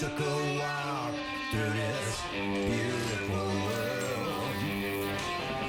took 0.00 0.18
a 0.18 0.58
walk 0.58 1.12
through 1.50 1.72
this 1.74 2.22
beautiful 2.32 3.36
world. 3.36 4.54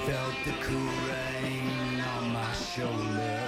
Felt 0.06 0.36
the 0.46 0.54
cool 0.62 0.94
rain 1.10 2.00
on 2.00 2.32
my 2.32 2.54
shoulder. 2.54 3.41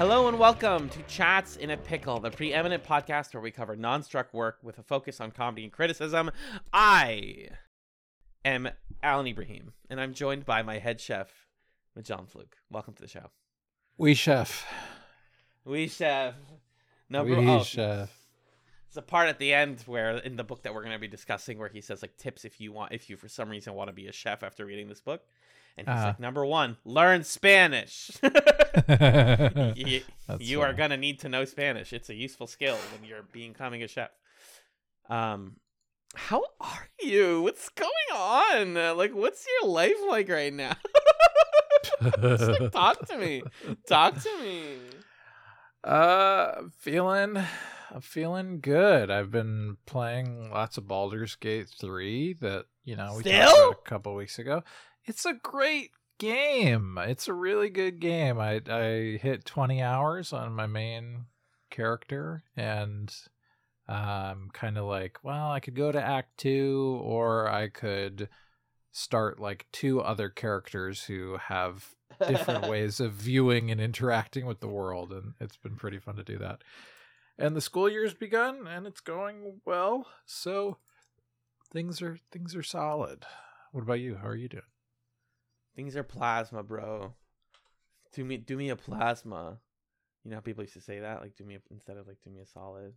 Hello 0.00 0.28
and 0.28 0.38
welcome 0.38 0.88
to 0.88 1.02
Chatz 1.02 1.56
in 1.56 1.68
a 1.68 1.76
Pickle, 1.76 2.20
the 2.20 2.30
preeminent 2.30 2.82
podcast 2.82 3.34
where 3.34 3.42
we 3.42 3.50
cover 3.50 3.76
non-struck 3.76 4.32
work 4.32 4.56
with 4.62 4.78
a 4.78 4.82
focus 4.82 5.20
on 5.20 5.30
comedy 5.30 5.62
and 5.62 5.70
criticism. 5.70 6.30
I 6.72 7.48
am 8.42 8.70
Alan 9.02 9.26
Ibrahim, 9.26 9.74
and 9.90 10.00
I'm 10.00 10.14
joined 10.14 10.46
by 10.46 10.62
my 10.62 10.78
head 10.78 11.02
chef, 11.02 11.28
John 12.00 12.24
Fluke. 12.24 12.56
Welcome 12.70 12.94
to 12.94 13.02
the 13.02 13.08
show. 13.08 13.26
We 13.98 14.14
chef. 14.14 14.66
We 15.66 15.86
chef. 15.86 16.34
Number 17.10 17.38
we 17.38 17.46
oh, 17.46 17.62
chef. 17.62 18.10
There's 18.88 18.96
a 18.96 19.02
part 19.02 19.28
at 19.28 19.38
the 19.38 19.52
end 19.52 19.82
where 19.84 20.16
in 20.16 20.36
the 20.36 20.44
book 20.44 20.62
that 20.62 20.72
we're 20.72 20.82
going 20.82 20.96
to 20.96 20.98
be 20.98 21.08
discussing 21.08 21.58
where 21.58 21.68
he 21.68 21.82
says 21.82 22.00
like 22.00 22.16
tips 22.16 22.46
if 22.46 22.58
you 22.58 22.72
want 22.72 22.92
if 22.92 23.10
you 23.10 23.18
for 23.18 23.28
some 23.28 23.50
reason 23.50 23.74
want 23.74 23.88
to 23.88 23.94
be 23.94 24.06
a 24.06 24.12
chef 24.12 24.42
after 24.42 24.64
reading 24.64 24.88
this 24.88 25.02
book. 25.02 25.24
And 25.80 25.88
he's 25.88 25.96
Uh-huh. 25.96 26.06
like 26.08 26.20
number 26.20 26.44
1, 26.44 26.76
learn 26.84 27.24
Spanish. 27.24 28.10
you, 29.74 30.02
you 30.38 30.60
are 30.60 30.72
going 30.74 30.90
to 30.90 30.96
need 30.96 31.20
to 31.20 31.28
know 31.28 31.44
Spanish. 31.44 31.92
It's 31.92 32.10
a 32.10 32.14
useful 32.14 32.46
skill 32.46 32.76
when 32.92 33.08
you're 33.08 33.22
becoming 33.32 33.82
a 33.82 33.88
chef. 33.88 34.10
Um 35.08 35.56
how 36.14 36.42
are 36.60 36.88
you? 37.00 37.42
What's 37.42 37.68
going 37.70 37.90
on? 38.14 38.76
Uh, 38.76 38.94
Like 38.94 39.12
what's 39.12 39.46
your 39.46 39.70
life 39.70 39.94
like 40.08 40.28
right 40.28 40.52
now? 40.52 40.72
Just, 42.20 42.48
like, 42.60 42.72
talk 42.72 43.06
to 43.08 43.16
me. 43.16 43.42
Talk 43.88 44.20
to 44.22 44.38
me. 44.42 44.76
Uh, 45.84 46.62
feeling, 46.78 47.36
I'm 47.90 48.00
feeling 48.00 48.60
good. 48.60 49.10
I've 49.10 49.30
been 49.30 49.76
playing 49.86 50.50
lots 50.50 50.78
of 50.78 50.86
Baldur's 50.88 51.36
Gate 51.36 51.68
three. 51.80 52.34
That 52.40 52.66
you 52.84 52.96
know 52.96 53.14
we 53.16 53.22
talked 53.22 53.56
about 53.56 53.72
a 53.86 53.88
couple 53.88 54.14
weeks 54.14 54.38
ago. 54.38 54.62
It's 55.04 55.24
a 55.24 55.34
great 55.34 55.90
game. 56.18 56.98
It's 57.00 57.28
a 57.28 57.32
really 57.32 57.70
good 57.70 58.00
game. 58.00 58.38
I 58.38 58.60
I 58.68 59.18
hit 59.20 59.44
20 59.44 59.82
hours 59.82 60.32
on 60.32 60.52
my 60.52 60.66
main 60.66 61.26
character 61.70 62.42
and 62.56 63.14
um 63.88 64.50
kind 64.52 64.78
of 64.78 64.84
like, 64.84 65.18
well, 65.22 65.50
I 65.50 65.60
could 65.60 65.74
go 65.74 65.90
to 65.90 66.02
act 66.02 66.38
2 66.38 67.00
or 67.02 67.48
I 67.48 67.68
could 67.68 68.28
start 68.92 69.40
like 69.40 69.66
two 69.72 70.00
other 70.00 70.28
characters 70.28 71.04
who 71.04 71.36
have 71.36 71.94
different 72.26 72.66
ways 72.70 73.00
of 73.00 73.12
viewing 73.12 73.70
and 73.70 73.80
interacting 73.80 74.46
with 74.46 74.60
the 74.60 74.68
world 74.68 75.12
and 75.12 75.34
it's 75.40 75.56
been 75.56 75.76
pretty 75.76 75.98
fun 75.98 76.16
to 76.16 76.24
do 76.24 76.38
that 76.38 76.62
and 77.38 77.54
the 77.54 77.60
school 77.60 77.88
year's 77.88 78.14
begun 78.14 78.66
and 78.66 78.86
it's 78.86 79.00
going 79.00 79.60
well 79.64 80.06
so 80.26 80.78
things 81.72 82.02
are 82.02 82.18
things 82.32 82.54
are 82.56 82.62
solid 82.62 83.24
what 83.72 83.82
about 83.82 84.00
you 84.00 84.16
how 84.16 84.26
are 84.26 84.36
you 84.36 84.48
doing 84.48 84.62
Things 85.80 85.96
are 85.96 86.02
plasma, 86.02 86.62
bro. 86.62 87.14
Do 88.12 88.22
me 88.22 88.36
do 88.36 88.54
me 88.54 88.68
a 88.68 88.76
plasma. 88.76 89.56
You 90.22 90.30
know 90.30 90.36
how 90.36 90.40
people 90.42 90.62
used 90.62 90.74
to 90.74 90.82
say 90.82 91.00
that? 91.00 91.22
Like 91.22 91.34
do 91.36 91.42
me 91.44 91.54
a, 91.54 91.60
instead 91.70 91.96
of 91.96 92.06
like 92.06 92.18
do 92.22 92.28
me 92.28 92.40
a 92.40 92.44
solid. 92.46 92.92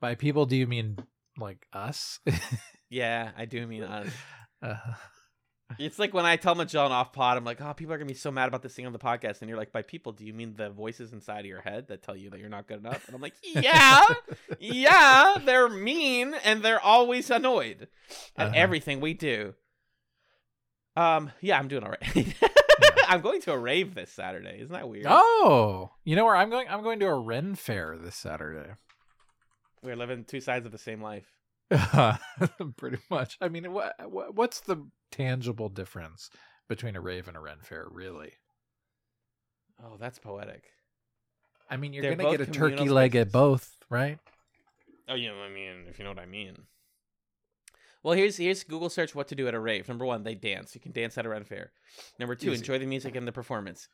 by 0.00 0.14
people 0.14 0.46
do 0.46 0.54
you 0.54 0.68
mean 0.68 0.98
like 1.36 1.66
us 1.72 2.20
Yeah, 2.90 3.32
I 3.36 3.44
do 3.46 3.66
mean 3.66 3.82
us. 3.82 4.06
uh, 4.62 4.76
It's 5.80 5.98
like 5.98 6.14
when 6.14 6.24
I 6.24 6.36
tell 6.36 6.54
Magellan 6.54 6.92
off 6.92 7.12
pod, 7.12 7.36
I'm 7.36 7.44
like, 7.44 7.60
oh, 7.60 7.74
people 7.74 7.92
are 7.92 7.98
gonna 7.98 8.06
be 8.06 8.14
so 8.14 8.30
mad 8.30 8.46
about 8.46 8.62
this 8.62 8.74
thing 8.74 8.86
on 8.86 8.92
the 8.92 8.98
podcast, 9.00 9.40
and 9.40 9.48
you're 9.48 9.58
like, 9.58 9.72
by 9.72 9.82
people, 9.82 10.12
do 10.12 10.24
you 10.24 10.32
mean 10.32 10.54
the 10.56 10.70
voices 10.70 11.12
inside 11.12 11.40
of 11.40 11.46
your 11.46 11.60
head 11.60 11.88
that 11.88 12.04
tell 12.04 12.16
you 12.16 12.30
that 12.30 12.38
you're 12.38 12.48
not 12.48 12.68
good 12.68 12.78
enough? 12.78 13.04
And 13.08 13.16
I'm 13.16 13.20
like, 13.20 13.34
yeah, 13.42 14.04
yeah, 14.60 15.38
they're 15.44 15.68
mean 15.68 16.34
and 16.44 16.62
they're 16.62 16.80
always 16.80 17.28
annoyed 17.30 17.88
at 18.36 18.46
Uh-huh. 18.46 18.54
everything 18.54 19.00
we 19.00 19.12
do. 19.14 19.54
Um, 20.96 21.30
yeah, 21.40 21.58
I'm 21.58 21.68
doing 21.68 21.84
all 21.84 21.90
right. 21.90 22.34
I'm 23.08 23.20
going 23.20 23.40
to 23.42 23.52
a 23.52 23.58
rave 23.58 23.94
this 23.94 24.10
Saturday. 24.10 24.58
Isn't 24.60 24.72
that 24.72 24.88
weird? 24.88 25.06
oh 25.08 25.90
you 26.04 26.16
know 26.16 26.24
where 26.24 26.36
i'm 26.36 26.50
going 26.50 26.66
i'm 26.68 26.82
going 26.82 26.98
to 27.00 27.06
a 27.06 27.18
ren 27.18 27.54
fair 27.54 27.96
this 27.96 28.16
saturday 28.16 28.72
We're 29.82 29.96
living 29.96 30.24
two 30.24 30.40
sides 30.40 30.66
of 30.66 30.72
the 30.72 30.78
same 30.78 31.00
life. 31.00 31.32
pretty 32.76 32.98
much 33.10 33.36
i 33.40 33.48
mean 33.48 33.72
what, 33.72 33.94
what 34.08 34.34
what's 34.34 34.60
the 34.60 34.86
tangible 35.10 35.68
difference 35.68 36.30
between 36.68 36.94
a 36.96 37.00
rave 37.00 37.26
and 37.28 37.36
a 37.36 37.40
ren 37.40 37.58
fair 37.60 37.86
really 37.90 38.32
Oh, 39.82 39.96
that's 39.98 40.18
poetic. 40.18 40.64
I 41.68 41.76
mean, 41.76 41.92
you're 41.92 42.02
They're 42.02 42.16
gonna 42.16 42.36
get 42.36 42.48
a 42.48 42.50
turkey 42.50 42.88
leg 42.88 43.14
at 43.14 43.30
both, 43.30 43.76
right? 43.90 44.18
Oh, 45.08 45.14
yeah. 45.14 45.32
I 45.32 45.52
mean, 45.52 45.84
if 45.88 45.98
you 45.98 46.04
know 46.04 46.10
what 46.10 46.18
I 46.18 46.26
mean. 46.26 46.56
Well, 48.06 48.14
here's 48.14 48.36
here's 48.36 48.62
Google 48.62 48.88
search 48.88 49.16
what 49.16 49.26
to 49.28 49.34
do 49.34 49.48
at 49.48 49.54
a 49.54 49.58
rave. 49.58 49.88
Number 49.88 50.04
one, 50.06 50.22
they 50.22 50.36
dance. 50.36 50.76
You 50.76 50.80
can 50.80 50.92
dance 50.92 51.18
at 51.18 51.26
a 51.26 51.28
Ren 51.28 51.42
fair. 51.42 51.72
Number 52.20 52.36
two, 52.36 52.50
Easy. 52.52 52.58
enjoy 52.58 52.78
the 52.78 52.86
music 52.86 53.16
and 53.16 53.26
the 53.26 53.32
performance. 53.32 53.88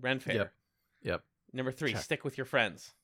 Ren 0.00 0.20
fair. 0.20 0.34
Yep. 0.36 0.52
Yep. 1.02 1.22
Number 1.52 1.70
three, 1.70 1.92
Check. 1.92 2.00
stick 2.02 2.24
with 2.24 2.38
your 2.38 2.46
friends. 2.46 2.94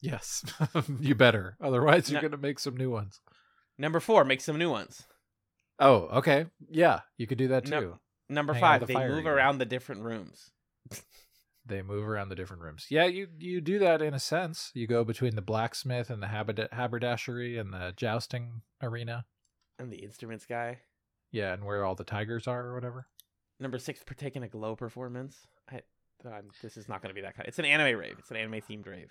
Yes, 0.00 0.44
you 1.00 1.16
better. 1.16 1.56
Otherwise, 1.60 2.08
you're 2.08 2.22
No- 2.22 2.28
gonna 2.28 2.40
make 2.40 2.60
some 2.60 2.76
new 2.76 2.88
ones. 2.88 3.20
Number 3.78 3.98
four, 3.98 4.24
make 4.24 4.40
some 4.40 4.56
new 4.58 4.70
ones. 4.70 5.08
Oh, 5.80 6.02
okay. 6.18 6.46
Yeah, 6.70 7.00
you 7.16 7.26
could 7.26 7.38
do 7.38 7.48
that 7.48 7.64
too. 7.64 7.70
No- 7.72 7.98
Number 8.28 8.52
Hang 8.52 8.60
five, 8.60 8.80
the 8.82 8.86
they 8.86 9.08
move 9.08 9.26
around 9.26 9.58
the 9.58 9.64
different 9.64 10.02
rooms. 10.02 10.50
They 11.64 11.80
move 11.80 12.08
around 12.08 12.28
the 12.28 12.34
different 12.34 12.62
rooms. 12.62 12.86
Yeah, 12.90 13.04
you 13.06 13.28
you 13.38 13.60
do 13.60 13.78
that 13.78 14.02
in 14.02 14.14
a 14.14 14.18
sense. 14.18 14.72
You 14.74 14.88
go 14.88 15.04
between 15.04 15.36
the 15.36 15.42
blacksmith 15.42 16.10
and 16.10 16.20
the 16.20 16.26
haberd- 16.26 16.72
haberdashery 16.72 17.56
and 17.56 17.72
the 17.72 17.92
jousting 17.96 18.62
arena. 18.82 19.26
And 19.82 19.92
the 19.92 19.96
instruments 20.04 20.46
guy. 20.46 20.78
Yeah, 21.32 21.52
and 21.52 21.64
where 21.64 21.84
all 21.84 21.94
the 21.94 22.04
tigers 22.04 22.46
are 22.46 22.66
or 22.66 22.74
whatever. 22.74 23.06
Number 23.58 23.78
six, 23.78 24.02
partake 24.04 24.36
in 24.36 24.42
a 24.42 24.48
glow 24.48 24.76
performance. 24.76 25.46
I, 25.70 25.80
um, 26.24 26.50
this 26.62 26.76
is 26.76 26.88
not 26.88 27.02
going 27.02 27.10
to 27.10 27.14
be 27.14 27.22
that 27.22 27.34
kind. 27.36 27.48
It's 27.48 27.58
an 27.58 27.64
anime 27.64 27.98
rave. 27.98 28.16
It's 28.18 28.30
an 28.30 28.36
anime 28.36 28.60
themed 28.60 28.86
rave. 28.86 29.10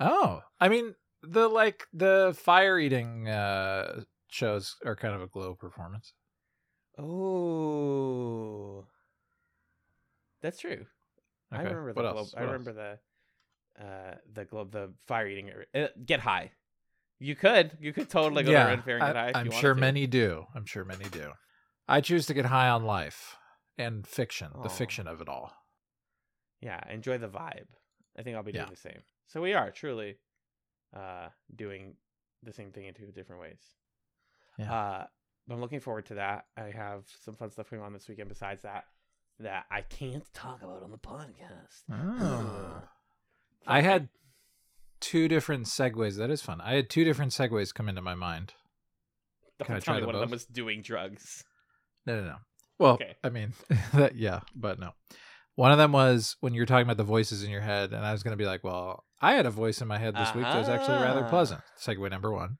Oh, 0.00 0.40
I 0.58 0.68
mean 0.68 0.94
the 1.22 1.48
like 1.48 1.84
the 1.92 2.34
fire 2.36 2.78
eating 2.78 3.28
uh 3.28 4.02
shows 4.30 4.76
are 4.84 4.96
kind 4.96 5.14
of 5.14 5.22
a 5.22 5.26
glow 5.26 5.54
performance. 5.54 6.14
Oh, 6.98 8.86
that's 10.42 10.58
true. 10.58 10.86
I 11.52 11.62
remember 11.62 11.92
the 11.92 12.02
what 12.02 12.12
globe. 12.12 12.16
else? 12.16 12.34
I 12.36 12.40
What 12.40 12.46
remember 12.46 12.72
the 12.72 13.84
uh 13.84 14.14
the 14.32 14.44
globe 14.44 14.72
the 14.72 14.92
fire 15.06 15.28
eating 15.28 15.50
uh, 15.74 15.88
get 16.04 16.20
high. 16.20 16.52
You 17.20 17.36
could 17.36 17.76
you 17.80 17.92
could 17.92 18.08
totally 18.08 18.42
go 18.42 18.50
to 18.52 18.56
Ren 18.56 18.82
Fair 18.82 18.96
and 18.96 19.06
get 19.06 19.16
I- 19.16 19.20
high. 19.22 19.28
If 19.28 19.36
I'm 19.36 19.46
you 19.46 19.52
sure 19.52 19.74
many 19.74 20.06
do. 20.06 20.46
I'm 20.54 20.64
sure 20.66 20.84
many 20.84 21.04
do. 21.10 21.32
I 21.86 22.00
choose 22.00 22.26
to 22.26 22.34
get 22.34 22.46
high 22.46 22.68
on 22.70 22.84
life 22.84 23.36
and 23.78 24.06
fiction, 24.06 24.48
Oh. 24.54 24.62
the 24.62 24.68
fiction 24.70 25.06
of 25.06 25.20
it 25.20 25.28
all. 25.28 25.52
Yeah, 26.60 26.80
enjoy 26.90 27.18
the 27.18 27.28
vibe. 27.28 27.66
I 28.18 28.22
think 28.22 28.36
I'll 28.36 28.42
be 28.42 28.52
doing 28.52 28.64
Yeah. 28.66 28.70
the 28.70 28.76
same. 28.76 29.02
So 29.26 29.40
we 29.40 29.52
are 29.54 29.70
truly 29.70 30.16
uh 30.96 31.28
doing 31.54 31.94
the 32.42 32.52
same 32.52 32.72
thing 32.72 32.86
in 32.86 32.94
two 32.94 33.12
different 33.12 33.42
ways. 33.42 33.60
Yeah. 34.58 34.72
Uh 34.72 35.06
but 35.46 35.54
I'm 35.54 35.60
looking 35.60 35.80
forward 35.80 36.06
to 36.06 36.14
that. 36.14 36.46
I 36.56 36.70
have 36.70 37.04
some 37.24 37.34
fun 37.36 37.50
stuff 37.50 37.70
going 37.70 37.82
on 37.82 37.92
this 37.92 38.08
weekend 38.08 38.28
besides 38.28 38.62
that 38.62 38.84
that 39.40 39.64
I 39.70 39.82
can't 39.82 40.24
talk 40.32 40.62
about 40.62 40.82
on 40.82 40.90
the 40.90 40.98
podcast. 40.98 41.82
Oh. 41.90 42.82
I 43.66 43.80
had 43.82 44.08
two 45.00 45.28
different 45.28 45.66
segues. 45.66 46.16
That 46.16 46.30
is 46.30 46.42
fun. 46.42 46.60
I 46.60 46.74
had 46.74 46.90
two 46.90 47.04
different 47.04 47.32
segues 47.32 47.72
come 47.74 47.88
into 47.88 48.02
my 48.02 48.14
mind. 48.14 48.54
Can 49.64 49.74
I 49.76 49.80
try 49.80 50.00
me 50.00 50.06
one 50.06 50.14
of 50.14 50.20
them 50.20 50.30
was 50.30 50.46
doing 50.46 50.80
drugs. 50.82 51.44
No, 52.06 52.16
no, 52.20 52.26
no. 52.28 52.36
Well, 52.78 52.92
Okay. 52.94 53.14
I 53.22 53.28
mean, 53.28 53.52
that, 53.92 54.16
yeah, 54.16 54.40
but 54.54 54.78
no. 54.78 54.92
One 55.56 55.72
of 55.72 55.78
them 55.78 55.92
was 55.92 56.36
when 56.40 56.54
you 56.54 56.62
were 56.62 56.66
talking 56.66 56.84
about 56.86 56.96
the 56.96 57.04
voices 57.04 57.42
in 57.44 57.50
your 57.50 57.60
head, 57.60 57.92
and 57.92 58.04
I 58.06 58.12
was 58.12 58.22
going 58.22 58.32
to 58.32 58.42
be 58.42 58.46
like, 58.46 58.64
well, 58.64 59.04
I 59.20 59.34
had 59.34 59.44
a 59.44 59.50
voice 59.50 59.82
in 59.82 59.88
my 59.88 59.98
head 59.98 60.14
this 60.16 60.34
week 60.34 60.44
that 60.44 60.58
was 60.58 60.68
actually 60.70 60.96
rather 61.02 61.24
Ah. 61.24 61.28
pleasant. 61.28 61.60
Segue 61.78 62.08
number 62.10 62.32
one. 62.32 62.56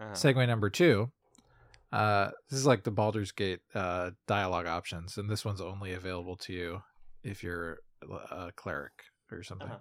Uh, 0.00 0.12
Segue 0.12 0.46
number 0.46 0.70
two. 0.70 1.10
Uh, 1.92 2.30
this 2.48 2.58
is 2.58 2.64
like 2.64 2.84
the 2.84 2.90
Baldur's 2.90 3.32
Gate 3.32 3.60
uh, 3.74 4.12
dialogue 4.26 4.66
options, 4.66 5.18
and 5.18 5.28
this 5.28 5.44
one's 5.44 5.60
only 5.60 5.92
available 5.92 6.36
to 6.36 6.52
you 6.54 6.82
if 7.22 7.42
you're 7.42 7.80
a 8.30 8.50
cleric 8.56 8.92
or 9.30 9.42
something. 9.42 9.68
Uh-huh. 9.68 9.78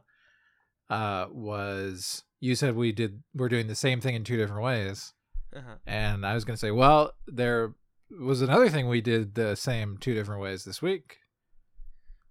Uh, 0.92 1.28
was 1.32 2.24
you 2.42 2.54
said 2.54 2.76
we 2.76 2.92
did 2.92 3.24
we're 3.34 3.48
doing 3.48 3.68
the 3.68 3.76
same 3.76 4.02
thing 4.02 4.14
in 4.14 4.24
two 4.24 4.36
different 4.36 4.62
ways, 4.62 5.14
uh-huh. 5.56 5.76
and 5.86 6.26
I 6.26 6.34
was 6.34 6.44
gonna 6.44 6.58
say, 6.58 6.72
well, 6.72 7.14
they're 7.28 7.74
was 8.20 8.42
another 8.42 8.70
thing 8.70 8.90
we 8.90 9.00
did 9.00 9.36
the 9.36 9.56
same 9.56 9.98
two 9.98 10.14
different 10.14 10.42
ways 10.42 10.66
this 10.66 10.82
week. 10.82 11.18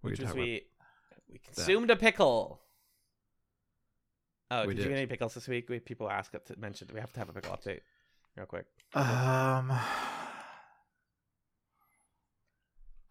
We 0.02 0.10
which 0.10 0.20
was 0.20 0.34
we 0.34 0.66
we 1.30 1.38
consumed 1.38 1.90
a 1.90 1.96
pickle. 1.96 2.60
Oh, 4.50 4.66
We 4.66 4.74
did, 4.74 4.82
you 4.82 4.88
get 4.90 4.98
any 4.98 5.06
pickles 5.06 5.34
this 5.34 5.46
week? 5.48 5.68
We 5.68 5.78
people 5.78 6.10
ask 6.10 6.32
to 6.32 6.58
mention 6.58 6.88
we 6.92 7.00
have 7.00 7.12
to 7.12 7.20
have 7.20 7.28
a 7.28 7.32
pickle 7.32 7.56
update 7.56 7.80
real 8.36 8.46
quick. 8.46 8.66
Um, 8.94 9.72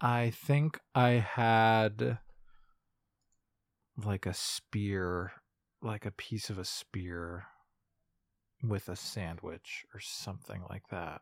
I 0.01 0.31
think 0.35 0.79
I 0.93 1.11
had 1.11 2.19
like 4.05 4.25
a 4.25 4.33
spear, 4.33 5.31
like 5.81 6.05
a 6.05 6.11
piece 6.11 6.49
of 6.49 6.57
a 6.57 6.65
spear 6.65 7.45
with 8.63 8.89
a 8.89 8.95
sandwich 8.95 9.85
or 9.93 9.99
something 9.99 10.61
like 10.69 10.87
that. 10.89 11.21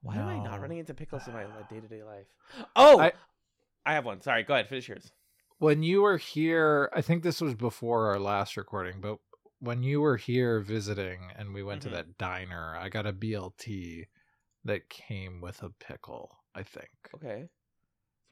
Why 0.00 0.16
am 0.16 0.28
I 0.28 0.38
not 0.42 0.60
running 0.60 0.78
into 0.78 0.94
pickles 0.94 1.26
in 1.26 1.32
my 1.32 1.44
day 1.70 1.80
to 1.80 1.88
day 1.88 2.02
life? 2.02 2.26
Oh, 2.76 3.00
I, 3.00 3.12
I- 3.86 3.94
have 3.94 4.04
one. 4.04 4.20
Sorry, 4.20 4.42
go 4.42 4.54
ahead. 4.54 4.68
Finish 4.68 4.88
yours. 4.88 5.10
When 5.58 5.82
you 5.82 6.02
were 6.02 6.18
here, 6.18 6.90
I 6.94 7.00
think 7.00 7.22
this 7.22 7.40
was 7.40 7.54
before 7.54 8.08
our 8.08 8.18
last 8.18 8.56
recording, 8.56 9.00
but 9.00 9.18
when 9.60 9.82
you 9.82 10.00
were 10.00 10.16
here 10.18 10.60
visiting 10.60 11.20
and 11.36 11.54
we 11.54 11.62
went 11.62 11.80
Mhm. 11.80 11.84
to 11.84 11.90
that 11.90 12.18
diner, 12.18 12.76
I 12.76 12.88
got 12.90 13.06
a 13.06 13.12
BLT 13.12 14.06
that 14.64 14.88
came 14.90 15.40
with 15.40 15.62
a 15.62 15.70
pickle, 15.70 16.38
I 16.54 16.64
think. 16.64 16.90
Okay. 17.14 17.48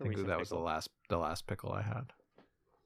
I 0.00 0.04
think 0.04 0.10
recent 0.10 0.26
that 0.28 0.38
was 0.38 0.48
the 0.50 0.58
last 0.58 0.88
the 1.08 1.18
last 1.18 1.46
pickle 1.46 1.72
I 1.72 1.82
had. 1.82 2.12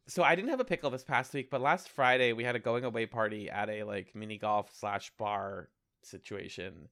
So 0.09 0.23
I 0.23 0.35
didn't 0.37 0.51
have 0.51 0.61
a 0.61 0.65
pickle 0.65 0.91
this 0.91 1.03
past 1.05 1.35
week, 1.35 1.51
but 1.51 1.61
last 1.61 1.89
Friday 1.89 2.33
we 2.33 2.45
had 2.45 2.55
a 2.57 2.61
going 2.61 2.85
away 2.85 3.07
party 3.07 3.51
at 3.51 3.69
a 3.69 3.83
like 3.85 4.15
mini 4.15 4.39
golf 4.39 4.71
slash 4.73 5.11
bar 5.19 5.69
situation. 6.03 6.89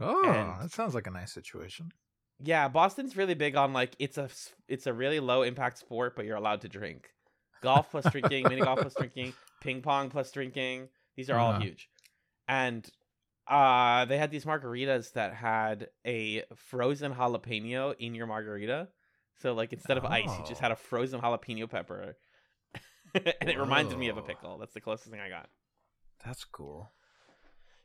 Oh, 0.00 0.24
And- 0.28 0.60
that 0.62 0.70
sounds 0.70 0.94
like 0.94 1.06
a 1.06 1.10
nice 1.10 1.32
situation. 1.32 1.90
Yeah, 2.40 2.66
Boston's 2.68 3.16
really 3.16 3.34
big 3.34 3.54
on 3.56 3.72
like 3.72 3.94
it's 3.98 4.18
a 4.18 4.28
it's 4.68 4.86
a 4.88 4.92
really 4.92 5.20
low 5.20 5.42
impact 5.42 5.78
sport, 5.78 6.16
but 6.16 6.24
you're 6.24 6.36
allowed 6.36 6.62
to 6.62 6.68
drink. 6.68 7.08
Golf 7.62 7.90
plus 7.90 8.04
drinking, 8.10 8.46
mini 8.48 8.60
golf 8.60 8.80
plus 8.80 8.94
drinking, 8.94 9.32
ping 9.60 9.82
pong 9.82 10.10
plus 10.10 10.30
drinking. 10.32 10.88
These 11.16 11.30
are 11.30 11.38
all 11.38 11.52
Uh-huh. 11.52 11.60
huge. 11.60 11.88
And 12.48 12.88
uh 13.46 14.04
they 14.06 14.18
had 14.18 14.30
these 14.30 14.44
margaritas 14.44 15.12
that 15.12 15.34
had 15.34 15.88
a 16.06 16.42
frozen 16.56 17.14
jalapeno 17.14 17.94
in 17.98 18.14
your 18.14 18.26
margarita. 18.26 18.88
So 19.40 19.54
like 19.54 19.72
instead 19.72 19.96
of 19.96 20.04
ice, 20.04 20.30
you 20.38 20.44
just 20.46 20.60
Oh. 20.60 20.64
had 20.64 20.72
a 20.72 20.76
frozen 20.76 21.20
jalapeno 21.20 21.68
pepper. 21.70 22.16
and 23.40 23.48
it 23.48 23.58
reminded 23.58 23.98
me 23.98 24.08
of 24.08 24.16
a 24.16 24.22
pickle. 24.22 24.58
That's 24.58 24.74
the 24.74 24.80
closest 24.80 25.10
thing 25.10 25.20
I 25.20 25.28
got. 25.28 25.48
That's 26.24 26.44
cool. 26.44 26.90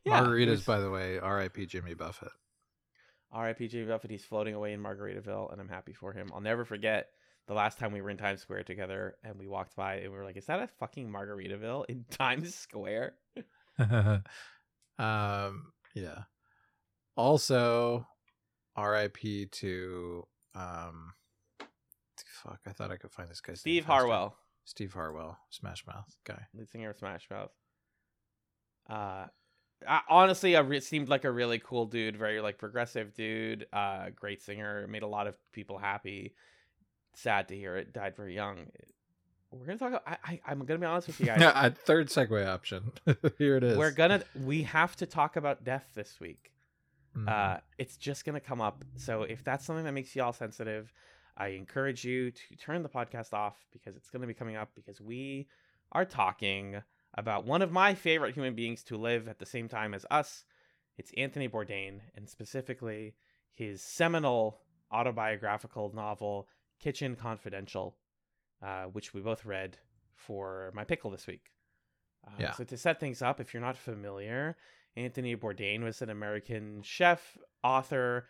Yeah, 0.04 0.22
Margaritas, 0.22 0.64
by 0.64 0.80
the 0.80 0.90
way, 0.90 1.18
R.I.P. 1.18 1.66
Jimmy 1.66 1.94
Buffett. 1.94 2.32
R.I.P. 3.32 3.68
Jimmy 3.68 3.86
Buffett. 3.86 4.10
He's 4.10 4.24
floating 4.24 4.54
away 4.54 4.72
in 4.72 4.82
Margaritaville, 4.82 5.52
and 5.52 5.60
I'm 5.60 5.68
happy 5.68 5.92
for 5.92 6.12
him. 6.12 6.30
I'll 6.34 6.40
never 6.40 6.64
forget 6.64 7.08
the 7.46 7.54
last 7.54 7.78
time 7.78 7.92
we 7.92 8.00
were 8.00 8.10
in 8.10 8.16
Times 8.16 8.40
Square 8.40 8.64
together, 8.64 9.16
and 9.22 9.38
we 9.38 9.46
walked 9.46 9.76
by, 9.76 9.96
and 9.96 10.10
we 10.10 10.18
were 10.18 10.24
like, 10.24 10.36
"Is 10.36 10.46
that 10.46 10.60
a 10.60 10.68
fucking 10.78 11.10
Margaritaville 11.10 11.84
in 11.88 12.04
Times 12.10 12.54
Square?" 12.54 13.14
um, 14.98 15.72
yeah. 15.94 16.22
Also, 17.16 18.06
R.I.P. 18.74 19.46
to 19.46 20.26
um, 20.54 21.12
fuck. 22.42 22.60
I 22.66 22.70
thought 22.70 22.90
I 22.90 22.96
could 22.96 23.12
find 23.12 23.30
this 23.30 23.40
guy. 23.40 23.54
Steve. 23.54 23.84
Harwell, 23.84 24.34
Steve 24.64 24.92
Harwell, 24.94 25.36
Smash 25.50 25.86
Mouth 25.86 26.16
guy. 26.24 26.46
lead 26.54 26.68
singer 26.68 26.90
of 26.90 26.96
Smash 26.98 27.28
Mouth. 27.30 27.50
Uh, 28.88 29.26
I, 29.88 30.00
honestly, 30.08 30.54
a 30.54 30.62
re- 30.62 30.80
seemed 30.80 31.08
like 31.08 31.24
a 31.24 31.30
really 31.30 31.58
cool 31.58 31.86
dude, 31.86 32.16
very 32.16 32.40
like 32.40 32.58
progressive 32.58 33.14
dude. 33.14 33.66
Uh, 33.72 34.10
great 34.14 34.42
singer, 34.42 34.86
made 34.88 35.02
a 35.02 35.06
lot 35.06 35.26
of 35.26 35.36
people 35.52 35.78
happy. 35.78 36.34
Sad 37.14 37.48
to 37.48 37.56
hear 37.56 37.76
it. 37.76 37.92
Died 37.92 38.14
very 38.16 38.34
young. 38.34 38.66
We're 39.50 39.66
gonna 39.66 39.78
talk. 39.78 39.88
About, 39.88 40.02
I, 40.06 40.16
I 40.24 40.40
I'm 40.46 40.64
gonna 40.64 40.78
be 40.78 40.86
honest 40.86 41.08
with 41.08 41.18
you 41.20 41.26
guys. 41.26 41.40
Yeah, 41.40 41.68
third 41.70 42.08
segue 42.08 42.46
option. 42.46 42.92
Here 43.38 43.56
it 43.56 43.64
is. 43.64 43.76
We're 43.78 43.90
gonna 43.90 44.22
we 44.44 44.62
have 44.64 44.94
to 44.96 45.06
talk 45.06 45.36
about 45.36 45.64
death 45.64 45.90
this 45.94 46.20
week. 46.20 46.52
Mhm. 47.16 47.28
Uh, 47.28 47.58
it's 47.78 47.96
just 47.96 48.24
gonna 48.24 48.38
come 48.40 48.60
up. 48.60 48.84
So 48.96 49.22
if 49.22 49.42
that's 49.42 49.64
something 49.64 49.84
that 49.84 49.92
makes 49.92 50.14
you 50.14 50.22
all 50.22 50.32
sensitive, 50.32 50.92
I 51.40 51.48
encourage 51.48 52.04
you 52.04 52.30
to 52.30 52.56
turn 52.56 52.82
the 52.82 52.88
podcast 52.90 53.32
off 53.32 53.56
because 53.72 53.96
it's 53.96 54.10
gonna 54.10 54.26
be 54.26 54.34
coming 54.34 54.56
up 54.56 54.68
because 54.74 55.00
we 55.00 55.48
are 55.90 56.04
talking 56.04 56.82
about 57.14 57.46
one 57.46 57.62
of 57.62 57.72
my 57.72 57.94
favorite 57.94 58.34
human 58.34 58.54
beings 58.54 58.82
to 58.84 58.98
live 58.98 59.26
at 59.26 59.38
the 59.38 59.46
same 59.46 59.66
time 59.66 59.94
as 59.94 60.04
us. 60.10 60.44
It's 60.98 61.12
Anthony 61.16 61.48
Bourdain, 61.48 62.00
and 62.14 62.28
specifically 62.28 63.14
his 63.52 63.82
seminal 63.82 64.60
autobiographical 64.92 65.90
novel 65.94 66.46
Kitchen 66.78 67.16
Confidential, 67.16 67.96
uh, 68.62 68.84
which 68.84 69.14
we 69.14 69.22
both 69.22 69.46
read 69.46 69.78
for 70.14 70.70
my 70.74 70.84
pickle 70.84 71.10
this 71.10 71.26
week. 71.26 71.52
Uh, 72.26 72.32
Yeah. 72.38 72.52
So 72.52 72.64
to 72.64 72.76
set 72.76 73.00
things 73.00 73.22
up, 73.22 73.40
if 73.40 73.54
you're 73.54 73.62
not 73.62 73.78
familiar, 73.78 74.58
Anthony 74.94 75.34
Bourdain 75.36 75.82
was 75.82 76.02
an 76.02 76.10
American 76.10 76.82
chef, 76.82 77.38
author, 77.64 78.26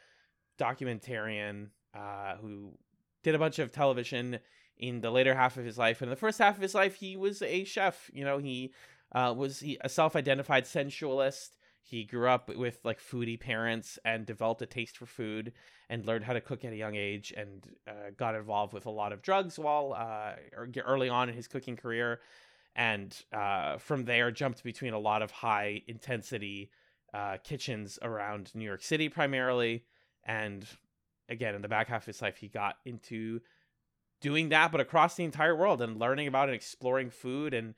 documentarian 0.61 1.71
uh, 1.93 2.37
who 2.37 2.79
did 3.23 3.35
a 3.35 3.39
bunch 3.39 3.59
of 3.59 3.73
television 3.73 4.39
in 4.79 5.01
the 5.01 5.11
later 5.11 5.35
half 5.35 5.57
of 5.57 5.65
his 5.65 5.79
life. 5.79 6.01
And 6.01 6.09
in 6.09 6.11
the 6.11 6.17
first 6.17 6.39
half 6.39 6.57
of 6.57 6.63
his 6.63 6.75
life, 6.75 6.97
he 6.97 7.17
was 7.17 7.43
a 7.43 7.65
chef. 7.65 8.11
You 8.13 8.25
know, 8.25 8.39
he 8.39 8.73
uh, 9.13 9.35
was 9.37 9.61
he, 9.61 9.79
a 9.83 9.89
self-identified 9.89 10.67
sensualist. 10.67 11.59
He 11.83 12.05
grew 12.05 12.29
up 12.29 12.49
with 12.49 12.79
like 12.85 13.01
foodie 13.01 13.41
parents 13.41 13.99
and 14.05 14.25
developed 14.25 14.63
a 14.63 14.67
taste 14.67 14.97
for 14.97 15.07
food 15.07 15.53
and 15.89 16.07
learned 16.07 16.25
how 16.25 16.35
to 16.35 16.41
cook 16.41 16.65
at 16.65 16.73
a 16.73 16.77
young 16.77 16.95
age 16.95 17.33
and 17.37 17.67
uh, 17.89 18.11
got 18.17 18.35
involved 18.35 18.73
with 18.73 18.87
a 18.87 18.91
lot 18.91 19.13
of 19.13 19.23
drugs 19.23 19.59
while 19.59 19.95
uh, 19.97 20.33
er- 20.57 20.71
early 20.87 21.09
on 21.09 21.29
in 21.29 21.35
his 21.35 21.49
cooking 21.49 21.77
career. 21.77 22.21
And 22.77 23.17
uh, 23.33 23.79
from 23.79 24.05
there, 24.05 24.31
jumped 24.31 24.63
between 24.63 24.95
a 24.95 24.99
lot 24.99 25.23
of 25.23 25.31
high 25.31 25.83
intensity 25.89 26.71
uh, 27.13 27.39
kitchens 27.43 27.99
around 28.03 28.55
New 28.55 28.65
York 28.65 28.83
City 28.83 29.09
primarily. 29.09 29.85
And 30.25 30.65
again, 31.31 31.55
in 31.55 31.63
the 31.63 31.69
back 31.69 31.89
half 31.89 32.03
of 32.03 32.07
his 32.07 32.21
life, 32.21 32.37
he 32.37 32.49
got 32.49 32.77
into 32.85 33.41
doing 34.21 34.51
that, 34.51 34.71
but 34.73 34.81
across 34.81 35.15
the 35.15 35.25
entire 35.25 35.57
world 35.57 35.81
and 35.81 35.99
learning 35.99 36.29
about 36.29 36.49
and 36.49 36.55
exploring 36.55 37.11
food 37.11 37.55
and 37.55 37.75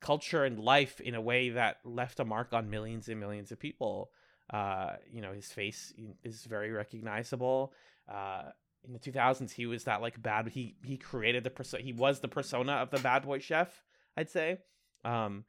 culture 0.00 0.44
and 0.44 0.58
life 0.58 1.00
in 1.00 1.14
a 1.14 1.20
way 1.20 1.50
that 1.50 1.78
left 1.84 2.20
a 2.20 2.24
mark 2.24 2.52
on 2.52 2.68
millions 2.68 3.08
and 3.08 3.20
millions 3.20 3.52
of 3.52 3.58
people. 3.58 4.10
Uh, 4.50 4.92
you 5.10 5.20
know, 5.20 5.32
his 5.32 5.52
face 5.52 5.92
is 6.24 6.44
very 6.44 6.70
recognizable. 6.70 7.72
Uh, 8.10 8.42
in 8.84 8.92
the 8.92 8.98
2000s, 8.98 9.52
he 9.52 9.66
was 9.66 9.84
that 9.84 10.00
like 10.00 10.20
bad. 10.20 10.48
He 10.48 10.76
he 10.84 10.96
created 10.96 11.44
the 11.44 11.50
persona. 11.50 11.82
He 11.82 11.92
was 11.92 12.20
the 12.20 12.28
persona 12.28 12.72
of 12.72 12.90
the 12.90 12.98
bad 12.98 13.22
boy 13.22 13.38
chef. 13.38 13.82
I'd 14.16 14.30
say, 14.30 14.58
um, 15.04 15.44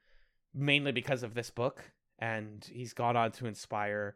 mainly 0.53 0.91
because 0.91 1.23
of 1.23 1.33
this 1.33 1.49
book, 1.49 1.83
and 2.19 2.67
he's 2.71 2.93
gone 2.93 3.15
on 3.15 3.31
to 3.33 3.47
inspire 3.47 4.15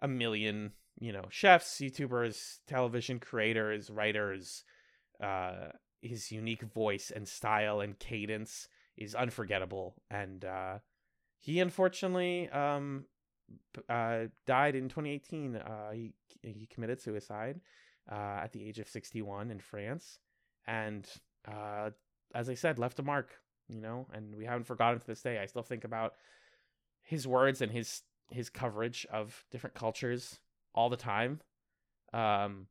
a 0.00 0.08
million, 0.08 0.72
you 0.98 1.12
know, 1.12 1.24
chefs, 1.28 1.78
YouTubers, 1.80 2.58
television 2.66 3.18
creators, 3.18 3.90
writers. 3.90 4.64
Uh, 5.22 5.68
his 6.02 6.30
unique 6.30 6.62
voice 6.62 7.10
and 7.14 7.26
style 7.26 7.80
and 7.80 7.98
cadence 7.98 8.68
is 8.96 9.14
unforgettable, 9.14 9.94
and 10.10 10.44
uh, 10.44 10.78
he 11.38 11.60
unfortunately 11.60 12.48
um, 12.50 13.04
uh, 13.88 14.24
died 14.46 14.74
in 14.74 14.88
2018. 14.88 15.56
Uh, 15.56 15.90
he 15.92 16.12
he 16.42 16.66
committed 16.66 17.00
suicide 17.00 17.60
uh, 18.10 18.40
at 18.42 18.52
the 18.52 18.66
age 18.66 18.78
of 18.78 18.88
61 18.88 19.50
in 19.50 19.58
France, 19.58 20.18
and 20.66 21.06
uh, 21.46 21.90
as 22.34 22.48
I 22.48 22.54
said, 22.54 22.78
left 22.78 22.98
a 22.98 23.02
mark. 23.02 23.30
You 23.68 23.80
know, 23.80 24.06
and 24.12 24.34
we 24.36 24.44
haven't 24.44 24.66
forgotten 24.66 25.00
to 25.00 25.06
this 25.06 25.22
day. 25.22 25.40
I 25.40 25.46
still 25.46 25.62
think 25.62 25.84
about 25.84 26.14
his 27.02 27.26
words 27.26 27.60
and 27.60 27.72
his 27.72 28.02
his 28.30 28.48
coverage 28.48 29.06
of 29.10 29.44
different 29.50 29.74
cultures 29.74 30.40
all 30.76 30.90
the 30.90 30.96
time. 30.96 31.40
Um, 32.12 32.66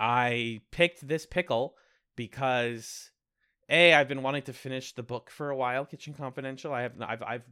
I 0.00 0.62
picked 0.72 1.06
this 1.06 1.26
pickle 1.26 1.76
because 2.16 3.10
a 3.68 3.94
I've 3.94 4.08
been 4.08 4.22
wanting 4.22 4.42
to 4.42 4.52
finish 4.52 4.92
the 4.92 5.02
book 5.02 5.30
for 5.30 5.50
a 5.50 5.56
while, 5.56 5.84
Kitchen 5.84 6.14
Confidential. 6.14 6.72
I 6.72 6.82
have 6.82 6.92
I've 7.00 7.22
I've 7.22 7.44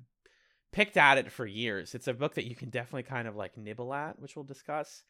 picked 0.72 0.96
at 0.96 1.18
it 1.18 1.30
for 1.30 1.46
years. 1.46 1.94
It's 1.94 2.08
a 2.08 2.14
book 2.14 2.34
that 2.34 2.48
you 2.48 2.56
can 2.56 2.70
definitely 2.70 3.04
kind 3.04 3.28
of 3.28 3.36
like 3.36 3.56
nibble 3.56 3.94
at, 3.94 4.18
which 4.18 4.36
we'll 4.36 4.44
discuss. 4.44 5.02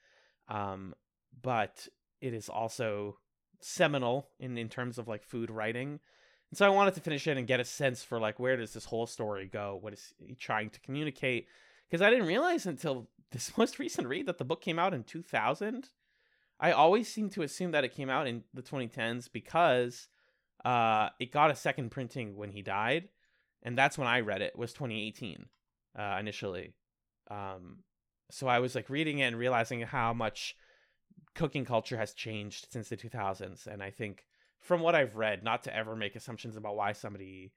Um, 0.49 0.95
but 1.42 1.88
it 2.21 2.35
is 2.35 2.49
also 2.49 3.19
seminal 3.61 4.28
in 4.38 4.59
in 4.59 4.69
terms 4.69 4.99
of 4.99 5.09
like 5.09 5.25
food 5.25 5.50
writing. 5.50 6.00
And 6.50 6.59
so 6.59 6.66
I 6.66 6.71
wanted 6.71 6.95
to 6.95 7.00
finish 7.00 7.26
it 7.26 7.37
and 7.37 7.47
get 7.47 7.61
a 7.61 7.64
sense 7.64 8.02
for 8.02 8.19
like 8.21 8.38
where 8.38 8.57
does 8.57 8.73
this 8.73 8.85
whole 8.85 9.07
story 9.07 9.47
go? 9.47 9.78
What 9.80 9.92
is 9.92 10.14
he 10.19 10.35
trying 10.35 10.71
to 10.71 10.80
communicate? 10.80 11.47
Because 11.88 12.02
I 12.02 12.11
didn't 12.11 12.26
realize 12.26 12.66
until 12.66 13.09
this 13.32 13.52
most 13.58 13.78
recent 13.78 14.08
read 14.08 14.26
that 14.26 14.38
the 14.38 14.44
book 14.44 14.60
came 14.60 14.78
out 14.78 14.94
in 14.94 15.04
2000. 15.04 15.88
I 16.58 16.72
always 16.72 17.08
seem 17.08 17.30
to 17.30 17.42
assume 17.42 17.70
that 17.70 17.84
it 17.84 17.94
came 17.94 18.10
out 18.10 18.26
in 18.26 18.42
the 18.52 18.62
2010s 18.62 19.30
because 19.32 20.08
uh, 20.64 21.08
it 21.18 21.32
got 21.32 21.50
a 21.50 21.56
second 21.56 21.90
printing 21.90 22.37
when 22.37 22.50
he 22.50 22.60
died, 22.60 23.08
and 23.62 23.78
that's 23.78 23.96
when 23.96 24.08
I 24.08 24.20
read 24.20 24.42
it. 24.42 24.58
Was 24.58 24.75
2018 24.75 25.46
uh, 25.99 26.16
initially, 26.20 26.75
um, 27.30 27.78
so 28.30 28.46
I 28.46 28.58
was 28.58 28.75
like 28.75 28.90
reading 28.90 29.18
it 29.18 29.25
and 29.28 29.38
realizing 29.38 29.80
how 29.82 30.12
much 30.12 30.54
cooking 31.34 31.64
culture 31.64 31.96
has 31.96 32.12
changed 32.12 32.66
since 32.70 32.88
the 32.88 32.96
2000s. 32.96 33.66
And 33.66 33.82
I 33.82 33.90
think 33.90 34.25
from 34.60 34.80
what 34.80 34.94
I've 34.94 35.16
read, 35.16 35.42
not 35.42 35.62
to 35.64 35.75
ever 35.75 35.96
make 35.96 36.16
assumptions 36.16 36.56
about 36.56 36.76
why 36.76 36.92
somebody 36.92 37.52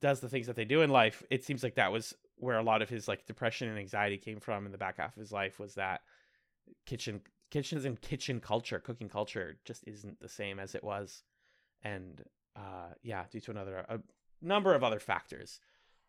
does 0.00 0.20
the 0.20 0.28
things 0.28 0.46
that 0.46 0.56
they 0.56 0.64
do 0.64 0.82
in 0.82 0.90
life, 0.90 1.22
it 1.30 1.44
seems 1.44 1.62
like 1.62 1.74
that 1.74 1.92
was 1.92 2.14
where 2.38 2.58
a 2.58 2.62
lot 2.62 2.82
of 2.82 2.88
his 2.88 3.08
like 3.08 3.26
depression 3.26 3.68
and 3.68 3.78
anxiety 3.78 4.16
came 4.16 4.40
from 4.40 4.66
in 4.66 4.72
the 4.72 4.78
back 4.78 4.98
half 4.98 5.16
of 5.16 5.20
his 5.20 5.32
life 5.32 5.58
was 5.58 5.74
that 5.74 6.00
kitchen 6.86 7.20
kitchens 7.50 7.84
and 7.84 8.00
kitchen 8.00 8.40
culture, 8.40 8.78
cooking 8.78 9.08
culture 9.08 9.56
just 9.64 9.84
isn't 9.86 10.20
the 10.20 10.28
same 10.28 10.58
as 10.58 10.74
it 10.74 10.84
was. 10.84 11.22
And 11.82 12.22
uh 12.56 12.94
yeah, 13.02 13.24
due 13.30 13.40
to 13.40 13.50
another 13.50 13.84
a 13.88 14.00
number 14.42 14.74
of 14.74 14.84
other 14.84 15.00
factors, 15.00 15.60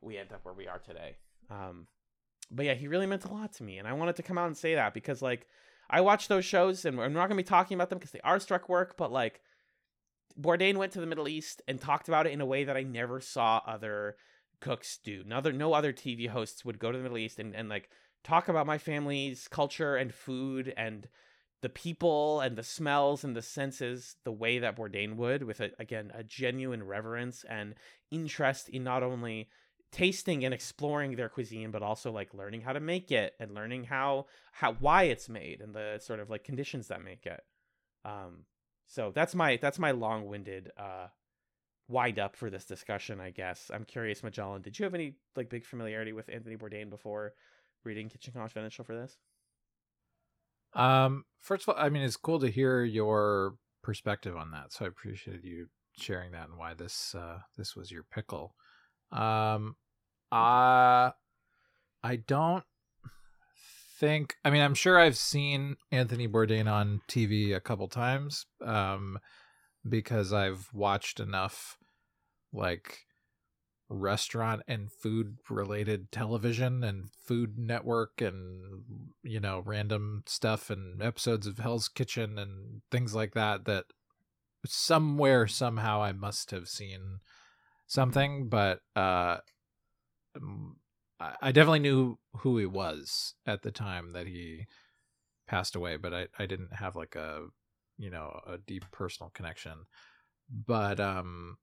we 0.02 0.18
end 0.18 0.32
up 0.34 0.44
where 0.44 0.54
we 0.54 0.68
are 0.68 0.80
today. 0.80 1.18
Um 1.50 1.88
but 2.52 2.66
yeah, 2.66 2.74
he 2.74 2.88
really 2.88 3.06
meant 3.06 3.26
a 3.26 3.34
lot 3.34 3.54
to 3.54 3.64
me 3.64 3.78
and 3.78 3.88
I 3.88 3.94
wanted 3.94 4.16
to 4.18 4.24
come 4.24 4.38
out 4.38 4.48
and 4.48 4.58
say 4.58 4.76
that 4.76 4.94
because 4.94 5.22
like 5.22 5.48
I 5.90 6.02
watch 6.02 6.28
those 6.28 6.46
shows 6.46 6.86
and 6.86 6.98
we're 6.98 7.08
not 7.08 7.28
going 7.28 7.38
to 7.38 7.44
be 7.44 7.44
talking 7.44 7.76
about 7.76 7.90
them 7.90 7.98
because 7.98 8.12
they 8.12 8.22
are 8.22 8.40
struck 8.40 8.70
work, 8.70 8.96
but 8.96 9.12
like 9.12 9.42
Bourdain 10.40 10.78
went 10.78 10.92
to 10.94 11.02
the 11.02 11.08
Middle 11.08 11.28
East 11.28 11.62
and 11.68 11.82
talked 11.82 12.08
about 12.08 12.28
it 12.28 12.34
in 12.34 12.42
a 12.42 12.46
way 12.46 12.64
that 12.64 12.78
I 12.78 12.84
never 12.84 13.20
saw 13.20 13.62
other 13.66 14.16
cooks 14.60 15.00
do. 15.04 15.24
No 15.26 15.38
other, 15.38 15.54
no 15.54 15.74
other 15.74 15.94
TV 15.94 16.28
hosts 16.28 16.64
would 16.66 16.80
go 16.80 16.92
to 16.92 16.98
the 16.98 17.04
Middle 17.04 17.18
East 17.18 17.40
and, 17.40 17.56
and 17.56 17.70
like 17.70 17.90
talk 18.24 18.48
about 18.48 18.68
my 18.68 18.78
family's 18.78 19.48
culture 19.48 19.96
and 19.96 20.14
food 20.14 20.74
and 20.76 21.08
the 21.62 21.70
people 21.70 22.40
and 22.40 22.56
the 22.56 22.64
smells 22.64 23.24
and 23.24 23.36
the 23.36 23.42
senses 23.42 24.16
the 24.24 24.32
way 24.32 24.60
that 24.60 24.78
Bourdain 24.78 25.16
would 25.16 25.44
with 25.44 25.60
a, 25.60 25.72
again 25.80 26.12
a 26.14 26.24
genuine 26.24 26.84
reverence 26.84 27.44
and 27.50 27.76
interest 28.12 28.70
in 28.70 28.84
not 28.84 29.04
only 29.04 29.50
tasting 29.92 30.46
and 30.46 30.54
exploring 30.54 31.16
their 31.16 31.30
cuisine 31.30 31.72
but 31.72 31.82
also 31.82 32.12
like 32.12 32.34
learning 32.34 32.62
how 32.62 32.72
to 32.72 32.80
make 32.80 33.12
it 33.12 33.34
and 33.40 33.54
learning 33.54 33.84
how 33.86 34.26
how 34.52 34.74
why 34.74 35.04
it's 35.04 35.28
made 35.28 35.62
and 35.62 35.74
the 35.74 36.00
sort 36.00 36.20
of 36.20 36.30
like 36.30 36.44
conditions 36.44 36.88
that 36.88 37.04
make 37.04 37.26
it 37.26 37.42
um 38.06 38.46
so 38.86 39.12
that's 39.14 39.34
my 39.34 39.58
that's 39.62 39.80
my 39.80 39.92
long-winded 39.92 40.72
uh 40.78 41.08
wind 41.90 42.20
up 42.20 42.36
for 42.36 42.50
this 42.50 42.66
discussion 42.66 43.20
i 43.20 43.32
guess 43.32 43.70
i'm 43.74 43.84
curious 43.84 44.24
magellan 44.24 44.62
did 44.62 44.78
you 44.80 44.84
have 44.84 44.94
any 44.94 45.16
like 45.36 45.50
big 45.50 45.66
familiarity 45.66 46.14
with 46.14 46.30
anthony 46.30 46.56
bourdain 46.56 46.90
before 46.90 47.34
reading 47.84 48.08
kitchen 48.08 48.34
confidential 48.34 48.86
for 48.86 48.96
this 48.96 49.18
Um, 50.74 51.26
first 51.40 51.68
of 51.68 51.76
all, 51.76 51.84
I 51.84 51.90
mean, 51.90 52.04
it's 52.04 52.16
cool 52.16 52.40
to 52.42 52.52
hear 52.52 52.84
your 52.84 53.56
perspective 53.82 54.36
on 54.36 54.52
that. 54.52 54.72
So 54.72 54.86
I 54.86 54.88
appreciated 54.88 55.44
you 55.44 55.68
sharing 55.98 56.32
that 56.34 56.48
and 56.48 56.58
why 56.60 56.76
this 56.76 57.16
uh, 57.16 57.40
this 57.58 57.76
was 57.76 57.90
your 57.90 58.04
pickle. 58.04 58.54
Um, 59.12 59.76
I 60.32 61.14
I 62.04 62.18
don't 62.18 62.64
think. 64.00 64.36
I 64.46 64.52
mean, 64.52 64.62
I'm 64.62 64.76
sure 64.76 65.00
I've 65.00 65.18
seen 65.18 65.76
Anthony 65.92 66.28
Bourdain 66.28 66.72
on 66.72 67.02
TV 67.10 67.56
a 67.56 67.60
couple 67.60 67.88
times. 67.88 68.46
Um, 68.64 69.18
because 69.88 70.34
I've 70.34 70.70
watched 70.72 71.20
enough 71.20 71.79
like 72.54 73.06
restaurant 73.90 74.62
and 74.68 74.92
food 74.92 75.38
related 75.50 76.12
television 76.12 76.84
and 76.84 77.10
food 77.12 77.58
network 77.58 78.22
and 78.22 78.84
you 79.24 79.40
know 79.40 79.64
random 79.66 80.24
stuff 80.28 80.70
and 80.70 81.02
episodes 81.02 81.48
of 81.48 81.58
Hell's 81.58 81.88
Kitchen 81.88 82.38
and 82.38 82.82
things 82.92 83.16
like 83.16 83.34
that 83.34 83.66
that 83.66 83.86
somewhere 84.66 85.48
somehow 85.48 86.04
I 86.04 86.12
must 86.12 86.52
have 86.52 86.68
seen 86.68 87.20
something 87.88 88.48
but 88.48 88.82
uh 88.96 89.38
I 91.20 91.36
I 91.42 91.52
definitely 91.52 91.80
knew 91.80 92.20
who 92.38 92.58
he 92.60 92.66
was 92.68 93.34
at 93.46 93.64
the 93.64 93.72
time 93.72 94.14
that 94.14 94.28
he 94.28 94.68
passed 95.48 95.76
away 95.76 95.98
but 95.98 96.14
I 96.14 96.28
I 96.38 96.46
didn't 96.46 96.76
have 96.76 96.96
like 96.96 97.16
a 97.16 97.48
you 97.98 98.12
know 98.12 98.40
a 98.46 98.58
deep 98.60 98.86
personal 98.92 99.32
connection. 99.32 99.86
But 100.50 101.00
um 101.00 101.58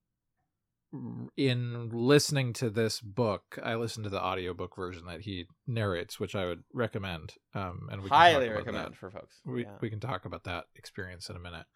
in 1.37 1.91
listening 1.93 2.53
to 2.53 2.71
this 2.71 3.01
book 3.01 3.59
i 3.63 3.75
listened 3.75 4.05
to 4.05 4.11
the 4.11 4.23
audiobook 4.23 4.75
version 4.77 5.05
that 5.07 5.23
he 5.23 5.47
narrates 5.67 6.19
which 6.21 6.35
i 6.35 6.47
would 6.47 6.63
recommend 6.73 7.35
um 7.55 7.89
and 7.91 8.03
we 8.03 8.09
highly 8.09 8.49
recommend 8.49 8.93
that. 8.93 8.97
for 8.97 9.11
folks 9.11 9.41
we, 9.45 9.63
yeah. 9.63 9.73
we 9.81 9.91
can 9.91 10.01
talk 10.01 10.25
about 10.25 10.45
that 10.45 10.65
experience 10.77 11.29
in 11.29 11.37
a 11.37 11.41
minute 11.41 11.67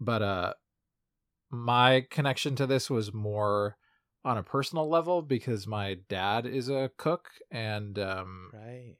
but 0.00 0.22
uh 0.22 0.52
my 1.50 2.04
connection 2.10 2.54
to 2.54 2.66
this 2.66 2.90
was 2.90 3.12
more 3.12 3.76
on 4.24 4.36
a 4.36 4.42
personal 4.42 4.88
level 4.88 5.22
because 5.22 5.66
my 5.66 5.96
dad 6.08 6.46
is 6.46 6.68
a 6.68 6.90
cook 6.98 7.30
and 7.50 7.98
um 7.98 8.50
right 8.52 8.96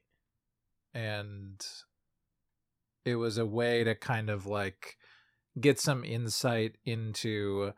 and 0.93 1.65
it 3.05 3.15
was 3.15 3.37
a 3.37 3.45
way 3.45 3.83
to 3.83 3.93
kind 3.93 4.29
of 4.29 4.47
like 4.47 4.97
get 5.59 5.79
some 5.79 6.03
insight 6.03 6.75
into 6.85 7.71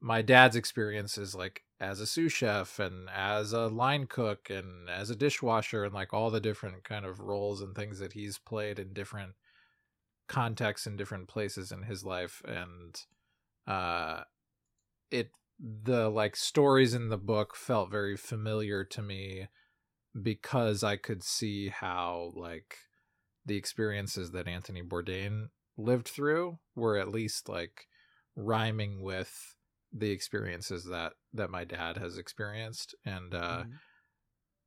my 0.00 0.22
dad's 0.22 0.56
experiences 0.56 1.34
like 1.34 1.62
as 1.78 2.00
a 2.00 2.06
sous 2.06 2.32
chef 2.32 2.78
and 2.78 3.08
as 3.14 3.52
a 3.52 3.68
line 3.68 4.06
cook 4.06 4.48
and 4.50 4.88
as 4.88 5.10
a 5.10 5.16
dishwasher 5.16 5.84
and 5.84 5.94
like 5.94 6.12
all 6.12 6.30
the 6.30 6.40
different 6.40 6.84
kind 6.84 7.04
of 7.04 7.20
roles 7.20 7.60
and 7.60 7.74
things 7.74 7.98
that 7.98 8.12
he's 8.12 8.38
played 8.38 8.78
in 8.78 8.92
different 8.92 9.32
contexts 10.28 10.86
and 10.86 10.96
different 10.96 11.28
places 11.28 11.72
in 11.72 11.82
his 11.82 12.04
life. 12.04 12.42
And 12.46 12.98
uh 13.66 14.22
it 15.10 15.30
the 15.58 16.08
like 16.08 16.36
stories 16.36 16.94
in 16.94 17.08
the 17.08 17.18
book 17.18 17.54
felt 17.54 17.90
very 17.90 18.16
familiar 18.16 18.84
to 18.84 19.02
me 19.02 19.48
because 20.20 20.82
I 20.82 20.96
could 20.96 21.22
see 21.22 21.68
how 21.68 22.32
like 22.34 22.76
the 23.44 23.56
experiences 23.56 24.30
that 24.32 24.48
Anthony 24.48 24.82
Bourdain 24.82 25.48
lived 25.76 26.08
through 26.08 26.58
were 26.74 26.96
at 26.96 27.10
least 27.10 27.48
like 27.48 27.86
rhyming 28.36 29.02
with 29.02 29.56
the 29.92 30.10
experiences 30.10 30.84
that 30.84 31.12
that 31.32 31.50
my 31.50 31.64
dad 31.64 31.96
has 31.96 32.16
experienced 32.18 32.94
and 33.04 33.34
uh 33.34 33.64
Mhm. 33.64 33.78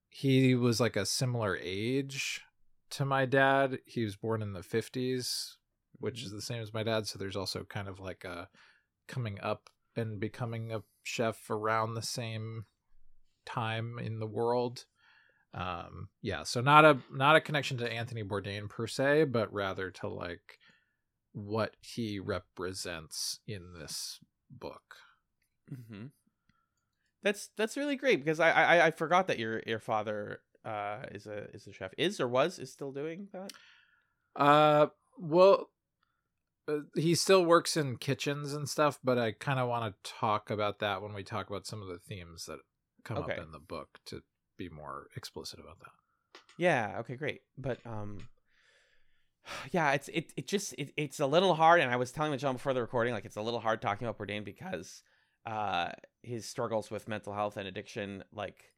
he 0.10 0.53
was 0.56 0.80
like 0.80 0.96
a 0.96 1.06
similar 1.06 1.58
age 1.62 2.42
to 2.89 3.06
my 3.06 3.25
dad 3.25 3.80
he 3.86 4.03
was 4.03 4.15
born 4.15 4.42
in 4.42 4.53
the 4.53 4.62
50s 4.63 5.58
which 6.00 6.22
Mhm. 6.22 6.25
is 6.25 6.32
the 6.32 6.42
same 6.42 6.62
as 6.62 6.74
my 6.74 6.84
dad 6.84 7.08
so 7.08 7.18
there's 7.18 7.36
also 7.36 7.63
kind 7.63 7.88
of 7.88 8.00
like 8.00 8.24
a 8.24 8.50
coming 9.08 9.39
up 9.42 9.70
and 9.96 10.20
becoming 10.20 10.72
a 10.72 10.84
chef 11.03 11.50
around 11.50 11.94
the 11.94 12.01
same 12.01 12.65
time 13.46 14.00
in 14.00 14.20
the 14.20 14.27
world 14.27 14.86
um 15.53 16.10
yeah 16.22 16.44
so 16.44 16.62
not 16.62 16.84
a 16.86 17.00
not 17.12 17.36
a 17.36 17.42
connection 17.42 17.77
to 17.77 17.92
anthony 17.92 18.24
bourdain 18.24 18.68
per 18.70 18.88
se 18.88 19.24
but 19.25 19.51
rather 19.53 19.92
to 19.92 20.08
like 20.08 20.60
what 21.34 21.75
he 21.82 22.20
represents 22.20 23.39
in 23.48 23.74
this 23.74 24.20
book 24.50 24.96
hmm 25.70 26.05
That's 27.22 27.50
that's 27.58 27.77
really 27.77 27.96
great 27.96 28.24
because 28.24 28.39
I, 28.39 28.51
I 28.51 28.86
I 28.88 28.91
forgot 28.91 29.27
that 29.27 29.39
your 29.39 29.62
your 29.65 29.79
father 29.79 30.41
uh 30.65 31.03
is 31.12 31.25
a 31.25 31.50
is 31.53 31.67
a 31.67 31.74
chef 31.74 31.91
is 31.98 32.20
or 32.20 32.27
was 32.27 32.60
is 32.60 32.72
still 32.72 32.91
doing 32.91 33.27
that. 33.34 33.53
Uh, 34.36 34.88
well, 35.17 35.70
uh, 36.67 36.79
he 36.96 37.13
still 37.15 37.46
works 37.46 37.77
in 37.77 37.98
kitchens 37.98 38.53
and 38.53 38.67
stuff, 38.67 39.00
but 39.03 39.17
I 39.17 39.32
kind 39.32 39.60
of 39.60 39.70
want 39.70 39.93
to 40.03 40.12
talk 40.12 40.50
about 40.50 40.79
that 40.79 41.01
when 41.01 41.13
we 41.13 41.24
talk 41.24 41.50
about 41.50 41.65
some 41.67 41.82
of 41.82 41.88
the 41.88 42.00
themes 42.00 42.46
that 42.46 42.60
come 43.03 43.17
Okay. 43.20 43.34
up 43.34 43.39
in 43.39 43.51
the 43.51 43.60
book 43.60 44.00
to 44.08 44.24
be 44.58 44.70
more 44.70 45.08
explicit 45.15 45.60
about 45.60 45.79
that. 45.79 45.91
Yeah. 46.58 46.98
Okay. 47.00 47.15
Great. 47.15 47.41
But 47.58 47.79
um, 47.86 48.20
yeah, 49.72 49.91
it's 49.91 50.10
it 50.10 50.34
it 50.36 50.48
just 50.48 50.74
it, 50.77 50.93
it's 50.98 51.20
a 51.20 51.27
little 51.27 51.53
hard, 51.55 51.82
and 51.82 51.91
I 51.91 51.96
was 51.96 52.12
telling 52.12 52.38
John 52.38 52.55
before 52.55 52.74
the 52.74 52.82
recording, 52.82 53.13
like 53.13 53.25
it's 53.25 53.38
a 53.38 53.41
little 53.41 53.60
hard 53.60 53.82
talking 53.82 54.08
about 54.08 54.17
Bourdain 54.17 54.43
because 54.43 55.03
uh 55.46 55.90
his 56.22 56.46
struggles 56.46 56.90
with 56.90 57.08
mental 57.08 57.34
health 57.34 57.58
and 57.58 57.68
addiction 57.68 58.24
like 58.34 58.74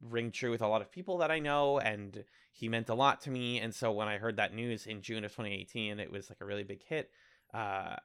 ring 0.00 0.30
true 0.30 0.50
with 0.50 0.62
a 0.62 0.68
lot 0.68 0.80
of 0.80 0.90
people 0.92 1.18
that 1.18 1.30
I 1.30 1.38
know, 1.38 1.78
and 1.78 2.24
he 2.52 2.68
meant 2.68 2.88
a 2.88 2.94
lot 2.94 3.20
to 3.22 3.30
me. 3.30 3.58
And 3.58 3.74
so 3.74 3.92
when 3.92 4.08
I 4.08 4.18
heard 4.18 4.36
that 4.36 4.54
news 4.54 4.86
in 4.86 5.02
June 5.02 5.24
of 5.24 5.32
2018, 5.32 5.98
it 5.98 6.10
was 6.10 6.30
like 6.30 6.40
a 6.40 6.44
really 6.44 6.64
big 6.64 6.82
hit 6.84 7.10
uh 7.52 7.96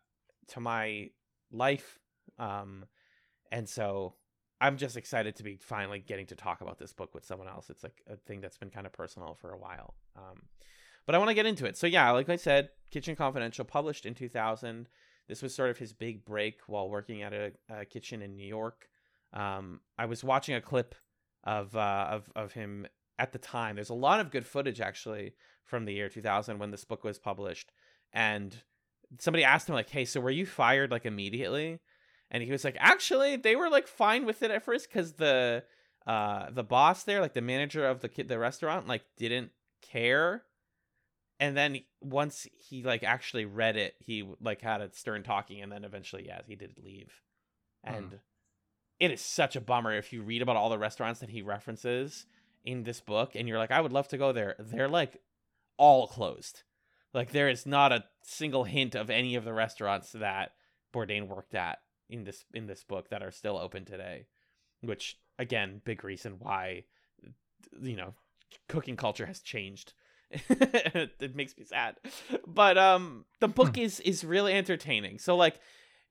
to 0.50 0.60
my 0.60 1.10
life. 1.52 2.00
Um, 2.40 2.86
and 3.52 3.70
so 3.70 4.16
I'm 4.60 4.78
just 4.78 4.98
excited 4.98 5.36
to 5.36 5.44
be 5.44 5.58
finally 5.58 6.00
getting 6.00 6.26
to 6.28 6.36
talk 6.36 6.62
about 6.62 6.80
this 6.80 6.94
book 6.94 7.14
with 7.14 7.26
someone 7.26 7.48
else. 7.48 7.70
It's 7.70 7.84
like 7.84 8.02
a 8.10 8.16
thing 8.16 8.42
that's 8.42 8.58
been 8.58 8.70
kind 8.70 8.86
of 8.86 8.94
personal 8.94 9.36
for 9.36 9.52
a 9.52 9.58
while. 9.58 9.94
Um, 10.16 10.44
but 11.06 11.16
I 11.16 11.18
want 11.18 11.30
to 11.30 11.36
get 11.36 11.46
into 11.46 11.66
it. 11.66 11.78
So 11.78 11.86
yeah, 11.86 12.10
like 12.12 12.30
I 12.30 12.38
said, 12.38 12.70
Kitchen 12.90 13.16
Confidential 13.16 13.66
published 13.66 14.06
in 14.06 14.14
2000. 14.16 14.88
This 15.28 15.42
was 15.42 15.56
sort 15.56 15.70
of 15.70 15.78
his 15.78 15.94
big 15.94 16.26
break 16.26 16.62
while 16.68 16.90
working 16.90 17.22
at 17.22 17.34
a, 17.34 17.52
a 17.70 17.86
kitchen 17.86 18.22
in 18.22 18.36
New 18.36 18.48
York. 18.48 18.88
Um, 19.34 19.80
I 19.98 20.06
was 20.06 20.24
watching 20.24 20.56
a 20.56 20.62
clip 20.62 20.96
of 21.44 21.76
uh, 21.76 22.08
of 22.10 22.30
of 22.36 22.54
him 22.54 22.88
at 23.18 23.32
the 23.32 23.40
time. 23.40 23.76
There's 23.76 23.90
a 23.90 23.96
lot 23.96 24.20
of 24.20 24.32
good 24.32 24.46
footage 24.46 24.82
actually 24.82 25.34
from 25.66 25.86
the 25.86 25.94
year 25.94 26.10
2000 26.10 26.60
when 26.60 26.72
this 26.72 26.86
book 26.86 27.04
was 27.04 27.20
published, 27.20 27.72
and 28.12 28.56
somebody 29.20 29.44
asked 29.44 29.70
him 29.70 29.76
like, 29.76 29.90
"Hey, 29.90 30.06
so 30.06 30.22
were 30.22 30.30
you 30.30 30.46
fired 30.46 30.92
like 30.92 31.06
immediately?" 31.06 31.80
And 32.30 32.44
he 32.44 32.52
was 32.52 32.64
like, 32.64 32.78
"Actually, 32.80 33.36
they 33.36 33.56
were 33.56 33.70
like 33.70 33.88
fine 33.88 34.26
with 34.26 34.44
it 34.44 34.52
at 34.52 34.64
first 34.64 34.90
because 34.90 35.14
the 35.14 35.64
uh 36.06 36.50
the 36.52 36.64
boss 36.64 37.04
there, 37.04 37.22
like 37.22 37.34
the 37.34 37.42
manager 37.42 37.88
of 37.88 38.02
the 38.02 38.24
the 38.24 38.40
restaurant, 38.40 38.88
like 38.88 39.04
didn't 39.18 39.52
care. 39.82 40.44
And 41.44 41.58
then 41.58 41.82
once 42.00 42.48
he 42.58 42.84
like 42.84 43.04
actually 43.04 43.44
read 43.44 43.76
it, 43.76 43.96
he 44.00 44.26
like 44.40 44.62
had 44.62 44.80
a 44.80 44.94
stern 44.94 45.24
talking, 45.24 45.62
and 45.62 45.70
then 45.70 45.84
eventually, 45.84 46.26
yeah, 46.26 46.40
he 46.48 46.56
did 46.56 46.78
leave. 46.82 47.12
Hmm. 47.86 47.94
And 47.94 48.20
it 48.98 49.12
is 49.12 49.20
such 49.20 49.58
a 49.58 49.62
bummer 49.62 49.92
if 49.92 50.14
you 50.14 50.22
read 50.22 50.42
about 50.42 50.56
all 50.56 50.70
the 50.70 50.78
restaurants 50.78 51.20
that 51.20 51.32
he 51.32 51.42
references 51.42 52.28
in 52.64 52.84
this 52.84 53.02
book, 53.02 53.36
and 53.36 53.46
you're 53.46 53.58
like, 53.58 53.72
I 53.72 53.82
would 53.82 53.92
love 53.92 54.08
to 54.08 54.18
go 54.18 54.32
there. 54.32 54.56
They're 54.58 54.88
like 54.88 55.22
all 55.76 56.08
closed. 56.08 56.64
Like 57.14 57.34
there 57.34 57.50
is 57.50 57.66
not 57.66 57.92
a 57.92 58.06
single 58.22 58.64
hint 58.64 58.96
of 58.96 59.10
any 59.10 59.36
of 59.36 59.44
the 59.44 59.54
restaurants 59.54 60.14
that 60.14 60.54
Bourdain 60.94 61.28
worked 61.28 61.56
at 61.56 61.80
in 62.10 62.24
this 62.24 62.46
in 62.54 62.68
this 62.68 62.86
book 62.86 63.10
that 63.10 63.22
are 63.22 63.32
still 63.32 63.58
open 63.58 63.84
today. 63.84 64.28
Which 64.80 65.18
again, 65.38 65.82
big 65.84 66.06
reason 66.06 66.38
why 66.40 66.86
you 67.82 67.98
know 67.98 68.14
cooking 68.70 68.96
culture 68.96 69.26
has 69.26 69.42
changed. 69.42 69.92
it 70.50 71.36
makes 71.36 71.58
me 71.58 71.64
sad. 71.64 71.96
But 72.46 72.78
um 72.78 73.26
the 73.40 73.48
book 73.48 73.78
is 73.78 74.00
is 74.02 74.24
really 74.24 74.54
entertaining. 74.54 75.20
So 75.20 75.36
like 75.36 75.60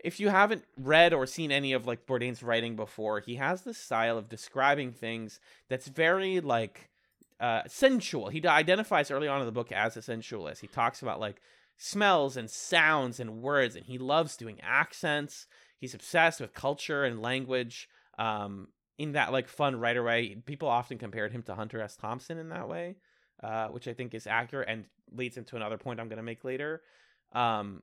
if 0.03 0.19
you 0.19 0.29
haven't 0.29 0.65
read 0.77 1.15
or 1.15 1.27
seen 1.27 1.53
any 1.53 1.73
of 1.73 1.87
like 1.87 2.07
Bourdain's 2.07 2.43
writing 2.43 2.77
before, 2.77 3.21
he 3.21 3.37
has 3.37 3.63
this 3.63 3.79
style 3.79 4.19
of 4.19 4.29
describing 4.29 4.93
things 4.93 5.41
that's 5.69 5.87
very 5.87 6.41
like 6.41 6.91
uh, 7.41 7.63
sensual. 7.67 8.29
He 8.29 8.47
identifies 8.47 9.11
early 9.11 9.29
on 9.29 9.41
in 9.41 9.47
the 9.47 9.53
book 9.53 9.73
as 9.73 9.97
a 9.97 10.03
sensualist. 10.03 10.61
He 10.61 10.67
talks 10.67 11.03
about 11.03 11.21
like 11.21 11.41
smells 11.77 12.37
and 12.37 12.49
sounds 12.51 13.19
and 13.19 13.43
words, 13.43 13.75
and 13.77 13.87
he 13.87 13.99
loves 13.99 14.37
doing 14.37 14.61
accents. 14.63 15.47
He's 15.79 15.95
obsessed 15.95 16.41
with 16.41 16.55
culture 16.55 17.05
and 17.05 17.21
language. 17.21 17.89
Um, 18.19 18.69
in 18.99 19.13
that 19.13 19.33
like 19.33 19.49
fun 19.49 19.81
writer 19.81 20.05
way, 20.05 20.37
people 20.45 20.69
often 20.69 20.99
compared 20.99 21.33
him 21.33 21.43
to 21.45 21.55
Hunter 21.55 21.81
S. 21.81 21.97
Thompson 21.97 22.39
in 22.39 22.51
that 22.51 22.69
way, 22.69 22.97
uh, 23.43 23.69
which 23.69 23.89
I 23.89 23.93
think 23.93 24.15
is 24.15 24.27
accurate 24.27 24.69
and 24.69 24.85
leads 25.13 25.37
into 25.37 25.57
another 25.57 25.79
point 25.79 26.01
I'm 26.01 26.09
going 26.09 26.19
to 26.19 26.23
make 26.23 26.45
later. 26.45 26.83
Um, 27.33 27.83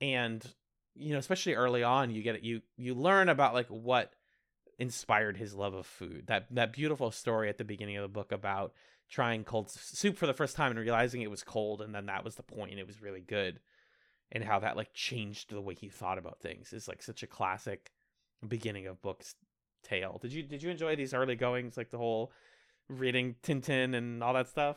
and 0.00 0.44
you 0.94 1.12
know, 1.12 1.18
especially 1.18 1.54
early 1.54 1.82
on, 1.82 2.10
you 2.10 2.22
get 2.22 2.36
it. 2.36 2.42
You 2.42 2.62
you 2.76 2.94
learn 2.94 3.28
about 3.28 3.54
like 3.54 3.68
what 3.68 4.12
inspired 4.78 5.36
his 5.36 5.54
love 5.54 5.74
of 5.74 5.86
food. 5.86 6.26
That 6.26 6.46
that 6.52 6.72
beautiful 6.72 7.10
story 7.10 7.48
at 7.48 7.58
the 7.58 7.64
beginning 7.64 7.96
of 7.96 8.02
the 8.02 8.08
book 8.08 8.32
about 8.32 8.72
trying 9.08 9.44
cold 9.44 9.70
soup 9.70 10.16
for 10.16 10.26
the 10.26 10.34
first 10.34 10.56
time 10.56 10.70
and 10.70 10.80
realizing 10.80 11.22
it 11.22 11.30
was 11.30 11.44
cold 11.44 11.80
and 11.80 11.94
then 11.94 12.06
that 12.06 12.24
was 12.24 12.34
the 12.34 12.42
point 12.42 12.72
and 12.72 12.80
it 12.80 12.86
was 12.86 13.00
really 13.00 13.20
good 13.20 13.60
and 14.32 14.42
how 14.42 14.58
that 14.58 14.76
like 14.76 14.92
changed 14.92 15.50
the 15.50 15.60
way 15.60 15.74
he 15.74 15.88
thought 15.88 16.18
about 16.18 16.40
things 16.40 16.72
is 16.72 16.88
like 16.88 17.00
such 17.02 17.22
a 17.22 17.26
classic 17.26 17.92
beginning 18.46 18.86
of 18.86 19.00
books 19.00 19.36
tale. 19.82 20.18
Did 20.20 20.32
you 20.32 20.42
did 20.42 20.62
you 20.62 20.70
enjoy 20.70 20.96
these 20.96 21.14
early 21.14 21.36
goings 21.36 21.76
like 21.76 21.90
the 21.90 21.98
whole 21.98 22.32
reading 22.88 23.36
Tintin 23.42 23.94
and 23.94 24.22
all 24.22 24.34
that 24.34 24.48
stuff? 24.48 24.76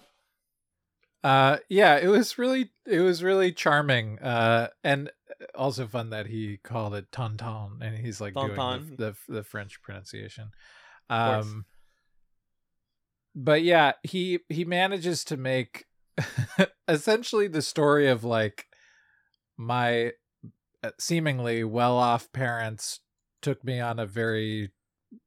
Uh 1.24 1.58
yeah, 1.68 1.98
it 1.98 2.08
was 2.08 2.38
really 2.38 2.72
it 2.86 3.02
was 3.02 3.24
really 3.24 3.52
charming. 3.52 4.20
Uh 4.20 4.70
and 4.84 5.12
also 5.56 5.88
fun 5.88 6.10
that 6.10 6.28
he 6.28 6.58
called 6.58 6.96
it 6.96 7.12
Tonton 7.12 7.80
and 7.82 7.98
he's 7.98 8.22
like 8.22 8.34
doing 8.34 8.56
the, 8.56 8.96
the 8.98 9.34
the 9.34 9.44
French 9.44 9.82
pronunciation. 9.82 10.52
Um 11.10 11.66
but 13.36 13.64
yeah, 13.64 13.94
he 14.04 14.40
he 14.50 14.66
manages 14.66 15.24
to 15.26 15.38
make 15.38 15.86
essentially 16.88 17.48
the 17.48 17.62
story 17.62 18.08
of 18.08 18.24
like 18.24 18.68
my 19.58 20.12
uh, 20.84 20.92
seemingly 20.98 21.64
well-off 21.64 22.32
parents 22.32 23.02
took 23.42 23.64
me 23.64 23.80
on 23.80 24.00
a 24.00 24.06
very 24.06 24.72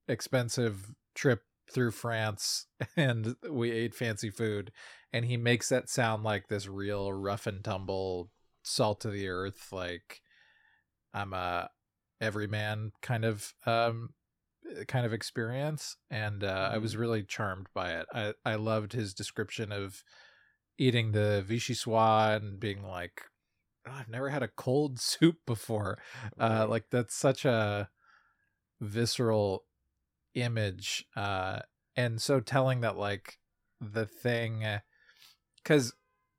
expensive 0.08 0.94
trip 1.14 1.42
through 1.72 1.90
France 1.92 2.66
and 2.96 3.36
we 3.48 3.70
ate 3.70 3.94
fancy 3.94 4.30
food 4.30 4.72
and 5.12 5.24
he 5.24 5.36
makes 5.36 5.68
that 5.68 5.88
sound 5.88 6.22
like 6.22 6.48
this 6.48 6.68
real 6.68 7.12
rough 7.12 7.46
and 7.46 7.64
tumble 7.64 8.30
salt 8.62 9.04
of 9.04 9.12
the 9.12 9.28
earth 9.28 9.68
like 9.72 10.20
I'm 11.14 11.32
a 11.32 11.68
everyman 12.20 12.92
kind 13.02 13.24
of 13.24 13.54
um 13.66 14.10
kind 14.86 15.04
of 15.04 15.12
experience 15.12 15.96
and 16.10 16.44
uh, 16.44 16.70
I 16.72 16.78
was 16.78 16.96
really 16.96 17.24
charmed 17.24 17.66
by 17.74 17.92
it. 17.92 18.06
I 18.12 18.32
I 18.44 18.54
loved 18.54 18.92
his 18.92 19.12
description 19.12 19.72
of 19.72 20.02
eating 20.78 21.12
the 21.12 21.44
vichyssoise 21.46 22.36
and 22.36 22.60
being 22.60 22.82
like 22.82 23.22
"Oh, 23.86 23.92
I've 23.92 24.08
never 24.08 24.30
had 24.30 24.42
a 24.42 24.48
cold 24.48 24.98
soup 25.00 25.38
before. 25.46 25.98
Uh 26.38 26.66
like 26.68 26.84
that's 26.90 27.14
such 27.14 27.44
a 27.44 27.88
visceral 28.80 29.64
image 30.34 31.04
uh 31.16 31.60
and 31.96 32.20
so 32.20 32.40
telling 32.40 32.80
that 32.80 32.96
like 32.96 33.38
the 33.80 34.06
thing 34.06 34.64
cuz 35.64 35.92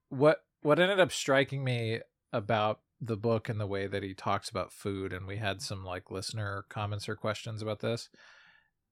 what 0.10 0.44
what 0.62 0.80
ended 0.80 1.00
up 1.00 1.12
striking 1.12 1.64
me 1.64 2.00
about 2.32 2.80
the 3.02 3.18
book 3.18 3.50
and 3.50 3.60
the 3.60 3.68
way 3.68 3.86
that 3.86 4.02
he 4.02 4.14
talks 4.14 4.50
about 4.50 4.72
food 4.72 5.12
and 5.12 5.28
we 5.28 5.38
had 5.38 5.62
some 5.62 5.84
like 5.84 6.10
listener 6.10 6.66
comments 6.70 7.08
or 7.10 7.16
questions 7.16 7.62
about 7.62 7.80
this 7.82 8.10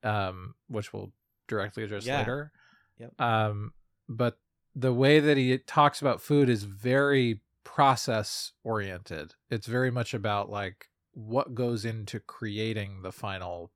um 0.04 0.56
which 0.68 0.92
we'll 0.94 1.14
directly 1.48 1.84
address 1.84 2.06
Yeah. 2.06 2.20
later 2.20 2.52
Yep. 2.98 3.20
um 3.22 3.74
but 4.10 4.38
the 4.76 4.94
way 4.94 5.20
that 5.20 5.38
he 5.38 5.58
talks 5.58 6.02
about 6.02 6.22
food 6.22 6.50
is 6.50 6.64
very 6.64 7.42
process 7.64 8.52
oriented 8.64 9.34
it's 9.50 9.68
very 9.68 9.92
much 9.92 10.14
about 10.14 10.50
like 10.50 10.90
what 11.14 11.56
goes 11.56 11.86
into 11.86 12.20
creating 12.20 13.02
the 13.02 13.12
final 13.12 13.72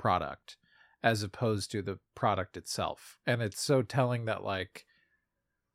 product 0.00 0.56
as 1.02 1.22
opposed 1.22 1.70
to 1.70 1.82
the 1.82 1.98
product 2.14 2.56
itself 2.56 3.18
and 3.26 3.42
it's 3.42 3.62
so 3.62 3.82
telling 3.82 4.24
that 4.24 4.42
like 4.42 4.86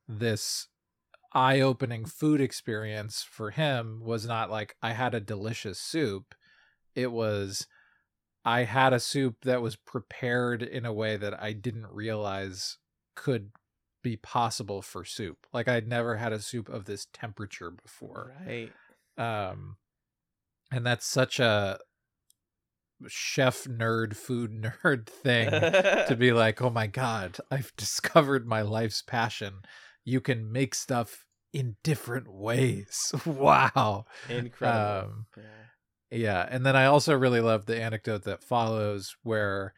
this 0.08 0.68
eye-opening 1.36 2.06
food 2.06 2.40
experience 2.40 3.22
for 3.22 3.52
him 3.52 4.00
was 4.02 4.26
not 4.26 4.50
like 4.50 4.78
I 4.82 4.94
had 4.94 5.14
a 5.14 5.20
delicious 5.20 5.78
soup. 5.78 6.34
It 6.96 7.12
was 7.12 7.68
I 8.46 8.64
had 8.64 8.94
a 8.94 9.00
soup 9.00 9.44
that 9.44 9.62
was 9.62 9.76
prepared 9.76 10.64
in 10.64 10.86
a 10.86 10.94
way 10.94 11.18
that 11.18 11.40
I 11.40 11.52
didn't 11.52 11.88
realize 11.92 12.78
could 13.16 13.52
be 14.02 14.16
possible 14.16 14.82
for 14.82 15.04
soup. 15.04 15.46
Like 15.52 15.68
I'd 15.68 15.88
never 15.88 16.16
had 16.16 16.32
a 16.32 16.40
soup 16.40 16.70
of 16.70 16.86
this 16.86 17.08
temperature 17.12 17.72
before. 17.72 18.34
right. 18.48 18.72
Um 19.18 19.76
and 20.72 20.86
that's 20.86 21.06
such 21.06 21.40
a 21.40 21.80
chef 23.08 23.66
nerd 23.66 24.16
food 24.16 24.52
nerd 24.84 25.08
thing 25.08 25.50
to 25.50 26.16
be 26.20 26.32
like, 26.32 26.62
"Oh 26.62 26.70
my 26.70 26.88
god, 26.88 27.38
I've 27.52 27.76
discovered 27.76 28.48
my 28.48 28.62
life's 28.62 29.02
passion. 29.02 29.62
You 30.04 30.22
can 30.22 30.52
make 30.52 30.76
stuff 30.76 31.26
in 31.54 31.76
different 31.84 32.28
ways." 32.32 33.14
wow. 33.26 34.06
incredible. 34.30 35.12
Um, 35.12 35.26
yeah. 35.38 36.18
yeah, 36.18 36.48
and 36.50 36.66
then 36.66 36.76
I 36.76 36.86
also 36.86 37.16
really 37.16 37.42
love 37.42 37.66
the 37.66 37.82
anecdote 37.82 38.24
that 38.24 38.44
follows 38.44 39.16
where 39.24 39.74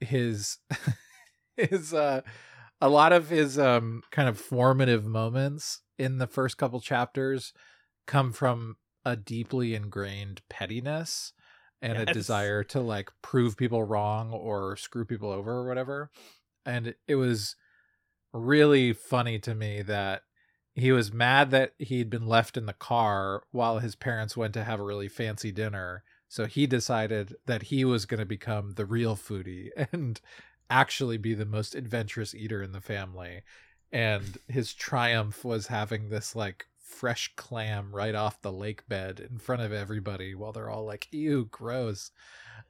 his 0.00 0.58
his 1.56 1.94
uh 1.94 2.22
a 2.80 2.88
lot 2.88 3.12
of 3.12 3.28
his 3.28 3.58
um 3.58 4.02
kind 4.10 4.28
of 4.28 4.38
formative 4.38 5.04
moments 5.04 5.80
in 5.98 6.18
the 6.18 6.26
first 6.26 6.56
couple 6.56 6.80
chapters 6.80 7.52
come 8.06 8.32
from 8.32 8.76
a 9.04 9.14
deeply 9.14 9.74
ingrained 9.74 10.40
pettiness 10.50 11.32
and 11.82 11.98
a 11.98 12.12
desire 12.12 12.62
to 12.64 12.80
like 12.80 13.10
prove 13.20 13.56
people 13.56 13.82
wrong 13.82 14.32
or 14.32 14.76
screw 14.76 15.04
people 15.04 15.30
over 15.30 15.52
or 15.52 15.66
whatever. 15.66 16.10
And 16.64 16.94
it 17.08 17.16
was 17.16 17.56
really 18.32 18.92
funny 18.92 19.38
to 19.40 19.54
me 19.54 19.82
that 19.82 20.22
he 20.74 20.92
was 20.92 21.12
mad 21.12 21.50
that 21.50 21.74
he'd 21.78 22.08
been 22.08 22.26
left 22.26 22.56
in 22.56 22.66
the 22.66 22.72
car 22.72 23.42
while 23.50 23.80
his 23.80 23.94
parents 23.94 24.36
went 24.36 24.54
to 24.54 24.64
have 24.64 24.80
a 24.80 24.84
really 24.84 25.08
fancy 25.08 25.52
dinner. 25.52 26.02
So 26.28 26.46
he 26.46 26.66
decided 26.66 27.36
that 27.46 27.64
he 27.64 27.84
was 27.84 28.06
going 28.06 28.20
to 28.20 28.26
become 28.26 28.72
the 28.72 28.86
real 28.86 29.16
foodie 29.16 29.68
and 29.92 30.20
actually 30.70 31.18
be 31.18 31.34
the 31.34 31.44
most 31.44 31.74
adventurous 31.74 32.34
eater 32.34 32.62
in 32.62 32.72
the 32.72 32.80
family. 32.80 33.42
And 33.90 34.38
his 34.48 34.72
triumph 34.72 35.44
was 35.44 35.66
having 35.66 36.08
this 36.08 36.34
like 36.34 36.66
fresh 36.92 37.32
clam 37.36 37.94
right 37.94 38.14
off 38.14 38.40
the 38.40 38.52
lake 38.52 38.86
bed 38.88 39.18
in 39.18 39.38
front 39.38 39.62
of 39.62 39.72
everybody 39.72 40.34
while 40.34 40.52
they're 40.52 40.70
all 40.70 40.84
like, 40.84 41.08
ew, 41.10 41.46
gross. 41.46 42.10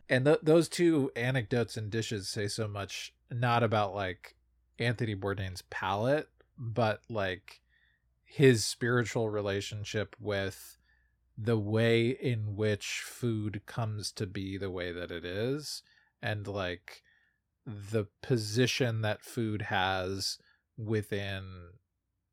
And 0.09 0.25
th- 0.25 0.39
those 0.43 0.69
two 0.69 1.11
anecdotes 1.17 1.77
and 1.77 1.91
dishes 1.91 2.29
say 2.29 2.49
so 2.49 2.69
much, 2.69 3.13
not 3.31 3.63
about 3.63 3.95
like 3.95 4.37
Anthony 4.79 5.15
Bourdain's 5.15 5.63
palate, 5.71 6.29
but 6.57 7.03
like 7.09 7.61
his 8.25 8.65
spiritual 8.65 9.29
relationship 9.29 10.17
with 10.19 10.79
the 11.37 11.59
way 11.59 12.09
in 12.09 12.57
which 12.57 13.03
food 13.05 13.63
comes 13.67 14.13
to 14.13 14.27
be 14.27 14.57
the 14.57 14.71
way 14.71 14.93
that 14.93 15.11
it 15.11 15.25
is 15.25 15.83
and 16.23 16.47
like 16.47 17.03
the 17.67 18.07
position 18.23 19.03
that 19.03 19.23
food 19.23 19.63
has 19.63 20.39
within 20.77 21.71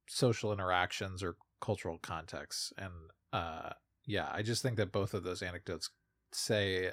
social 0.07 0.51
interactions 0.51 1.23
or 1.23 1.35
cultural 1.61 1.97
contexts 1.97 2.71
and 2.77 2.93
uh 3.33 3.69
yeah 4.05 4.29
i 4.31 4.41
just 4.41 4.61
think 4.61 4.77
that 4.77 4.91
both 4.91 5.13
of 5.13 5.23
those 5.23 5.41
anecdotes 5.41 5.89
say 6.31 6.91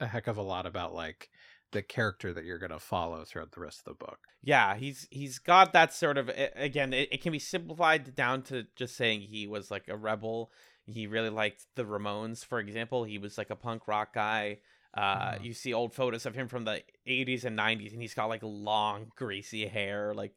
a 0.00 0.06
heck 0.06 0.26
of 0.26 0.36
a 0.36 0.42
lot 0.42 0.66
about 0.66 0.94
like 0.94 1.28
the 1.72 1.82
character 1.82 2.32
that 2.32 2.44
you're 2.44 2.58
going 2.58 2.70
to 2.70 2.78
follow 2.78 3.24
throughout 3.24 3.52
the 3.52 3.60
rest 3.60 3.80
of 3.80 3.84
the 3.84 4.04
book. 4.06 4.20
Yeah, 4.42 4.76
he's 4.76 5.06
he's 5.10 5.38
got 5.38 5.72
that 5.74 5.92
sort 5.92 6.16
of 6.16 6.30
again. 6.56 6.94
It, 6.94 7.08
it 7.12 7.20
can 7.20 7.32
be 7.32 7.38
simplified 7.38 8.14
down 8.14 8.42
to 8.44 8.64
just 8.74 8.96
saying 8.96 9.22
he 9.22 9.46
was 9.46 9.70
like 9.70 9.86
a 9.88 9.96
rebel. 9.96 10.50
He 10.86 11.06
really 11.06 11.28
liked 11.28 11.66
the 11.74 11.84
Ramones, 11.84 12.42
for 12.42 12.58
example. 12.58 13.04
He 13.04 13.18
was 13.18 13.36
like 13.36 13.50
a 13.50 13.56
punk 13.56 13.86
rock 13.86 14.14
guy. 14.14 14.60
Uh, 14.94 15.32
Mhm. 15.32 15.44
You 15.44 15.52
see 15.52 15.74
old 15.74 15.92
photos 15.92 16.24
of 16.24 16.34
him 16.34 16.48
from 16.48 16.64
the 16.64 16.82
80s 17.06 17.44
and 17.44 17.54
90s, 17.56 17.92
and 17.92 18.00
he's 18.00 18.14
got 18.14 18.30
like 18.30 18.42
long, 18.42 19.12
greasy 19.14 19.66
hair. 19.66 20.14
Like 20.14 20.36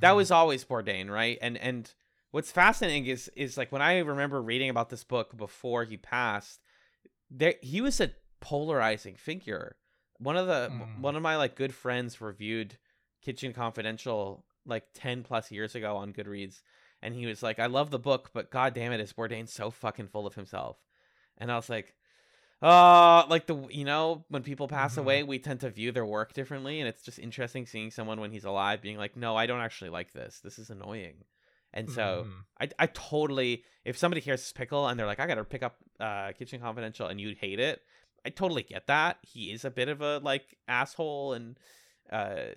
that 0.00 0.12
Mhm. 0.12 0.16
was 0.16 0.30
always 0.30 0.64
Bourdain, 0.64 1.10
right? 1.10 1.36
And 1.42 1.58
and 1.58 1.92
what's 2.30 2.52
fascinating 2.52 3.06
is 3.06 3.30
is 3.36 3.56
like 3.56 3.72
when 3.72 3.82
I 3.82 3.98
remember 3.98 4.40
reading 4.42 4.70
about 4.70 4.90
this 4.90 5.04
book 5.04 5.36
before 5.36 5.84
he 5.84 5.96
passed, 5.96 6.60
there 7.30 7.54
he 7.62 7.80
was 7.80 8.00
a 8.00 8.12
polarizing 8.40 9.16
figure. 9.16 9.76
One 10.18 10.36
of 10.36 10.46
the 10.46 10.70
Mm. 10.72 11.00
one 11.00 11.16
of 11.16 11.22
my 11.22 11.36
like 11.36 11.54
good 11.56 11.74
friends 11.74 12.20
reviewed 12.20 12.78
Kitchen 13.22 13.52
Confidential 13.52 14.44
like 14.66 14.84
10 14.94 15.22
plus 15.22 15.50
years 15.50 15.74
ago 15.74 15.96
on 15.96 16.12
Goodreads 16.12 16.62
and 17.02 17.14
he 17.14 17.26
was 17.26 17.42
like 17.42 17.58
I 17.58 17.66
love 17.66 17.90
the 17.90 17.98
book 17.98 18.30
but 18.34 18.50
god 18.50 18.74
damn 18.74 18.92
it 18.92 19.00
is 19.00 19.12
Bourdain 19.12 19.48
so 19.48 19.70
fucking 19.70 20.08
full 20.08 20.26
of 20.26 20.34
himself. 20.34 20.76
And 21.38 21.50
I 21.50 21.56
was 21.56 21.68
like 21.70 21.94
uh 22.62 23.24
like 23.28 23.46
the 23.46 23.56
you 23.70 23.84
know 23.86 24.24
when 24.28 24.42
people 24.42 24.68
pass 24.68 24.96
Mhm. 24.96 24.98
away 24.98 25.22
we 25.22 25.38
tend 25.38 25.60
to 25.60 25.70
view 25.70 25.92
their 25.92 26.04
work 26.04 26.34
differently 26.34 26.78
and 26.80 26.88
it's 26.88 27.02
just 27.02 27.18
interesting 27.18 27.64
seeing 27.64 27.90
someone 27.90 28.20
when 28.20 28.32
he's 28.32 28.44
alive 28.44 28.82
being 28.82 28.98
like 28.98 29.16
no 29.16 29.34
I 29.34 29.46
don't 29.46 29.60
actually 29.62 29.90
like 29.90 30.12
this. 30.12 30.40
This 30.40 30.58
is 30.58 30.68
annoying. 30.68 31.24
And 31.72 31.90
so 31.90 32.26
Mhm. 32.26 32.44
I, 32.60 32.84
I 32.84 32.86
totally 32.86 33.64
if 33.84 33.96
somebody 33.96 34.20
hears 34.20 34.40
this 34.40 34.52
pickle 34.52 34.86
and 34.88 34.98
they're 34.98 35.06
like 35.06 35.20
I 35.20 35.26
gotta 35.26 35.44
pick 35.44 35.62
up 35.62 35.76
uh 35.98 36.32
Kitchen 36.32 36.60
Confidential 36.60 37.06
and 37.06 37.20
you 37.20 37.34
hate 37.38 37.60
it, 37.60 37.82
I 38.24 38.30
totally 38.30 38.62
get 38.62 38.86
that. 38.88 39.18
He 39.22 39.50
is 39.52 39.64
a 39.64 39.70
bit 39.70 39.88
of 39.88 40.00
a 40.00 40.18
like 40.18 40.56
asshole 40.68 41.32
and 41.34 41.58
uh 42.10 42.54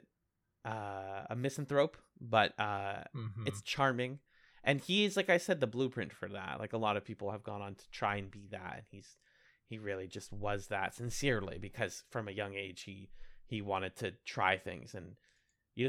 uh 0.66 1.26
a 1.30 1.36
misanthrope, 1.36 1.98
but 2.20 2.54
uh 2.60 3.04
Mhm. 3.16 3.48
it's 3.48 3.62
charming. 3.62 4.20
And 4.64 4.80
he's 4.80 5.18
like 5.18 5.30
I 5.30 5.38
said, 5.38 5.60
the 5.60 5.68
blueprint 5.68 6.14
for 6.14 6.30
that. 6.30 6.60
Like 6.60 6.74
a 6.74 6.78
lot 6.78 6.96
of 6.98 7.04
people 7.06 7.32
have 7.32 7.44
gone 7.44 7.62
on 7.62 7.76
to 7.76 7.90
try 7.92 8.16
and 8.16 8.32
be 8.32 8.48
that 8.52 8.74
and 8.76 8.84
he's 8.90 9.18
he 9.68 9.78
really 9.78 10.08
just 10.08 10.32
was 10.32 10.68
that 10.68 10.94
sincerely 10.94 11.58
because 11.58 12.04
from 12.10 12.28
a 12.28 12.32
young 12.32 12.54
age 12.56 12.82
he 12.84 13.10
he 13.46 13.62
wanted 13.62 13.96
to 13.98 14.12
try 14.26 14.58
things 14.58 14.94
and 14.96 15.16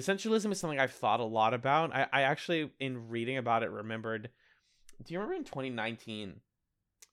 sensualism 0.00 0.52
is 0.52 0.58
something 0.60 0.78
I've 0.80 0.92
thought 0.92 1.20
a 1.20 1.24
lot 1.24 1.54
about. 1.54 1.94
I, 1.94 2.06
I 2.12 2.22
actually, 2.22 2.70
in 2.80 3.08
reading 3.08 3.36
about 3.36 3.62
it, 3.62 3.70
remembered. 3.70 4.30
Do 5.04 5.12
you 5.12 5.18
remember 5.20 5.36
in 5.36 5.44
2019, 5.44 6.40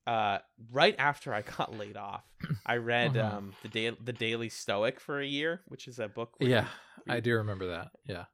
uh, 0.08 0.38
right 0.72 0.96
after 1.00 1.34
I 1.34 1.42
got 1.58 1.78
laid 1.78 1.98
off, 1.98 2.24
I 2.66 2.78
read 2.78 3.14
Mhm. 3.14 3.34
um 3.34 3.54
the 3.64 3.70
da- 3.70 3.98
the 4.04 4.14
Daily 4.14 4.50
Stoic 4.50 5.00
for 5.00 5.20
a 5.20 5.26
year, 5.26 5.62
which 5.68 5.88
is 5.88 6.00
a 6.00 6.08
book. 6.08 6.36
yeah, 6.40 6.68
I 7.10 7.20
do 7.20 7.36
remember 7.36 7.68
that. 7.68 7.92
Yeah. 8.06 8.26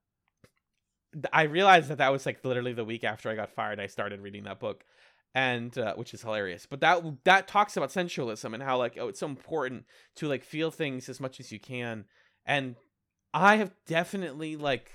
I 1.34 1.44
realized 1.44 1.90
that 1.90 1.98
that 2.00 2.12
was 2.12 2.26
like 2.26 2.44
literally 2.44 2.74
the 2.74 2.84
week 2.86 3.04
after 3.04 3.30
I 3.30 3.36
got 3.36 3.50
fired. 3.52 3.80
I 3.80 3.88
started 3.88 4.20
reading 4.22 4.44
that 4.44 4.60
book, 4.60 4.84
and 5.34 5.76
uh, 5.78 5.96
which 5.96 6.14
is 6.14 6.22
hilarious. 6.22 6.66
But 6.66 6.82
that 6.82 7.02
that 7.24 7.48
talks 7.48 7.76
about 7.78 7.92
sensualism 7.92 8.54
and 8.54 8.62
how 8.62 8.78
like 8.78 8.98
oh 9.00 9.08
it's 9.08 9.20
so 9.22 9.28
important 9.28 9.86
to 10.16 10.28
like 10.28 10.44
feel 10.44 10.70
things 10.70 11.10
as 11.10 11.20
much 11.20 11.40
as 11.40 11.52
you 11.52 11.60
can. 11.60 12.06
And 12.46 12.76
I 13.38 13.58
have 13.58 13.72
definitely 13.86 14.56
like 14.56 14.92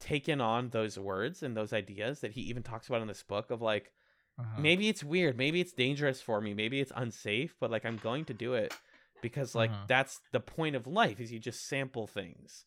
taken 0.00 0.40
on 0.40 0.70
those 0.70 0.98
words 0.98 1.42
and 1.42 1.56
those 1.56 1.72
ideas 1.72 2.20
that 2.20 2.32
he 2.32 2.40
even 2.42 2.62
talks 2.62 2.88
about 2.88 3.02
in 3.02 3.08
this 3.08 3.22
book 3.22 3.50
of 3.50 3.62
like 3.62 3.92
Mhm. 4.40 4.62
maybe 4.62 4.88
it's 4.88 5.04
weird, 5.04 5.36
maybe 5.36 5.60
it's 5.60 5.72
dangerous 5.72 6.20
for 6.20 6.40
me, 6.40 6.54
maybe 6.54 6.80
it's 6.80 6.92
unsafe, 6.96 7.54
but 7.60 7.70
like 7.70 7.84
I'm 7.84 7.98
going 7.98 8.24
to 8.26 8.34
do 8.34 8.54
it 8.54 8.74
because 9.22 9.54
like 9.54 9.70
Mhm. 9.70 9.86
that's 9.86 10.20
the 10.32 10.40
point 10.40 10.74
of 10.74 10.86
life 10.86 11.20
is 11.20 11.30
you 11.30 11.38
just 11.38 11.66
sample 11.66 12.06
things. 12.06 12.64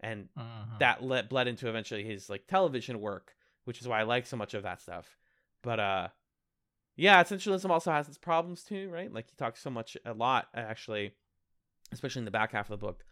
And 0.00 0.28
Mhm. 0.36 0.78
that 0.80 1.02
let 1.02 1.30
bled 1.30 1.46
into 1.48 1.68
eventually 1.68 2.04
his 2.04 2.28
like 2.28 2.46
television 2.46 3.00
work, 3.00 3.36
which 3.64 3.80
is 3.80 3.88
why 3.88 4.00
I 4.00 4.02
like 4.02 4.26
so 4.26 4.36
much 4.36 4.52
of 4.54 4.64
that 4.64 4.82
stuff. 4.82 5.16
But 5.62 5.80
uh 5.80 6.08
yeah, 6.96 7.22
sensualism 7.22 7.70
also 7.70 7.90
has 7.90 8.06
its 8.08 8.18
problems 8.18 8.64
too, 8.64 8.90
right? 8.90 9.10
Like 9.10 9.30
he 9.30 9.36
talks 9.36 9.62
so 9.62 9.70
much 9.70 9.96
a 10.04 10.12
lot 10.12 10.48
actually, 10.54 11.14
especially 11.90 12.20
in 12.20 12.26
the 12.26 12.30
back 12.30 12.52
half 12.52 12.68
of 12.70 12.78
the 12.78 12.86
book, 12.86 13.04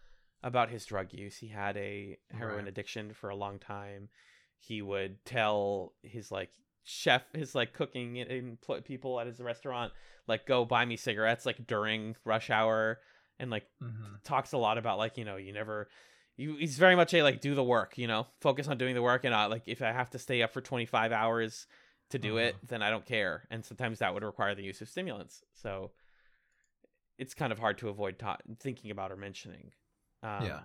about 0.42 0.70
his 0.70 0.86
drug 0.86 1.12
use. 1.12 1.36
He 1.36 1.48
had 1.48 1.76
a 1.76 2.18
heroin 2.30 2.60
Right. 2.64 2.68
addiction 2.68 3.12
for 3.12 3.28
a 3.30 3.36
long 3.36 3.58
time. 3.58 4.08
He 4.58 4.82
would 4.82 5.24
tell 5.24 5.94
his 6.02 6.30
like 6.30 6.50
chef, 6.82 7.22
his 7.34 7.54
like 7.54 7.72
cooking 7.72 8.18
and- 8.20 8.58
people 8.84 9.20
at 9.20 9.26
his 9.26 9.40
restaurant, 9.40 9.92
like 10.26 10.46
go 10.46 10.64
buy 10.64 10.84
me 10.84 10.96
cigarettes 10.96 11.44
like 11.46 11.66
during 11.66 12.16
rush 12.24 12.50
hour, 12.50 13.00
and 13.38 13.50
like 13.50 13.66
Mhm. 13.82 14.22
talks 14.22 14.52
a 14.52 14.58
lot 14.58 14.78
about 14.78 14.98
like 14.98 15.16
you 15.16 15.24
know 15.24 15.36
you 15.36 15.52
never 15.52 15.88
you 16.36 16.56
he's 16.56 16.78
very 16.78 16.94
much 16.96 17.12
a 17.14 17.22
like 17.22 17.40
do 17.40 17.54
the 17.54 17.64
work 17.64 17.96
you 17.98 18.06
know 18.06 18.26
focus 18.40 18.68
on 18.68 18.76
doing 18.78 18.94
the 18.94 19.02
work 19.02 19.24
and 19.24 19.32
not 19.32 19.50
like 19.50 19.62
if 19.66 19.80
i 19.82 19.92
have 19.92 20.08
to 20.10 20.18
stay 20.18 20.42
up 20.42 20.52
for 20.52 20.60
25 20.60 21.10
hours 21.12 21.66
to 22.10 22.18
do 22.18 22.36
it 22.38 22.54
then 22.66 22.82
i 22.82 22.88
don't 22.90 23.04
care 23.06 23.46
and 23.50 23.64
sometimes 23.64 23.98
that 23.98 24.12
would 24.14 24.22
require 24.22 24.54
the 24.54 24.62
use 24.62 24.80
of 24.82 24.88
stimulants 24.88 25.42
so 25.54 25.90
it's 27.18 27.34
kind 27.34 27.52
of 27.52 27.58
hard 27.58 27.76
to 27.78 27.88
avoid 27.88 28.18
ta- 28.18 28.38
thinking 28.58 28.90
about 28.90 29.10
or 29.12 29.16
mentioning 29.16 29.72
um, 30.22 30.44
Yeah. 30.46 30.60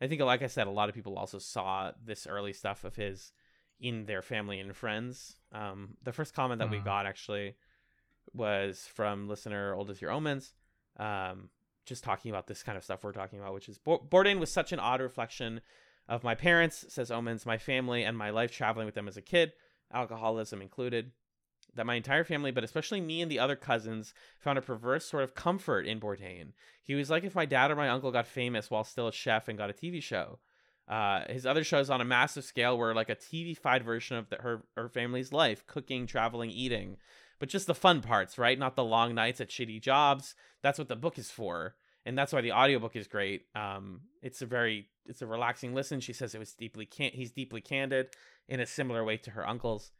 i 0.00 0.06
think 0.06 0.20
like 0.20 0.42
i 0.42 0.46
said 0.46 0.66
a 0.66 0.70
lot 0.70 0.88
of 0.88 0.94
people 0.94 1.16
also 1.16 1.38
saw 1.38 1.92
this 2.04 2.26
early 2.26 2.52
stuff 2.52 2.84
of 2.84 2.96
his 2.96 3.32
in 3.80 4.06
their 4.06 4.22
family 4.22 4.60
and 4.60 4.76
friends 4.76 5.36
um, 5.52 5.96
the 6.02 6.12
first 6.12 6.34
comment 6.34 6.58
that 6.60 6.70
we 6.70 6.78
Mhm. 6.78 6.84
got 6.84 7.06
actually 7.06 7.56
was 8.32 8.86
from 8.86 9.28
listener 9.28 9.74
old 9.74 9.90
as 9.90 10.00
your 10.00 10.10
omens 10.10 10.54
um, 10.98 11.50
just 11.84 12.04
talking 12.04 12.30
about 12.30 12.46
this 12.46 12.62
kind 12.62 12.78
of 12.78 12.84
stuff 12.84 13.02
we're 13.02 13.10
talking 13.12 13.40
about, 13.40 13.54
which 13.54 13.68
is 13.68 13.76
Bo- 13.78 13.98
Bourdain 13.98 14.38
was 14.38 14.52
such 14.52 14.70
an 14.72 14.78
odd 14.78 15.00
reflection 15.00 15.60
of 16.08 16.22
my 16.22 16.34
parents, 16.36 16.84
says 16.88 17.10
Omens, 17.10 17.44
my 17.44 17.58
family, 17.58 18.04
and 18.04 18.16
my 18.16 18.30
life 18.30 18.52
traveling 18.52 18.86
with 18.86 18.94
them 18.94 19.08
as 19.08 19.16
a 19.16 19.22
kid, 19.22 19.52
alcoholism 19.92 20.62
included. 20.62 21.10
That 21.74 21.86
my 21.86 21.94
entire 21.94 22.24
family, 22.24 22.50
but 22.50 22.64
especially 22.64 23.00
me 23.00 23.22
and 23.22 23.30
the 23.30 23.38
other 23.38 23.56
cousins, 23.56 24.12
found 24.38 24.58
a 24.58 24.62
perverse 24.62 25.06
sort 25.06 25.24
of 25.24 25.34
comfort 25.34 25.86
in 25.86 26.00
Bourdain. 26.00 26.52
He 26.82 26.94
was 26.94 27.08
like 27.08 27.24
if 27.24 27.34
my 27.34 27.46
dad 27.46 27.70
or 27.70 27.76
my 27.76 27.88
uncle 27.88 28.12
got 28.12 28.26
famous 28.26 28.70
while 28.70 28.84
still 28.84 29.08
a 29.08 29.12
chef 29.12 29.48
and 29.48 29.56
got 29.56 29.70
a 29.70 29.72
TV 29.72 30.02
show. 30.02 30.38
Uh, 30.88 31.22
his 31.32 31.46
other 31.46 31.64
shows 31.64 31.88
on 31.88 32.00
a 32.00 32.04
massive 32.04 32.44
scale 32.44 32.76
were 32.76 32.94
like 32.94 33.08
a 33.08 33.16
TV-fied 33.16 33.84
version 33.84 34.16
of 34.16 34.28
the, 34.28 34.36
her 34.36 34.64
her 34.76 34.88
family's 34.88 35.32
life, 35.32 35.66
cooking, 35.66 36.06
traveling, 36.06 36.50
eating, 36.50 36.96
but 37.38 37.48
just 37.48 37.66
the 37.66 37.74
fun 37.74 38.02
parts, 38.02 38.36
right? 38.36 38.58
Not 38.58 38.76
the 38.76 38.84
long 38.84 39.14
nights 39.14 39.40
at 39.40 39.48
shitty 39.48 39.80
jobs. 39.80 40.34
That's 40.62 40.78
what 40.78 40.88
the 40.88 40.96
book 40.96 41.18
is 41.18 41.30
for, 41.30 41.76
and 42.04 42.18
that's 42.18 42.32
why 42.32 42.40
the 42.40 42.52
audiobook 42.52 42.96
is 42.96 43.06
great. 43.06 43.46
Um, 43.54 44.02
it's 44.22 44.42
a 44.42 44.46
very 44.46 44.88
it's 45.06 45.22
a 45.22 45.26
relaxing 45.26 45.74
listen. 45.74 46.00
She 46.00 46.12
says 46.12 46.34
it 46.34 46.38
was 46.38 46.52
deeply 46.52 46.84
can- 46.84 47.12
he's 47.12 47.32
deeply 47.32 47.60
candid 47.60 48.08
in 48.48 48.60
a 48.60 48.66
similar 48.66 49.04
way 49.04 49.16
to 49.18 49.30
her 49.30 49.48
uncles, 49.48 49.92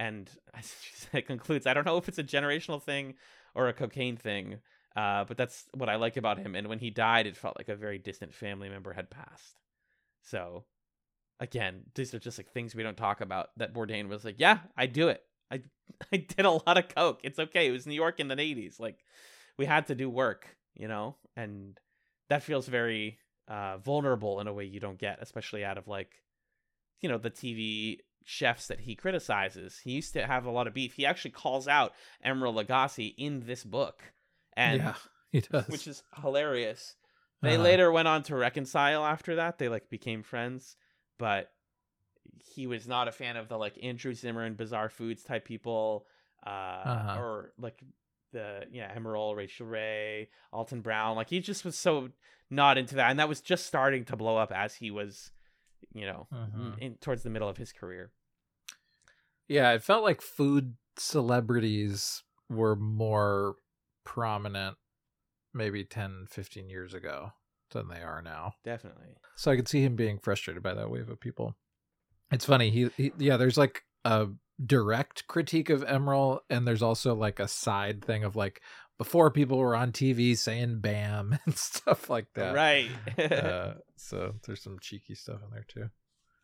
and 0.00 0.30
said, 0.62 1.26
concludes, 1.26 1.66
I 1.66 1.74
don't 1.74 1.86
know 1.86 1.98
if 1.98 2.08
it's 2.08 2.18
a 2.18 2.24
generational 2.24 2.82
thing 2.82 3.14
or 3.54 3.68
a 3.68 3.72
cocaine 3.72 4.16
thing, 4.16 4.56
uh, 4.96 5.24
but 5.24 5.36
that's 5.36 5.66
what 5.74 5.90
I 5.90 5.96
like 5.96 6.16
about 6.16 6.38
him. 6.38 6.56
And 6.56 6.66
when 6.68 6.78
he 6.78 6.90
died, 6.90 7.26
it 7.26 7.36
felt 7.36 7.58
like 7.58 7.68
a 7.68 7.76
very 7.76 7.98
distant 7.98 8.34
family 8.34 8.70
member 8.70 8.94
had 8.94 9.10
passed. 9.10 9.60
So, 10.22 10.64
again, 11.38 11.82
these 11.94 12.14
are 12.14 12.18
just 12.18 12.38
like 12.38 12.50
things 12.50 12.74
we 12.74 12.82
don't 12.82 12.96
talk 12.96 13.20
about. 13.20 13.50
That 13.58 13.74
Bourdain 13.74 14.08
was 14.08 14.24
like, 14.24 14.36
yeah, 14.38 14.60
I 14.76 14.86
do 14.86 15.08
it. 15.08 15.22
I 15.50 15.62
I 16.12 16.16
did 16.16 16.46
a 16.46 16.50
lot 16.50 16.78
of 16.78 16.88
coke. 16.88 17.20
It's 17.22 17.38
okay. 17.38 17.68
It 17.68 17.72
was 17.72 17.86
New 17.86 17.94
York 17.94 18.20
in 18.20 18.28
the 18.28 18.36
'80s. 18.36 18.80
Like 18.80 19.04
we 19.58 19.66
had 19.66 19.86
to 19.88 19.94
do 19.94 20.08
work, 20.08 20.56
you 20.74 20.88
know, 20.88 21.16
and 21.36 21.78
that 22.30 22.42
feels 22.42 22.66
very 22.66 23.18
uh, 23.48 23.78
vulnerable 23.78 24.40
in 24.40 24.46
a 24.46 24.52
way 24.52 24.64
you 24.64 24.80
don't 24.80 24.98
get, 24.98 25.18
especially 25.20 25.64
out 25.64 25.78
of 25.78 25.88
like, 25.88 26.22
you 27.00 27.08
know, 27.08 27.18
the 27.18 27.30
TV 27.30 27.98
chefs 28.24 28.66
that 28.68 28.80
he 28.80 28.94
criticizes. 28.94 29.80
He 29.84 29.92
used 29.92 30.12
to 30.14 30.26
have 30.26 30.44
a 30.46 30.50
lot 30.50 30.66
of 30.66 30.74
beef. 30.74 30.94
He 30.94 31.06
actually 31.06 31.32
calls 31.32 31.66
out 31.68 31.92
Emeril 32.24 32.54
Lagasse 32.64 33.14
in 33.16 33.40
this 33.46 33.64
book, 33.64 34.02
and 34.56 34.78
yeah, 34.82 34.94
he 35.32 35.40
does. 35.40 35.66
which 35.68 35.86
is 35.86 36.02
hilarious. 36.22 36.96
They 37.42 37.54
Uh-huh. 37.54 37.62
later 37.64 37.90
went 37.92 38.08
on 38.08 38.22
to 38.24 38.36
reconcile 38.36 39.04
after 39.04 39.36
that. 39.36 39.58
They 39.58 39.68
like 39.68 39.88
became 39.88 40.22
friends, 40.22 40.76
but 41.18 41.50
he 42.54 42.66
was 42.66 42.86
not 42.86 43.08
a 43.08 43.12
fan 43.12 43.36
of 43.36 43.48
the 43.48 43.56
like 43.56 43.82
Andrew 43.82 44.14
Zimmern 44.14 44.54
bizarre 44.54 44.88
foods 44.88 45.22
type 45.22 45.44
people, 45.44 46.06
uh, 46.46 46.50
Uh-huh. 46.50 47.18
or 47.18 47.52
like 47.58 47.82
the 48.32 48.66
yeah 48.70 48.94
Emeril, 48.96 49.34
Rachael 49.36 49.66
Ray, 49.66 50.28
Alton 50.52 50.80
Brown. 50.82 51.16
Like 51.16 51.30
he 51.30 51.40
just 51.40 51.64
was 51.64 51.76
so 51.76 52.10
not 52.50 52.78
into 52.78 52.94
that, 52.96 53.10
and 53.10 53.18
that 53.18 53.28
was 53.28 53.40
just 53.40 53.66
starting 53.66 54.04
to 54.06 54.16
blow 54.16 54.36
up 54.36 54.52
as 54.52 54.74
he 54.76 54.90
was, 54.90 55.30
you 55.92 56.06
know, 56.06 56.26
Mhm. 56.32 56.78
in, 56.78 56.94
towards 56.96 57.22
the 57.22 57.30
middle 57.30 57.48
of 57.48 57.56
his 57.56 57.72
career. 57.72 58.12
Yeah, 59.48 59.72
it 59.72 59.82
felt 59.82 60.04
like 60.04 60.20
food 60.20 60.76
celebrities 60.96 62.22
were 62.48 62.76
more 62.76 63.56
prominent 64.04 64.76
maybe 65.52 65.84
10, 65.84 66.26
15 66.30 66.68
years 66.70 66.94
ago 66.94 67.32
than 67.70 67.88
they 67.88 68.02
are 68.02 68.22
now. 68.22 68.54
Definitely. 68.64 69.16
So 69.36 69.50
I 69.50 69.56
could 69.56 69.68
see 69.68 69.82
him 69.82 69.96
being 69.96 70.18
frustrated 70.18 70.62
by 70.62 70.74
that 70.74 70.90
wave 70.90 71.08
of 71.08 71.20
people. 71.20 71.56
It's 72.30 72.44
funny. 72.44 72.70
He, 72.70 72.90
he 72.96 73.12
yeah, 73.18 73.36
there's 73.36 73.58
like 73.58 73.82
a 74.04 74.28
direct 74.64 75.26
critique 75.26 75.70
of 75.70 75.82
Emeril, 75.84 76.40
and 76.48 76.66
there's 76.66 76.82
also 76.82 77.14
like 77.14 77.40
a 77.40 77.48
side 77.48 78.04
thing 78.04 78.22
of 78.24 78.36
like 78.36 78.60
before 79.00 79.30
people 79.30 79.56
were 79.56 79.74
on 79.74 79.92
TV 79.92 80.36
saying 80.36 80.80
"bam" 80.80 81.38
and 81.46 81.56
stuff 81.56 82.10
like 82.10 82.26
that. 82.34 82.54
right. 82.54 82.90
Uh, 83.18 83.72
so 83.96 84.34
there's 84.46 84.60
some 84.60 84.78
cheeky 84.78 85.14
stuff 85.14 85.40
in 85.42 85.50
there 85.50 85.64
too. 85.66 85.88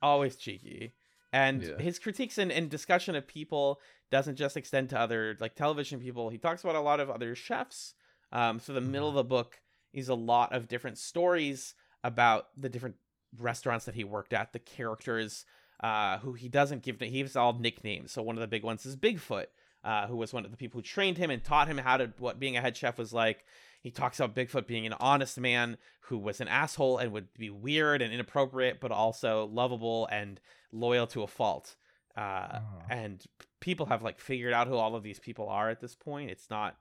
Always 0.01 0.37
cheeky. 0.37 0.95
And 1.35 1.63
Yeah. 1.63 1.77
his 1.79 1.99
critiques 1.99 2.39
and, 2.39 2.51
and 2.51 2.71
discussion 2.71 3.15
of 3.15 3.27
people 3.27 3.79
doesn't 4.11 4.37
just 4.37 4.57
extend 4.57 4.89
to 4.91 4.99
other 4.99 5.37
like 5.39 5.55
television 5.55 6.01
people. 6.01 6.31
He 6.31 6.39
talks 6.39 6.65
about 6.65 6.77
a 6.77 6.81
lot 6.81 6.99
of 6.99 7.11
other 7.11 7.35
chefs. 7.35 7.93
Um, 8.33 8.59
so 8.59 8.73
the 8.73 8.81
middle 8.81 9.11
of 9.11 9.15
the 9.17 9.25
book 9.25 9.61
is 9.93 10.09
a 10.09 10.15
lot 10.15 10.55
of 10.55 10.67
different 10.67 10.97
stories 10.97 11.75
about 12.03 12.47
the 12.57 12.71
different 12.71 12.97
restaurants 13.39 13.85
that 13.85 13.95
he 13.95 14.03
worked 14.05 14.33
at, 14.33 14.55
the 14.55 14.59
characters 14.59 15.45
uh, 15.85 16.17
who 16.21 16.33
he 16.33 16.49
doesn't 16.49 16.83
give. 16.83 17.01
He 17.01 17.11
gives 17.11 17.37
all 17.37 17.53
nicknames. 17.59 18.13
So 18.13 18.23
one 18.23 18.37
of 18.37 18.41
the 18.41 18.47
big 18.47 18.63
ones 18.63 18.87
is 18.87 18.97
Bigfoot, 18.97 19.47
uh, 19.87 20.07
who 20.09 20.17
was 20.17 20.33
one 20.33 20.45
of 20.45 20.51
the 20.51 20.57
people 20.57 20.79
who 20.79 20.83
trained 20.83 21.17
him 21.17 21.31
and 21.31 21.43
taught 21.45 21.69
him 21.69 21.79
how 21.79 21.97
to 21.97 22.13
what 22.19 22.39
being 22.41 22.57
a 22.57 22.61
head 22.61 22.77
chef 22.77 22.99
was 22.99 23.13
like. 23.13 23.45
He 23.83 23.91
talks 23.93 24.19
about 24.19 24.35
Bigfoot 24.35 24.67
being 24.67 24.85
an 24.87 24.95
honest 24.99 25.39
man 25.39 25.77
who 26.01 26.19
was 26.19 26.41
an 26.41 26.49
asshole 26.49 26.99
and 26.99 27.13
would 27.13 27.33
be 27.35 27.51
weird 27.51 28.03
and 28.03 28.13
inappropriate, 28.13 28.81
but 28.81 28.91
also 28.91 29.47
lovable 29.47 30.09
and 30.11 30.41
loyal 30.73 31.07
to 31.09 31.23
a 31.23 31.29
fault. 31.29 31.77
Uh, 32.17 32.59
Oh. 32.61 32.83
And 32.91 33.25
people 33.61 33.87
have 33.87 34.03
like 34.03 34.19
figured 34.19 34.53
out 34.53 34.67
who 34.67 34.75
all 34.77 34.97
of 34.97 35.05
these 35.05 35.21
people 35.21 35.49
are 35.49 35.71
at 35.71 35.81
this 35.81 35.95
point. 35.95 36.31
It's 36.31 36.51
not 36.51 36.77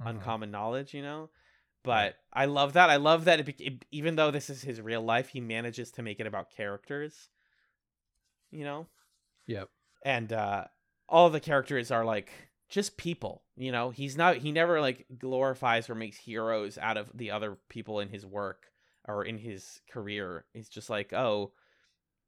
Mhm. 0.00 0.10
uncommon 0.10 0.50
knowledge, 0.52 0.94
you 0.94 1.02
know. 1.02 1.30
But 1.82 2.16
I 2.32 2.44
love 2.46 2.72
that. 2.74 2.90
I 2.90 2.96
love 2.96 3.24
that 3.24 3.40
it, 3.40 3.60
it, 3.60 3.84
even 3.90 4.16
though 4.16 4.30
this 4.30 4.50
is 4.50 4.62
his 4.62 4.80
real 4.80 5.02
life, 5.02 5.28
he 5.30 5.40
manages 5.40 5.90
to 5.92 6.02
make 6.02 6.20
it 6.20 6.26
about 6.26 6.50
characters. 6.50 7.28
You 8.50 8.64
know, 8.64 8.86
Yep. 9.46 9.68
and 10.04 10.32
uh 10.32 10.66
all 11.08 11.30
the 11.30 11.40
characters 11.40 11.90
are 11.90 12.04
like 12.04 12.30
just 12.68 12.96
people 12.96 13.42
you 13.56 13.72
know? 13.72 13.90
He's 13.90 14.16
not 14.16 14.36
he 14.36 14.52
never 14.52 14.80
like 14.80 15.06
glorifies 15.18 15.88
or 15.88 15.94
makes 15.94 16.18
heroes 16.18 16.78
out 16.78 16.96
of 16.96 17.10
the 17.14 17.30
other 17.30 17.56
people 17.68 18.00
in 18.00 18.08
his 18.10 18.26
work 18.26 18.66
or 19.08 19.24
in 19.24 19.38
his 19.38 19.80
career. 19.90 20.44
He's 20.52 20.68
just 20.68 20.90
like 20.90 21.12
oh 21.12 21.52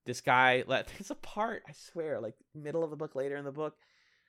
this 0.06 0.20
guy 0.20 0.64
let 0.66 0.88
there's 0.88 1.10
a 1.10 1.14
part 1.14 1.62
i 1.68 1.72
swear 1.72 2.18
like 2.18 2.34
middle 2.54 2.82
of 2.82 2.90
the 2.90 2.96
book 2.96 3.14
later 3.14 3.36
in 3.36 3.44
the 3.44 3.52
book 3.52 3.76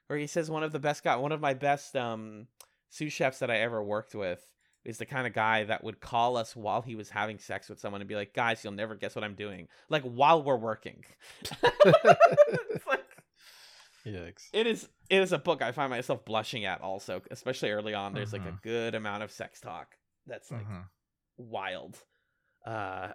where 0.08 0.20
he 0.20 0.28
says 0.28 0.52
one 0.52 0.62
of 0.62 0.74
the 0.74 0.80
best 0.80 1.04
guy 1.04 1.16
one 1.16 1.32
of 1.32 1.40
my 1.40 1.54
best 1.54 1.96
um 1.96 2.48
sous 2.90 3.14
chefs 3.14 3.40
that 3.40 3.50
i 3.50 3.58
ever 3.58 3.82
worked 3.82 4.14
with 4.14 4.46
is 4.84 4.98
the 4.98 5.06
kind 5.06 5.26
of 5.26 5.34
guy 5.34 5.64
that 5.64 5.84
would 5.84 6.00
call 6.00 6.36
us 6.36 6.56
while 6.56 6.82
he 6.82 6.96
was 6.96 7.10
having 7.10 7.38
sex 7.38 7.70
with 7.70 7.80
someone 7.80 8.02
and 8.02 8.08
be 8.08 8.16
like 8.16 8.34
guys 8.34 8.64
you'll 8.64 8.74
never 8.74 8.96
guess 8.96 9.16
what 9.16 9.24
i'm 9.24 9.36
doing. 9.36 9.68
Like 9.90 10.04
while 10.04 10.44
we're 10.44 10.58
working 10.58 11.06
Yikes. 14.06 14.50
it 14.54 14.68
is 14.68 14.88
it 15.10 15.22
is 15.22 15.32
a 15.32 15.38
book 15.40 15.62
I 15.62 15.72
find 15.72 15.90
myself 15.90 16.24
blushing 16.26 16.66
at 16.66 16.82
also, 16.82 17.22
especially 17.32 17.72
early 17.72 17.94
on. 17.94 18.14
There's 18.14 18.34
like 18.34 18.46
a 18.46 18.52
Mhm. 18.52 18.62
good 18.62 18.96
amount 18.96 19.24
of 19.24 19.32
sex 19.32 19.60
talk 19.60 19.98
that's 20.28 20.52
like 20.52 20.68
Mhm. 20.68 20.86
wild. 21.38 21.98
Uh 22.66 23.14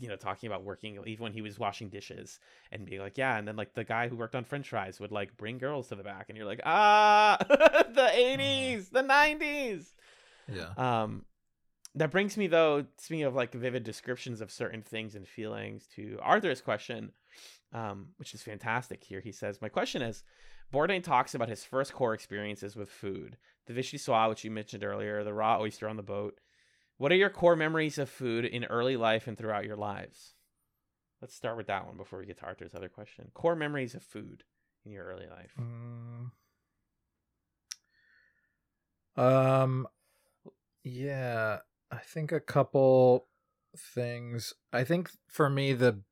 you 0.00 0.08
know, 0.08 0.16
talking 0.16 0.46
about 0.46 0.64
working 0.64 0.98
even 1.06 1.22
when 1.22 1.32
he 1.34 1.42
was 1.42 1.58
washing 1.58 1.90
dishes 1.90 2.40
and 2.72 2.86
being 2.86 3.02
like, 3.02 3.18
yeah, 3.18 3.36
and 3.36 3.46
then 3.46 3.54
like 3.56 3.74
the 3.74 3.84
guy 3.84 4.08
who 4.08 4.16
worked 4.16 4.34
on 4.34 4.42
French 4.44 4.70
fries 4.70 4.98
would 4.98 5.12
like 5.12 5.36
bring 5.36 5.58
girls 5.58 5.88
to 5.88 5.94
the 5.94 6.02
back 6.02 6.26
and 6.30 6.38
you're 6.38 6.46
like, 6.46 6.62
ah 6.64 7.36
the 7.48 8.10
eighties, 8.14 8.88
the 8.88 9.02
nineties. 9.02 9.92
Yeah. 10.48 10.72
Um, 10.78 11.26
that 11.94 12.10
brings 12.10 12.36
me 12.38 12.46
though, 12.46 12.86
speaking 12.96 13.24
of 13.24 13.34
like 13.34 13.52
vivid 13.52 13.84
descriptions 13.84 14.40
of 14.40 14.50
certain 14.50 14.82
things 14.82 15.14
and 15.14 15.28
feelings, 15.28 15.86
to 15.96 16.18
Arthur's 16.22 16.60
question, 16.62 17.12
um, 17.74 18.08
which 18.16 18.32
is 18.32 18.42
fantastic. 18.42 19.04
Here 19.04 19.20
he 19.20 19.32
says, 19.32 19.60
"My 19.60 19.68
question 19.68 20.00
is, 20.00 20.24
Bourdain 20.72 21.02
talks 21.02 21.34
about 21.34 21.50
his 21.50 21.64
first 21.64 21.92
core 21.92 22.14
experiences 22.14 22.76
with 22.76 22.88
food, 22.88 23.36
the 23.66 23.74
vichyssoise, 23.74 24.30
which 24.30 24.44
you 24.44 24.50
mentioned 24.50 24.84
earlier, 24.84 25.22
the 25.22 25.34
raw 25.34 25.60
oyster 25.60 25.88
on 25.88 25.96
the 25.96 26.02
boat. 26.02 26.40
What 26.96 27.12
are 27.12 27.16
your 27.16 27.30
core 27.30 27.56
memories 27.56 27.98
of 27.98 28.08
food 28.08 28.44
in 28.44 28.64
early 28.64 28.96
life 28.96 29.26
and 29.26 29.36
throughout 29.36 29.66
your 29.66 29.76
lives?" 29.76 30.34
Let's 31.20 31.34
start 31.34 31.56
with 31.56 31.68
that 31.68 31.86
one 31.86 31.96
before 31.96 32.18
we 32.18 32.26
get 32.26 32.38
to 32.38 32.44
Arthur's 32.44 32.74
other 32.74 32.88
question. 32.88 33.30
Core 33.34 33.56
memories 33.56 33.94
of 33.94 34.02
food 34.02 34.44
in 34.84 34.92
your 34.92 35.06
early 35.06 35.26
life. 35.26 35.54
Mm. 35.58 36.30
Um 39.16 39.88
yeah, 40.82 41.60
I 41.90 41.98
think 41.98 42.30
a 42.30 42.40
couple 42.40 43.28
things. 43.74 44.52
I 44.72 44.84
think 44.84 45.10
for 45.26 45.48
me 45.48 45.72
the 45.72 46.02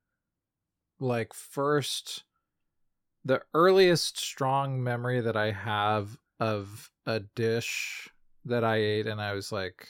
like 0.99 1.33
first 1.33 2.23
the 3.25 3.41
earliest 3.53 4.17
strong 4.17 4.83
memory 4.83 5.21
that 5.21 5.37
I 5.37 5.51
have 5.51 6.17
of 6.39 6.91
a 7.05 7.21
dish 7.21 8.09
that 8.45 8.63
I 8.63 8.77
ate 8.77 9.07
and 9.07 9.21
I 9.21 9.33
was 9.33 9.51
like 9.51 9.87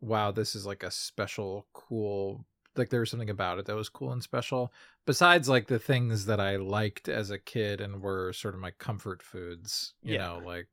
wow, 0.00 0.30
this 0.30 0.54
is 0.54 0.66
like 0.66 0.82
a 0.82 0.90
special 0.90 1.66
cool 1.72 2.44
like 2.76 2.90
there 2.90 3.00
was 3.00 3.10
something 3.10 3.30
about 3.30 3.58
it 3.60 3.66
that 3.66 3.76
was 3.76 3.88
cool 3.88 4.10
and 4.10 4.22
special 4.22 4.72
besides 5.06 5.48
like 5.48 5.68
the 5.68 5.78
things 5.78 6.26
that 6.26 6.40
I 6.40 6.56
liked 6.56 7.08
as 7.08 7.30
a 7.30 7.38
kid 7.38 7.80
and 7.80 8.02
were 8.02 8.32
sort 8.32 8.54
of 8.54 8.60
my 8.60 8.72
comfort 8.72 9.22
foods, 9.22 9.94
you 10.02 10.14
Yeah. 10.14 10.18
know, 10.18 10.40
like 10.44 10.66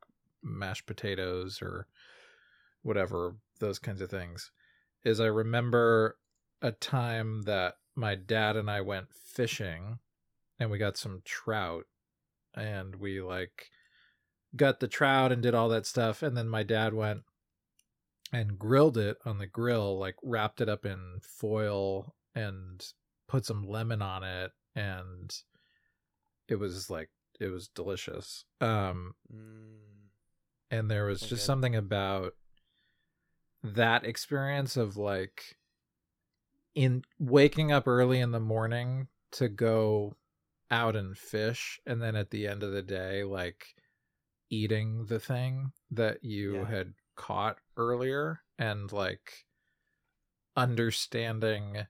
mashed 0.43 0.87
potatoes 0.87 1.61
or 1.61 1.85
whatever, 2.81 3.35
those 3.59 3.79
kinds 3.79 4.01
of 4.01 4.09
things, 4.09 4.51
is 5.03 5.19
I 5.19 5.25
remember 5.27 6.17
a 6.61 6.71
time 6.71 7.43
that 7.43 7.75
my 7.95 8.15
dad 8.15 8.55
and 8.55 8.69
I 8.69 8.81
went 8.81 9.13
fishing 9.13 9.99
and 10.59 10.69
we 10.71 10.77
got 10.77 10.97
some 10.97 11.21
trout 11.25 11.85
and 12.55 12.95
we 12.95 13.21
like 13.21 13.69
got 14.55 14.79
the 14.79 14.87
trout 14.87 15.31
and 15.31 15.41
did 15.41 15.55
all 15.55 15.69
that 15.69 15.85
stuff 15.85 16.21
and 16.21 16.35
then 16.35 16.47
my 16.47 16.63
dad 16.63 16.93
went 16.93 17.21
and 18.33 18.57
grilled 18.57 18.97
it 18.97 19.17
on 19.25 19.37
the 19.37 19.47
grill 19.47 19.97
like 19.99 20.15
wrapped 20.23 20.61
it 20.61 20.69
up 20.69 20.85
in 20.85 21.19
foil 21.21 22.15
and 22.35 22.85
put 23.27 23.45
some 23.45 23.67
lemon 23.67 24.01
on 24.01 24.23
it 24.23 24.51
and 24.75 25.33
it 26.47 26.55
was 26.55 26.89
like 26.89 27.09
it 27.39 27.47
was 27.47 27.69
delicious. 27.69 28.45
Um 28.59 29.15
Mm, 29.33 30.09
and 30.69 30.89
there 30.91 31.05
was 31.05 31.21
So 31.21 31.27
just 31.27 31.45
something 31.45 31.75
about 31.75 32.33
that 33.63 34.05
experience 34.05 34.77
of 34.77 34.97
like 34.97 35.57
in 36.75 37.03
waking 37.19 37.71
up 37.71 37.87
early 37.87 38.19
in 38.19 38.31
the 38.31 38.39
morning 38.39 39.07
to 39.31 39.49
go 39.49 40.15
out 40.69 40.95
and 40.95 41.17
fish 41.17 41.79
and 41.85 42.01
then 42.01 42.15
at 42.15 42.29
the 42.31 42.47
end 42.47 42.63
of 42.63 42.71
the 42.71 42.81
day 42.81 43.23
like 43.23 43.75
eating 44.49 45.05
the 45.07 45.19
thing 45.19 45.71
that 45.89 46.23
you 46.23 46.55
Yeah. 46.55 46.65
had 46.65 46.93
caught 47.15 47.57
earlier 47.77 48.41
and 48.57 48.91
like 48.91 49.45
understanding 50.55 51.87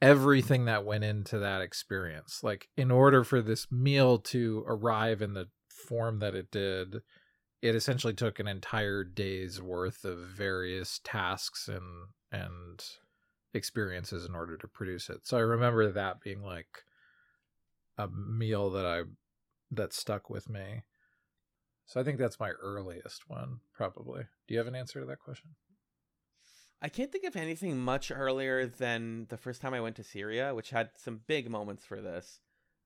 everything 0.00 0.64
that 0.64 0.84
went 0.84 1.04
into 1.04 1.38
that 1.38 1.60
experience 1.60 2.42
like 2.42 2.68
in 2.76 2.90
order 2.90 3.22
for 3.22 3.40
this 3.40 3.70
meal 3.70 4.18
to 4.18 4.64
arrive 4.66 5.22
in 5.22 5.34
the 5.34 5.48
form 5.68 6.18
that 6.18 6.34
it 6.34 6.50
did 6.50 6.96
it 7.62 7.76
essentially 7.76 8.12
took 8.12 8.40
an 8.40 8.48
entire 8.48 9.04
day's 9.04 9.62
worth 9.62 10.04
of 10.04 10.18
various 10.18 11.00
tasks 11.04 11.68
and 11.68 12.08
and 12.32 12.82
experiences 13.54 14.24
in 14.24 14.34
order 14.34 14.56
to 14.56 14.68
produce 14.68 15.08
it 15.10 15.20
so 15.24 15.36
i 15.36 15.40
remember 15.40 15.90
that 15.90 16.20
being 16.20 16.42
like 16.42 16.84
a 17.98 18.08
meal 18.08 18.70
that 18.70 18.86
i 18.86 19.02
that 19.70 19.92
stuck 19.92 20.30
with 20.30 20.48
me 20.48 20.82
so 21.86 22.00
i 22.00 22.04
think 22.04 22.18
that's 22.18 22.40
my 22.40 22.50
earliest 22.62 23.28
one 23.28 23.60
probably 23.74 24.22
do 24.46 24.54
you 24.54 24.58
have 24.58 24.66
an 24.66 24.74
answer 24.74 25.00
to 25.00 25.06
that 25.06 25.18
question 25.18 25.50
I 26.84 26.88
can't 26.88 27.12
think 27.12 27.22
of 27.24 27.36
anything 27.36 27.78
much 27.78 28.10
earlier 28.10 28.66
than 28.66 29.26
the 29.28 29.36
first 29.36 29.62
time 29.62 29.72
I 29.72 29.80
went 29.80 29.94
to 29.96 30.02
Syria, 30.02 30.52
which 30.52 30.70
had 30.70 30.90
some 30.96 31.20
big 31.28 31.48
moments 31.48 31.84
for 31.84 32.00
this. 32.00 32.40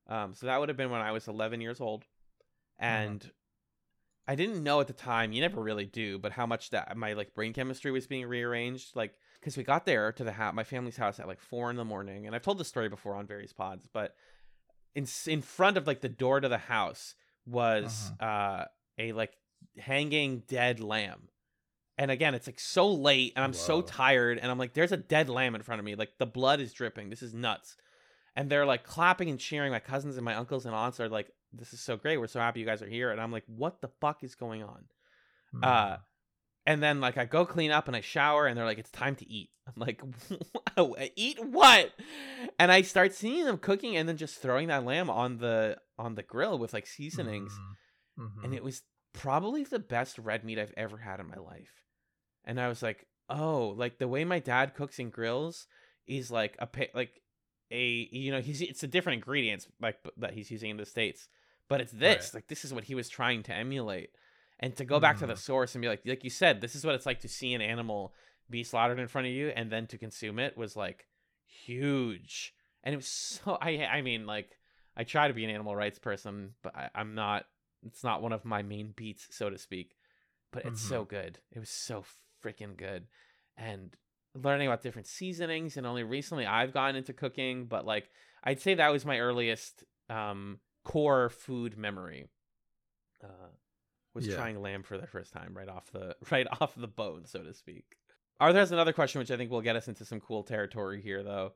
Um, 0.07 0.35
so 0.35 0.45
that 0.45 0.61
would 0.61 0.69
have 0.69 0.77
been 0.77 0.91
when 0.91 1.01
I 1.01 1.13
was 1.13 1.29
11 1.29 1.63
years 1.63 1.81
old, 1.81 2.05
and 2.79 3.29
I 4.29 4.35
didn't 4.35 4.63
know 4.63 4.81
at 4.81 4.87
the 4.87 4.93
time. 4.93 5.33
You 5.33 5.41
never 5.41 5.63
really 5.63 5.87
do, 5.87 6.19
but 6.19 6.33
how 6.33 6.47
much 6.47 6.71
that 6.71 6.95
my 6.97 7.15
like 7.15 7.35
brain 7.35 7.55
chemistry 7.55 7.91
was 7.91 8.07
being 8.07 8.27
rearranged. 8.27 8.95
Like 8.95 9.15
because 9.47 9.57
we 9.57 9.63
got 9.63 9.87
there 9.87 10.11
to 10.11 10.25
the 10.25 10.33
house, 10.33 10.53
my 10.57 10.65
family's 10.65 10.97
house 10.97 11.21
at 11.21 11.29
like 11.29 11.39
four 11.39 11.71
in 11.71 11.77
the 11.77 11.85
morning, 11.85 12.27
and 12.27 12.35
I've 12.35 12.43
told 12.43 12.59
this 12.59 12.67
story 12.67 12.89
before 12.89 13.15
on 13.15 13.29
various 13.29 13.53
pods, 13.53 13.87
but 13.93 14.17
in 14.97 15.07
in 15.29 15.41
front 15.41 15.77
of 15.77 15.87
like 15.87 16.01
the 16.01 16.09
door 16.09 16.41
to 16.41 16.49
the 16.49 16.59
house 16.59 17.15
was 17.47 18.11
uh 18.19 18.65
a 18.99 19.13
like 19.13 19.37
hanging 19.79 20.43
dead 20.49 20.81
lamb. 20.81 21.29
And 21.97 22.11
again, 22.11 22.35
it's 22.35 22.49
like 22.49 22.59
so 22.59 22.93
late 22.93 23.35
and 23.37 23.45
I'm 23.45 23.53
so 23.53 23.83
tired 23.83 24.39
and 24.39 24.51
I'm 24.51 24.59
like 24.59 24.75
there's 24.75 24.91
a 24.91 24.97
dead 24.97 25.29
lamb 25.29 25.55
in 25.55 25.63
front 25.63 25.79
of 25.79 25.85
me. 25.85 25.95
Like 25.95 26.19
the 26.19 26.27
blood 26.27 26.59
is 26.59 26.73
dripping. 26.73 27.09
This 27.11 27.23
is 27.23 27.33
nuts. 27.33 27.77
And 28.35 28.51
they're 28.51 28.67
like 28.67 28.83
clapping 28.83 29.31
and 29.31 29.39
cheering. 29.39 29.71
My 29.71 29.79
cousins 29.79 30.17
and 30.17 30.25
my 30.25 30.35
uncles 30.35 30.67
and 30.67 30.75
aunts 30.75 30.99
are 30.99 31.09
like 31.09 31.31
this 31.53 31.73
is 31.73 31.79
so 31.79 31.97
great. 31.97 32.17
We're 32.17 32.27
so 32.27 32.41
happy 32.41 32.59
you 32.59 32.67
guys 32.67 32.83
are 32.83 32.89
here. 32.89 33.13
And 33.13 33.21
I'm 33.21 33.31
like 33.31 33.45
what 33.47 33.81
the 33.81 33.91
fuck 34.01 34.25
is 34.25 34.35
going 34.35 34.65
on? 34.65 34.87
Hmm. 35.53 35.61
Uh 35.63 35.97
and 36.67 36.83
then 36.83 37.01
like 37.01 37.17
I 37.17 37.25
go 37.25 37.47
clean 37.47 37.71
up 37.71 37.87
and 37.87 37.97
I 37.97 38.01
shower 38.01 38.47
and 38.47 38.57
they're 38.57 38.65
like 38.65 38.79
it's 38.79 38.91
time 38.91 39.17
to 39.17 39.31
eat. 39.33 39.51
I'm 39.67 39.75
like 39.77 40.03
eat 41.17 41.39
what? 41.45 41.93
And 42.59 42.71
I 42.73 42.83
start 42.83 43.13
seeing 43.15 43.45
them 43.45 43.59
cooking 43.59 43.97
and 43.97 44.09
then 44.09 44.17
just 44.17 44.37
throwing 44.41 44.69
that 44.69 44.85
lamb 44.85 45.11
on 45.11 45.39
the 45.39 45.79
on 45.99 46.15
the 46.15 46.23
grill 46.23 46.59
with 46.59 46.73
like 46.73 46.87
seasonings 46.87 47.53
Mhm. 48.19 48.45
and 48.45 48.55
it 48.55 48.65
was 48.65 48.83
probably 49.13 49.65
the 49.65 49.79
best 49.79 50.19
red 50.19 50.43
meat 50.45 50.59
I've 50.59 50.73
ever 50.77 50.97
had 50.99 51.21
in 51.21 51.29
my 51.29 51.37
life. 51.37 51.83
And 52.45 52.59
I 52.61 52.69
was 52.69 52.83
like, 52.83 53.07
oh, 53.29 53.75
like 53.77 53.99
the 53.99 54.09
way 54.09 54.25
my 54.25 54.39
dad 54.39 54.75
cooks 54.75 54.99
and 54.99 55.13
grills 55.13 55.67
is 56.07 56.31
like 56.31 56.57
a 56.59 56.69
like 56.95 57.21
a 57.71 58.09
you 58.13 58.31
know 58.31 58.41
he's 58.41 58.63
it's 58.63 58.83
a 58.83 58.87
different 58.87 59.17
ingredients 59.17 59.67
like 59.81 59.99
that 60.17 60.33
he's 60.35 60.51
using 60.51 60.71
in 60.71 60.77
the 60.77 60.87
states, 60.87 61.29
but 61.69 61.81
it's 61.81 61.93
this 61.93 62.27
Right. 62.33 62.35
like 62.35 62.47
this 62.49 62.65
is 62.65 62.73
what 62.73 62.85
he 62.85 62.95
was 62.95 63.09
trying 63.09 63.43
to 63.45 63.53
emulate. 63.55 64.11
And 64.59 64.75
to 64.77 64.85
go 64.85 64.99
back 64.99 65.19
to 65.19 65.27
the 65.27 65.35
Mhm. 65.35 65.39
source 65.39 65.75
and 65.75 65.83
be 65.83 65.89
like, 65.89 66.03
like 66.07 66.25
you 66.25 66.31
said, 66.31 66.61
this 66.61 66.75
is 66.75 66.85
what 66.85 66.95
it's 66.95 67.07
like 67.07 67.21
to 67.21 67.29
see 67.29 67.53
an 67.53 67.61
animal 67.61 68.15
be 68.49 68.63
slaughtered 68.63 68.99
in 68.99 69.09
front 69.09 69.27
of 69.27 69.33
you 69.33 69.49
and 69.49 69.71
then 69.71 69.87
to 69.89 69.99
consume 69.99 70.39
it 70.39 70.57
was 70.57 70.77
like 70.77 71.07
huge. 71.45 72.55
And 72.83 72.93
it 72.95 72.97
was 72.97 73.07
so 73.45 73.59
I 73.61 73.85
I 73.85 74.03
mean 74.03 74.27
like 74.27 74.59
I 74.97 75.05
try 75.05 75.29
to 75.29 75.35
be 75.35 75.45
an 75.45 75.51
animal 75.51 75.77
rights 75.77 75.99
person, 75.99 76.55
but 76.63 76.75
I, 76.75 76.89
I'm 76.95 77.15
not. 77.15 77.47
It's 77.85 78.03
not 78.03 78.23
one 78.23 78.33
of 78.33 78.45
my 78.45 78.63
main 78.63 78.93
beats, 78.97 79.29
so 79.31 79.51
to 79.51 79.59
speak. 79.59 79.97
But 80.53 80.65
it's 80.65 80.81
so 80.81 81.05
good. 81.05 81.39
It 81.53 81.59
was 81.59 81.69
so 81.69 82.05
freaking 82.43 82.77
good, 82.77 83.07
and 83.59 83.95
learning 84.35 84.69
about 84.69 84.83
different 84.83 85.07
seasonings. 85.07 85.77
And 85.77 85.87
only 85.87 86.03
recently 86.03 86.47
I've 86.47 86.73
gotten 86.73 86.97
into 86.97 87.13
cooking, 87.13 87.67
but 87.67 87.85
like 87.85 88.11
I'd 88.43 88.61
say 88.61 88.75
that 88.75 88.91
was 88.93 89.05
my 89.05 89.19
earliest 89.19 89.85
um, 90.09 90.61
core 90.83 91.29
food 91.29 91.77
memory. 91.77 92.29
Uh, 93.23 93.49
was 94.17 94.27
Yeah. 94.27 94.35
trying 94.35 94.61
lamb 94.61 94.83
for 94.83 94.99
the 94.99 95.07
first 95.07 95.33
time, 95.33 95.57
right 95.57 95.69
off 95.69 95.93
the 95.93 96.17
right 96.33 96.47
off 96.61 96.75
the 96.75 96.89
bone, 96.89 97.25
so 97.27 97.43
to 97.45 97.55
speak. 97.55 97.85
Arthur 98.41 98.59
has 98.59 98.73
another 98.73 98.93
question, 98.93 99.19
which 99.21 99.31
I 99.31 99.37
think 99.37 99.51
will 99.51 99.63
get 99.63 99.77
us 99.77 99.87
into 99.89 100.05
some 100.05 100.21
cool 100.21 100.43
territory 100.43 101.01
here, 101.01 101.23
though. 101.23 101.53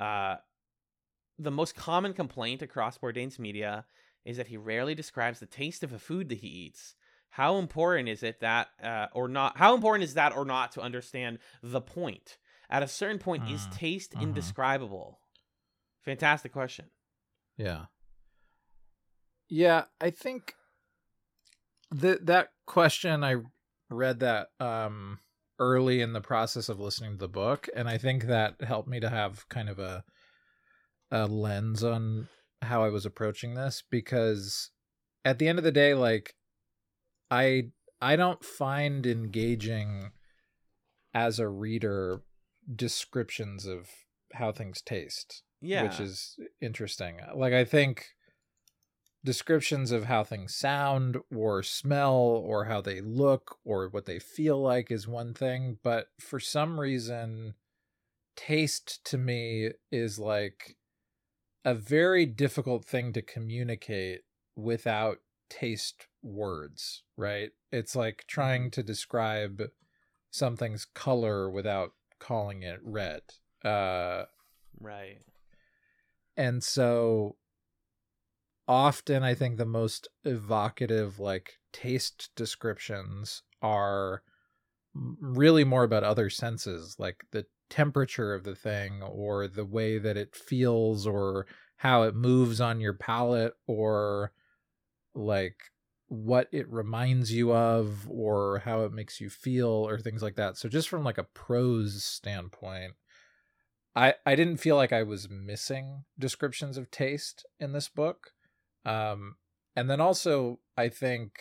Uh, 0.00 0.36
the 1.38 1.50
most 1.50 1.76
common 1.76 2.12
complaint 2.14 2.62
across 2.62 2.96
Bourdain's 2.98 3.38
media 3.38 3.84
is 4.24 4.36
that 4.38 4.46
he 4.48 4.56
rarely 4.56 4.94
describes 4.94 5.38
the 5.40 5.46
taste 5.46 5.82
of 5.84 5.90
the 5.90 5.98
food 5.98 6.28
that 6.30 6.38
he 6.38 6.46
eats. 6.48 6.94
How 7.30 7.58
important 7.58 8.08
is 8.08 8.22
it 8.22 8.40
that, 8.40 8.68
uh, 8.82 9.08
or 9.12 9.28
not? 9.28 9.58
How 9.58 9.74
important 9.74 10.04
is 10.04 10.14
that, 10.14 10.34
or 10.36 10.44
not, 10.44 10.72
to 10.72 10.80
understand 10.80 11.38
the 11.62 11.80
point? 11.80 12.38
At 12.70 12.82
a 12.82 12.88
certain 12.88 13.18
point, 13.18 13.48
is 13.48 13.66
Mm, 13.66 13.72
taste 13.76 14.12
mhm. 14.12 14.22
indescribable? 14.22 15.20
Fantastic 16.02 16.52
question. 16.52 16.86
Yeah. 17.56 17.86
Yeah, 19.48 19.84
I 20.00 20.10
think 20.10 20.54
that 22.00 22.26
that 22.26 22.48
question 22.66 23.22
I 23.24 23.36
read 23.90 24.20
that 24.20 24.48
um 24.60 25.18
early 25.58 26.00
in 26.00 26.12
the 26.12 26.20
process 26.20 26.68
of 26.68 26.80
listening 26.80 27.12
to 27.12 27.18
the 27.18 27.28
book 27.28 27.68
and 27.76 27.88
I 27.88 27.96
think 27.98 28.24
that 28.24 28.60
helped 28.60 28.88
me 28.88 28.98
to 29.00 29.08
have 29.08 29.48
kind 29.48 29.68
of 29.68 29.78
a 29.78 30.04
a 31.10 31.26
lens 31.26 31.84
on 31.84 32.28
how 32.62 32.82
I 32.82 32.88
was 32.88 33.06
approaching 33.06 33.54
this 33.54 33.82
because 33.88 34.70
at 35.24 35.38
the 35.38 35.46
end 35.48 35.58
of 35.58 35.64
the 35.64 35.70
day 35.72 35.94
like 35.94 36.34
I 37.30 37.70
I 38.00 38.16
don't 38.16 38.44
find 38.44 39.06
engaging 39.06 40.10
as 41.14 41.38
a 41.38 41.48
reader 41.48 42.22
descriptions 42.74 43.66
of 43.66 43.88
how 44.32 44.50
things 44.50 44.82
taste 44.82 45.42
Yeah. 45.60 45.84
which 45.84 46.00
is 46.00 46.36
interesting. 46.60 47.20
Like 47.34 47.52
I 47.52 47.64
think 47.64 48.06
descriptions 49.24 49.90
of 49.90 50.04
how 50.04 50.22
things 50.22 50.54
sound 50.54 51.16
or 51.34 51.62
smell 51.62 52.14
or 52.14 52.66
how 52.66 52.80
they 52.80 53.00
look 53.00 53.58
or 53.64 53.88
what 53.88 54.04
they 54.04 54.18
feel 54.18 54.60
like 54.60 54.90
is 54.90 55.08
one 55.08 55.32
thing, 55.32 55.78
but 55.82 56.08
for 56.20 56.38
some 56.38 56.78
reason 56.78 57.54
taste 58.36 59.04
to 59.04 59.16
me 59.16 59.70
is 59.90 60.18
like 60.18 60.76
a 61.64 61.74
very 61.74 62.26
difficult 62.26 62.84
thing 62.84 63.12
to 63.12 63.22
communicate 63.22 64.22
without 64.56 65.18
taste 65.48 66.06
words, 66.22 67.02
right? 67.16 67.50
It's 67.72 67.96
like 67.96 68.24
trying 68.26 68.70
to 68.72 68.82
describe 68.82 69.62
something's 70.30 70.84
color 70.84 71.48
without 71.48 71.92
calling 72.18 72.62
it 72.62 72.80
red. 72.82 73.22
Uh 73.64 74.24
right. 74.78 75.22
and 76.36 76.62
so 76.62 77.36
often 78.66 79.22
i 79.22 79.34
think 79.34 79.56
the 79.56 79.66
most 79.66 80.08
evocative 80.24 81.18
like 81.18 81.58
taste 81.72 82.30
descriptions 82.36 83.42
are 83.62 84.22
really 84.94 85.64
more 85.64 85.84
about 85.84 86.04
other 86.04 86.30
senses 86.30 86.96
like 86.98 87.24
the 87.32 87.44
temperature 87.68 88.34
of 88.34 88.44
the 88.44 88.54
thing 88.54 89.02
or 89.02 89.48
the 89.48 89.64
way 89.64 89.98
that 89.98 90.16
it 90.16 90.34
feels 90.34 91.06
or 91.06 91.46
how 91.76 92.02
it 92.02 92.14
moves 92.14 92.60
on 92.60 92.80
your 92.80 92.92
palate 92.92 93.54
or 93.66 94.32
like 95.14 95.56
what 96.08 96.48
it 96.52 96.70
reminds 96.70 97.32
you 97.32 97.52
of 97.52 98.06
or 98.08 98.60
how 98.60 98.82
it 98.82 98.92
makes 98.92 99.20
you 99.20 99.28
feel 99.28 99.66
or 99.66 99.98
things 99.98 100.22
like 100.22 100.36
that 100.36 100.56
so 100.56 100.68
just 100.68 100.88
from 100.88 101.02
like 101.02 101.18
a 101.18 101.24
prose 101.24 102.04
standpoint 102.04 102.92
I 103.94 104.14
I 104.26 104.34
didn't 104.34 104.58
feel 104.58 104.76
like 104.76 104.92
I 104.92 105.02
was 105.02 105.30
missing 105.30 106.04
descriptions 106.18 106.76
of 106.76 106.90
taste 106.90 107.46
in 107.60 107.72
this 107.72 107.88
book. 107.88 108.32
Um 108.84 109.36
and 109.76 109.90
then 109.90 110.00
also 110.00 110.60
I 110.76 110.88
think 110.88 111.40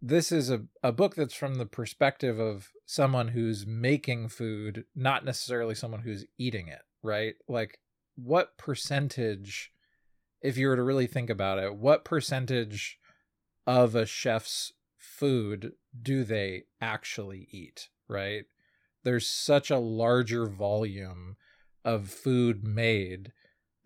this 0.00 0.30
is 0.30 0.50
a, 0.50 0.62
a 0.82 0.92
book 0.92 1.16
that's 1.16 1.34
from 1.34 1.56
the 1.56 1.66
perspective 1.66 2.38
of 2.38 2.70
someone 2.86 3.28
who's 3.28 3.66
making 3.66 4.28
food, 4.28 4.84
not 4.94 5.24
necessarily 5.24 5.74
someone 5.74 6.02
who's 6.02 6.24
eating 6.38 6.68
it, 6.68 6.82
right? 7.02 7.34
Like 7.48 7.78
what 8.16 8.56
percentage 8.56 9.72
if 10.40 10.56
you 10.56 10.68
were 10.68 10.76
to 10.76 10.82
really 10.82 11.08
think 11.08 11.30
about 11.30 11.58
it, 11.58 11.74
what 11.74 12.04
percentage 12.04 13.00
of 13.66 13.96
a 13.96 14.06
chef's 14.06 14.72
food 14.96 15.72
do 16.00 16.22
they 16.22 16.62
actually 16.80 17.48
eat, 17.50 17.88
right? 18.08 18.44
there's 19.04 19.28
such 19.28 19.70
a 19.70 19.78
larger 19.78 20.46
volume 20.46 21.36
of 21.84 22.10
food 22.10 22.62
made 22.64 23.32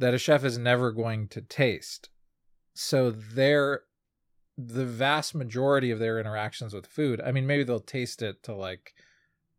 that 0.02 0.14
a 0.14 0.18
chef 0.18 0.44
is 0.44 0.58
never 0.58 0.92
going 0.92 1.28
to 1.28 1.40
taste. 1.40 2.10
So 2.74 3.10
their 3.10 3.82
the 4.58 4.84
vast 4.84 5.34
majority 5.34 5.90
of 5.90 5.98
their 5.98 6.20
interactions 6.20 6.74
with 6.74 6.86
food, 6.86 7.20
I 7.24 7.32
mean 7.32 7.46
maybe 7.46 7.64
they'll 7.64 7.80
taste 7.80 8.22
it 8.22 8.42
to 8.44 8.54
like 8.54 8.94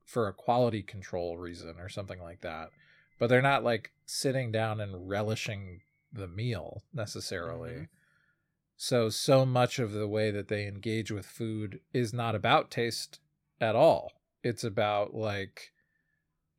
for 0.06 0.28
a 0.28 0.34
quality 0.34 0.84
control 0.84 1.38
reason 1.38 1.76
or 1.80 1.90
something 1.90 2.22
like 2.22 2.42
that. 2.42 2.70
But 3.20 3.28
they're 3.28 3.42
not 3.42 3.64
like 3.64 3.92
sitting 4.06 4.52
down 4.52 4.80
and 4.80 5.10
relishing 5.10 5.82
the 6.12 6.28
meal 6.28 6.84
necessarily. 6.94 7.72
Mhm. 7.72 7.88
So 8.76 9.10
so 9.10 9.46
much 9.46 9.80
of 9.80 9.92
the 9.92 10.08
way 10.08 10.30
that 10.30 10.48
they 10.48 10.68
engage 10.68 11.12
with 11.12 11.26
food 11.26 11.80
is 11.94 12.14
not 12.14 12.36
about 12.36 12.70
taste 12.70 13.20
at 13.60 13.76
all 13.76 14.12
it's 14.44 14.64
about 14.64 15.16
like 15.16 15.73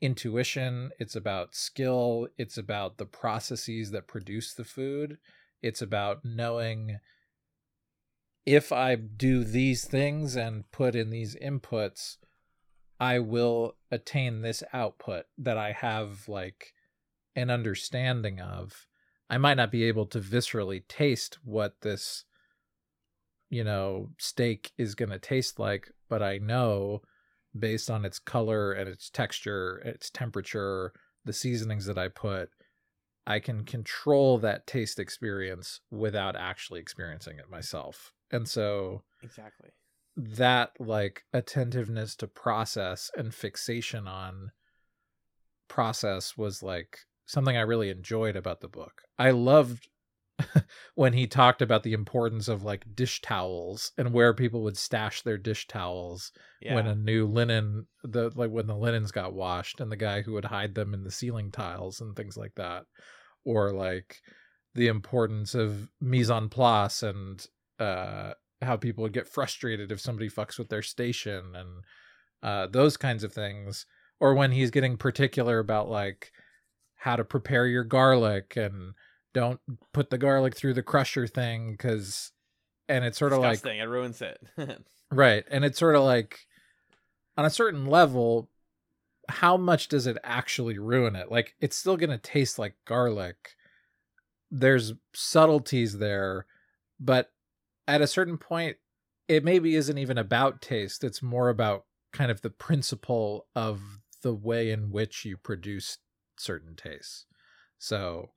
intuition 0.04 0.90
it's 0.98 1.16
about 1.16 1.54
skill 1.54 2.28
it's 2.36 2.58
about 2.58 2.98
the 2.98 3.06
processes 3.06 3.90
that 3.90 4.06
produce 4.06 4.54
the 4.54 4.64
food 4.64 5.18
it's 5.62 5.80
about 5.80 6.24
knowing 6.24 6.98
if 8.44 8.72
i 8.72 8.94
do 8.94 9.44
these 9.44 9.84
things 9.84 10.36
and 10.36 10.70
put 10.70 10.94
in 10.94 11.10
these 11.10 11.34
inputs 11.36 12.16
i 13.00 13.18
will 13.18 13.76
attain 13.90 14.42
this 14.42 14.62
output 14.72 15.24
that 15.38 15.56
i 15.56 15.72
have 15.72 16.28
like 16.28 16.74
an 17.36 17.50
understanding 17.50 18.40
of. 18.40 18.86
I 19.28 19.38
might 19.38 19.56
not 19.56 19.72
be 19.72 19.84
able 19.84 20.06
to 20.06 20.20
viscerally 20.20 20.86
taste 20.86 21.38
what 21.44 21.80
this 21.80 22.24
you 23.50 23.64
know 23.64 24.10
steak 24.18 24.72
is 24.78 24.94
going 24.94 25.10
to 25.10 25.18
taste 25.18 25.58
like 25.58 25.90
but 26.08 26.22
i 26.22 26.38
know 26.38 27.02
based 27.58 27.90
on 27.90 28.04
its 28.04 28.18
color 28.18 28.72
and 28.72 28.88
its 28.88 29.10
texture, 29.10 29.78
its 29.84 30.10
temperature, 30.10 30.92
the 31.24 31.32
seasonings 31.32 31.86
that 31.86 31.98
I 31.98 32.08
put, 32.08 32.50
I 33.26 33.40
can 33.40 33.64
control 33.64 34.38
that 34.38 34.66
taste 34.66 34.98
experience 34.98 35.80
without 35.90 36.36
actually 36.36 36.80
experiencing 36.80 37.38
it 37.38 37.50
myself. 37.50 38.12
And 38.30 38.48
so 38.48 39.02
Exactly. 39.22 39.70
that 40.16 40.72
like 40.78 41.24
attentiveness 41.32 42.16
to 42.16 42.26
process 42.26 43.10
and 43.16 43.34
fixation 43.34 44.06
on 44.06 44.50
process 45.68 46.36
was 46.36 46.62
like 46.62 46.98
something 47.26 47.56
I 47.56 47.62
really 47.62 47.90
enjoyed 47.90 48.36
about 48.36 48.60
the 48.60 48.68
book. 48.68 49.02
I 49.18 49.30
loved 49.30 49.88
when 50.94 51.12
he 51.12 51.26
talked 51.26 51.62
about 51.62 51.82
the 51.82 51.92
importance 51.92 52.48
of 52.48 52.64
like 52.64 52.84
dish 52.94 53.20
towels 53.20 53.92
and 53.96 54.12
where 54.12 54.34
people 54.34 54.62
would 54.62 54.76
stash 54.76 55.22
their 55.22 55.38
dish 55.38 55.66
towels 55.68 56.32
Yeah. 56.60 56.74
when 56.74 56.86
a 56.86 56.94
new 56.94 57.26
linen 57.26 57.86
the 58.02 58.30
like 58.34 58.50
when 58.50 58.66
the 58.66 58.76
linens 58.76 59.12
got 59.12 59.32
washed 59.32 59.80
and 59.80 59.90
the 59.92 59.96
guy 59.96 60.22
who 60.22 60.32
would 60.32 60.44
hide 60.46 60.74
them 60.74 60.92
in 60.92 61.04
the 61.04 61.10
ceiling 61.10 61.50
tiles 61.50 62.00
and 62.00 62.16
things 62.16 62.36
like 62.36 62.54
that 62.56 62.84
or 63.44 63.72
like 63.72 64.20
the 64.74 64.88
importance 64.88 65.54
of 65.54 65.88
mise 66.00 66.30
en 66.30 66.48
place 66.48 67.02
and 67.02 67.46
uh 67.78 68.32
how 68.60 68.76
people 68.76 69.02
would 69.02 69.12
get 69.12 69.28
frustrated 69.28 69.92
if 69.92 70.00
somebody 70.00 70.28
fucks 70.28 70.58
with 70.58 70.68
their 70.68 70.82
station 70.82 71.54
and 71.54 71.68
uh 72.42 72.66
those 72.66 72.96
kinds 72.96 73.22
of 73.22 73.32
things 73.32 73.86
or 74.20 74.34
when 74.34 74.50
he's 74.52 74.70
getting 74.70 74.96
particular 74.96 75.58
about 75.60 75.88
like 75.88 76.32
how 76.96 77.14
to 77.14 77.24
prepare 77.24 77.66
your 77.66 77.84
garlic 77.84 78.56
and 78.56 78.94
don't 79.34 79.60
put 79.92 80.08
the 80.08 80.16
garlic 80.18 80.56
through 80.56 80.72
the 80.74 80.82
crusher 80.82 81.26
thing 81.26 81.76
cuz 81.76 82.32
and 82.88 83.04
it's 83.04 83.18
sort 83.18 83.32
of 83.32 83.40
like 83.40 83.52
Disgusting. 83.52 83.80
it 83.80 83.84
ruins 83.84 84.22
it. 84.22 84.40
Right. 85.10 85.44
And 85.50 85.64
it's 85.64 85.78
sort 85.78 85.94
of 85.94 86.02
like 86.02 86.46
on 87.36 87.44
a 87.44 87.50
certain 87.50 87.86
level, 87.86 88.48
how 89.28 89.56
much 89.56 89.88
does 89.88 90.06
it 90.06 90.16
actually 90.24 90.78
ruin 90.78 91.14
it? 91.14 91.30
Like 91.30 91.54
it's 91.60 91.76
still 91.76 91.96
going 91.96 92.10
to 92.10 92.18
taste 92.18 92.58
like 92.58 92.74
garlic. 92.84 93.36
There's 94.50 94.94
subtleties 95.14 95.98
there, 95.98 96.46
but 96.98 97.30
at 97.86 98.00
a 98.00 98.06
certain 98.06 98.38
point 98.38 98.78
it 99.28 99.44
maybe 99.44 99.76
isn't 99.76 99.98
even 99.98 100.18
about 100.18 100.60
taste. 100.60 101.04
It's 101.04 101.22
more 101.22 101.48
about 101.48 101.84
kind 102.12 102.30
of 102.30 102.40
the 102.42 102.50
principle 102.50 103.46
of 103.54 103.80
the 104.22 104.34
way 104.34 104.70
in 104.70 104.90
which 104.90 105.24
you 105.24 105.36
produce 105.36 105.98
certain 106.38 106.74
tastes. 106.76 107.26
So, 107.78 108.30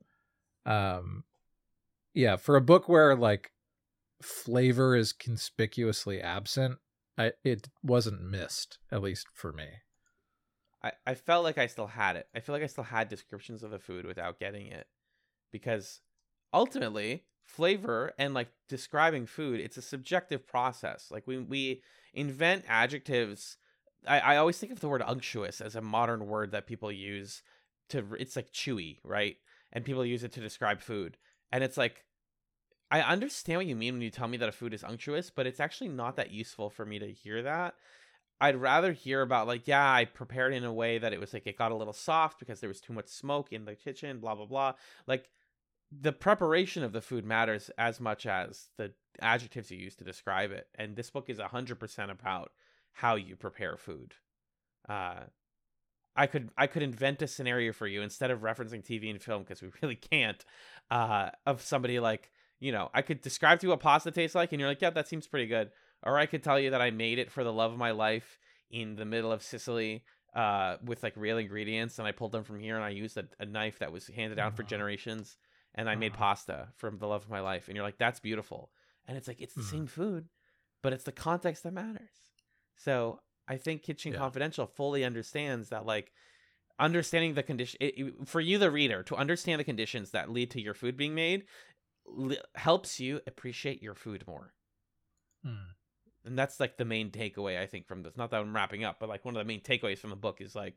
um 0.67 1.23
yeah, 2.13 2.35
for 2.35 2.55
a 2.55 2.61
book 2.61 2.89
where 2.89 3.15
like 3.15 3.51
flavor 4.21 4.95
is 4.95 5.13
conspicuously 5.13 6.21
absent, 6.21 6.79
I, 7.17 7.33
it 7.43 7.69
wasn't 7.83 8.21
missed, 8.21 8.79
at 8.91 9.01
least 9.01 9.27
for 9.33 9.51
me. 9.53 9.67
I, 10.83 10.91
I 11.05 11.13
felt 11.15 11.43
like 11.43 11.57
I 11.57 11.67
still 11.67 11.87
had 11.87 12.15
it. 12.15 12.27
I 12.35 12.39
feel 12.39 12.53
like 12.53 12.63
I 12.63 12.67
still 12.67 12.83
had 12.83 13.09
descriptions 13.09 13.63
of 13.63 13.71
the 13.71 13.79
food 13.79 14.05
without 14.05 14.39
getting 14.39 14.67
it. 14.67 14.87
Because 15.51 16.01
ultimately, 16.53 17.23
flavor 17.45 18.13
and 18.17 18.33
like 18.33 18.49
describing 18.67 19.25
food, 19.25 19.59
it's 19.59 19.77
a 19.77 19.81
subjective 19.81 20.47
process. 20.47 21.09
Like 21.11 21.25
we 21.25 21.37
we 21.37 21.81
invent 22.13 22.65
adjectives. 22.67 23.57
I, 24.07 24.19
I 24.19 24.37
always 24.37 24.57
think 24.57 24.71
of 24.71 24.79
the 24.79 24.89
word 24.89 25.03
unctuous 25.05 25.61
as 25.61 25.75
a 25.75 25.81
modern 25.81 26.27
word 26.27 26.51
that 26.51 26.67
people 26.67 26.91
use 26.91 27.41
to 27.89 28.03
it's 28.19 28.35
like 28.35 28.51
chewy, 28.51 28.97
right? 29.03 29.37
And 29.73 29.85
people 29.85 30.05
use 30.05 30.23
it 30.23 30.31
to 30.33 30.39
describe 30.39 30.81
food. 30.81 31.17
And 31.51 31.63
it's 31.63 31.77
like 31.77 32.05
I 32.89 33.01
understand 33.01 33.57
what 33.57 33.65
you 33.65 33.75
mean 33.75 33.95
when 33.95 34.01
you 34.01 34.09
tell 34.09 34.27
me 34.27 34.37
that 34.37 34.49
a 34.49 34.53
food 34.53 34.73
is 34.73 34.83
unctuous, 34.83 35.29
but 35.29 35.45
it's 35.45 35.59
actually 35.59 35.89
not 35.89 36.15
that 36.15 36.31
useful 36.31 36.69
for 36.69 36.85
me 36.85 36.99
to 36.99 37.11
hear 37.11 37.43
that. 37.43 37.75
I'd 38.39 38.55
rather 38.55 38.93
hear 38.93 39.21
about 39.21 39.47
like, 39.47 39.67
yeah, 39.67 39.91
I 39.91 40.05
prepared 40.05 40.53
in 40.53 40.63
a 40.63 40.71
way 40.71 40.97
that 40.97 41.11
it 41.11 41.19
was 41.19 41.33
like 41.33 41.47
it 41.47 41.57
got 41.57 41.71
a 41.71 41.75
little 41.75 41.93
soft 41.93 42.39
because 42.39 42.59
there 42.59 42.69
was 42.69 42.79
too 42.79 42.93
much 42.93 43.07
smoke 43.07 43.51
in 43.51 43.65
the 43.65 43.75
kitchen, 43.75 44.19
blah 44.19 44.35
blah 44.35 44.45
blah. 44.45 44.73
Like 45.05 45.29
the 45.91 46.13
preparation 46.13 46.83
of 46.83 46.93
the 46.93 47.01
food 47.01 47.25
matters 47.25 47.71
as 47.77 47.99
much 47.99 48.25
as 48.25 48.67
the 48.77 48.93
adjectives 49.21 49.71
you 49.71 49.77
use 49.79 49.95
to 49.95 50.03
describe 50.03 50.51
it. 50.51 50.67
And 50.75 50.95
this 50.95 51.09
book 51.09 51.29
is 51.29 51.39
100% 51.39 52.11
about 52.11 52.51
how 52.91 53.15
you 53.15 53.35
prepare 53.35 53.75
food. 53.75 54.13
Uh 54.87 55.23
I 56.17 56.27
could 56.27 56.49
I 56.57 56.67
could 56.67 56.81
invent 56.83 57.21
a 57.21 57.27
scenario 57.27 57.71
for 57.71 57.87
you 57.87 58.01
instead 58.01 58.31
of 58.31 58.41
referencing 58.41 58.83
TV 58.83 59.09
and 59.09 59.21
film 59.21 59.43
because 59.43 59.61
we 59.61 59.69
really 59.81 59.95
can't 59.95 60.43
uh 60.91 61.29
of 61.45 61.61
somebody 61.61 61.99
like 61.99 62.31
you 62.59 62.71
know, 62.71 62.89
I 62.91 63.03
could 63.03 63.21
describe 63.21 63.59
to 63.59 63.67
you 63.67 63.69
what 63.69 63.81
pasta 63.81 64.09
tastes 64.09 64.33
like, 64.33 64.51
and 64.51 64.59
you're 64.59 64.67
like, 64.69 64.81
yeah, 64.81 64.89
that 64.89 65.07
seems 65.07 65.27
pretty 65.27 65.45
good. 65.45 65.69
Or 66.01 66.17
I 66.17 66.25
could 66.25 66.41
tell 66.41 66.59
you 66.59 66.71
that 66.71 66.81
I 66.81 66.89
made 66.89 67.19
it 67.19 67.31
for 67.31 67.43
the 67.43 67.53
love 67.53 67.71
of 67.71 67.77
my 67.77 67.91
life 67.91 68.39
in 68.71 68.95
the 68.95 69.05
middle 69.05 69.31
of 69.31 69.43
Sicily 69.43 70.03
uh, 70.33 70.77
with 70.83 71.03
like 71.03 71.13
real 71.15 71.37
ingredients, 71.37 71.99
and 71.99 72.07
I 72.07 72.11
pulled 72.13 72.31
them 72.31 72.43
from 72.43 72.59
here, 72.59 72.75
and 72.75 72.83
I 72.83 72.89
used 72.89 73.15
a, 73.15 73.25
a 73.39 73.45
knife 73.45 73.77
that 73.77 73.91
was 73.91 74.07
handed 74.07 74.37
down 74.37 74.53
for 74.53 74.63
generations, 74.63 75.37
and 75.75 75.87
I 75.87 75.93
made 75.95 76.13
pasta 76.13 76.69
from 76.77 76.97
the 76.97 77.05
love 77.07 77.23
of 77.23 77.29
my 77.29 77.41
life. 77.41 77.67
And 77.67 77.75
you're 77.75 77.85
like, 77.85 77.99
that's 77.99 78.19
beautiful. 78.19 78.71
And 79.07 79.17
it's 79.17 79.27
like, 79.27 79.39
it's 79.39 79.53
the 79.53 79.61
Mhm. 79.61 79.69
same 79.69 79.85
food, 79.87 80.29
but 80.81 80.93
it's 80.93 81.03
the 81.03 81.11
context 81.11 81.61
that 81.61 81.73
matters. 81.73 82.09
So 82.75 83.19
I 83.47 83.57
think 83.57 83.83
Kitchen 83.83 84.13
Yeah. 84.13 84.19
Confidential 84.19 84.65
fully 84.67 85.03
understands 85.03 85.69
that, 85.69 85.85
like, 85.85 86.11
understanding 86.79 87.33
the 87.33 87.43
condition 87.43 87.77
it, 87.81 88.27
for 88.27 88.39
you 88.39 88.57
the 88.59 88.69
reader 88.69 89.01
to 89.03 89.15
understand 89.15 89.59
the 89.59 89.63
conditions 89.63 90.11
that 90.11 90.29
lead 90.29 90.51
to 90.51 90.61
your 90.61 90.75
food 90.75 90.95
being 90.95 91.15
made 91.15 91.45
li- 92.05 92.37
helps 92.55 92.99
you 92.99 93.19
appreciate 93.25 93.81
your 93.81 93.95
food 93.95 94.23
more 94.27 94.53
Hmm. 95.43 95.71
and 96.25 96.37
that's 96.37 96.59
like 96.59 96.77
the 96.77 96.85
main 96.85 97.09
takeaway 97.09 97.59
i 97.59 97.65
think 97.65 97.87
from 97.87 98.03
this 98.03 98.15
not 98.17 98.29
that 98.31 98.41
i'm 98.41 98.55
wrapping 98.55 98.83
up 98.83 98.99
but 98.99 99.09
like 99.09 99.25
one 99.25 99.35
of 99.35 99.39
the 99.39 99.45
main 99.47 99.61
takeaways 99.61 99.97
from 99.97 100.09
the 100.11 100.15
book 100.15 100.39
is 100.39 100.53
like 100.55 100.75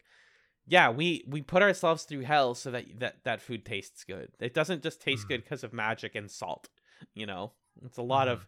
yeah 0.67 0.89
we 0.91 1.23
we 1.29 1.43
put 1.43 1.63
ourselves 1.63 2.05
through 2.05 2.21
hell 2.23 2.55
so 2.55 2.71
that 2.71 2.85
that 2.99 3.23
that 3.25 3.43
food 3.43 3.65
tastes 3.67 4.03
good 4.05 4.31
it 4.41 4.55
doesn't 4.55 4.83
just 4.83 5.01
taste 5.03 5.27
Mhm. 5.27 5.29
good 5.29 5.43
because 5.45 5.65
of 5.65 5.73
magic 5.75 6.15
and 6.15 6.31
salt 6.31 6.69
you 7.15 7.27
know 7.27 7.53
it's 7.85 7.99
a 7.99 8.03
lot 8.03 8.27
Mhm. 8.29 8.33
of 8.33 8.47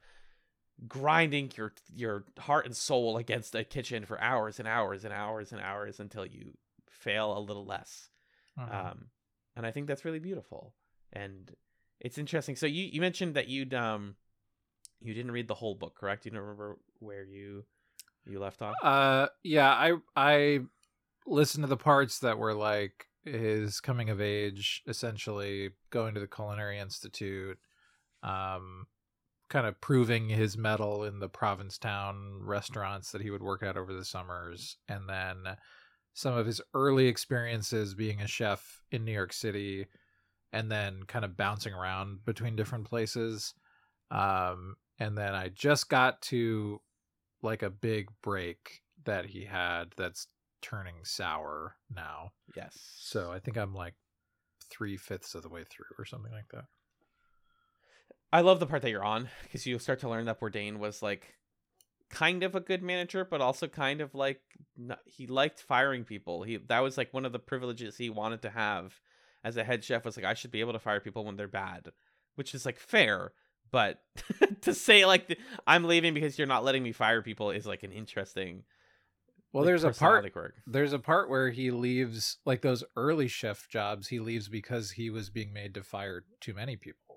grinding 0.88 1.52
your 1.56 1.72
your 1.94 2.24
heart 2.38 2.66
and 2.66 2.76
soul 2.76 3.16
against 3.16 3.54
a 3.54 3.64
kitchen 3.64 4.04
for 4.04 4.20
hours 4.20 4.58
and 4.58 4.66
hours 4.66 5.04
and 5.04 5.12
hours 5.12 5.52
and 5.52 5.60
hours 5.60 6.00
until 6.00 6.26
you 6.26 6.52
fail 6.90 7.36
a 7.36 7.40
little 7.40 7.64
less. 7.64 8.10
Mhm. 8.58 8.74
um 8.74 9.06
and 9.56 9.64
i 9.66 9.70
think 9.70 9.86
that's 9.86 10.04
really 10.04 10.18
beautiful. 10.18 10.74
And 11.12 11.54
it's 12.00 12.18
interesting. 12.18 12.56
So 12.56 12.66
you 12.66 12.84
you 12.84 13.00
mentioned 13.00 13.34
that 13.34 13.48
you'd 13.48 13.74
um 13.74 14.16
you 15.00 15.14
didn't 15.14 15.32
read 15.32 15.48
the 15.48 15.54
whole 15.54 15.74
book 15.74 15.94
correct? 15.94 16.24
You 16.24 16.30
don't 16.32 16.40
remember 16.40 16.78
where 16.98 17.24
you 17.24 17.64
you 18.26 18.38
left 18.40 18.62
off? 18.62 18.74
Uh, 18.82 19.28
yeah, 19.42 19.70
I 19.70 19.94
I 20.16 20.60
listened 21.26 21.64
to 21.64 21.68
the 21.68 21.76
parts 21.76 22.20
that 22.20 22.38
were 22.38 22.54
like 22.54 23.06
his 23.24 23.80
coming 23.80 24.10
of 24.10 24.20
age, 24.20 24.82
essentially 24.86 25.70
going 25.90 26.14
to 26.14 26.20
the 26.20 26.26
Culinary 26.26 26.78
Institute, 26.78 27.58
um, 28.22 28.86
kind 29.52 29.66
of 29.66 29.78
proving 29.82 30.30
his 30.30 30.56
mettle 30.56 31.04
in 31.04 31.20
the 31.20 31.28
Provincetown 31.28 32.40
restaurants 32.40 33.12
that 33.12 33.20
he 33.20 33.28
would 33.28 33.42
work 33.42 33.62
at 33.62 33.76
over 33.76 33.92
the 33.92 34.04
summers, 34.04 34.78
and 34.88 35.06
then 35.06 35.56
some 36.14 36.34
of 36.34 36.46
his 36.46 36.62
early 36.72 37.06
experiences 37.06 37.94
being 37.94 38.22
a 38.22 38.26
chef 38.26 38.80
in 38.90 39.04
New 39.04 39.12
York 39.12 39.34
City, 39.34 39.86
and 40.54 40.72
then 40.72 41.02
kind 41.02 41.22
of 41.22 41.36
bouncing 41.36 41.74
around 41.74 42.24
between 42.24 42.56
different 42.56 42.86
places. 42.86 43.52
Um, 44.10 44.76
and 44.98 45.18
then 45.18 45.34
I 45.34 45.50
just 45.50 45.90
got 45.90 46.22
to 46.22 46.80
like 47.42 47.62
a 47.62 47.68
big 47.70 48.08
break 48.22 48.80
that 49.04 49.26
he 49.26 49.44
had 49.44 49.92
that's 49.98 50.28
turning 50.62 50.94
sour 51.02 51.76
now. 51.94 52.32
yes 52.56 52.78
So 52.96 53.30
I 53.30 53.38
think 53.38 53.58
I'm 53.58 53.74
like 53.74 53.94
three 54.70 54.96
fifths 54.96 55.34
of 55.34 55.42
the 55.42 55.50
way 55.50 55.64
through 55.68 55.94
or 55.98 56.06
something 56.06 56.32
like 56.32 56.48
that. 56.52 56.64
I 58.32 58.40
love 58.40 58.60
the 58.60 58.66
part 58.66 58.82
that 58.82 58.90
you're 58.90 59.04
on 59.04 59.28
because 59.42 59.66
you 59.66 59.78
start 59.78 60.00
to 60.00 60.08
learn 60.08 60.24
that 60.24 60.40
bourdain 60.40 60.78
was 60.78 61.02
like 61.02 61.34
kind 62.10 62.42
of 62.42 62.54
a 62.54 62.60
good 62.60 62.82
manager 62.82 63.24
but 63.24 63.40
also 63.40 63.66
kind 63.66 64.00
of 64.00 64.14
like 64.14 64.40
n- 64.78 64.96
he 65.06 65.26
liked 65.26 65.60
firing 65.60 66.04
people 66.04 66.42
he 66.42 66.56
that 66.56 66.80
was 66.80 66.98
like 66.98 67.12
one 67.14 67.24
of 67.24 67.32
the 67.32 67.38
privileges 67.38 67.96
he 67.96 68.10
wanted 68.10 68.42
to 68.42 68.50
have 68.50 69.00
as 69.44 69.56
a 69.56 69.64
head 69.64 69.82
chef 69.82 70.04
was 70.04 70.16
like 70.16 70.26
i 70.26 70.34
should 70.34 70.50
be 70.50 70.60
able 70.60 70.74
to 70.74 70.78
fire 70.78 71.00
people 71.00 71.24
when 71.24 71.36
they're 71.36 71.48
bad 71.48 71.90
which 72.34 72.54
is 72.54 72.66
like 72.66 72.78
fair 72.78 73.32
but 73.70 74.02
to 74.60 74.74
say 74.74 75.06
like 75.06 75.38
i'm 75.66 75.84
leaving 75.84 76.12
because 76.12 76.36
you're 76.36 76.46
not 76.46 76.64
letting 76.64 76.82
me 76.82 76.92
fire 76.92 77.22
people 77.22 77.50
is 77.50 77.66
like 77.66 77.82
an 77.82 77.92
interesting 77.92 78.62
Well, 79.54 79.62
like, 79.62 79.68
there's 79.68 79.84
a 79.84 79.92
part 79.92 80.32
there's 80.66 80.92
a 80.92 80.98
part 80.98 81.30
where 81.30 81.48
he 81.48 81.70
leaves 81.70 82.36
like 82.44 82.60
those 82.60 82.84
early 82.94 83.28
chef 83.28 83.68
jobs 83.70 84.08
he 84.08 84.20
leaves 84.20 84.48
because 84.48 84.92
he 84.92 85.08
was 85.08 85.30
being 85.30 85.52
made 85.52 85.72
to 85.74 85.82
fire 85.82 86.24
too 86.40 86.52
many 86.52 86.76
people. 86.76 87.11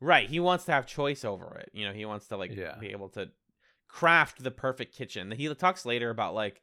Right 0.00 0.28
he 0.30 0.40
wants 0.40 0.64
to 0.64 0.72
have 0.72 0.86
choice 0.86 1.24
over 1.24 1.56
it 1.58 1.70
you 1.72 1.86
know 1.86 1.92
he 1.92 2.04
wants 2.04 2.26
to 2.28 2.36
like 2.36 2.54
Yeah. 2.54 2.76
be 2.80 2.88
able 2.88 3.08
to 3.10 3.28
craft 3.88 4.42
the 4.42 4.50
perfect 4.50 4.94
kitchen 4.96 5.30
he 5.32 5.52
talks 5.54 5.84
later 5.84 6.10
about 6.10 6.34
like 6.34 6.62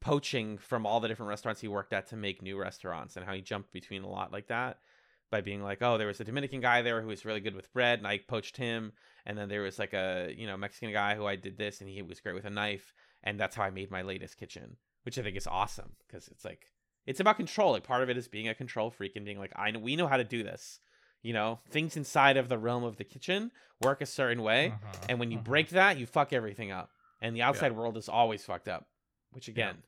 poaching 0.00 0.58
from 0.58 0.84
all 0.84 1.00
the 1.00 1.08
different 1.08 1.28
restaurants 1.28 1.60
he 1.60 1.68
worked 1.68 1.92
at 1.92 2.08
to 2.08 2.16
make 2.16 2.42
new 2.42 2.58
restaurants 2.58 3.16
and 3.16 3.24
how 3.24 3.32
he 3.32 3.40
jumped 3.40 3.72
between 3.72 4.02
a 4.02 4.08
lot 4.08 4.32
like 4.32 4.48
that 4.48 4.78
by 5.30 5.40
being 5.40 5.62
like 5.62 5.78
oh 5.82 5.96
there 5.96 6.06
was 6.08 6.20
a 6.20 6.24
dominican 6.24 6.60
guy 6.60 6.82
there 6.82 7.00
who 7.00 7.08
was 7.08 7.24
really 7.24 7.40
good 7.40 7.54
with 7.54 7.72
bread 7.72 7.98
and 7.98 8.06
i 8.06 8.18
poached 8.18 8.56
him 8.56 8.92
and 9.26 9.38
then 9.38 9.48
there 9.48 9.62
was 9.62 9.78
like 9.78 9.92
a 9.92 10.34
you 10.36 10.46
know 10.46 10.56
mexican 10.56 10.92
guy 10.92 11.14
who 11.14 11.24
i 11.26 11.36
did 11.36 11.56
this 11.56 11.80
and 11.80 11.88
he 11.88 12.02
was 12.02 12.20
great 12.20 12.34
with 12.34 12.44
a 12.44 12.50
knife 12.50 12.92
and 13.22 13.38
that's 13.38 13.54
how 13.54 13.62
i 13.62 13.70
made 13.70 13.90
my 13.90 14.02
latest 14.02 14.36
kitchen 14.36 14.76
which 15.04 15.18
i 15.18 15.22
think 15.22 15.36
is 15.36 15.46
awesome 15.46 15.92
because 16.06 16.26
it's 16.28 16.44
like 16.44 16.66
it's 17.06 17.20
about 17.20 17.36
control 17.36 17.72
like 17.72 17.84
part 17.84 18.02
of 18.02 18.10
it 18.10 18.16
is 18.16 18.28
being 18.28 18.48
a 18.48 18.54
control 18.54 18.90
freak 18.90 19.12
and 19.14 19.24
being 19.24 19.38
like 19.38 19.52
i 19.56 19.70
know 19.70 19.78
we 19.78 19.94
know 19.94 20.08
how 20.08 20.16
to 20.16 20.24
do 20.24 20.42
this 20.42 20.80
you 21.22 21.32
know 21.32 21.60
things 21.70 21.96
inside 21.96 22.36
of 22.36 22.48
the 22.48 22.58
realm 22.58 22.84
of 22.84 22.96
the 22.96 23.04
kitchen 23.04 23.50
work 23.80 24.00
a 24.00 24.06
certain 24.06 24.42
way 24.42 24.74
Mhm, 24.74 25.06
and 25.08 25.18
when 25.20 25.30
you 25.30 25.38
mhm. 25.38 25.44
break 25.44 25.68
that 25.70 25.96
you 25.98 26.06
fuck 26.06 26.32
everything 26.32 26.70
up 26.70 26.90
and 27.20 27.34
the 27.36 27.42
outside 27.42 27.72
world 27.72 27.96
is 27.96 28.08
always 28.08 28.44
fucked 28.44 28.68
up 28.68 28.88
which 29.30 29.48
again 29.48 29.82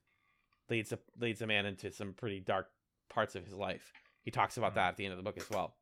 leads 0.71 0.93
a 0.93 0.99
leads 1.19 1.43
a 1.43 1.47
man 1.47 1.67
into 1.67 1.91
some 1.93 2.13
pretty 2.15 2.41
dark 2.41 2.71
parts 3.11 3.35
of 3.35 3.45
his 3.45 3.53
life. 3.55 3.93
He 4.23 4.31
talks 4.31 4.57
about 4.57 4.73
Mhm. 4.73 4.77
that 4.77 4.89
at 4.89 4.97
the 4.97 5.05
end 5.05 5.13
of 5.13 5.19
the 5.19 5.23
book 5.23 5.37
as 5.37 5.51
well. 5.51 5.77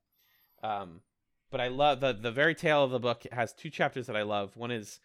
Um 0.63 1.03
but 1.51 1.61
i 1.61 1.69
love 1.69 2.01
the 2.01 2.13
the 2.13 2.33
very 2.33 2.55
tail 2.55 2.83
of 2.85 2.91
the 2.91 2.99
book 2.99 3.25
has 3.31 3.53
two 3.53 3.71
chapters 3.71 4.07
that 4.07 4.17
i 4.17 4.23
love. 4.23 4.57
One 4.57 4.71
is 4.71 5.01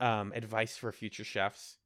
um 0.00 0.32
advice 0.34 0.76
for 0.76 0.92
future 0.92 1.24
chefs 1.24 1.78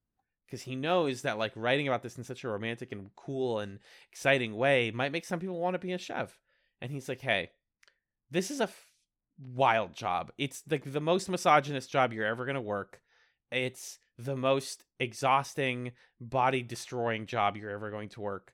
because 0.47 0.63
he 0.63 0.75
knows 0.75 1.23
that 1.23 1.39
like 1.39 1.53
writing 1.55 1.87
about 1.87 2.03
this 2.03 2.19
in 2.19 2.25
such 2.25 2.43
a 2.43 2.49
romantic 2.49 2.91
and 2.91 3.15
cool 3.15 3.61
and 3.61 3.79
exciting 4.11 4.57
way 4.57 4.91
might 4.91 5.13
make 5.13 5.25
some 5.25 5.39
people 5.39 5.61
want 5.61 5.75
to 5.75 5.79
be 5.79 5.93
a 5.93 5.99
chef. 5.99 6.41
And 6.81 6.91
he's 6.91 7.09
like 7.09 7.21
hey 7.21 7.51
this 8.31 8.51
is 8.51 8.61
a 8.61 8.65
f- 8.65 8.87
wild 9.39 9.95
job. 9.95 10.31
It's 10.39 10.63
the, 10.63 10.79
the 10.79 11.01
most 11.01 11.29
misogynist 11.29 11.91
job 11.91 12.13
you're 12.13 12.27
ever 12.27 12.45
going 12.45 12.55
to 12.55 12.61
work. 12.61 13.01
It's 13.51 13.99
the 14.19 14.37
most 14.37 14.85
exhausting 14.99 15.93
body 16.21 16.63
destroying 16.63 17.27
job 17.27 17.57
you're 17.57 17.71
ever 17.71 17.91
going 17.91 18.11
to 18.11 18.21
work. 18.21 18.53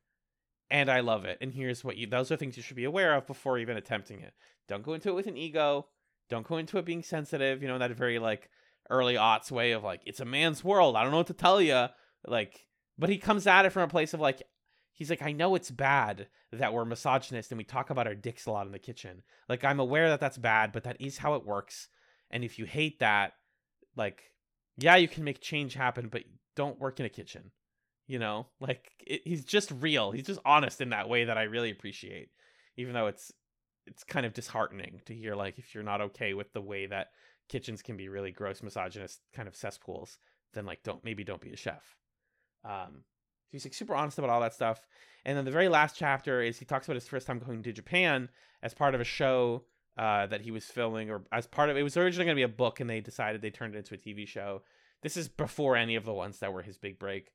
And 0.70 0.91
i 0.91 1.01
love 1.01 1.24
it. 1.24 1.39
And 1.41 1.53
here's 1.53 1.85
what 1.85 1.97
you 1.97 2.07
those 2.07 2.33
are 2.33 2.37
things 2.37 2.57
you 2.57 2.62
should 2.62 2.77
be 2.77 2.85
aware 2.85 3.14
of 3.14 3.27
before 3.27 3.59
even 3.59 3.77
attempting 3.77 4.20
it. 4.20 4.35
Don't 4.68 4.83
go 4.83 4.95
into 4.95 5.11
it 5.11 5.14
with 5.14 5.27
an 5.27 5.37
ego. 5.37 5.87
Don't 6.29 6.47
go 6.47 6.57
into 6.57 6.79
it 6.79 6.85
being 6.85 7.03
sensitive, 7.03 7.62
you 7.62 7.68
know, 7.68 7.79
that 7.79 7.93
very 7.93 8.18
like 8.18 8.51
early 8.91 9.14
aughts 9.14 9.51
way 9.51 9.72
of 9.72 9.85
like, 9.85 10.01
it's 10.07 10.20
a 10.20 10.24
man's 10.24 10.64
world. 10.64 10.97
I 10.97 11.03
don't 11.03 11.12
know 11.12 11.18
what 11.18 11.29
to 11.29 11.35
tell 11.35 11.61
you. 11.61 11.87
Like, 12.27 12.66
but 12.99 13.11
he 13.11 13.18
comes 13.18 13.47
at 13.47 13.64
it 13.64 13.70
from 13.70 13.83
a 13.83 13.89
place 13.89 14.12
of 14.12 14.20
like, 14.20 14.43
he's 14.97 15.11
like, 15.11 15.23
I 15.23 15.31
know 15.31 15.55
it's 15.55 15.71
bad 15.71 16.27
that 16.53 16.73
we're 16.73 16.85
misogynist 16.85 17.53
and 17.53 17.59
we 17.59 17.65
talk 17.65 17.91
about 17.91 18.09
our 18.09 18.15
dicks 18.15 18.47
a 18.47 18.51
lot 18.51 18.67
in 18.67 18.73
the 18.73 18.79
kitchen. 18.79 19.23
Like, 19.49 19.63
I'm 19.63 19.79
aware 19.79 20.09
that 20.09 20.21
that's 20.21 20.39
bad, 20.39 20.73
but 20.73 20.83
that 20.85 21.01
is 21.01 21.19
how 21.19 21.35
it 21.35 21.47
works. 21.47 21.89
And 22.31 22.43
if 22.43 22.59
you 22.59 22.65
hate 22.65 22.99
that, 22.99 23.35
like, 23.95 24.33
yeah, 24.77 24.97
you 24.97 25.07
can 25.07 25.23
make 25.23 25.41
change 25.41 25.75
happen, 25.75 26.09
but 26.09 26.25
don't 26.57 26.81
work 26.81 26.99
in 26.99 27.07
a 27.07 27.11
kitchen. 27.11 27.53
You 28.09 28.19
know, 28.21 28.47
like 28.61 28.93
it, 29.07 29.23
he's 29.25 29.45
just 29.45 29.73
real. 29.81 30.13
He's 30.13 30.27
just 30.27 30.41
honest 30.45 30.81
in 30.81 30.91
that 30.91 31.09
way 31.09 31.25
that 31.25 31.37
I 31.37 31.43
really 31.43 31.71
appreciate, 31.71 32.31
even 32.77 32.95
though 32.95 33.09
it's 33.09 33.33
it's 33.85 34.05
kind 34.05 34.25
of 34.25 34.33
disheartening 34.33 35.01
to 35.07 35.15
hear 35.15 35.35
like 35.35 35.59
if 35.59 35.75
you're 35.75 35.85
not 35.85 36.01
okay 36.01 36.33
with 36.33 36.53
the 36.53 36.61
way 36.61 36.87
that 36.87 37.09
kitchens 37.49 37.83
can 37.83 37.97
be 37.97 38.09
really 38.09 38.31
gross 38.31 38.63
misogynist 38.63 39.21
kind 39.35 39.49
of 39.49 39.57
cesspools, 39.57 40.19
then 40.55 40.67
like 40.67 40.85
don't 40.85 41.05
maybe 41.05 41.25
don't 41.25 41.41
be 41.41 41.53
a 41.53 41.57
chef. 41.57 41.97
Um, 42.65 43.03
he's 43.49 43.65
like 43.65 43.75
super 43.75 43.95
honest 43.95 44.19
about 44.19 44.31
all 44.31 44.41
that 44.41 44.55
stuff. 44.55 44.81
And 45.25 45.37
then 45.37 45.45
the 45.45 45.51
very 45.51 45.69
last 45.69 45.97
chapter 45.97 46.43
is 46.43 46.59
he 46.59 46.65
talks 46.65 46.87
about 46.87 46.95
his 46.95 47.09
first 47.09 47.27
time 47.27 47.39
going 47.39 47.63
to 47.63 47.73
Japan 47.73 48.29
as 48.63 48.75
part 48.75 48.95
of 48.95 49.01
a 49.01 49.05
show 49.05 49.65
uh, 49.99 50.27
that 50.27 50.43
he 50.43 50.51
was 50.51 50.65
filming, 50.67 51.11
or 51.11 51.23
as 51.33 51.47
part 51.47 51.71
of 51.71 51.77
it 51.77 51.83
was 51.83 51.97
originally 51.97 52.27
going 52.27 52.37
to 52.37 52.39
be 52.39 52.43
a 52.43 52.49
book, 52.49 52.81
and 52.81 52.89
they 52.89 53.01
decided 53.01 53.41
they 53.41 53.51
turned 53.51 53.75
it 53.75 53.79
into 53.79 53.95
a 53.95 53.99
TV 53.99 54.27
show. 54.27 54.63
This 55.03 55.17
is 55.17 55.29
before 55.29 55.77
any 55.77 55.97
of 55.97 56.05
the 56.05 56.13
ones 56.13 56.39
that 56.41 56.53
were 56.53 56.63
his 56.63 56.77
big 56.77 56.99
break, 56.99 57.33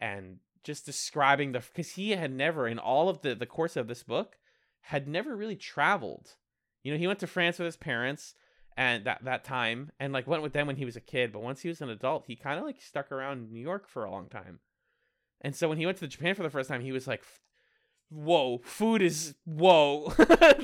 and 0.00 0.36
just 0.62 0.86
describing 0.86 1.52
the 1.52 1.60
because 1.60 1.92
he 1.92 2.10
had 2.10 2.32
never 2.32 2.68
in 2.68 2.78
all 2.78 3.08
of 3.08 3.22
the 3.22 3.34
the 3.34 3.46
course 3.46 3.76
of 3.76 3.88
this 3.88 4.02
book 4.02 4.36
had 4.82 5.08
never 5.08 5.34
really 5.34 5.56
traveled. 5.56 6.36
You 6.82 6.92
know, 6.92 6.98
he 6.98 7.06
went 7.06 7.20
to 7.20 7.26
France 7.26 7.58
with 7.58 7.66
his 7.66 7.76
parents 7.76 8.34
and 8.76 9.04
that 9.04 9.24
that 9.24 9.44
time 9.44 9.90
and 9.98 10.12
like 10.12 10.26
went 10.26 10.42
with 10.42 10.52
them 10.52 10.66
when 10.66 10.76
he 10.76 10.84
was 10.84 10.96
a 10.96 11.00
kid, 11.00 11.32
but 11.32 11.42
once 11.42 11.62
he 11.62 11.68
was 11.68 11.80
an 11.80 11.90
adult, 11.90 12.26
he 12.26 12.36
kind 12.36 12.58
of 12.58 12.64
like 12.64 12.80
stuck 12.80 13.10
around 13.12 13.50
New 13.50 13.60
York 13.60 13.88
for 13.88 14.04
a 14.04 14.10
long 14.10 14.28
time. 14.28 14.60
And 15.42 15.54
so 15.54 15.68
when 15.68 15.78
he 15.78 15.86
went 15.86 15.98
to 15.98 16.08
Japan 16.08 16.34
for 16.34 16.42
the 16.42 16.50
first 16.50 16.68
time, 16.68 16.80
he 16.80 16.92
was 16.92 17.06
like 17.06 17.22
whoa 18.12 18.60
food 18.62 19.00
is 19.00 19.34
whoa 19.44 20.12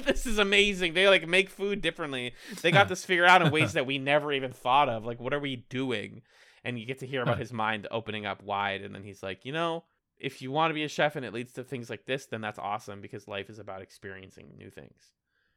this 0.05 0.27
is 0.27 0.39
amazing. 0.39 0.93
They 0.93 1.09
like 1.09 1.27
make 1.27 1.49
food 1.49 1.81
differently. 1.81 2.35
They 2.61 2.71
got 2.71 2.89
this 2.89 3.05
figured 3.05 3.29
out 3.29 3.43
in 3.43 3.51
ways 3.51 3.73
that 3.73 3.87
we 3.87 3.99
never 3.99 4.33
even 4.33 4.53
thought 4.53 4.89
of 4.89 5.07
like 5.07 5.19
what 5.19 5.33
are 5.33 5.41
we 5.41 5.65
doing? 5.71 6.23
And 6.65 6.79
you 6.79 6.85
get 6.85 6.99
to 6.99 7.07
hear 7.07 7.23
about 7.23 7.39
his 7.39 7.53
mind 7.53 7.89
opening 7.91 8.27
up 8.27 8.43
wide 8.43 8.83
and 8.83 8.95
then 8.95 9.03
he's 9.03 9.23
like 9.23 9.45
you 9.45 9.53
know 9.53 9.85
if 10.19 10.43
you 10.43 10.51
want 10.51 10.71
to 10.71 10.75
be 10.75 10.85
a 10.85 10.89
chef 10.89 11.17
and 11.17 11.25
it 11.25 11.33
leads 11.33 11.53
to 11.55 11.65
things 11.65 11.89
like 11.89 12.05
this 12.05 12.27
then 12.27 12.41
that's 12.41 12.59
awesome 12.59 13.01
because 13.01 13.29
life 13.29 13.49
is 13.49 13.59
about 13.59 13.83
experiencing 13.83 14.53
new 14.57 14.71
things. 14.71 15.13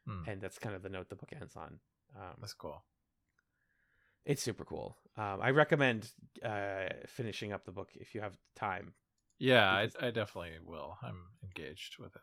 Hmm. 0.07 0.27
and 0.27 0.41
that's 0.41 0.57
kind 0.57 0.75
of 0.75 0.81
the 0.81 0.89
note 0.89 1.09
the 1.09 1.15
book 1.15 1.31
ends 1.39 1.55
on. 1.55 1.79
Um, 2.15 2.33
That's 2.39 2.55
cool. 2.55 2.83
it's 4.25 4.41
super 4.41 4.65
cool. 4.65 4.97
Um, 5.15 5.39
i 5.41 5.51
recommend 5.51 6.09
uh, 6.43 6.87
finishing 7.05 7.51
up 7.53 7.65
the 7.65 7.71
book 7.71 7.89
if 7.93 8.15
you 8.15 8.21
have 8.21 8.35
time 8.55 8.93
Yeah, 9.41 9.67
I, 9.69 9.89
I 9.99 10.11
definitely 10.11 10.51
will. 10.63 10.97
I'm 11.01 11.17
engaged 11.43 11.97
with 11.99 12.15
it. 12.15 12.21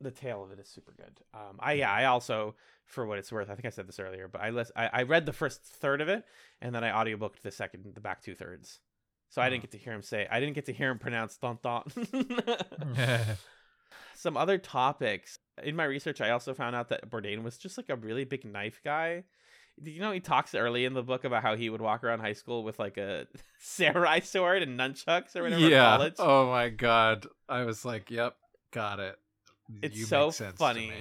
the 0.00 0.10
tale 0.10 0.44
of 0.44 0.52
it 0.52 0.58
is 0.60 0.68
super 0.68 0.92
good. 0.96 1.20
Um, 1.34 1.56
I 1.60 1.72
yeah, 1.74 1.90
I 1.90 2.04
also, 2.04 2.54
for 2.84 3.06
what 3.06 3.18
it's 3.18 3.32
worth, 3.32 3.48
I 3.50 3.54
think 3.54 3.64
I 3.66 3.70
said 3.70 3.88
this 3.88 3.98
earlier, 3.98 4.28
but 4.28 4.42
I 4.42 4.50
lis- 4.50 4.72
I, 4.76 4.88
I 4.92 5.02
read 5.02 5.26
the 5.26 5.32
first 5.32 5.62
third 5.62 6.00
of 6.00 6.08
it, 6.08 6.24
and 6.60 6.74
then 6.74 6.84
I 6.84 6.90
audiobooked 6.90 7.40
the 7.42 7.50
second, 7.50 7.86
the 7.94 8.00
back 8.00 8.22
two 8.22 8.34
thirds. 8.34 8.80
So 9.30 9.42
I 9.42 9.50
didn't 9.50 9.62
get 9.62 9.72
to 9.72 9.78
hear 9.78 9.92
him 9.92 10.02
say, 10.02 10.26
I 10.30 10.40
didn't 10.40 10.54
get 10.54 10.66
to 10.66 10.72
hear 10.72 10.90
him 10.90 10.98
pronounce 10.98 11.36
"thon 11.36 11.58
thon." 11.58 11.84
Some 14.14 14.36
other 14.36 14.58
topics 14.58 15.38
in 15.62 15.76
my 15.76 15.84
research, 15.84 16.20
I 16.20 16.30
also 16.30 16.54
found 16.54 16.74
out 16.76 16.88
that 16.90 17.08
Bourdain 17.10 17.42
was 17.42 17.56
just 17.58 17.76
like 17.78 17.88
a 17.88 17.96
really 17.96 18.24
big 18.24 18.44
knife 18.44 18.80
guy. 18.84 19.24
Did 19.82 19.90
you 19.92 20.00
know 20.00 20.12
he 20.12 20.20
talks 20.20 20.54
early 20.54 20.84
in 20.84 20.94
the 20.94 21.02
book 21.02 21.24
about 21.24 21.42
how 21.42 21.54
he 21.56 21.70
would 21.70 21.80
walk 21.80 22.02
around 22.04 22.20
high 22.20 22.32
school 22.32 22.64
with 22.64 22.78
like 22.78 22.96
a 22.96 23.26
samurai 23.60 24.20
sword 24.20 24.62
and 24.62 24.78
nunchucks 24.78 25.36
or 25.36 25.42
whatever? 25.42 25.68
yeah. 25.68 25.96
college? 25.96 26.14
Oh 26.18 26.48
my 26.50 26.68
god. 26.68 27.26
I 27.48 27.64
was 27.64 27.84
like, 27.84 28.10
yep, 28.10 28.34
got 28.72 29.00
it. 29.00 29.16
It's 29.82 29.96
You 29.96 30.04
so 30.04 30.26
make 30.26 30.34
sense 30.34 30.52
to 30.52 30.58
funny. 30.58 30.92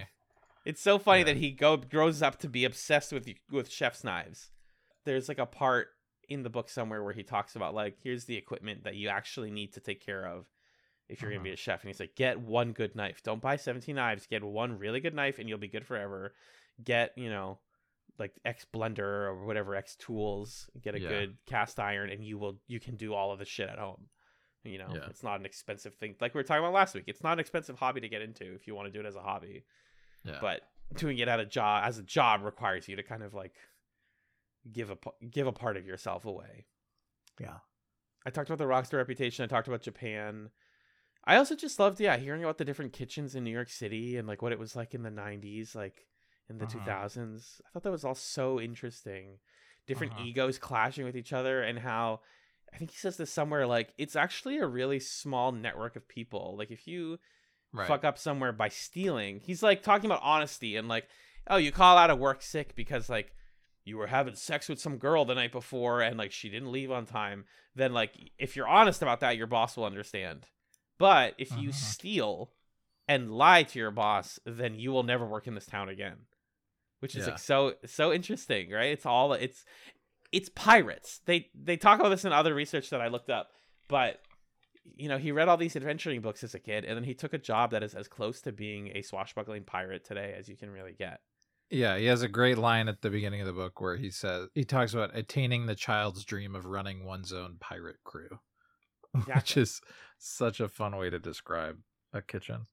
It's 0.65 0.81
so 0.81 0.99
funny 0.99 1.19
Yeah. 1.21 1.25
that 1.25 1.37
he 1.37 1.51
go 1.51 1.77
grows 1.77 2.21
up 2.21 2.39
to 2.39 2.49
be 2.49 2.65
obsessed 2.65 3.11
with 3.13 3.27
with 3.51 3.69
chef's 3.69 4.03
knives. 4.03 4.51
There's 5.05 5.29
like 5.29 5.39
a 5.39 5.45
part 5.45 5.87
in 6.29 6.43
the 6.43 6.49
book 6.49 6.69
somewhere 6.69 7.01
where 7.03 7.13
he 7.13 7.23
talks 7.23 7.55
about 7.55 7.73
like 7.73 7.97
here's 8.03 8.25
the 8.25 8.35
equipment 8.35 8.83
that 8.83 8.95
you 8.95 9.07
actually 9.07 9.49
need 9.49 9.73
to 9.73 9.79
take 9.79 10.05
care 10.05 10.25
of 10.27 10.45
if 11.07 11.21
you're 11.21 11.31
Uh-huh. 11.31 11.37
gonna 11.37 11.43
be 11.45 11.53
a 11.53 11.55
chef, 11.55 11.81
and 11.81 11.87
he's 11.89 12.01
like, 12.01 12.15
get 12.17 12.41
one 12.41 12.73
good 12.73 12.93
knife. 12.95 13.23
Don't 13.23 13.41
buy 13.41 13.55
17 13.55 13.95
knives. 13.95 14.27
Get 14.27 14.43
one 14.43 14.77
really 14.77 14.99
good 14.99 15.13
knife, 15.15 15.39
and 15.39 15.47
you'll 15.47 15.57
be 15.57 15.69
good 15.69 15.85
forever. 15.87 16.33
Get 16.83 17.13
you 17.15 17.29
know 17.29 17.59
like 18.19 18.33
X 18.45 18.65
blender 18.73 18.99
or 18.99 19.45
whatever 19.45 19.75
X 19.75 19.95
tools. 19.95 20.69
Get 20.81 20.95
a 20.95 20.99
Yeah. 20.99 21.09
good 21.09 21.37
cast 21.45 21.79
iron, 21.79 22.09
and 22.09 22.23
you 22.23 22.37
will 22.37 22.59
you 22.67 22.79
can 22.79 22.95
do 22.95 23.13
all 23.13 23.31
of 23.31 23.39
the 23.39 23.45
shit 23.45 23.69
at 23.69 23.79
home. 23.79 24.09
You 24.63 24.79
know, 24.79 24.89
Yeah. 24.93 25.07
it's 25.09 25.23
not 25.23 25.39
an 25.39 25.45
expensive 25.45 25.95
thing. 25.95 26.15
Like 26.19 26.33
we 26.33 26.39
were 26.39 26.43
talking 26.43 26.63
about 26.63 26.73
last 26.73 26.93
week, 26.95 27.05
it's 27.07 27.23
not 27.23 27.33
an 27.33 27.39
expensive 27.39 27.77
hobby 27.79 28.01
to 28.01 28.09
get 28.09 28.21
into 28.21 28.53
if 28.55 28.67
you 28.67 28.75
want 28.75 28.87
to 28.87 28.91
do 28.91 28.99
it 28.99 29.05
as 29.07 29.15
a 29.15 29.21
hobby 29.21 29.63
Yeah. 30.23 30.39
but 30.41 30.61
doing 30.95 31.17
it 31.19 31.27
at 31.27 31.39
a 31.39 31.45
job 31.45 31.83
as 31.85 31.97
a 31.97 32.03
job 32.03 32.41
requires 32.43 32.87
you 32.87 32.95
to 32.95 33.03
kind 33.03 33.21
of 33.23 33.33
like 33.33 33.55
give 34.71 34.89
a 34.89 34.95
p- 34.95 35.27
give 35.29 35.47
a 35.47 35.51
part 35.53 35.77
of 35.77 35.85
yourself 35.85 36.25
away. 36.25 36.65
Yeah. 37.39 37.59
I 38.25 38.29
talked 38.29 38.49
about 38.49 38.57
the 38.57 38.65
Rockstar 38.71 38.97
reputation. 38.97 39.43
I 39.43 39.47
talked 39.47 39.67
about 39.67 39.81
Japan. 39.81 40.51
I 41.23 41.35
also 41.37 41.55
just 41.55 41.79
loved 41.79 41.99
yeah 41.99 42.17
hearing 42.17 42.43
about 42.43 42.57
the 42.57 42.65
different 42.65 42.93
kitchens 42.93 43.35
in 43.35 43.43
New 43.43 43.51
York 43.51 43.69
City 43.69 44.17
and 44.17 44.27
like 44.27 44.41
what 44.41 44.51
it 44.51 44.59
was 44.59 44.75
like 44.75 44.93
in 44.93 45.03
the 45.03 45.09
'90s, 45.11 45.75
like 45.75 46.07
in 46.49 46.57
the 46.57 46.65
Uh-huh. 46.65 46.79
2000s. 46.79 47.61
I 47.65 47.69
thought 47.69 47.83
that 47.83 47.91
was 47.91 48.05
all 48.05 48.15
so 48.15 48.59
interesting. 48.59 49.39
Different 49.85 50.13
Uh-huh. 50.13 50.23
egos 50.25 50.57
clashing 50.57 51.05
with 51.05 51.15
each 51.15 51.33
other 51.33 51.61
and 51.63 51.79
how 51.79 52.21
I 52.73 52.77
think 52.77 52.91
he 52.91 52.97
says 52.97 53.15
this 53.17 53.31
somewhere 53.31 53.65
like 53.65 53.93
it's 53.97 54.15
actually 54.15 54.57
a 54.57 54.67
really 54.67 54.99
small 54.99 55.51
network 55.53 55.95
of 55.95 56.07
people. 56.07 56.55
Like 56.57 56.69
if 56.69 56.85
you 56.87 57.17
right. 57.71 57.87
fuck 57.87 58.03
up 58.03 58.17
somewhere 58.17 58.51
by 58.51 58.67
stealing. 58.69 59.39
He's 59.39 59.63
like 59.63 59.81
talking 59.83 60.05
about 60.09 60.21
honesty 60.21 60.75
and 60.75 60.87
like, 60.89 61.07
oh, 61.49 61.55
you 61.57 61.71
call 61.71 61.97
out 61.97 62.09
of 62.09 62.19
work 62.19 62.41
sick 62.41 62.75
because 62.75 63.09
like 63.09 63.33
you 63.85 63.97
were 63.97 64.07
having 64.07 64.35
sex 64.35 64.67
with 64.67 64.81
some 64.81 64.97
girl 64.97 65.23
the 65.23 65.33
night 65.35 65.53
before 65.53 66.01
and 66.01 66.17
like 66.17 66.33
she 66.33 66.49
didn't 66.49 66.73
leave 66.73 66.91
on 66.91 67.05
time. 67.05 67.45
Then 67.73 67.93
like 67.93 68.11
if 68.37 68.57
you're 68.57 68.67
honest 68.67 69.01
about 69.01 69.21
that, 69.21 69.37
your 69.37 69.47
boss 69.47 69.77
will 69.77 69.85
understand. 69.85 70.47
But 70.97 71.35
if 71.37 71.51
you 71.51 71.69
Uh-huh. 71.69 71.77
steal 71.77 72.51
and 73.07 73.31
lie 73.31 73.63
to 73.63 73.79
your 73.79 73.91
boss, 73.91 74.39
then 74.45 74.75
you 74.77 74.91
will 74.91 75.03
never 75.03 75.25
work 75.25 75.47
in 75.47 75.55
this 75.55 75.65
town 75.67 75.87
again. 75.87 76.25
Which 76.99 77.15
is 77.15 77.25
Yeah. 77.25 77.31
like 77.31 77.39
so 77.39 77.75
so 77.85 78.11
interesting, 78.11 78.71
right? 78.71 78.91
It's 78.91 79.05
all 79.05 79.33
it's 79.33 79.65
it's 80.31 80.49
pirates. 80.49 81.21
They 81.25 81.49
they 81.55 81.77
talk 81.77 81.99
about 81.99 82.09
this 82.09 82.25
in 82.25 82.33
other 82.33 82.53
research 82.53 82.89
that 82.89 83.01
I 83.01 83.07
looked 83.07 83.29
up, 83.29 83.49
but 83.87 84.19
you 84.95 85.09
know, 85.09 85.17
he 85.17 85.31
read 85.33 85.49
all 85.49 85.57
these 85.57 85.75
adventuring 85.75 86.21
books 86.21 86.43
as 86.43 86.55
a 86.55 86.59
kid, 86.59 86.85
and 86.85 86.95
then 86.95 87.03
he 87.03 87.13
took 87.13 87.33
a 87.33 87.37
job 87.37 87.71
that 87.71 87.83
is 87.83 87.93
as 87.93 88.07
close 88.07 88.41
to 88.41 88.51
being 88.53 88.91
a 88.95 89.01
swashbuckling 89.01 89.63
pirate 89.65 90.05
today 90.05 90.33
as 90.37 90.47
you 90.47 90.55
can 90.55 90.69
really 90.71 90.93
get. 90.93 91.19
Yeah, 91.69 91.97
he 91.97 92.05
has 92.05 92.21
a 92.21 92.29
great 92.29 92.57
line 92.57 92.87
at 92.87 93.01
the 93.01 93.09
beginning 93.09 93.41
of 93.41 93.47
the 93.47 93.51
book 93.53 93.81
where 93.81 93.97
he 93.97 94.09
says 94.09 94.47
he 94.55 94.63
talks 94.63 94.93
about 94.93 95.15
attaining 95.15 95.65
the 95.65 95.75
child's 95.75 96.23
dream 96.23 96.55
of 96.55 96.65
running 96.65 97.03
one's 97.05 97.33
own 97.33 97.57
pirate 97.59 97.97
crew, 98.05 98.39
which 99.11 99.23
Exactly. 99.27 99.61
is 99.63 99.81
such 100.17 100.61
a 100.61 100.69
fun 100.69 100.95
way 100.95 101.09
to 101.09 101.19
describe 101.19 101.79
a 102.13 102.21
kitchen. 102.21 102.67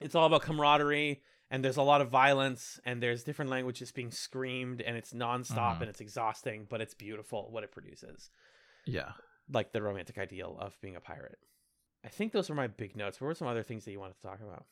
It's 0.00 0.14
all 0.14 0.26
about 0.26 0.42
camaraderie, 0.42 1.22
and 1.50 1.64
there's 1.64 1.76
a 1.76 1.82
lot 1.82 2.00
of 2.00 2.10
violence, 2.10 2.80
and 2.84 3.02
there's 3.02 3.22
different 3.24 3.50
languages 3.50 3.92
being 3.92 4.10
screamed, 4.10 4.80
and 4.80 4.96
it's 4.96 5.12
nonstop, 5.12 5.76
Mhm. 5.76 5.80
and 5.82 5.90
it's 5.90 6.00
exhausting, 6.00 6.66
but 6.68 6.80
it's 6.80 6.94
beautiful 6.94 7.50
what 7.50 7.62
it 7.64 7.72
produces. 7.72 8.30
Yeah. 8.84 9.12
Like 9.48 9.72
the 9.72 9.82
romantic 9.82 10.18
ideal 10.18 10.56
of 10.58 10.76
being 10.80 10.96
a 10.96 11.00
pirate. 11.00 11.38
I 12.04 12.08
think 12.08 12.32
those 12.32 12.48
were 12.48 12.54
my 12.56 12.66
big 12.68 12.96
notes. 12.96 13.20
What 13.20 13.26
were 13.28 13.34
some 13.34 13.48
other 13.48 13.62
things 13.62 13.84
that 13.84 13.92
you 13.92 14.00
wanted 14.00 14.16
to 14.16 14.22
talk 14.22 14.40
about? 14.40 14.66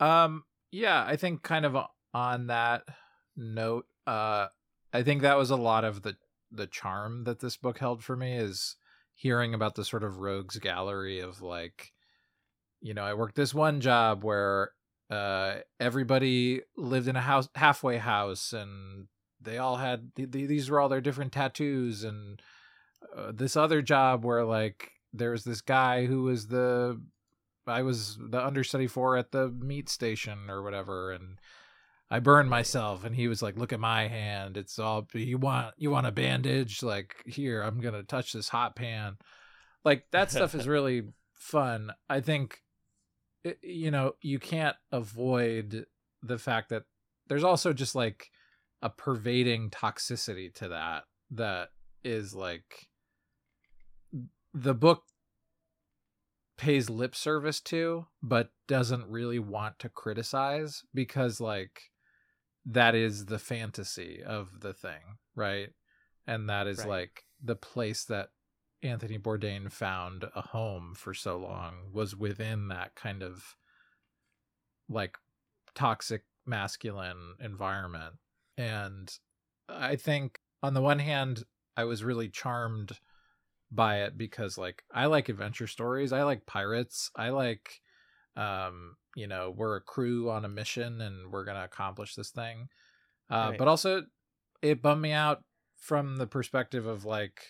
Um 0.00 0.44
yeah, 0.70 1.04
I 1.04 1.16
think 1.16 1.42
kind 1.42 1.64
of 1.64 1.76
on 2.12 2.46
that 2.48 2.84
note, 3.36 3.86
uh 4.06 4.48
I 4.92 5.02
think 5.02 5.22
that 5.22 5.36
was 5.36 5.50
a 5.50 5.56
lot 5.56 5.84
of 5.84 6.02
the 6.02 6.16
the 6.50 6.66
charm 6.66 7.24
that 7.24 7.40
this 7.40 7.56
book 7.56 7.78
held 7.78 8.04
for 8.04 8.16
me 8.16 8.36
is 8.36 8.76
hearing 9.14 9.54
about 9.54 9.74
the 9.74 9.84
sort 9.84 10.04
of 10.04 10.18
rogues 10.18 10.58
gallery 10.58 11.18
of 11.20 11.40
like 11.42 11.92
you 12.80 12.94
know, 12.94 13.04
I 13.04 13.14
worked 13.14 13.36
this 13.36 13.54
one 13.54 13.80
job 13.80 14.22
where 14.22 14.72
uh 15.10 15.56
everybody 15.78 16.62
lived 16.76 17.08
in 17.08 17.16
a 17.16 17.20
house 17.20 17.48
halfway 17.54 17.98
house 17.98 18.52
and 18.52 19.06
they 19.40 19.58
all 19.58 19.76
had 19.76 20.14
th- 20.16 20.30
th- 20.30 20.48
these 20.48 20.68
were 20.68 20.80
all 20.80 20.88
their 20.88 21.00
different 21.00 21.32
tattoos 21.32 22.02
and 22.02 22.42
uh, 23.16 23.30
this 23.32 23.56
other 23.56 23.82
job 23.82 24.24
where 24.24 24.44
like 24.44 24.90
there 25.12 25.30
was 25.30 25.44
this 25.44 25.60
guy 25.60 26.06
who 26.06 26.22
was 26.22 26.48
the 26.48 27.00
I 27.66 27.82
was 27.82 28.18
the 28.20 28.44
understudy 28.44 28.86
for 28.86 29.16
at 29.16 29.32
the 29.32 29.48
meat 29.48 29.88
station 29.88 30.48
or 30.48 30.62
whatever, 30.62 31.10
and 31.10 31.38
I 32.10 32.20
burned 32.20 32.48
myself. 32.48 33.04
And 33.04 33.14
he 33.14 33.28
was 33.28 33.42
like, 33.42 33.56
"Look 33.56 33.72
at 33.72 33.80
my 33.80 34.08
hand. 34.08 34.56
It's 34.56 34.78
all 34.78 35.08
you 35.12 35.38
want. 35.38 35.74
You 35.76 35.90
want 35.90 36.06
a 36.06 36.12
bandage? 36.12 36.82
Like 36.82 37.16
here, 37.26 37.62
I'm 37.62 37.80
gonna 37.80 38.04
touch 38.04 38.32
this 38.32 38.48
hot 38.48 38.76
pan. 38.76 39.16
Like 39.84 40.04
that 40.12 40.30
stuff 40.30 40.54
is 40.54 40.68
really 40.68 41.02
fun. 41.34 41.92
I 42.08 42.20
think, 42.20 42.60
Eh, 43.46 43.52
you 43.62 43.90
know, 43.90 44.14
you 44.20 44.38
can't 44.38 44.76
avoid 44.92 45.86
the 46.22 46.38
fact 46.38 46.70
that 46.70 46.84
there's 47.28 47.44
also 47.44 47.72
just 47.72 47.94
like 47.94 48.30
a 48.82 48.90
pervading 48.90 49.70
toxicity 49.70 50.52
to 50.54 50.68
that 50.68 51.04
that 51.30 51.70
is 52.04 52.34
like 52.34 52.88
the 54.54 54.74
book 54.74 55.02
pays 56.56 56.88
lip 56.88 57.14
service 57.14 57.60
to 57.60 58.06
but 58.22 58.50
doesn't 58.66 59.06
really 59.08 59.38
want 59.38 59.78
to 59.78 59.88
criticize 59.88 60.82
because 60.94 61.40
like 61.40 61.90
that 62.64 62.94
is 62.94 63.26
the 63.26 63.38
fantasy 63.38 64.22
of 64.24 64.60
the 64.60 64.72
thing 64.72 65.18
right 65.34 65.70
and 66.26 66.48
that 66.48 66.66
is 66.66 66.78
Right. 66.78 66.88
like 66.88 67.24
the 67.42 67.56
place 67.56 68.04
that 68.04 68.30
Anthony 68.82 69.18
Bourdain 69.18 69.70
found 69.70 70.24
a 70.34 70.40
home 70.40 70.94
for 70.94 71.14
so 71.14 71.38
long 71.38 71.90
was 71.92 72.14
within 72.14 72.68
that 72.68 72.94
kind 72.94 73.22
of 73.22 73.56
like 74.88 75.16
toxic 75.74 76.22
masculine 76.46 77.34
environment 77.40 78.14
and 78.56 79.18
i 79.68 79.96
think 79.96 80.38
on 80.62 80.74
the 80.74 80.80
one 80.80 81.00
hand 81.00 81.42
i 81.76 81.84
was 81.84 82.04
really 82.04 82.28
charmed 82.28 82.92
by 83.70 84.02
it 84.02 84.16
because 84.16 84.56
like 84.56 84.84
i 84.94 85.06
like 85.06 85.28
adventure 85.28 85.66
stories 85.66 86.12
i 86.12 86.22
like 86.22 86.46
pirates 86.46 87.10
i 87.16 87.30
like 87.30 87.80
um 88.36 88.94
you 89.16 89.26
know 89.26 89.52
we're 89.56 89.76
a 89.76 89.80
crew 89.80 90.30
on 90.30 90.44
a 90.44 90.48
mission 90.48 91.00
and 91.00 91.32
we're 91.32 91.44
gonna 91.44 91.64
accomplish 91.64 92.14
this 92.14 92.30
thing 92.30 92.68
uh 93.28 93.48
Right. 93.50 93.58
but 93.58 93.68
also 93.68 94.04
it 94.62 94.80
bummed 94.80 95.02
me 95.02 95.12
out 95.12 95.42
from 95.76 96.16
the 96.16 96.26
perspective 96.26 96.86
of 96.86 97.04
like 97.04 97.42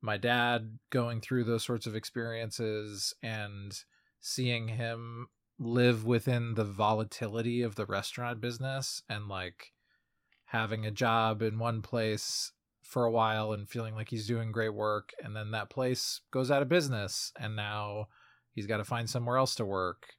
my 0.00 0.16
dad 0.16 0.78
going 0.90 1.20
through 1.20 1.44
those 1.44 1.64
sorts 1.64 1.86
of 1.86 1.94
experiences 1.94 3.14
and 3.22 3.84
seeing 4.20 4.68
him 4.68 5.28
live 5.58 6.04
within 6.04 6.54
the 6.54 6.64
volatility 6.64 7.62
of 7.62 7.74
the 7.74 7.86
restaurant 7.86 8.40
business 8.40 9.02
and 9.08 9.28
like 9.28 9.72
having 10.46 10.86
a 10.86 10.90
job 10.90 11.42
in 11.42 11.58
one 11.58 11.82
place 11.82 12.52
for 12.82 13.04
a 13.04 13.10
while 13.10 13.52
and 13.52 13.68
feeling 13.68 13.94
like 13.94 14.08
he's 14.08 14.26
doing 14.26 14.52
great 14.52 14.72
work 14.72 15.12
and 15.22 15.36
then 15.36 15.50
that 15.50 15.68
place 15.68 16.20
goes 16.30 16.50
out 16.50 16.62
of 16.62 16.68
business 16.68 17.32
and 17.38 17.54
now 17.54 18.06
he's 18.52 18.66
got 18.66 18.78
to 18.78 18.84
find 18.84 19.10
somewhere 19.10 19.36
else 19.36 19.54
to 19.54 19.64
work. 19.64 20.14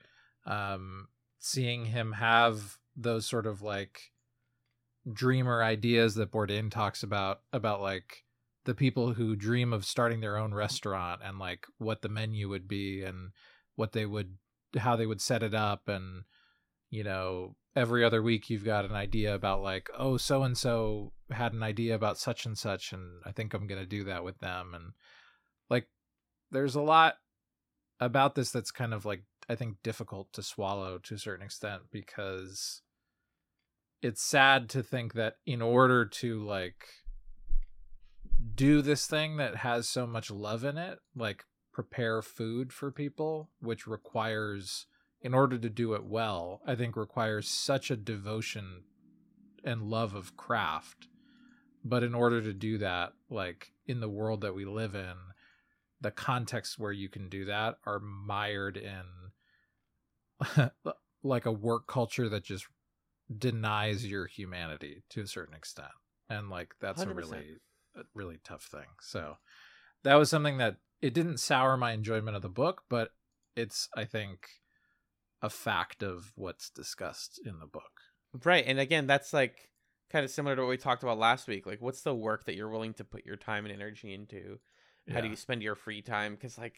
Um 0.45 1.07
seeing 1.39 1.85
him 1.85 2.11
have 2.11 2.77
those 2.97 3.25
sort 3.25 3.47
of 3.47 3.61
like 3.61 4.11
dreamer 5.11 5.63
ideas 5.63 6.15
that 6.15 6.31
Bourdain 6.31 6.69
talks 6.69 7.01
about 7.01 7.41
about 7.53 7.81
like 7.81 8.25
the 8.65 8.75
people 8.75 9.13
who 9.13 9.35
dream 9.35 9.73
of 9.73 9.85
starting 9.85 10.19
their 10.19 10.37
own 10.37 10.53
restaurant 10.53 11.21
and 11.23 11.39
like 11.39 11.65
what 11.77 12.01
the 12.01 12.09
menu 12.09 12.49
would 12.49 12.67
be 12.67 13.03
and 13.03 13.31
what 13.75 13.93
they 13.93 14.05
would 14.05 14.35
how 14.77 14.95
they 14.95 15.05
would 15.05 15.21
set 15.21 15.41
it 15.41 15.53
up 15.53 15.87
and 15.87 16.23
you 16.89 17.03
know 17.03 17.55
every 17.75 18.03
other 18.03 18.21
week 18.21 18.49
you've 18.49 18.65
got 18.65 18.85
an 18.85 18.93
idea 18.93 19.33
about 19.33 19.61
like 19.61 19.89
oh 19.97 20.17
so 20.17 20.43
and 20.43 20.57
so 20.57 21.13
had 21.31 21.53
an 21.53 21.63
idea 21.63 21.95
about 21.95 22.17
such 22.17 22.45
and 22.45 22.57
such 22.57 22.91
and 22.91 23.21
I 23.25 23.31
think 23.31 23.53
I'm 23.53 23.67
going 23.67 23.81
to 23.81 23.87
do 23.87 24.03
that 24.05 24.23
with 24.23 24.39
them. 24.39 24.73
And 24.73 24.93
like 25.69 25.87
there's 26.51 26.75
a 26.75 26.81
lot 26.81 27.15
about 27.99 28.35
this 28.35 28.51
that's 28.51 28.71
kind 28.71 28.93
of 28.93 29.05
like 29.05 29.23
I 29.49 29.55
think 29.55 29.77
difficult 29.83 30.31
to 30.33 30.43
swallow 30.43 30.99
to 30.99 31.15
a 31.15 31.19
certain 31.19 31.45
extent 31.45 31.83
because 31.91 32.81
it's 34.01 34.21
sad 34.21 34.69
to 34.69 34.81
think 34.81 35.13
that 35.13 35.35
in 35.45 35.61
order 35.61 36.05
to 36.05 36.43
like 36.45 36.87
do 38.55 38.81
this 38.81 39.07
thing 39.07 39.37
that 39.37 39.57
has 39.57 39.87
so 39.87 40.07
much 40.07 40.31
love 40.31 40.63
in 40.63 40.77
it, 40.77 40.99
like 41.15 41.45
prepare 41.73 42.21
food 42.21 42.73
for 42.73 42.91
people, 42.91 43.49
which 43.59 43.87
requires 43.87 44.85
in 45.21 45.33
order 45.33 45.57
to 45.57 45.69
do 45.69 45.93
it 45.93 46.05
well, 46.05 46.61
I 46.65 46.75
think 46.75 46.95
requires 46.95 47.47
such 47.49 47.91
a 47.91 47.97
devotion 47.97 48.83
and 49.63 49.83
love 49.83 50.13
of 50.15 50.37
craft. 50.37 51.07
But 51.83 52.03
in 52.03 52.13
order 52.13 52.41
to 52.41 52.53
do 52.53 52.77
that, 52.77 53.13
like 53.29 53.73
in 53.85 53.99
the 53.99 54.09
world 54.09 54.41
that 54.41 54.55
we 54.55 54.65
live 54.65 54.95
in, 54.95 55.15
the 56.01 56.11
contexts 56.11 56.79
where 56.79 56.91
you 56.91 57.09
can 57.09 57.27
do 57.27 57.45
that 57.45 57.77
are 57.85 57.99
mired 57.99 58.77
in 58.77 59.03
like 61.23 61.45
a 61.45 61.51
work 61.51 61.87
culture 61.87 62.29
that 62.29 62.43
just 62.43 62.67
denies 63.37 64.05
your 64.05 64.25
humanity 64.25 65.03
to 65.09 65.21
a 65.21 65.27
certain 65.27 65.55
extent. 65.55 65.89
And 66.29 66.49
like 66.49 66.75
that's 66.79 67.03
100%. 67.03 67.11
a 67.11 67.13
really 67.13 67.55
tough 68.43 68.63
thing. 68.63 68.87
So 69.01 69.37
that 70.03 70.15
was 70.15 70.29
something 70.29 70.57
that 70.57 70.77
it 71.01 71.13
didn't 71.13 71.39
sour 71.39 71.77
my 71.77 71.91
enjoyment 71.91 72.35
of 72.35 72.41
the 72.41 72.49
book, 72.49 72.83
but 72.89 73.11
it's 73.55 73.89
I 73.95 74.05
think 74.05 74.47
a 75.41 75.49
fact 75.49 76.03
of 76.03 76.33
what's 76.35 76.69
discussed 76.69 77.39
in 77.45 77.59
the 77.59 77.65
book. 77.65 78.01
Right. 78.43 78.63
And 78.67 78.79
again, 78.79 79.07
that's 79.07 79.33
like 79.33 79.69
kind 80.11 80.25
of 80.25 80.31
similar 80.31 80.55
to 80.55 80.61
what 80.63 80.69
we 80.69 80.77
talked 80.77 81.03
about 81.03 81.17
last 81.17 81.47
week. 81.47 81.65
Like, 81.65 81.81
what's 81.81 82.01
the 82.01 82.15
work 82.15 82.45
that 82.45 82.55
you're 82.55 82.69
willing 82.69 82.93
to 82.95 83.03
put 83.03 83.25
your 83.25 83.37
time 83.37 83.65
and 83.65 83.73
energy 83.73 84.13
into? 84.13 84.59
How 85.11 85.21
do 85.21 85.27
you 85.27 85.35
spend 85.35 85.63
your 85.63 85.73
free 85.73 86.03
time? 86.03 86.35
Because, 86.35 86.59
like, 86.59 86.75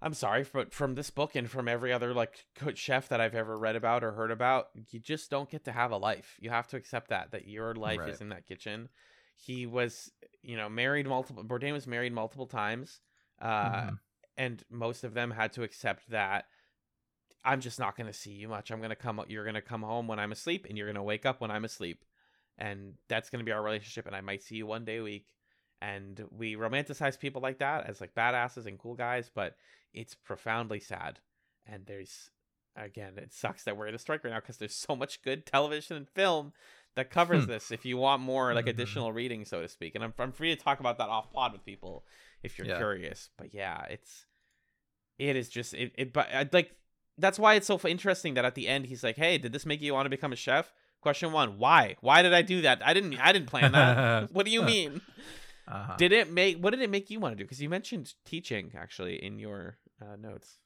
I'm 0.00 0.14
sorry, 0.14 0.44
but 0.52 0.74
from 0.74 0.96
this 0.96 1.10
book 1.10 1.36
and 1.36 1.48
from 1.48 1.68
every 1.68 1.92
other 1.92 2.12
like 2.12 2.44
chef 2.74 3.08
that 3.10 3.20
I've 3.20 3.36
ever 3.36 3.56
read 3.56 3.76
about 3.76 4.02
or 4.02 4.10
heard 4.10 4.32
about, 4.32 4.70
you 4.90 4.98
just 4.98 5.30
don't 5.30 5.48
get 5.48 5.64
to 5.66 5.72
have 5.72 5.92
a 5.92 5.96
life. 5.96 6.36
You 6.40 6.50
have 6.50 6.66
to 6.68 6.76
accept 6.76 7.10
that 7.10 7.30
that 7.30 7.46
your 7.46 7.76
life 7.76 8.00
Right. 8.00 8.08
is 8.08 8.20
in 8.20 8.30
that 8.30 8.46
kitchen. 8.48 8.88
He 9.34 9.66
was, 9.66 10.10
you 10.42 10.56
know, 10.56 10.68
married 10.68 11.06
multiple. 11.06 11.44
Bourdain 11.44 11.72
was 11.72 11.86
married 11.86 12.12
multiple 12.12 12.46
times, 12.46 13.00
uh, 13.40 13.82
Mhm. 13.90 13.98
and 14.36 14.64
most 14.70 15.04
of 15.04 15.14
them 15.14 15.30
had 15.30 15.52
to 15.54 15.62
accept 15.62 16.08
that 16.10 16.46
I'm 17.44 17.60
just 17.60 17.78
not 17.80 17.96
going 17.96 18.06
to 18.06 18.12
see 18.12 18.30
you 18.30 18.48
much. 18.48 18.70
I'm 18.70 18.78
going 18.78 18.90
to 18.90 18.96
come 18.96 19.24
you're 19.28 19.44
going 19.44 19.54
to 19.54 19.60
come 19.62 19.82
home 19.82 20.06
when 20.06 20.20
I'm 20.20 20.30
asleep 20.32 20.66
and 20.68 20.78
you're 20.78 20.86
going 20.86 20.94
to 20.96 21.02
wake 21.02 21.26
up 21.26 21.40
when 21.40 21.50
I'm 21.50 21.64
asleep. 21.64 22.04
And 22.58 22.94
that's 23.08 23.30
going 23.30 23.40
to 23.40 23.44
be 23.44 23.50
our 23.50 23.62
relationship 23.62 24.06
and 24.06 24.14
I 24.14 24.20
might 24.20 24.42
see 24.42 24.56
you 24.56 24.66
one 24.66 24.84
day 24.84 24.98
a 24.98 25.02
week. 25.02 25.26
And 25.80 26.24
we 26.30 26.54
romanticize 26.54 27.18
people 27.18 27.42
like 27.42 27.58
that 27.58 27.88
as 27.88 28.00
like 28.00 28.14
badasses 28.14 28.66
and 28.66 28.78
cool 28.78 28.94
guys, 28.94 29.28
but 29.34 29.56
it's 29.92 30.14
profoundly 30.14 30.78
sad. 30.78 31.18
And 31.66 31.84
there's 31.86 32.30
again, 32.76 33.18
it 33.18 33.32
sucks 33.32 33.64
that 33.64 33.76
we're 33.76 33.88
in 33.88 33.94
a 33.94 33.98
strike 33.98 34.22
right 34.22 34.30
now 34.30 34.38
because 34.40 34.58
there's 34.58 34.74
so 34.76 34.94
much 34.94 35.22
good 35.22 35.44
television 35.44 35.96
and 35.96 36.08
film 36.08 36.52
that 36.94 37.10
covers 37.10 37.44
Hmm. 37.44 37.50
this. 37.50 37.70
If 37.70 37.84
you 37.84 37.96
want 37.96 38.22
more 38.22 38.54
like 38.54 38.66
Mhm. 38.66 38.70
additional 38.70 39.12
reading, 39.12 39.44
so 39.44 39.62
to 39.62 39.68
speak, 39.68 39.94
and 39.94 40.04
I'm 40.04 40.12
I'm 40.18 40.32
free 40.32 40.54
to 40.54 40.60
talk 40.62 40.80
about 40.80 40.98
that 40.98 41.08
off 41.08 41.32
pod 41.32 41.52
with 41.52 41.64
people 41.64 42.04
if 42.42 42.58
you're 42.58 42.66
Yeah. 42.66 42.76
curious. 42.76 43.30
But 43.36 43.54
yeah, 43.54 43.84
it's 43.86 44.26
it 45.18 45.36
is 45.36 45.48
just 45.48 45.74
it. 45.74 45.92
it 45.96 46.12
but 46.12 46.28
I 46.32 46.48
like 46.52 46.76
that's 47.18 47.38
why 47.38 47.54
it's 47.54 47.66
so 47.66 47.78
interesting 47.86 48.34
that 48.34 48.44
at 48.44 48.54
the 48.54 48.66
end 48.68 48.86
he's 48.86 49.04
like, 49.04 49.16
"Hey, 49.16 49.38
did 49.38 49.52
this 49.52 49.66
make 49.66 49.80
you 49.82 49.92
want 49.94 50.06
to 50.06 50.10
become 50.10 50.32
a 50.32 50.36
chef?" 50.36 50.72
Question 51.00 51.32
one: 51.32 51.58
Why? 51.58 51.96
Why 52.00 52.22
did 52.22 52.32
I 52.32 52.42
do 52.42 52.62
that? 52.62 52.84
I 52.84 52.94
didn't. 52.94 53.18
I 53.18 53.32
didn't 53.32 53.48
plan 53.48 53.72
that. 53.72 54.30
what 54.32 54.46
do 54.46 54.52
you 54.52 54.62
mean? 54.62 55.00
Uh-huh. 55.68 55.96
Did 55.96 56.12
it 56.12 56.30
make? 56.30 56.58
What 56.58 56.70
did 56.70 56.80
it 56.80 56.90
make 56.90 57.10
you 57.10 57.20
want 57.20 57.32
to 57.32 57.36
do? 57.36 57.44
Because 57.44 57.60
you 57.62 57.68
mentioned 57.68 58.14
teaching 58.24 58.72
actually 58.76 59.22
in 59.22 59.38
your 59.38 59.78
uh, 60.00 60.16
notes. 60.16 60.58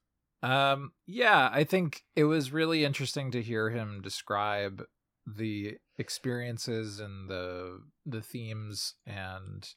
Um, 0.42 0.92
yeah, 1.06 1.48
I 1.52 1.64
think 1.64 2.04
it 2.14 2.24
was 2.24 2.52
really 2.52 2.84
interesting 2.84 3.30
to 3.32 3.42
hear 3.42 3.70
him 3.70 4.00
describe 4.02 4.84
the 5.26 5.78
experiences 5.98 7.00
and 7.00 7.28
the 7.28 7.80
the 8.04 8.22
themes 8.22 8.94
and 9.06 9.74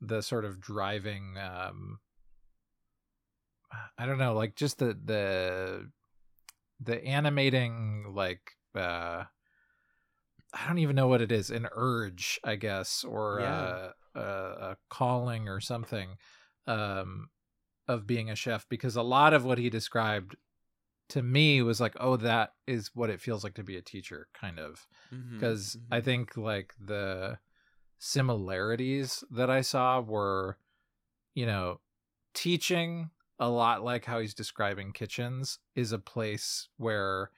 the 0.00 0.20
sort 0.20 0.44
of 0.44 0.60
driving 0.60 1.36
um 1.38 1.98
I 3.96 4.06
don't 4.06 4.18
know, 4.18 4.34
like 4.34 4.54
just 4.56 4.78
the 4.78 4.98
the 5.04 5.90
the 6.80 7.04
animating 7.04 8.12
like 8.14 8.52
uh 8.74 9.24
I 10.54 10.66
don't 10.66 10.78
even 10.78 10.96
know 10.96 11.08
what 11.08 11.22
it 11.22 11.32
is, 11.32 11.50
an 11.50 11.66
urge, 11.72 12.38
I 12.44 12.56
guess, 12.56 13.04
or 13.04 13.38
Yeah. 13.40 13.90
a, 14.14 14.18
a 14.18 14.20
a 14.20 14.76
calling 14.90 15.48
or 15.48 15.60
something 15.60 16.16
um 16.66 17.28
of 17.88 18.06
being 18.06 18.30
a 18.30 18.36
chef 18.36 18.66
because 18.68 18.94
a 18.96 19.02
lot 19.02 19.34
of 19.34 19.44
what 19.44 19.58
he 19.58 19.68
described 19.70 20.36
to 21.12 21.22
me 21.22 21.60
was 21.60 21.78
like, 21.78 21.94
oh, 22.00 22.16
that 22.16 22.54
is 22.66 22.90
what 22.94 23.10
it 23.10 23.20
feels 23.20 23.44
like 23.44 23.52
to 23.52 23.62
be 23.62 23.76
a 23.76 23.82
teacher, 23.82 24.28
kind 24.32 24.58
of. 24.58 24.86
Mm-hmm. 25.12 25.34
Because 25.34 25.76
I 25.90 26.00
think 26.00 26.38
like 26.38 26.72
the 26.82 27.36
similarities 27.98 29.22
that 29.30 29.50
I 29.50 29.60
saw 29.60 30.00
were, 30.00 30.56
you 31.34 31.44
know, 31.44 31.80
teaching 32.32 33.10
a 33.38 33.50
lot 33.50 33.84
like 33.84 34.06
how 34.06 34.20
he's 34.20 34.32
describing 34.32 34.92
kitchens 34.92 35.58
is 35.74 35.92
a 35.92 35.98
place 35.98 36.68
where 36.78 37.30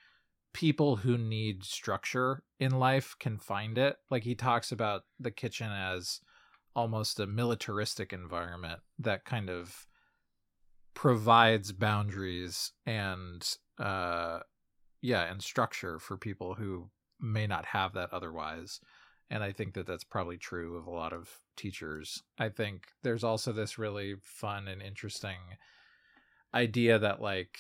people 0.53 0.95
who 0.95 1.19
need 1.19 1.65
structure 1.65 2.45
in 2.61 2.79
life 2.79 3.17
can 3.19 3.39
find 3.39 3.77
it. 3.77 3.97
Like 4.09 4.23
he 4.23 4.37
talks 4.37 4.71
about 4.71 5.03
the 5.19 5.33
kitchen 5.33 5.73
as 5.73 6.21
almost 6.77 7.19
a 7.19 7.27
militaristic 7.27 8.13
environment 8.13 8.79
that 9.01 9.25
kind 9.25 9.51
of 9.51 9.89
provides 10.95 11.73
boundaries 11.73 12.73
and 12.87 13.57
uh 13.79 14.39
yeah 15.03 15.25
and 15.31 15.43
structure 15.43 15.99
for 15.99 16.17
people 16.17 16.55
who 16.55 16.89
may 17.21 17.47
not 17.47 17.67
have 17.67 17.93
that 17.95 18.13
otherwise 18.13 18.81
and 19.29 19.43
i 19.43 19.51
think 19.51 19.75
that 19.75 19.87
that's 19.87 20.05
probably 20.05 20.37
true 20.37 20.77
of 20.77 20.87
a 20.87 20.91
lot 20.91 21.13
of 21.13 21.41
teachers. 21.57 22.23
I 22.39 22.49
think 22.49 22.89
there's 23.03 23.25
also 23.25 23.53
this 23.53 23.79
really 23.79 24.15
fun 24.23 24.69
and 24.69 24.83
interesting 24.83 25.39
idea 26.53 26.99
that 26.99 27.21
like 27.21 27.59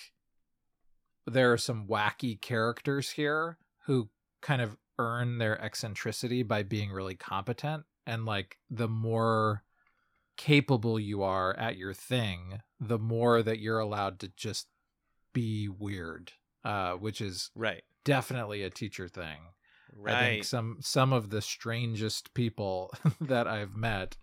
there 1.26 1.52
are 1.52 1.58
some 1.58 1.86
wacky 1.86 2.40
characters 2.40 3.10
here 3.10 3.58
who 3.86 4.08
kind 4.40 4.62
of 4.62 4.76
earn 4.98 5.38
their 5.38 5.60
eccentricity 5.60 6.42
by 6.42 6.62
being 6.62 6.92
really 6.92 7.16
competent 7.16 7.84
and 8.06 8.24
like 8.24 8.58
the 8.70 8.88
more 8.88 9.64
capable 10.36 10.98
you 10.98 11.22
are 11.22 11.56
at 11.56 11.76
your 11.76 11.94
thing 11.94 12.60
the 12.80 12.98
more 12.98 13.42
that 13.42 13.60
you're 13.60 13.78
allowed 13.78 14.18
to 14.18 14.28
just 14.36 14.66
be 15.32 15.68
weird 15.68 16.32
uh 16.64 16.92
which 16.92 17.20
is 17.20 17.50
Right. 17.54 17.82
definitely 18.04 18.62
a 18.62 18.70
teacher 18.70 19.08
thing 19.08 19.38
Right. 19.96 20.16
I 20.16 20.18
think 20.18 20.44
some 20.44 20.78
some 20.80 21.12
of 21.12 21.30
the 21.30 21.40
strangest 21.40 22.34
people 22.34 22.92
that 23.20 23.46
I've 23.46 23.76
met 23.76 24.16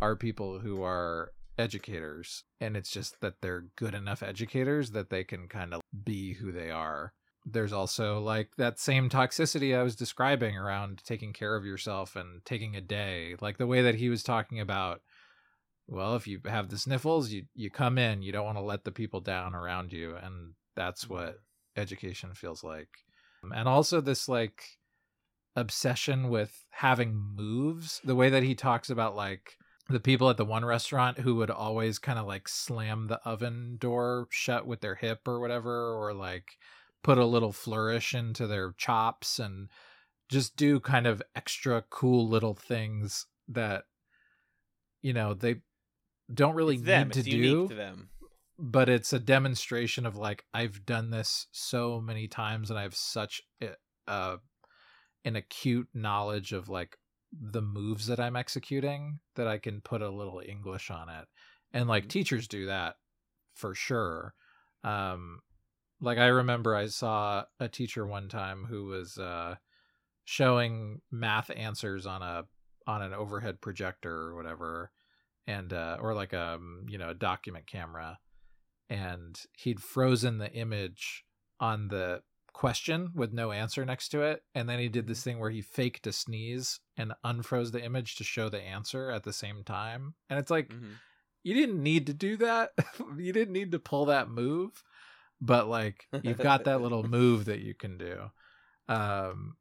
are 0.00 0.14
people 0.16 0.60
who 0.60 0.82
are 0.82 1.32
educators 1.58 2.44
and 2.60 2.76
it's 2.76 2.90
just 2.90 3.20
that 3.20 3.40
they're 3.40 3.66
good 3.76 3.94
enough 3.94 4.22
educators 4.22 4.92
that 4.92 5.10
they 5.10 5.24
can 5.24 5.48
kind 5.48 5.74
of 5.74 5.80
be 6.04 6.34
who 6.34 6.52
they 6.52 6.70
are. 6.70 7.12
There's 7.44 7.72
also 7.72 8.20
like 8.20 8.50
that 8.56 8.78
same 8.78 9.08
toxicity 9.08 9.76
I 9.76 9.82
was 9.82 9.96
describing 9.96 10.56
around 10.56 11.02
taking 11.04 11.32
care 11.32 11.54
of 11.56 11.64
yourself 11.64 12.16
and 12.16 12.44
taking 12.44 12.74
a 12.76 12.80
day, 12.80 13.36
like 13.40 13.56
the 13.58 13.66
way 13.66 13.82
that 13.82 13.94
he 13.96 14.08
was 14.08 14.22
talking 14.22 14.60
about 14.60 15.00
well, 15.88 16.16
if 16.16 16.26
you 16.26 16.40
have 16.46 16.68
the 16.68 16.78
sniffles, 16.78 17.30
you 17.30 17.44
you 17.54 17.70
come 17.70 17.98
in, 17.98 18.22
you 18.22 18.32
don't 18.32 18.44
want 18.44 18.58
to 18.58 18.62
let 18.62 18.84
the 18.84 18.92
people 18.92 19.20
down 19.20 19.54
around 19.54 19.92
you 19.92 20.16
and 20.16 20.54
that's 20.74 21.04
mm-hmm. 21.04 21.14
what 21.14 21.40
education 21.76 22.34
feels 22.34 22.62
like. 22.62 22.88
Um, 23.42 23.52
and 23.52 23.68
also 23.68 24.00
this 24.00 24.28
like 24.28 24.62
obsession 25.56 26.28
with 26.28 26.64
having 26.70 27.14
moves 27.14 28.00
the 28.04 28.14
way 28.14 28.28
that 28.28 28.42
he 28.42 28.54
talks 28.54 28.90
about 28.90 29.16
like 29.16 29.56
the 29.88 30.00
people 30.00 30.28
at 30.28 30.36
the 30.36 30.44
one 30.44 30.64
restaurant 30.64 31.20
who 31.20 31.36
would 31.36 31.50
always 31.50 31.98
kind 31.98 32.18
of 32.18 32.26
like 32.26 32.48
slam 32.48 33.06
the 33.06 33.20
oven 33.24 33.76
door 33.80 34.26
shut 34.30 34.66
with 34.66 34.80
their 34.80 34.96
hip 34.96 35.26
or 35.26 35.40
whatever 35.40 35.94
or 35.94 36.12
like 36.12 36.58
put 37.02 37.18
a 37.18 37.24
little 37.24 37.52
flourish 37.52 38.14
into 38.14 38.46
their 38.46 38.72
chops 38.76 39.38
and 39.38 39.68
just 40.28 40.56
do 40.56 40.80
kind 40.80 41.06
of 41.06 41.22
extra 41.34 41.84
cool 41.88 42.28
little 42.28 42.54
things 42.54 43.26
that 43.48 43.84
you 45.02 45.12
know 45.12 45.32
they 45.32 45.56
don't 46.32 46.54
really 46.54 46.76
need 46.76 47.12
to 47.12 47.22
do 47.22 47.68
to 47.68 47.74
them. 47.74 48.08
but 48.58 48.88
it's 48.88 49.12
a 49.12 49.18
demonstration 49.20 50.06
of 50.06 50.16
like 50.16 50.44
I've 50.52 50.84
done 50.86 51.10
this 51.10 51.46
so 51.52 52.00
many 52.00 52.28
times 52.28 52.70
and 52.70 52.78
I 52.78 52.82
have 52.82 52.94
such 52.94 53.42
a, 53.62 53.70
uh, 54.08 54.38
an 55.24 55.36
acute 55.36 55.88
knowledge 55.94 56.52
of 56.52 56.68
like 56.68 56.96
the 57.32 57.62
moves 57.62 58.06
that 58.06 58.20
I'm 58.20 58.36
executing 58.36 59.18
that 59.34 59.46
I 59.48 59.58
can 59.58 59.80
put 59.80 60.02
a 60.02 60.10
little 60.10 60.40
English 60.46 60.90
on 60.90 61.08
it. 61.08 61.26
And 61.72 61.88
like 61.88 62.04
Mhm. 62.04 62.10
teachers 62.10 62.48
do 62.48 62.66
that 62.66 62.96
for 63.54 63.74
sure. 63.74 64.34
Um 64.84 65.40
like 66.00 66.18
I 66.18 66.26
remember 66.26 66.76
I 66.76 66.86
saw 66.86 67.44
a 67.58 67.68
teacher 67.68 68.06
one 68.06 68.28
time 68.28 68.64
who 68.64 68.84
was 68.86 69.18
uh 69.18 69.56
showing 70.24 71.00
math 71.10 71.50
answers 71.54 72.06
on 72.06 72.22
a 72.22 72.44
on 72.86 73.02
an 73.02 73.12
overhead 73.14 73.60
projector 73.60 74.14
or 74.14 74.36
whatever 74.36 74.92
and 75.46 75.72
uh 75.72 75.96
or 76.00 76.14
like 76.14 76.32
a 76.32 76.58
you 76.88 76.98
know 76.98 77.10
a 77.10 77.14
document 77.14 77.66
camera 77.66 78.18
and 78.88 79.40
he'd 79.58 79.80
frozen 79.80 80.38
the 80.38 80.52
image 80.52 81.24
on 81.60 81.88
the 81.88 82.22
question 82.52 83.10
with 83.14 83.32
no 83.32 83.52
answer 83.52 83.84
next 83.84 84.08
to 84.08 84.22
it 84.22 84.42
and 84.54 84.68
then 84.68 84.78
he 84.78 84.88
did 84.88 85.06
this 85.06 85.22
thing 85.22 85.38
where 85.38 85.50
he 85.50 85.60
faked 85.60 86.06
a 86.06 86.12
sneeze 86.12 86.80
and 86.96 87.12
unfroze 87.24 87.70
the 87.72 87.84
image 87.84 88.16
to 88.16 88.24
show 88.24 88.48
the 88.48 88.60
answer 88.62 89.10
at 89.10 89.24
the 89.24 89.32
same 89.32 89.62
time 89.62 90.14
and 90.30 90.38
it's 90.38 90.50
like 90.50 90.68
Mhm. 90.70 90.94
you 91.42 91.54
didn't 91.54 91.80
need 91.82 92.06
to 92.06 92.14
do 92.14 92.36
that. 92.38 92.70
You 93.18 93.32
didn't 93.32 93.52
need 93.52 93.72
to 93.72 93.78
pull 93.78 94.06
that 94.06 94.28
move 94.30 94.82
but 95.40 95.68
like 95.68 96.06
you've 96.22 96.38
got 96.38 96.64
that 96.64 96.80
little 96.80 97.02
move 97.18 97.44
that 97.44 97.60
you 97.60 97.74
can 97.74 97.98
do. 97.98 98.30
Um 98.88 99.56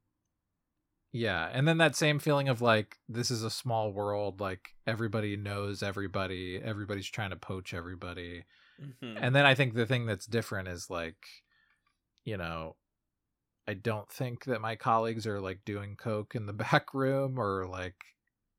yeah 1.17 1.49
and 1.53 1.65
then 1.67 1.77
that 1.77 1.95
same 1.95 2.19
feeling 2.19 2.49
of 2.49 2.61
like 2.61 2.97
this 3.07 3.31
is 3.31 3.41
a 3.43 3.49
small 3.49 3.93
world 3.93 4.41
like 4.41 4.75
everybody 4.85 5.37
knows 5.37 5.81
everybody 5.81 6.59
everybody's 6.61 7.07
trying 7.09 7.29
to 7.29 7.35
poach 7.37 7.73
everybody 7.73 8.43
Mhm. 8.81 9.17
and 9.21 9.33
then 9.33 9.45
I 9.45 9.55
think 9.55 9.73
the 9.73 9.85
thing 9.85 10.05
that's 10.05 10.25
different 10.25 10.67
is 10.67 10.89
like, 10.89 11.15
you 12.25 12.35
know, 12.35 12.75
I 13.65 13.73
don't 13.73 14.09
think 14.11 14.43
that 14.45 14.59
my 14.59 14.75
colleagues 14.75 15.25
are 15.25 15.39
like 15.39 15.61
doing 15.63 15.95
coke 15.95 16.35
in 16.35 16.45
the 16.45 16.51
back 16.65 16.93
room 16.93 17.39
or 17.39 17.65
like 17.67 17.95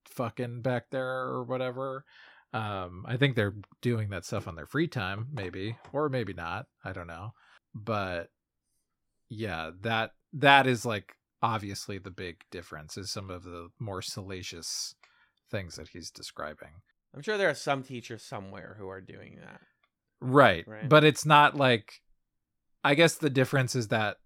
fucking 0.07 0.63
back 0.63 0.85
there 0.91 1.07
or 1.29 1.45
whatever. 1.45 2.07
Um, 2.55 3.05
I 3.07 3.19
think 3.19 3.37
they're 3.37 3.57
doing 3.83 4.09
that 4.09 4.25
stuff 4.25 4.49
on 4.49 4.55
their 4.57 4.67
free 4.67 4.89
time, 4.89 5.29
maybe, 5.35 5.77
or 5.93 6.09
maybe 6.09 6.33
not. 6.33 6.65
I 6.83 6.93
don't 6.93 7.09
know. 7.09 7.35
But 7.75 8.31
yeah, 9.29 9.73
that 9.83 10.13
that 10.33 10.67
is 10.67 10.87
like 10.87 11.13
obviously 11.43 11.99
the 11.99 12.11
big 12.11 12.45
difference 12.51 12.97
is 12.97 13.11
some 13.11 13.31
of 13.31 13.45
the 13.45 13.69
more 13.79 14.03
salacious 14.03 14.95
things 15.51 15.77
that 15.77 15.89
he's 15.89 16.11
describing. 16.11 16.83
I'm 17.15 17.23
sure 17.23 17.39
there 17.39 17.51
are 17.51 17.55
some 17.55 17.83
teachers 17.83 18.23
somewhere 18.23 18.77
who 18.79 18.89
are 18.89 19.01
doing 19.01 19.39
that. 19.41 19.61
Right. 20.21 20.67
Right. 20.67 20.89
But 20.89 21.05
it's 21.05 21.27
not 21.27 21.57
like 21.57 22.01
I 22.85 22.95
guess 22.95 23.17
the 23.17 23.31
difference 23.31 23.75
is 23.75 23.89
that 23.89 24.19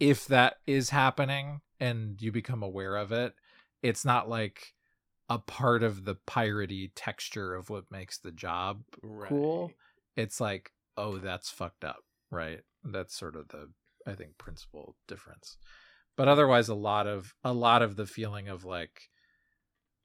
if 0.00 0.26
that 0.26 0.56
is 0.66 0.90
happening 0.90 1.60
and 1.78 2.20
you 2.20 2.32
become 2.32 2.62
aware 2.62 2.96
of 2.96 3.12
it, 3.12 3.34
it's 3.82 4.04
not 4.04 4.28
like 4.28 4.74
a 5.28 5.38
part 5.38 5.82
of 5.82 6.04
the 6.04 6.16
piratey 6.26 6.90
texture 6.94 7.54
of 7.54 7.70
what 7.70 7.90
makes 7.90 8.18
the 8.18 8.32
job 8.32 8.82
cool. 9.28 9.72
It's 10.16 10.40
like, 10.40 10.72
oh, 10.96 11.18
that's 11.18 11.50
fucked 11.50 11.84
up, 11.84 12.02
right? 12.30 12.60
That's 12.82 13.16
sort 13.16 13.36
of 13.36 13.48
the 13.48 13.70
I 14.06 14.14
think 14.14 14.38
principal 14.38 14.96
difference. 15.06 15.58
But 16.18 16.28
otherwise 16.28 16.68
a 16.68 16.74
lot 16.74 17.06
of 17.06 17.32
a 17.42 17.52
lot 17.54 17.80
of 17.80 17.96
the 17.96 18.04
feeling 18.06 18.48
of 18.48 18.64
like 18.64 19.08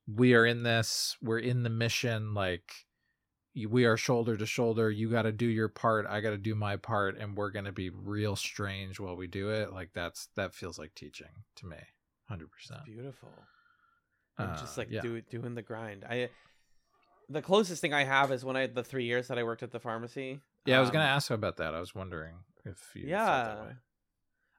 we 0.08 0.34
are 0.36 0.46
in 0.46 0.64
this, 0.64 1.18
we're 1.22 1.40
in 1.40 1.64
the 1.64 1.70
mission 1.70 2.34
like 2.34 2.72
we 3.68 3.86
are 3.86 3.98
shoulder 3.98 4.38
to 4.38 4.46
shoulder. 4.46 4.90
You 4.90 5.10
got 5.10 5.24
to 5.24 5.32
do 5.32 5.46
your 5.48 5.70
part. 5.70 6.06
I 6.08 6.22
got 6.22 6.30
to 6.30 6.38
do 6.38 6.56
my 6.56 6.76
part, 6.78 7.18
and 7.18 7.36
we're 7.36 7.52
gonna 7.52 7.72
be 7.72 7.90
real 7.90 8.36
strange 8.36 9.00
while 9.00 9.16
we 9.16 9.28
do 9.28 9.50
it. 9.50 9.74
Like 9.74 9.90
that's 9.94 10.28
that 10.36 10.54
feels 10.54 10.78
like 10.80 10.94
teaching 10.96 11.28
to 11.58 11.66
me, 11.66 11.78
hundred 12.30 12.52
percent. 12.52 12.86
Beautiful. 12.86 13.34
I'm 14.38 14.56
just 14.58 14.78
Uh, 14.78 14.82
like 14.82 14.92
yeah. 14.92 15.02
do, 15.02 15.22
doing 15.22 15.56
the 15.56 15.62
grind. 15.62 16.04
I 16.08 16.30
the 17.30 17.42
closest 17.42 17.82
thing 17.82 17.94
I 17.94 18.04
have 18.04 18.32
is 18.32 18.44
when 18.46 18.56
I 18.56 18.68
the 18.68 18.84
three 18.84 19.06
years 19.06 19.28
that 19.30 19.38
I 19.40 19.44
worked 19.44 19.64
at 19.64 19.72
the 19.72 19.80
pharmacy. 19.80 20.42
Yeah, 20.66 20.78
I 20.78 20.82
was 20.82 20.90
gonna 20.92 21.06
Um, 21.06 21.12
ask 21.12 21.32
about 21.32 21.58
that. 21.58 21.74
I 21.74 21.80
was 21.80 21.96
wondering 21.96 22.36
if 22.66 22.92
you 22.96 23.08
Yeah. 23.08 23.74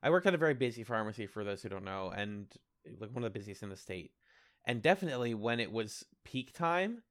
I 0.05 0.11
worked 0.11 0.27
at 0.27 0.35
a 0.35 0.39
very 0.39 0.55
busy 0.55 0.85
pharmacy 0.85 1.27
for 1.27 1.43
those 1.45 1.63
who 1.63 1.71
don't 1.71 1.85
know, 1.85 2.13
and 2.15 2.47
like 3.01 3.11
one 3.11 3.25
of 3.25 3.33
the 3.33 3.39
busiest 3.39 3.63
in 3.63 3.71
the 3.71 3.77
state. 3.77 4.13
And 4.67 4.83
definitely 4.83 5.33
when 5.35 5.61
it 5.61 5.73
was 5.73 6.05
peak 6.25 6.53
time, 6.53 7.03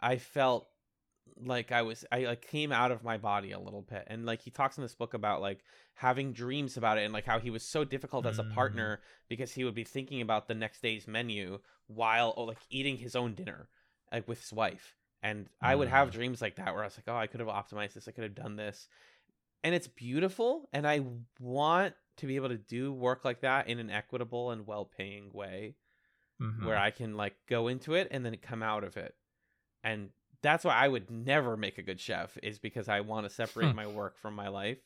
I 0.00 0.16
felt 0.16 0.68
like 1.44 1.72
I 1.72 1.82
was 1.82 2.04
I 2.12 2.20
like 2.20 2.42
came 2.46 2.70
out 2.70 2.92
of 2.92 3.02
my 3.02 3.18
body 3.18 3.50
a 3.50 3.58
little 3.58 3.82
bit. 3.82 4.04
And 4.06 4.24
like 4.24 4.42
he 4.42 4.50
talks 4.52 4.78
in 4.78 4.82
this 4.82 4.94
book 4.94 5.12
about 5.12 5.40
like 5.40 5.64
having 5.94 6.32
dreams 6.32 6.76
about 6.76 6.98
it 6.98 7.02
and 7.02 7.12
like 7.12 7.26
how 7.26 7.40
he 7.40 7.50
was 7.50 7.64
so 7.64 7.82
difficult 7.84 8.26
as 8.26 8.38
a 8.38 8.44
Mm. 8.44 8.54
partner 8.54 9.00
because 9.28 9.52
he 9.52 9.64
would 9.64 9.74
be 9.74 9.82
thinking 9.84 10.20
about 10.20 10.46
the 10.46 10.54
next 10.54 10.82
day's 10.82 11.08
menu 11.08 11.58
while 11.88 12.32
oh, 12.36 12.44
like 12.44 12.58
eating 12.70 12.96
his 12.96 13.16
own 13.16 13.34
dinner 13.34 13.68
like 14.12 14.28
with 14.28 14.40
his 14.40 14.52
wife. 14.52 14.94
And 15.20 15.48
I 15.60 15.74
would 15.74 15.88
have 15.88 16.10
Mm. 16.10 16.12
dreams 16.12 16.40
like 16.40 16.54
that 16.56 16.72
where 16.72 16.82
I 16.82 16.86
was 16.86 16.96
like, 16.96 17.08
"Oh, 17.08 17.16
I 17.18 17.26
could 17.26 17.40
have 17.40 17.48
optimized 17.48 17.94
this. 17.94 18.06
I 18.06 18.12
could 18.12 18.24
have 18.24 18.36
done 18.36 18.54
this." 18.54 18.86
and 19.64 19.74
it's 19.74 19.88
beautiful 19.88 20.68
and 20.72 20.86
i 20.86 21.00
want 21.40 21.94
to 22.16 22.26
be 22.26 22.36
able 22.36 22.48
to 22.48 22.56
do 22.58 22.92
work 22.92 23.24
like 23.24 23.40
that 23.40 23.68
in 23.68 23.78
an 23.78 23.90
equitable 23.90 24.50
and 24.50 24.66
well-paying 24.66 25.30
way 25.32 25.74
Mhm. 26.40 26.64
where 26.64 26.76
i 26.76 26.90
can 26.90 27.16
like 27.16 27.34
go 27.48 27.68
into 27.68 27.94
it 27.94 28.08
and 28.10 28.24
then 28.24 28.36
come 28.36 28.62
out 28.62 28.84
of 28.84 28.96
it 28.96 29.14
and 29.84 30.10
that's 30.42 30.64
why 30.64 30.74
i 30.74 30.88
would 30.88 31.10
never 31.10 31.56
make 31.56 31.78
a 31.78 31.82
good 31.82 32.00
chef 32.00 32.36
is 32.42 32.58
because 32.58 32.88
i 32.88 33.00
want 33.00 33.26
to 33.26 33.30
separate 33.30 33.70
Hmm. 33.70 33.76
my 33.76 33.86
work 33.86 34.18
from 34.18 34.34
my 34.34 34.48
life 34.48 34.78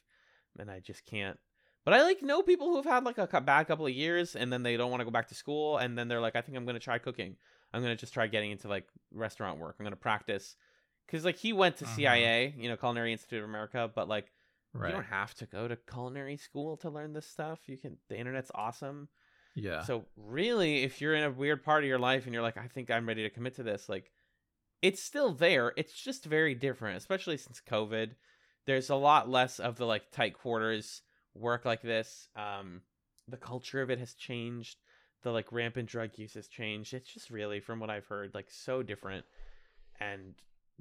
and 0.58 0.70
i 0.70 0.78
just 0.80 1.04
can't 1.04 1.38
but 1.84 1.94
i 1.94 2.02
like 2.02 2.22
know 2.22 2.42
people 2.42 2.68
who've 2.68 2.84
had 2.84 3.04
like 3.04 3.18
a 3.18 3.40
bad 3.40 3.64
couple 3.66 3.86
of 3.86 3.92
years 3.92 4.36
and 4.36 4.52
then 4.52 4.62
they 4.62 4.76
don't 4.76 4.90
want 4.90 5.00
to 5.00 5.04
go 5.04 5.10
back 5.10 5.28
to 5.28 5.34
school 5.34 5.78
and 5.78 5.96
then 5.98 6.08
they're 6.08 6.20
like 6.20 6.36
i 6.36 6.40
think 6.40 6.56
i'm 6.56 6.64
going 6.64 6.74
to 6.74 6.80
try 6.80 6.98
cooking 6.98 7.36
i'm 7.72 7.82
going 7.82 7.94
to 7.94 8.00
just 8.00 8.14
try 8.14 8.26
getting 8.26 8.50
into 8.50 8.68
like 8.68 8.86
restaurant 9.12 9.58
work 9.58 9.76
i'm 9.78 9.84
going 9.84 9.92
to 9.92 9.96
practice 9.96 10.56
because 11.06 11.24
like 11.24 11.36
he 11.36 11.52
went 11.52 11.76
to 11.76 11.84
Mhm. 11.84 11.88
cia 11.94 12.54
you 12.56 12.68
know 12.68 12.76
culinary 12.76 13.12
institute 13.12 13.42
of 13.42 13.48
america 13.48 13.90
but 13.94 14.08
like 14.08 14.32
right. 14.72 14.88
you 14.88 14.94
don't 14.94 15.04
have 15.04 15.34
to 15.34 15.46
go 15.46 15.68
to 15.68 15.76
culinary 15.76 16.36
school 16.36 16.76
to 16.78 16.90
learn 16.90 17.12
this 17.12 17.26
stuff. 17.26 17.60
You 17.66 17.76
can 17.76 17.96
the 18.08 18.18
internet's 18.18 18.50
awesome. 18.54 19.08
yeah. 19.54 19.82
So 19.82 20.04
really, 20.16 20.82
if 20.82 21.00
you're 21.00 21.14
in 21.14 21.24
a 21.24 21.30
weird 21.30 21.64
part 21.64 21.82
of 21.82 21.88
your 21.88 21.98
life 21.98 22.24
and 22.24 22.34
you're 22.34 22.42
like, 22.42 22.58
I 22.58 22.68
think 22.68 22.90
I'm 22.90 23.06
ready 23.06 23.22
to 23.22 23.30
commit 23.30 23.56
to 23.56 23.62
this, 23.62 23.88
like 23.88 24.10
it's 24.82 25.02
still 25.02 25.34
there. 25.34 25.72
It's 25.76 25.92
just 25.92 26.24
very 26.24 26.54
different, 26.54 26.96
especially 26.96 27.36
since 27.36 27.60
COVID. 27.68 28.12
There's 28.66 28.90
a 28.90 28.96
lot 28.96 29.28
less 29.28 29.58
of 29.58 29.76
the 29.76 29.86
like 29.86 30.10
tight 30.10 30.38
quarters 30.38 31.02
work 31.34 31.64
like 31.64 31.82
this. 31.82 32.28
Um 32.36 32.82
the 33.28 33.36
culture 33.36 33.82
of 33.82 33.90
it 33.90 33.98
has 33.98 34.14
changed. 34.14 34.78
The 35.22 35.30
like 35.30 35.52
rampant 35.52 35.88
drug 35.88 36.10
use 36.16 36.34
has 36.34 36.48
changed. 36.48 36.94
It's 36.94 37.12
just 37.12 37.30
really, 37.30 37.60
from 37.60 37.78
what 37.78 37.90
I've 37.90 38.06
heard, 38.06 38.34
like 38.34 38.50
so 38.50 38.82
different. 38.82 39.24
And 40.00 40.34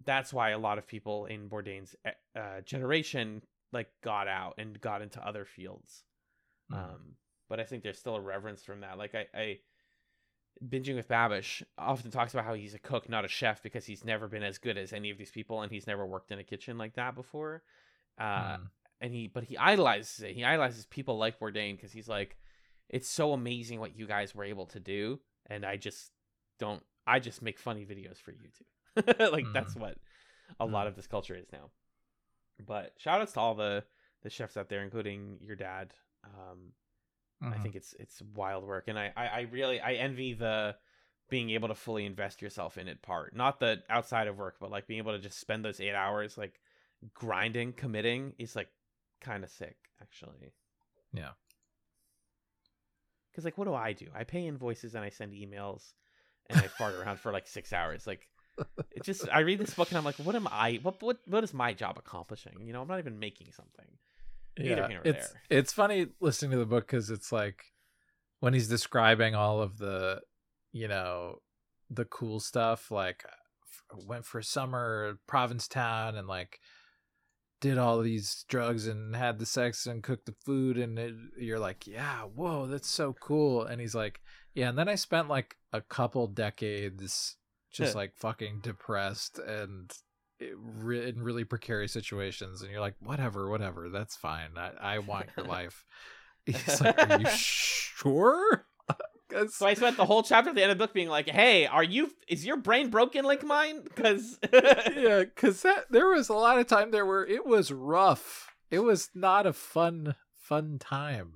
that's 0.05 0.33
why 0.33 0.51
a 0.51 0.57
lot 0.57 0.77
of 0.77 0.87
people 0.87 1.25
in 1.25 1.49
Bourdain's 1.49 1.95
uh, 2.35 2.61
generation 2.65 3.41
like 3.71 3.89
got 4.03 4.27
out 4.27 4.55
and 4.57 4.79
got 4.81 5.01
into 5.01 5.25
other 5.25 5.45
fields. 5.45 6.03
Mm. 6.71 6.77
Um, 6.77 7.01
but 7.47 7.59
I 7.59 7.63
think 7.63 7.83
there's 7.83 7.99
still 7.99 8.15
a 8.15 8.21
reverence 8.21 8.63
from 8.63 8.81
that. 8.81 8.97
Like 8.97 9.15
I, 9.15 9.27
I 9.33 9.59
binging 10.63 10.95
with 10.95 11.07
Babish 11.07 11.63
often 11.77 12.11
talks 12.11 12.33
about 12.33 12.45
how 12.45 12.53
he's 12.53 12.73
a 12.73 12.79
cook, 12.79 13.09
not 13.09 13.25
a 13.25 13.29
chef, 13.29 13.63
because 13.63 13.85
he's 13.85 14.03
never 14.03 14.27
been 14.27 14.43
as 14.43 14.57
good 14.57 14.77
as 14.77 14.93
any 14.93 15.09
of 15.09 15.17
these 15.17 15.31
people, 15.31 15.61
and 15.61 15.71
he's 15.71 15.87
never 15.87 16.05
worked 16.05 16.31
in 16.31 16.39
a 16.39 16.43
kitchen 16.43 16.77
like 16.77 16.95
that 16.95 17.15
before. 17.15 17.63
Uh, 18.19 18.57
Hmm. 18.57 18.63
and 19.01 19.13
he, 19.13 19.27
but 19.27 19.43
he 19.45 19.57
idolizes 19.57 20.19
it. 20.21 20.35
He 20.35 20.43
idolizes 20.43 20.85
people 20.85 21.17
like 21.17 21.39
Bourdain 21.39 21.75
because 21.75 21.91
he's 21.93 22.09
like, 22.09 22.37
it's 22.89 23.07
so 23.07 23.33
amazing 23.33 23.79
what 23.79 23.95
you 23.97 24.05
guys 24.07 24.35
were 24.35 24.43
able 24.43 24.65
to 24.67 24.79
do, 24.79 25.19
and 25.45 25.65
I 25.65 25.77
just 25.77 26.11
don't. 26.59 26.83
I 27.07 27.19
just 27.19 27.41
make 27.41 27.57
funny 27.59 27.85
videos 27.85 28.17
for 28.17 28.33
YouTube. 28.33 29.31
like 29.31 29.45
Mhm. 29.45 29.53
that's 29.53 29.75
what 29.75 29.95
a 30.59 30.65
lot 30.65 30.87
of 30.87 30.95
this 30.95 31.07
culture 31.07 31.35
is 31.35 31.47
now. 31.51 31.69
But 32.65 32.93
shout 32.97 33.21
outs 33.21 33.33
to 33.33 33.39
all 33.39 33.55
the 33.55 33.83
the 34.21 34.29
chefs 34.29 34.57
out 34.57 34.69
there, 34.69 34.83
including 34.83 35.39
your 35.41 35.55
dad. 35.55 35.93
Um, 36.23 36.73
I 37.51 37.57
Mhm. 37.57 37.63
think 37.63 37.75
it's 37.75 37.93
it's 37.99 38.21
wild 38.35 38.65
work, 38.65 38.87
and 38.87 38.99
I, 38.99 39.13
I 39.15 39.27
I 39.27 39.41
really 39.51 39.79
I 39.79 39.93
envy 39.93 40.33
the 40.33 40.75
being 41.29 41.51
able 41.51 41.67
to 41.67 41.75
fully 41.75 42.05
invest 42.05 42.41
yourself 42.41 42.77
in 42.77 42.87
it 42.87 43.01
part. 43.01 43.35
Not 43.35 43.59
the 43.59 43.83
outside 43.89 44.27
of 44.27 44.37
work, 44.37 44.57
but 44.59 44.71
like 44.71 44.87
being 44.87 44.99
able 44.99 45.13
to 45.13 45.19
just 45.19 45.39
spend 45.39 45.63
those 45.63 45.79
eight 45.79 45.93
hours 45.93 46.37
like 46.37 46.59
grinding, 47.13 47.73
committing 47.73 48.33
is 48.39 48.55
like 48.55 48.69
kind 49.21 49.43
of 49.43 49.49
sick, 49.49 49.77
actually. 50.01 50.53
Yeah. 51.13 51.31
Because 53.31 53.45
like, 53.45 53.57
what 53.57 53.65
do 53.65 53.73
I 53.73 53.93
do? 53.93 54.07
I 54.13 54.23
pay 54.23 54.45
invoices 54.47 54.95
and 54.95 55.03
I 55.03 55.09
send 55.09 55.33
emails, 55.33 55.93
and 56.47 56.59
I 56.59 56.67
fart 56.67 56.95
around 56.95 57.19
for 57.19 57.31
like 57.31 57.47
six 57.47 57.73
hours. 57.73 58.07
Like, 58.07 58.27
it 58.91 59.03
just 59.03 59.27
I 59.31 59.39
read 59.39 59.59
this 59.59 59.73
book 59.73 59.89
and 59.89 59.97
I'm 59.97 60.03
like, 60.05 60.15
what 60.15 60.35
am 60.35 60.47
I? 60.51 60.79
What 60.81 61.01
what 61.01 61.17
what 61.25 61.43
is 61.43 61.53
my 61.53 61.73
job 61.73 61.97
accomplishing? 61.97 62.53
You 62.61 62.73
know, 62.73 62.81
I'm 62.81 62.87
not 62.87 62.99
even 62.99 63.19
making 63.19 63.51
something. 63.51 63.85
Neither 64.57 64.87
here 64.87 65.01
nor 65.03 65.13
it's 65.13 65.29
there. 65.29 65.41
it's 65.49 65.71
funny 65.73 66.07
listening 66.19 66.51
to 66.51 66.57
the 66.57 66.65
book 66.65 66.85
because 66.85 67.09
it's 67.09 67.31
like 67.31 67.63
when 68.41 68.53
he's 68.53 68.67
describing 68.67 69.33
all 69.35 69.61
of 69.61 69.77
the 69.77 70.21
you 70.73 70.87
know 70.87 71.37
the 71.89 72.05
cool 72.05 72.39
stuff 72.39 72.91
like 72.91 73.23
uh, 73.25 73.31
f- 73.97 74.05
went 74.05 74.25
for 74.25 74.41
summer 74.41 75.17
provincetown 75.27 76.15
and 76.15 76.27
like 76.27 76.59
did 77.61 77.77
all 77.77 78.01
these 78.01 78.45
drugs 78.47 78.87
and 78.87 79.15
had 79.15 79.39
the 79.39 79.45
sex 79.45 79.85
and 79.85 80.03
cooked 80.03 80.25
the 80.25 80.35
food 80.45 80.77
and 80.77 80.99
it, 80.99 81.13
you're 81.37 81.59
like 81.59 81.87
yeah 81.87 82.21
whoa 82.23 82.67
that's 82.67 82.89
so 82.89 83.13
cool 83.13 83.63
and 83.63 83.79
he's 83.81 83.95
like 83.95 84.19
yeah 84.53 84.69
and 84.69 84.77
then 84.77 84.87
i 84.87 84.95
spent 84.95 85.27
like 85.27 85.55
a 85.73 85.81
couple 85.81 86.27
decades 86.27 87.37
just 87.71 87.95
like 87.95 88.15
fucking 88.15 88.59
depressed 88.61 89.39
and 89.39 89.91
it 90.39 90.53
re- 90.57 91.09
in 91.09 91.21
really 91.21 91.43
precarious 91.43 91.91
situations 91.91 92.61
and 92.61 92.71
you're 92.71 92.79
like 92.79 92.95
whatever 92.99 93.49
whatever 93.49 93.89
that's 93.89 94.15
fine 94.15 94.51
i, 94.57 94.95
I 94.95 94.99
want 94.99 95.27
your 95.35 95.45
life 95.47 95.85
he's 96.45 96.81
like 96.81 96.97
are 97.09 97.19
you 97.19 97.27
sure 97.29 98.65
So 99.51 99.67
I 99.67 99.75
spent 99.75 99.95
the 99.95 100.05
whole 100.05 100.23
chapter 100.23 100.49
at 100.49 100.55
the 100.55 100.63
end 100.63 100.71
of 100.71 100.79
the 100.79 100.83
book 100.83 100.91
being 100.91 101.07
like, 101.07 101.29
"Hey, 101.29 101.67
are 101.67 101.83
you? 101.83 102.09
Is 102.27 102.47
your 102.47 102.57
brain 102.57 102.89
broken 102.89 103.25
like 103.25 103.43
mine? 103.43 103.83
Because 103.83 104.39
yeah 104.51 105.19
because 105.19 105.61
that 105.61 105.85
there 105.91 106.07
was 106.07 106.29
a 106.29 106.33
lot 106.33 106.57
of 106.57 106.65
time 106.65 106.89
there 106.89 107.05
where 107.05 107.27
it 107.27 107.45
was 107.45 107.71
rough 107.71 108.55
it 108.71 108.79
was 108.79 109.09
not 109.13 109.45
a 109.45 109.53
fun 109.53 110.15
fun 110.35 110.79
time 110.79 111.33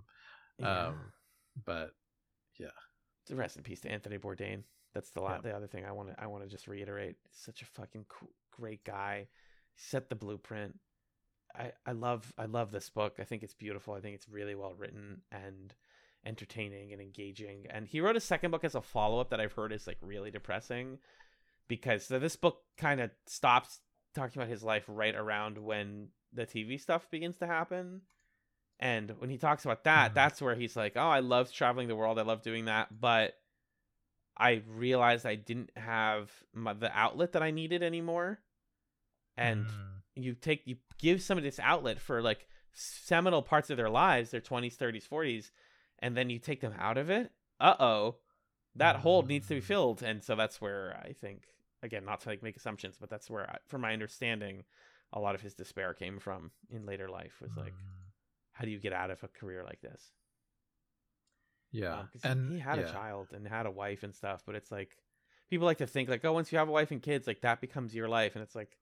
um 0.61 1.11
but 1.65 1.91
yeah. 2.59 2.67
rest 3.29 3.57
in 3.57 3.63
peace 3.63 3.81
to 3.81 3.91
Anthony 3.91 4.17
Bourdain. 4.17 4.63
That's 4.93 5.09
the 5.11 5.21
Yeah. 5.21 5.39
the 5.41 5.55
other 5.55 5.67
thing 5.67 5.85
I 5.85 5.91
want 5.91 6.09
to 6.09 6.21
I 6.21 6.27
want 6.27 6.43
to 6.43 6.49
just 6.49 6.67
reiterate. 6.67 7.17
Such 7.31 7.61
a 7.61 7.65
fucking 7.65 8.05
cool, 8.09 8.29
great 8.51 8.83
guy. 8.83 9.27
Set 9.75 10.09
the 10.09 10.15
blueprint. 10.15 10.79
I 11.55 11.71
I 11.85 11.91
love 11.93 12.33
I 12.37 12.45
love 12.45 12.71
this 12.71 12.89
book. 12.89 13.15
I 13.19 13.23
think 13.23 13.43
it's 13.43 13.53
beautiful. 13.53 13.93
I 13.93 14.01
think 14.01 14.15
it's 14.15 14.29
really 14.29 14.55
well 14.55 14.73
written 14.75 15.21
and 15.31 15.73
entertaining 16.25 16.93
and 16.93 17.01
engaging. 17.01 17.65
And 17.69 17.87
he 17.87 17.99
wrote 18.01 18.15
a 18.15 18.19
second 18.21 18.51
book 18.51 18.63
as 18.63 18.75
a 18.75 18.81
follow 18.81 19.19
up 19.19 19.29
that 19.31 19.41
I've 19.41 19.53
heard 19.53 19.71
is 19.73 19.87
like 19.87 19.97
really 20.01 20.31
depressing 20.31 20.99
because 21.67 22.05
so 22.05 22.17
this 22.19 22.35
book 22.35 22.61
kind 22.77 23.01
of 23.01 23.11
stops 23.25 23.79
talking 24.15 24.41
about 24.41 24.49
his 24.49 24.63
life 24.63 24.85
right 24.87 25.15
around 25.15 25.57
when 25.57 26.09
the 26.31 26.45
TV 26.45 26.79
stuff 26.79 27.09
begins 27.09 27.37
to 27.37 27.47
happen. 27.47 28.01
And 28.79 29.11
when 29.19 29.29
he 29.29 29.37
talks 29.37 29.65
about 29.65 29.83
that, 29.85 30.11
Mhm. 30.11 30.15
that's 30.15 30.41
where 30.41 30.55
he's 30.55 30.75
like, 30.75 30.93
"Oh, 30.95 31.07
I 31.09 31.19
love 31.19 31.51
traveling 31.51 31.87
the 31.87 31.95
world. 31.95 32.19
I 32.19 32.23
love 32.23 32.41
doing 32.41 32.65
that, 32.65 32.99
but 32.99 33.39
I 34.37 34.63
realized 34.67 35.25
I 35.25 35.35
didn't 35.35 35.71
have 35.75 36.31
my, 36.53 36.73
the 36.73 36.91
outlet 36.97 37.33
that 37.33 37.43
I 37.43 37.51
needed 37.51 37.83
anymore." 37.83 38.39
And 39.37 39.65
mm, 39.65 39.71
you 40.15 40.35
take 40.35 40.61
you 40.65 40.77
give 40.97 41.21
somebody 41.21 41.47
this 41.47 41.59
outlet 41.59 41.99
for 41.99 42.21
like 42.21 42.47
seminal 42.73 43.41
parts 43.41 43.69
of 43.69 43.77
their 43.77 43.89
lives, 43.89 44.31
their 44.31 44.41
20s, 44.41 44.75
30s, 44.77 45.07
40s, 45.07 45.51
and 45.99 46.15
then 46.15 46.29
you 46.29 46.39
take 46.39 46.61
them 46.61 46.73
out 46.77 46.97
of 46.97 47.09
it. 47.09 47.31
Uh-oh. 47.59 48.17
That 48.75 48.97
hole 48.97 49.21
needs 49.23 49.47
to 49.47 49.55
be 49.55 49.61
Mm. 49.61 49.65
filled. 49.65 50.03
And 50.03 50.23
so 50.23 50.35
that's 50.35 50.59
where 50.59 50.97
I 51.03 51.13
think 51.13 51.43
again, 51.83 52.05
not 52.05 52.21
to 52.21 52.29
like 52.29 52.41
make 52.41 52.55
assumptions, 52.57 52.97
but 52.99 53.09
that's 53.09 53.29
where 53.29 53.49
I, 53.49 53.57
from 53.67 53.81
my 53.81 53.93
understanding 53.93 54.63
a 55.11 55.19
lot 55.19 55.35
of 55.35 55.41
his 55.41 55.53
despair 55.53 55.93
came 55.93 56.17
from 56.17 56.49
in 56.71 56.85
later 56.85 57.07
life 57.07 57.39
was 57.41 57.55
like 57.55 57.73
mm, 57.73 58.11
how 58.53 58.65
do 58.65 58.71
you 58.71 58.79
get 58.79 58.93
out 58.93 59.11
of 59.11 59.23
a 59.23 59.27
career 59.27 59.63
like 59.63 59.81
this? 59.81 60.11
Yeah 61.73 61.99
Um, 61.99 62.09
and 62.23 62.51
he 62.53 62.59
had 62.59 62.79
yeah. 62.79 62.85
a 62.85 62.91
child 62.91 63.27
and 63.33 63.45
had 63.45 63.65
a 63.65 63.71
wife 63.71 64.03
and 64.03 64.15
stuff, 64.15 64.43
but 64.45 64.55
it's 64.55 64.71
like 64.71 64.95
people 65.49 65.65
like 65.65 65.79
to 65.79 65.87
think 65.87 66.07
like, 66.07 66.23
oh, 66.23 66.31
once 66.31 66.51
you 66.51 66.57
have 66.59 66.69
a 66.69 66.71
wife 66.71 66.91
and 66.91 67.01
kids, 67.01 67.27
like 67.27 67.41
that 67.41 67.59
becomes 67.59 67.93
your 67.93 68.07
life, 68.07 68.35
and 68.35 68.43
it's 68.43 68.55
like, 68.55 68.77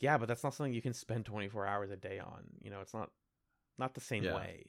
yeah, 0.00 0.18
but 0.18 0.28
that's 0.28 0.44
not 0.44 0.52
something 0.52 0.74
you 0.74 0.82
can 0.82 0.92
spend 0.92 1.24
twenty 1.24 1.48
four 1.48 1.66
hours 1.66 1.90
a 1.90 1.96
day 1.96 2.18
on. 2.18 2.42
You 2.60 2.70
know, 2.70 2.80
it's 2.80 2.92
not 2.92 3.10
not 3.78 3.94
the 3.94 4.00
same 4.00 4.24
Yeah. 4.24 4.34
way. 4.34 4.66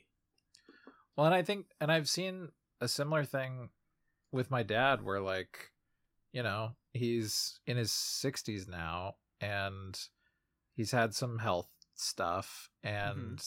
Well, 1.16 1.26
and 1.26 1.36
I 1.36 1.42
think, 1.42 1.66
and 1.82 1.92
I've 1.92 2.08
seen 2.08 2.50
a 2.80 2.88
similar 2.88 3.26
thing 3.26 3.70
with 4.32 4.52
my 4.52 4.62
dad 4.64 5.04
where, 5.04 5.20
like, 5.20 5.72
you 6.32 6.44
know, 6.44 6.76
he's 6.94 7.60
in 7.66 7.76
his 7.78 7.92
60s 7.92 8.68
now 8.68 9.16
and 9.42 10.00
he's 10.76 10.92
had 10.92 11.16
some 11.16 11.40
health 11.40 11.70
stuff 11.96 12.70
and 12.84 13.42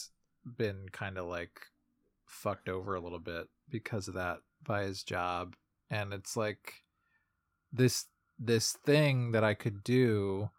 been 0.57 0.89
kind 0.91 1.17
of 1.17 1.27
like 1.27 1.61
fucked 2.25 2.67
over 2.67 2.95
a 2.95 2.99
little 3.01 3.19
bit 3.19 3.47
because 3.71 4.07
of 4.07 4.13
that 4.15 4.39
by 4.63 4.83
his 4.83 5.03
job. 5.03 5.55
And 5.89 6.13
it's 6.13 6.37
like 6.37 6.83
this, 7.71 8.05
this 8.37 8.73
thing 8.73 9.31
that 9.31 9.43
I 9.43 9.53
could 9.53 9.83
do 9.83 10.49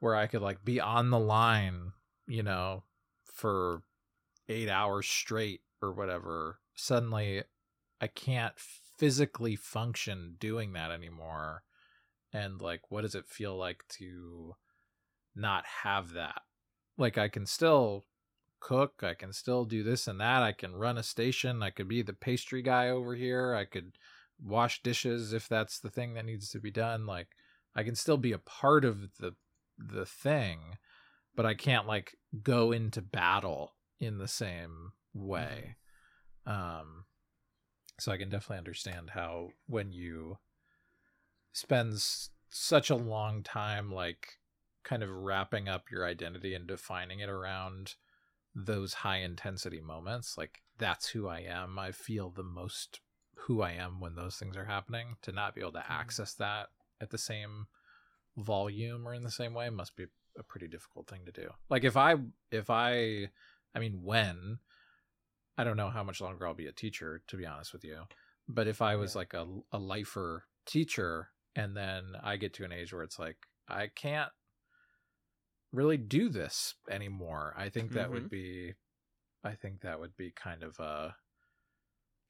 where 0.00 0.14
I 0.14 0.26
could 0.26 0.42
like 0.42 0.64
be 0.64 0.80
on 0.80 1.10
the 1.10 1.18
line, 1.18 1.92
you 2.26 2.42
know, 2.42 2.84
for 3.24 3.82
eight 4.48 4.68
hours 4.68 5.06
straight 5.06 5.62
or 5.80 5.92
whatever, 5.92 6.58
suddenly 6.74 7.42
I 8.00 8.06
can't 8.06 8.54
physically 8.56 9.56
function 9.56 10.36
doing 10.38 10.72
that 10.74 10.90
anymore. 10.90 11.62
And 12.32 12.60
like, 12.60 12.90
what 12.90 13.02
does 13.02 13.14
it 13.14 13.28
feel 13.28 13.56
like 13.56 13.84
to 13.98 14.54
not 15.34 15.64
have 15.82 16.12
that? 16.12 16.42
Like, 16.96 17.18
I 17.18 17.28
can 17.28 17.46
still 17.46 18.04
cook, 18.62 19.02
I 19.02 19.14
can 19.14 19.32
still 19.32 19.64
do 19.64 19.82
this 19.82 20.06
and 20.06 20.20
that, 20.20 20.42
I 20.42 20.52
can 20.52 20.74
run 20.76 20.96
a 20.96 21.02
station, 21.02 21.62
I 21.62 21.70
could 21.70 21.88
be 21.88 22.02
the 22.02 22.12
pastry 22.12 22.62
guy 22.62 22.88
over 22.88 23.14
here, 23.14 23.54
I 23.54 23.64
could 23.64 23.98
wash 24.42 24.82
dishes 24.82 25.32
if 25.32 25.48
that's 25.48 25.78
the 25.80 25.90
thing 25.90 26.14
that 26.14 26.24
needs 26.24 26.48
to 26.50 26.60
be 26.60 26.70
done. 26.70 27.04
Like, 27.06 27.28
I 27.74 27.82
can 27.82 27.94
still 27.94 28.16
be 28.16 28.32
a 28.32 28.38
part 28.38 28.84
of 28.84 29.16
the 29.18 29.34
the 29.78 30.06
thing, 30.06 30.78
but 31.34 31.46
I 31.46 31.54
can't 31.54 31.86
like 31.86 32.16
go 32.42 32.72
into 32.72 33.02
battle 33.02 33.72
in 33.98 34.18
the 34.18 34.28
same 34.28 34.92
way. 35.14 35.76
Um 36.46 37.04
so 37.98 38.12
I 38.12 38.16
can 38.16 38.28
definitely 38.28 38.58
understand 38.58 39.10
how 39.10 39.50
when 39.66 39.92
you 39.92 40.38
spend 41.52 42.02
such 42.48 42.90
a 42.90 42.96
long 42.96 43.42
time 43.42 43.92
like 43.92 44.38
kind 44.84 45.02
of 45.02 45.10
wrapping 45.10 45.68
up 45.68 45.90
your 45.90 46.06
identity 46.06 46.54
and 46.54 46.66
defining 46.66 47.20
it 47.20 47.28
around 47.28 47.94
those 48.54 48.94
high 48.94 49.18
intensity 49.18 49.80
moments, 49.80 50.36
like 50.36 50.62
that's 50.78 51.08
who 51.08 51.28
I 51.28 51.40
am. 51.40 51.78
I 51.78 51.92
feel 51.92 52.30
the 52.30 52.42
most 52.42 53.00
who 53.34 53.62
I 53.62 53.72
am 53.72 54.00
when 54.00 54.14
those 54.14 54.36
things 54.36 54.56
are 54.56 54.64
happening. 54.64 55.16
To 55.22 55.32
not 55.32 55.54
be 55.54 55.60
able 55.60 55.72
to 55.72 55.78
mm-hmm. 55.78 55.92
access 55.92 56.34
that 56.34 56.68
at 57.00 57.10
the 57.10 57.18
same 57.18 57.66
volume 58.36 59.06
or 59.06 59.14
in 59.14 59.22
the 59.22 59.30
same 59.30 59.54
way 59.54 59.68
must 59.70 59.96
be 59.96 60.06
a 60.38 60.42
pretty 60.42 60.68
difficult 60.68 61.08
thing 61.08 61.20
to 61.26 61.32
do. 61.32 61.50
Like 61.68 61.84
if 61.84 61.96
I 61.96 62.16
if 62.50 62.70
I 62.70 63.28
I 63.74 63.78
mean 63.78 64.00
when 64.02 64.58
I 65.58 65.64
don't 65.64 65.76
know 65.76 65.90
how 65.90 66.02
much 66.02 66.20
longer 66.20 66.46
I'll 66.46 66.54
be 66.54 66.66
a 66.66 66.72
teacher 66.72 67.22
to 67.28 67.36
be 67.36 67.46
honest 67.46 67.72
with 67.72 67.84
you. 67.84 68.02
But 68.48 68.68
if 68.68 68.80
I 68.80 68.96
was 68.96 69.14
Yeah. 69.14 69.18
like 69.18 69.34
a 69.34 69.46
a 69.72 69.78
lifer 69.78 70.44
teacher 70.64 71.28
and 71.54 71.76
then 71.76 72.16
I 72.22 72.36
get 72.36 72.54
to 72.54 72.64
an 72.64 72.72
age 72.72 72.92
where 72.92 73.02
it's 73.02 73.18
like 73.18 73.36
I 73.68 73.88
can't 73.88 74.32
really 75.72 75.96
do 75.96 76.28
this 76.28 76.74
anymore. 76.90 77.54
I 77.56 77.68
think 77.68 77.92
that 77.92 78.10
would 78.10 78.24
mm-hmm. 78.24 78.28
be 78.28 78.74
I 79.44 79.52
think 79.52 79.80
that 79.80 79.98
would 79.98 80.16
be 80.16 80.30
kind 80.30 80.62
of 80.62 80.78
a 80.78 81.16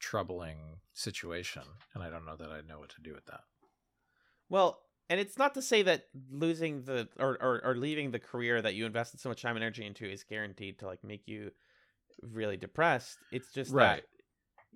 troubling 0.01 0.80
situation 0.95 1.62
and 1.95 2.03
I 2.03 2.11
don't 2.11 2.24
know 2.24 2.36
that 2.36 2.51
I 2.51 2.61
know 2.62 2.78
what 2.78 2.90
to 2.90 3.03
do 3.03 3.14
with 3.14 3.26
that. 3.26 3.40
Well, 4.49 4.80
and 5.09 5.20
it's 5.20 5.38
not 5.38 5.55
to 5.55 5.62
say 5.62 5.82
that 5.82 6.07
losing 6.30 6.84
the 6.84 7.09
or, 7.18 7.36
or 7.43 7.64
or 7.64 7.74
leaving 7.76 8.11
the 8.11 8.18
career 8.18 8.62
that 8.62 8.74
you 8.74 8.86
invested 8.86 9.20
so 9.20 9.28
much 9.28 9.43
time 9.43 9.57
and 9.57 9.64
energy 9.64 9.84
into 9.84 10.11
is 10.11 10.24
guaranteed 10.24 10.78
to 10.78 10.86
like 10.86 11.05
make 11.05 11.26
you 11.26 11.51
really 12.22 12.57
depressed. 12.57 13.18
It's 13.30 13.53
just 13.53 13.72
Right. 13.72 13.97
that 13.97 14.05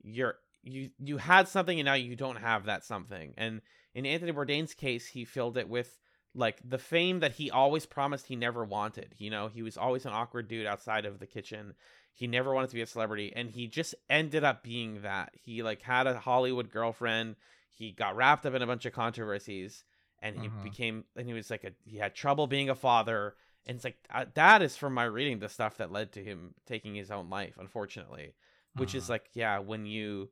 you're 0.03 0.37
you 0.63 0.91
you 0.99 1.17
had 1.19 1.49
something 1.49 1.79
and 1.79 1.87
now 1.87 1.95
you 1.95 2.17
don't 2.17 2.37
have 2.37 2.67
that 2.67 2.85
something. 2.85 3.35
And 3.37 3.61
in 3.95 4.05
Anthony 4.05 4.33
Bourdain's 4.33 4.75
case, 4.75 5.07
he 5.07 5.25
filled 5.25 5.57
it 5.57 5.69
with 5.69 5.99
like 6.37 6.61
the 6.69 6.79
fame 6.79 7.21
that 7.21 7.33
he 7.33 7.51
always 7.51 7.87
promised 7.87 8.27
he 8.29 8.37
never 8.37 8.65
wanted. 8.65 9.15
You 9.19 9.31
know, 9.31 9.49
he 9.49 9.63
was 9.63 9.77
always 9.79 10.07
an 10.07 10.13
awkward 10.13 10.49
dude 10.49 10.67
outside 10.67 11.07
of 11.07 11.19
the 11.19 11.27
kitchen. 11.27 11.75
He 12.15 12.27
never 12.27 12.55
wanted 12.55 12.71
to 12.71 12.77
be 12.77 12.83
a 12.83 12.87
celebrity 12.87 13.33
and 13.37 13.51
he 13.51 13.69
just 13.69 13.95
ended 14.11 14.45
up 14.45 14.63
being 14.63 15.03
that. 15.03 15.35
He 15.35 15.63
like 15.63 15.83
had 15.83 16.07
a 16.07 16.19
Hollywood 16.19 16.71
girlfriend. 16.71 17.37
He 17.71 17.93
got 17.93 18.17
wrapped 18.17 18.47
up 18.47 18.55
in 18.55 18.63
a 18.63 18.67
bunch 18.67 18.87
of 18.87 18.93
controversies 18.93 19.85
and 20.21 20.37
he 20.37 20.49
Mhm. 20.49 20.63
became 20.63 21.05
and 21.17 21.27
he 21.27 21.35
was 21.35 21.51
like 21.51 21.65
a 21.65 21.73
he 21.85 21.99
had 21.99 22.15
trouble 22.15 22.47
being 22.47 22.71
a 22.71 22.75
father 22.75 23.35
and 23.67 23.77
it's 23.77 23.85
like 23.85 23.99
uh, 24.15 24.25
that 24.35 24.63
is 24.63 24.77
from 24.77 24.95
my 24.95 25.05
reading 25.05 25.39
the 25.39 25.49
stuff 25.49 25.77
that 25.79 25.93
led 25.93 26.13
to 26.13 26.25
him 26.25 26.55
taking 26.67 26.95
his 26.95 27.11
own 27.11 27.29
life 27.31 27.57
unfortunately 27.59 28.35
which 28.77 28.95
is 28.95 29.09
Mhm. 29.09 29.11
like 29.11 29.27
yeah 29.35 29.59
when 29.59 29.85
you 29.87 30.31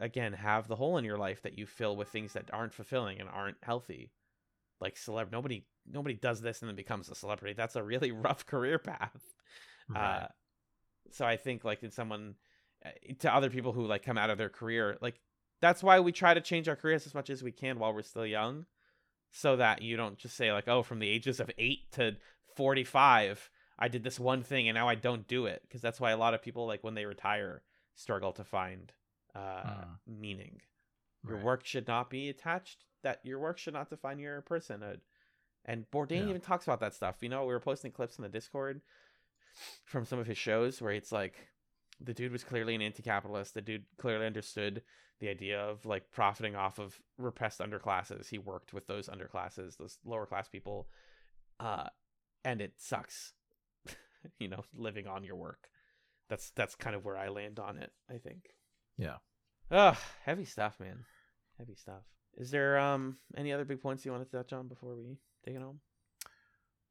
again 0.00 0.32
have 0.34 0.68
the 0.68 0.76
hole 0.76 0.98
in 0.98 1.04
your 1.04 1.18
life 1.18 1.42
that 1.42 1.58
you 1.58 1.66
fill 1.66 1.96
with 1.96 2.08
things 2.08 2.32
that 2.34 2.50
aren't 2.52 2.74
fulfilling 2.74 3.20
and 3.20 3.28
aren't 3.30 3.56
healthy 3.62 4.12
like 4.80 4.96
celeb 4.96 5.30
nobody 5.32 5.64
nobody 5.86 6.14
does 6.14 6.40
this 6.40 6.60
and 6.60 6.68
then 6.68 6.76
becomes 6.76 7.08
a 7.08 7.14
celebrity 7.14 7.54
that's 7.54 7.76
a 7.76 7.82
really 7.82 8.12
rough 8.26 8.46
career 8.46 8.78
path 8.78 9.22
Right. 9.88 10.22
uh 10.22 10.26
so 11.12 11.24
i 11.24 11.36
think 11.36 11.64
like 11.64 11.82
in 11.82 11.90
someone 11.90 12.34
uh, 12.84 12.90
to 13.20 13.32
other 13.34 13.50
people 13.50 13.72
who 13.72 13.86
like 13.86 14.02
come 14.04 14.18
out 14.18 14.30
of 14.30 14.38
their 14.38 14.48
career 14.48 14.96
like 15.00 15.20
that's 15.62 15.82
why 15.82 16.00
we 16.00 16.12
try 16.12 16.34
to 16.34 16.40
change 16.40 16.68
our 16.68 16.76
careers 16.76 17.06
as 17.06 17.14
much 17.14 17.30
as 17.30 17.42
we 17.42 17.52
can 17.52 17.78
while 17.78 17.94
we're 17.94 18.02
still 18.02 18.26
young 18.26 18.66
so 19.30 19.56
that 19.56 19.80
you 19.82 19.96
don't 19.96 20.18
just 20.18 20.36
say 20.36 20.52
like 20.52 20.68
oh 20.68 20.82
from 20.82 20.98
the 20.98 21.08
ages 21.08 21.40
of 21.40 21.50
8 21.58 21.78
to 21.92 22.16
45 22.56 23.50
i 23.78 23.88
did 23.88 24.02
this 24.02 24.18
one 24.18 24.42
thing 24.42 24.68
and 24.68 24.74
now 24.76 24.88
i 24.88 24.94
don't 24.94 25.28
do 25.28 25.46
it 25.46 25.62
because 25.62 25.80
that's 25.80 26.00
why 26.00 26.10
a 26.10 26.16
lot 26.18 26.34
of 26.34 26.42
people 26.42 26.66
like 26.66 26.82
when 26.82 26.94
they 26.94 27.04
retire 27.06 27.62
struggle 27.94 28.32
to 28.32 28.44
find 28.44 28.92
uh 29.34 29.62
Mm. 29.64 30.20
meaning 30.20 30.60
your 31.26 31.36
Right. 31.36 31.44
work 31.44 31.64
should 31.64 31.86
not 31.88 32.10
be 32.10 32.28
attached 32.28 32.84
that 33.06 33.20
your 33.22 33.38
work 33.38 33.56
should 33.56 33.72
not 33.74 33.88
define 33.88 34.18
your 34.18 34.42
personhood. 34.42 34.98
And 35.64 35.88
bourdain 35.92 36.22
Yeah. 36.24 36.30
even 36.30 36.40
talks 36.40 36.64
about 36.66 36.80
that 36.80 36.92
stuff 36.94 37.16
you 37.20 37.28
know 37.28 37.44
we 37.44 37.52
were 37.52 37.60
posting 37.60 37.92
clips 37.92 38.18
in 38.18 38.22
the 38.22 38.28
discord 38.28 38.80
from 39.84 40.04
some 40.04 40.18
of 40.18 40.26
his 40.26 40.36
shows 40.38 40.82
where 40.82 40.92
it's 40.92 41.12
like 41.12 41.48
the 42.00 42.12
dude 42.12 42.32
was 42.32 42.44
clearly 42.44 42.74
an 42.74 42.82
anti-capitalist 42.82 43.54
the 43.54 43.62
dude 43.62 43.84
clearly 43.96 44.26
understood 44.26 44.82
the 45.20 45.28
idea 45.28 45.58
of 45.60 45.86
like 45.86 46.10
profiting 46.10 46.54
off 46.56 46.78
of 46.78 47.00
repressed 47.16 47.60
underclasses. 47.60 48.28
He 48.28 48.38
worked 48.38 48.74
with 48.74 48.86
those 48.86 49.08
underclasses 49.08 49.76
those 49.76 49.98
lower 50.04 50.26
class 50.26 50.48
people 50.48 50.88
uh 51.60 51.88
and 52.44 52.60
it 52.60 52.74
sucks 52.76 53.32
you 54.40 54.48
know 54.48 54.62
living 54.74 55.06
on 55.06 55.22
your 55.24 55.36
work. 55.36 55.68
That's 56.28 56.50
that's 56.50 56.74
kind 56.74 56.96
of 56.96 57.04
where 57.04 57.16
i 57.16 57.28
land 57.28 57.58
on 57.60 57.76
it 57.78 57.92
i 58.10 58.18
think. 58.18 58.50
Yeah. 58.98 59.18
Ugh, 59.70 59.96
heavy 60.24 60.44
stuff 60.44 60.78
man. 60.80 61.04
Heavy 61.58 61.74
stuff 61.74 62.02
is 62.36 62.50
there 62.50 62.78
um 62.78 63.16
any 63.36 63.52
other 63.52 63.64
big 63.64 63.80
points 63.80 64.04
you 64.04 64.12
want 64.12 64.28
to 64.28 64.36
touch 64.36 64.52
on 64.52 64.68
before 64.68 64.94
we 64.96 65.16
take 65.44 65.54
it 65.54 65.62
home 65.62 65.80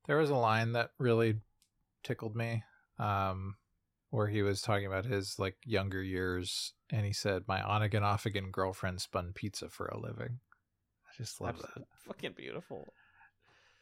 There 0.08 0.18
was 0.18 0.30
a 0.30 0.36
line 0.36 0.74
that 0.74 0.92
really 1.00 1.40
tickled 2.04 2.36
me, 2.36 2.64
um, 3.00 3.56
where 4.12 4.28
he 4.28 4.42
was 4.44 4.62
talking 4.62 4.86
about 4.86 5.06
his 5.06 5.40
like 5.40 5.58
younger 5.66 6.02
years, 6.02 6.74
and 6.92 7.06
he 7.06 7.14
said, 7.14 7.44
"My 7.48 7.62
on 7.62 7.82
again, 7.82 8.04
off 8.04 8.26
again 8.26 8.52
girlfriend 8.52 9.02
spun 9.02 9.34
pizza 9.34 9.70
for 9.70 9.88
a 9.88 10.00
living." 10.00 10.40
I 11.08 11.12
just 11.18 11.42
love 11.42 11.58
That's 11.58 11.74
that. 11.74 11.84
fucking 12.08 12.34
beautiful 12.34 12.94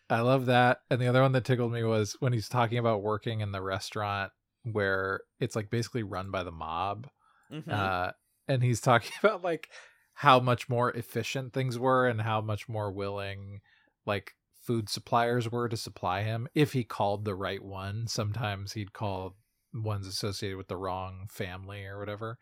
I 0.10 0.20
love 0.22 0.46
that. 0.48 0.80
And 0.90 1.02
the 1.02 1.08
other 1.08 1.22
one 1.22 1.32
that 1.32 1.46
tickled 1.46 1.72
me 1.72 1.84
was 1.84 2.16
when 2.20 2.34
he's 2.34 2.50
talking 2.50 2.78
about 2.78 3.02
working 3.02 3.42
in 3.42 3.52
the 3.52 3.62
restaurant 3.62 4.32
where 4.64 5.22
it's 5.40 5.56
like 5.56 5.70
basically 5.70 6.04
run 6.04 6.32
by 6.32 6.44
the 6.44 6.52
mob. 6.52 7.08
Mhm. 7.52 7.72
Uh, 7.72 8.12
and 8.48 8.64
he's 8.64 8.82
talking 8.82 9.12
about 9.24 9.44
like 9.44 9.70
how 10.14 10.40
much 10.40 10.70
more 10.70 10.92
efficient 10.92 11.54
things 11.54 11.78
were 11.78 12.08
and 12.08 12.22
how 12.22 12.42
much 12.42 12.70
more 12.70 12.92
willing 12.92 13.62
like 14.06 14.34
food 14.62 14.90
suppliers 14.90 15.52
were 15.52 15.68
to 15.68 15.78
supply 15.78 16.24
him 16.24 16.48
if 16.56 16.74
he 16.74 16.84
called 16.84 17.26
the 17.26 17.36
right 17.36 17.64
one. 17.64 18.08
Sometimes 18.08 18.74
he'd 18.74 18.94
call 18.94 19.36
ones 19.74 20.08
associated 20.08 20.58
with 20.58 20.68
the 20.68 20.78
wrong 20.78 21.28
family 21.30 21.86
or 21.86 22.00
whatever. 22.00 22.38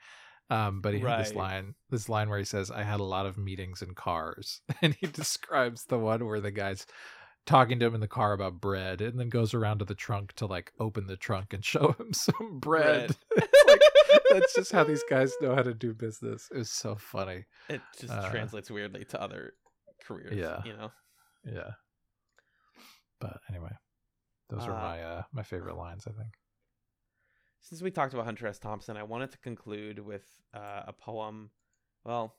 Um, 0.50 0.82
but 0.82 0.94
he 0.94 1.00
had 1.00 1.22
this 1.22 1.34
line, 1.34 1.76
this 1.90 2.10
line 2.10 2.28
where 2.30 2.38
he 2.38 2.44
says, 2.44 2.70
"I 2.70 2.84
had 2.84 3.00
a 3.00 3.06
lot 3.06 3.26
of 3.26 3.38
meetings 3.38 3.82
in 3.82 3.96
cars," 3.96 4.62
and 4.82 4.94
he 4.94 5.08
describes 5.08 5.86
the 5.86 5.98
one 5.98 6.26
where 6.26 6.42
the 6.42 6.52
guy's 6.52 6.86
talking 7.46 7.80
to 7.80 7.86
him 7.88 7.96
in 7.96 8.02
the 8.02 8.08
car 8.08 8.34
about 8.34 8.62
bread, 8.62 9.02
and 9.02 9.20
then 9.20 9.30
goes 9.30 9.54
around 9.54 9.80
to 9.80 9.86
the 9.86 9.96
trunk 9.96 10.34
to 10.34 10.46
like 10.46 10.72
open 10.80 11.08
the 11.08 11.18
trunk 11.18 11.54
and 11.54 11.64
show 11.74 11.96
him 12.00 12.14
some 12.14 12.60
bread. 12.60 13.16
like, 13.68 13.82
that's 14.30 14.54
just 14.54 14.72
how 14.72 14.84
these 14.84 15.04
guys 15.10 15.34
know 15.42 15.56
how 15.56 15.64
to 15.64 15.74
do 15.74 15.94
business. 15.94 16.50
It 16.54 16.58
was 16.58 16.72
so 16.72 16.96
funny. 16.96 17.46
it 17.70 17.82
just 18.00 18.14
uh, 18.14 18.30
translates 18.30 18.70
weirdly 18.70 19.06
to 19.06 19.22
other 19.22 19.54
careers 20.04 20.36
yeah. 20.36 20.62
you 20.66 20.74
know 20.74 20.92
Yeah. 21.46 21.72
But 23.20 23.38
anyway, 23.50 23.72
those 24.50 24.66
are 24.66 24.72
Uh, 24.72 24.82
my 24.82 25.04
uh 25.04 25.24
my 25.32 25.44
favorite 25.44 25.78
lines. 25.78 26.06
I 26.08 26.12
think. 26.12 26.34
since 27.60 27.82
we 27.82 27.92
talked 27.92 28.14
about 28.14 28.26
Hunter 28.26 28.48
S. 28.48 28.58
Thompson, 28.60 28.98
I 28.98 29.04
wanted 29.04 29.32
to 29.32 29.38
conclude 29.38 30.00
with 30.00 30.26
uh, 30.54 30.84
a 30.88 30.94
poem. 30.94 31.52
Well, 32.04 32.36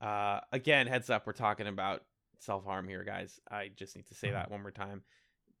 uh, 0.00 0.40
again, 0.52 0.86
heads 0.86 1.10
up, 1.10 1.26
we're 1.26 1.32
talking 1.32 1.66
about 1.66 2.02
self 2.40 2.64
harm 2.64 2.88
here, 2.88 3.04
guys. 3.04 3.40
I 3.50 3.68
just 3.76 3.96
need 3.96 4.06
to 4.06 4.14
say 4.14 4.28
Mhm. 4.28 4.32
that 4.34 4.50
one 4.50 4.62
more 4.62 4.70
time. 4.70 5.02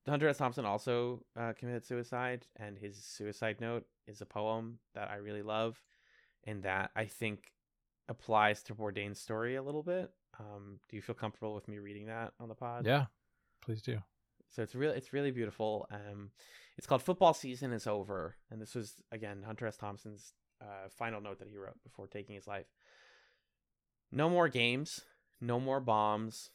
Hunter 0.06 0.28
S. 0.28 0.36
Thompson 0.38 0.64
also 0.66 1.24
uh, 1.36 1.54
committed 1.54 1.84
suicide, 1.84 2.46
and 2.56 2.76
his 2.78 3.02
suicide 3.02 3.60
note 3.60 3.86
is 4.06 4.20
a 4.20 4.26
poem 4.26 4.78
that 4.94 5.10
I 5.10 5.16
really 5.16 5.42
love, 5.42 5.82
and 6.44 6.62
that 6.64 6.90
I 6.94 7.06
think 7.06 7.52
applies 8.08 8.62
to 8.64 8.74
Bourdain's 8.74 9.18
story 9.18 9.54
a 9.56 9.62
little 9.62 9.82
bit. 9.82 10.12
Um, 10.38 10.78
do 10.88 10.96
you 10.96 11.02
feel 11.02 11.14
comfortable 11.14 11.54
with 11.54 11.68
me 11.68 11.78
reading 11.78 12.06
that 12.06 12.34
on 12.38 12.48
the 12.48 12.54
pod? 12.54 12.84
Yeah, 12.86 13.06
please 13.62 13.80
do. 13.80 14.02
So 14.50 14.62
it's 14.62 14.74
really 14.74 14.96
it's 14.96 15.12
really 15.12 15.30
beautiful. 15.30 15.86
Um, 15.90 16.30
it's 16.76 16.86
called 16.86 17.02
"Football 17.02 17.32
Season 17.34 17.72
Is 17.72 17.86
Over," 17.86 18.36
and 18.50 18.60
this 18.60 18.74
was 18.74 19.02
again 19.10 19.42
Hunter 19.42 19.66
S. 19.66 19.76
Thompson's 19.78 20.34
uh, 20.60 20.88
final 20.90 21.20
note 21.20 21.38
that 21.38 21.48
he 21.48 21.56
wrote 21.56 21.82
before 21.82 22.06
taking 22.08 22.34
his 22.34 22.46
life. 22.46 22.66
No 24.12 24.28
more 24.28 24.48
games, 24.48 25.00
no 25.40 25.58
more 25.58 25.80
bombs, 25.80 26.50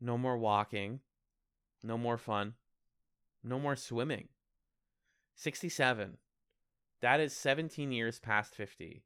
no 0.00 0.18
more 0.18 0.36
walking, 0.36 1.00
no 1.82 1.98
more 1.98 2.18
fun, 2.18 2.54
no 3.42 3.58
more 3.58 3.76
swimming. 3.76 4.28
Sixty-seven. 5.34 6.18
That 7.00 7.20
is 7.20 7.32
seventeen 7.32 7.92
years 7.92 8.18
past 8.18 8.54
fifty. 8.54 9.04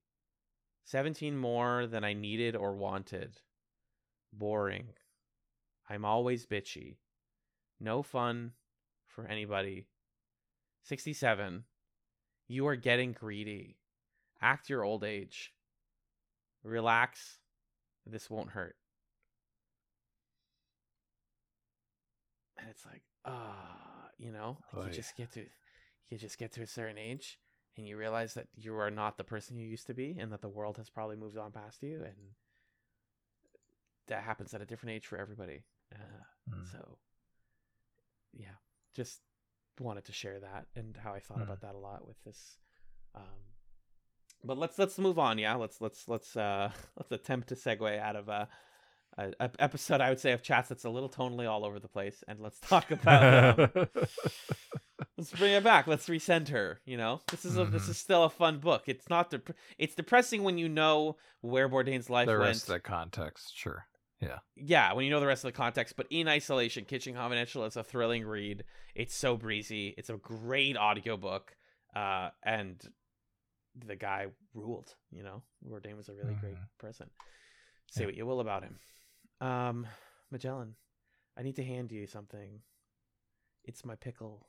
Seventeen 0.84 1.36
more 1.36 1.86
than 1.86 2.04
I 2.04 2.12
needed 2.12 2.56
or 2.56 2.74
wanted. 2.74 3.40
Boring. 4.32 4.88
I'm 5.88 6.04
always 6.04 6.46
bitchy. 6.46 6.96
No 7.78 8.02
fun 8.02 8.52
for 9.06 9.26
anybody. 9.26 9.86
67. 10.84 11.64
You 12.48 12.66
are 12.66 12.76
getting 12.76 13.12
greedy. 13.12 13.76
Act 14.40 14.68
your 14.68 14.84
old 14.84 15.04
age. 15.04 15.52
Relax. 16.64 17.38
This 18.06 18.30
won't 18.30 18.50
hurt. 18.50 18.76
And 22.62 22.70
it's 22.70 22.86
like, 22.86 23.02
ah, 23.24 24.08
you 24.18 24.32
know, 24.32 24.56
like 24.72 24.84
Oy. 24.84 24.86
you 24.88 24.92
just 24.94 25.16
get 25.16 25.32
to 25.32 25.44
you 26.08 26.18
just 26.18 26.38
get 26.38 26.52
to 26.52 26.62
a 26.62 26.66
certain 26.66 26.96
age 26.98 27.38
and 27.76 27.86
you 27.86 27.96
realize 27.96 28.34
that 28.34 28.46
you 28.54 28.74
are 28.76 28.90
not 28.90 29.16
the 29.18 29.24
person 29.24 29.56
you 29.56 29.66
used 29.66 29.86
to 29.88 29.94
be 29.94 30.16
and 30.18 30.30
that 30.32 30.42
the 30.42 30.48
world 30.48 30.76
has 30.76 30.88
probably 30.90 31.16
moved 31.16 31.36
on 31.38 31.50
past 31.52 31.82
you 31.82 32.02
and 32.04 32.14
that 34.08 34.22
happens 34.22 34.52
at 34.54 34.60
a 34.60 34.66
different 34.66 34.94
age 34.94 35.06
for 35.06 35.18
everybody. 35.18 35.62
Uh, 35.94 36.22
Mm. 36.50 36.70
so, 36.72 36.98
yeah, 38.32 38.56
just 38.94 39.20
wanted 39.80 40.04
to 40.04 40.12
share 40.12 40.40
that 40.40 40.66
and 40.74 40.96
how 40.96 41.14
I 41.14 41.20
thought 41.20 41.38
Mm. 41.38 41.44
about 41.44 41.60
that 41.62 41.74
a 41.74 41.78
lot 41.78 42.06
with 42.06 42.22
this. 42.24 42.58
Um, 43.14 43.22
but 44.44 44.58
let's 44.58 44.78
let's 44.78 44.98
move 44.98 45.18
on. 45.18 45.38
Yeah, 45.38 45.54
let's 45.54 45.80
let's 45.80 46.08
let's 46.08 46.36
uh 46.36 46.70
let's 46.96 47.12
attempt 47.12 47.48
to 47.48 47.54
segue 47.54 47.98
out 47.98 48.16
of 48.16 48.28
a, 48.28 48.48
a, 49.18 49.32
a 49.40 49.50
episode 49.58 50.00
I 50.00 50.08
would 50.08 50.20
say 50.20 50.32
of 50.32 50.42
Chatz 50.42 50.68
that's 50.68 50.84
a 50.84 50.90
little 50.90 51.08
tonally 51.10 51.48
all 51.50 51.64
over 51.64 51.78
the 51.78 51.88
place, 51.88 52.22
and 52.28 52.40
let's 52.40 52.58
talk 52.60 52.90
about. 52.90 53.58
Um, 53.58 53.86
let's 55.16 55.32
bring 55.32 55.52
it 55.52 55.64
back. 55.64 55.86
Let's 55.86 56.08
recenter. 56.08 56.76
You 56.84 56.96
know, 56.96 57.20
this 57.30 57.44
is 57.44 57.58
a 57.58 57.64
this 57.64 57.84
Mhm. 57.86 57.90
is 57.90 57.98
still 57.98 58.24
a 58.24 58.30
fun 58.30 58.58
book. 58.58 58.84
It's 58.86 59.08
not 59.10 59.30
dep- 59.30 59.54
it's 59.78 59.94
depressing 59.94 60.42
when 60.42 60.58
you 60.58 60.68
know 60.68 61.16
where 61.40 61.68
Bourdain's 61.68 62.08
life 62.10 62.26
the 62.26 62.32
went 62.32 62.42
rest 62.44 62.62
of 62.68 62.74
the 62.74 62.80
context, 62.80 63.52
sure. 63.56 63.86
yeah, 64.20 64.38
Yeah, 64.56 64.92
when 64.92 65.04
you 65.04 65.10
know 65.10 65.20
the 65.20 65.26
rest 65.26 65.44
of 65.44 65.52
the 65.52 65.56
context, 65.56 65.96
but 65.96 66.06
in 66.10 66.28
isolation, 66.28 66.84
Kitchen 66.84 67.14
Confidential 67.14 67.64
is 67.64 67.76
a 67.76 67.82
thrilling 67.84 68.24
read. 68.24 68.64
It's 68.94 69.14
so 69.14 69.36
breezy. 69.36 69.94
It's 69.98 70.10
a 70.10 70.16
great 70.16 70.76
audiobook. 70.76 71.56
Uh, 71.94 72.30
and 72.42 72.80
the 73.74 73.96
guy 73.96 74.26
ruled, 74.54 74.94
you 75.10 75.22
know. 75.22 75.42
Bourdain 75.68 75.96
was 75.96 76.08
a 76.08 76.14
really 76.14 76.34
great 76.34 76.54
Mhm. 76.54 76.68
person. 76.78 77.10
Say 77.90 78.02
Yeah. 78.02 78.06
what 78.06 78.14
you 78.14 78.24
will 78.26 78.40
about 78.40 78.62
him. 78.62 78.78
Um, 79.42 79.86
Magellan, 80.30 80.76
I 81.36 81.42
need 81.42 81.56
to 81.56 81.64
hand 81.64 81.90
you 81.90 82.06
something. 82.06 82.60
It's 83.64 83.84
my 83.84 83.96
pickle. 83.96 84.48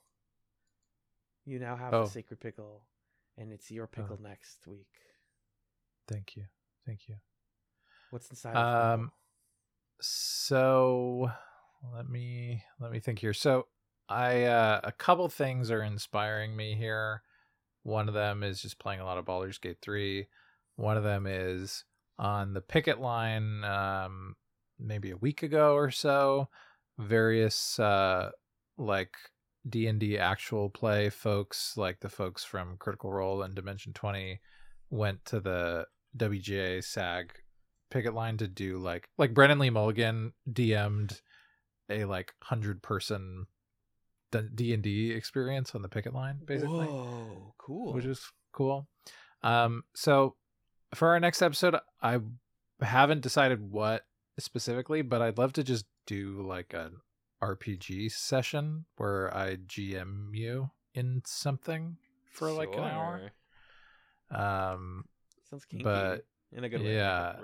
You 1.45 1.59
now 1.59 1.75
have 1.75 1.93
Oh. 1.93 2.03
the 2.03 2.09
sacred 2.09 2.39
pickle, 2.39 2.85
and 3.37 3.51
it's 3.51 3.69
your 3.71 3.87
pickle 3.87 4.19
next 4.21 4.65
week. 4.67 4.87
Thank 6.07 6.35
you. 6.35 6.45
Thank 6.85 7.07
you. 7.09 7.15
What's 8.11 8.29
inside? 8.29 8.55
of 8.55 8.99
Um, 8.99 9.11
so 9.99 11.31
let 11.93 12.07
me 12.09 12.63
let 12.79 12.91
me 12.91 12.99
think 12.99 13.19
here. 13.19 13.33
So 13.33 13.67
I 14.07 14.43
uh, 14.43 14.81
a 14.83 14.91
couple 14.91 15.27
things 15.29 15.71
are 15.71 15.81
inspiring 15.81 16.55
me 16.55 16.75
here. 16.75 17.23
One 17.83 18.07
of 18.07 18.13
them 18.13 18.43
is 18.43 18.61
just 18.61 18.79
playing 18.79 18.99
a 18.99 19.05
lot 19.05 19.17
of 19.17 19.25
Baldur's 19.25 19.57
Gate 19.57 19.79
three. 19.81 20.27
One 20.75 20.97
of 20.97 21.03
them 21.03 21.25
is 21.27 21.83
on 22.19 22.53
the 22.53 22.61
picket 22.61 22.99
line, 22.99 23.63
um, 23.63 24.35
maybe 24.79 25.11
a 25.11 25.17
week 25.17 25.43
ago 25.43 25.75
or 25.75 25.91
so. 25.91 26.49
Various 26.97 27.79
uh, 27.79 28.29
like 28.77 29.15
D 29.67 29.87
and 29.87 29.99
D 29.99 30.17
actual 30.17 30.69
play 30.69 31.09
folks, 31.09 31.75
like 31.77 31.99
the 31.99 32.09
folks 32.09 32.43
from 32.43 32.77
Critical 32.77 33.11
Role 33.11 33.41
and 33.41 33.55
Dimension 33.55 33.93
Twenty, 33.93 34.39
went 34.89 35.25
to 35.25 35.39
the 35.39 35.85
WGA 36.17 36.83
SAG 36.83 37.33
picket 37.89 38.13
line 38.13 38.37
to 38.37 38.47
do 38.47 38.77
like 38.77 39.07
like 39.17 39.33
Brennan 39.33 39.59
Lee 39.59 39.69
Mulligan 39.69 40.33
DM'd 40.51 41.21
a 41.89 42.05
like 42.05 42.33
hundred 42.41 42.81
person 42.81 43.47
D 44.31 44.73
and 44.73 44.83
D 44.83 45.11
experience 45.11 45.75
on 45.75 45.81
the 45.81 45.89
picket 45.89 46.13
line, 46.13 46.39
basically, 46.43 46.87
Whoa, 46.87 47.53
cool. 47.57 47.93
which 47.93 48.05
is 48.05 48.21
cool. 48.51 48.87
Um, 49.43 49.83
so 49.95 50.35
for 50.95 51.09
our 51.09 51.19
next 51.19 51.41
episode, 51.41 51.75
I 52.01 52.19
haven't 52.81 53.21
decided 53.21 53.61
what 53.61 54.03
specifically, 54.39 55.01
but 55.01 55.21
I'd 55.21 55.37
love 55.37 55.53
to 55.53 55.63
just 55.63 55.85
do 56.05 56.41
like 56.41 56.73
an 56.73 56.97
RPG 57.41 58.11
session 58.11 58.85
where 58.97 59.35
I 59.35 59.57
GM 59.57 60.33
you 60.33 60.69
in 60.93 61.21
something 61.25 61.97
for 62.31 62.51
like 62.51 62.73
an 62.73 62.83
hour. 62.83 63.31
Um, 64.31 65.05
Sounds 65.49 65.65
kinky. 65.65 65.83
but 65.83 66.25
in 66.55 66.63
a 66.63 66.69
good 66.69 66.81
way. 66.81 66.95
yeah. 66.95 67.35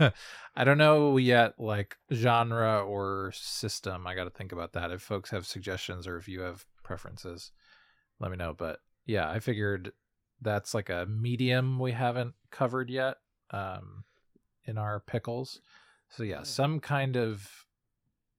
I 0.56 0.64
don't 0.64 0.78
know 0.78 1.16
yet, 1.16 1.54
like 1.58 1.96
genre 2.12 2.82
or 2.82 3.32
system. 3.34 4.06
I 4.06 4.14
got 4.14 4.24
to 4.24 4.30
think 4.30 4.52
about 4.52 4.72
that. 4.72 4.90
If 4.90 5.02
folks 5.02 5.30
have 5.30 5.46
suggestions 5.46 6.06
or 6.06 6.16
if 6.16 6.28
you 6.28 6.40
have 6.40 6.64
preferences, 6.82 7.52
let 8.20 8.30
me 8.30 8.36
know. 8.36 8.54
But 8.56 8.80
yeah, 9.06 9.28
I 9.30 9.40
figured 9.40 9.92
that's 10.40 10.74
like 10.74 10.90
a 10.90 11.06
medium 11.06 11.78
we 11.78 11.92
haven't 11.92 12.34
covered 12.50 12.90
yet 12.90 13.18
um, 13.50 14.04
in 14.64 14.78
our 14.78 15.00
pickles. 15.00 15.60
So 16.16 16.22
yeah, 16.22 16.38
Yeah. 16.38 16.42
some 16.44 16.78
kind 16.80 17.16
of 17.16 17.66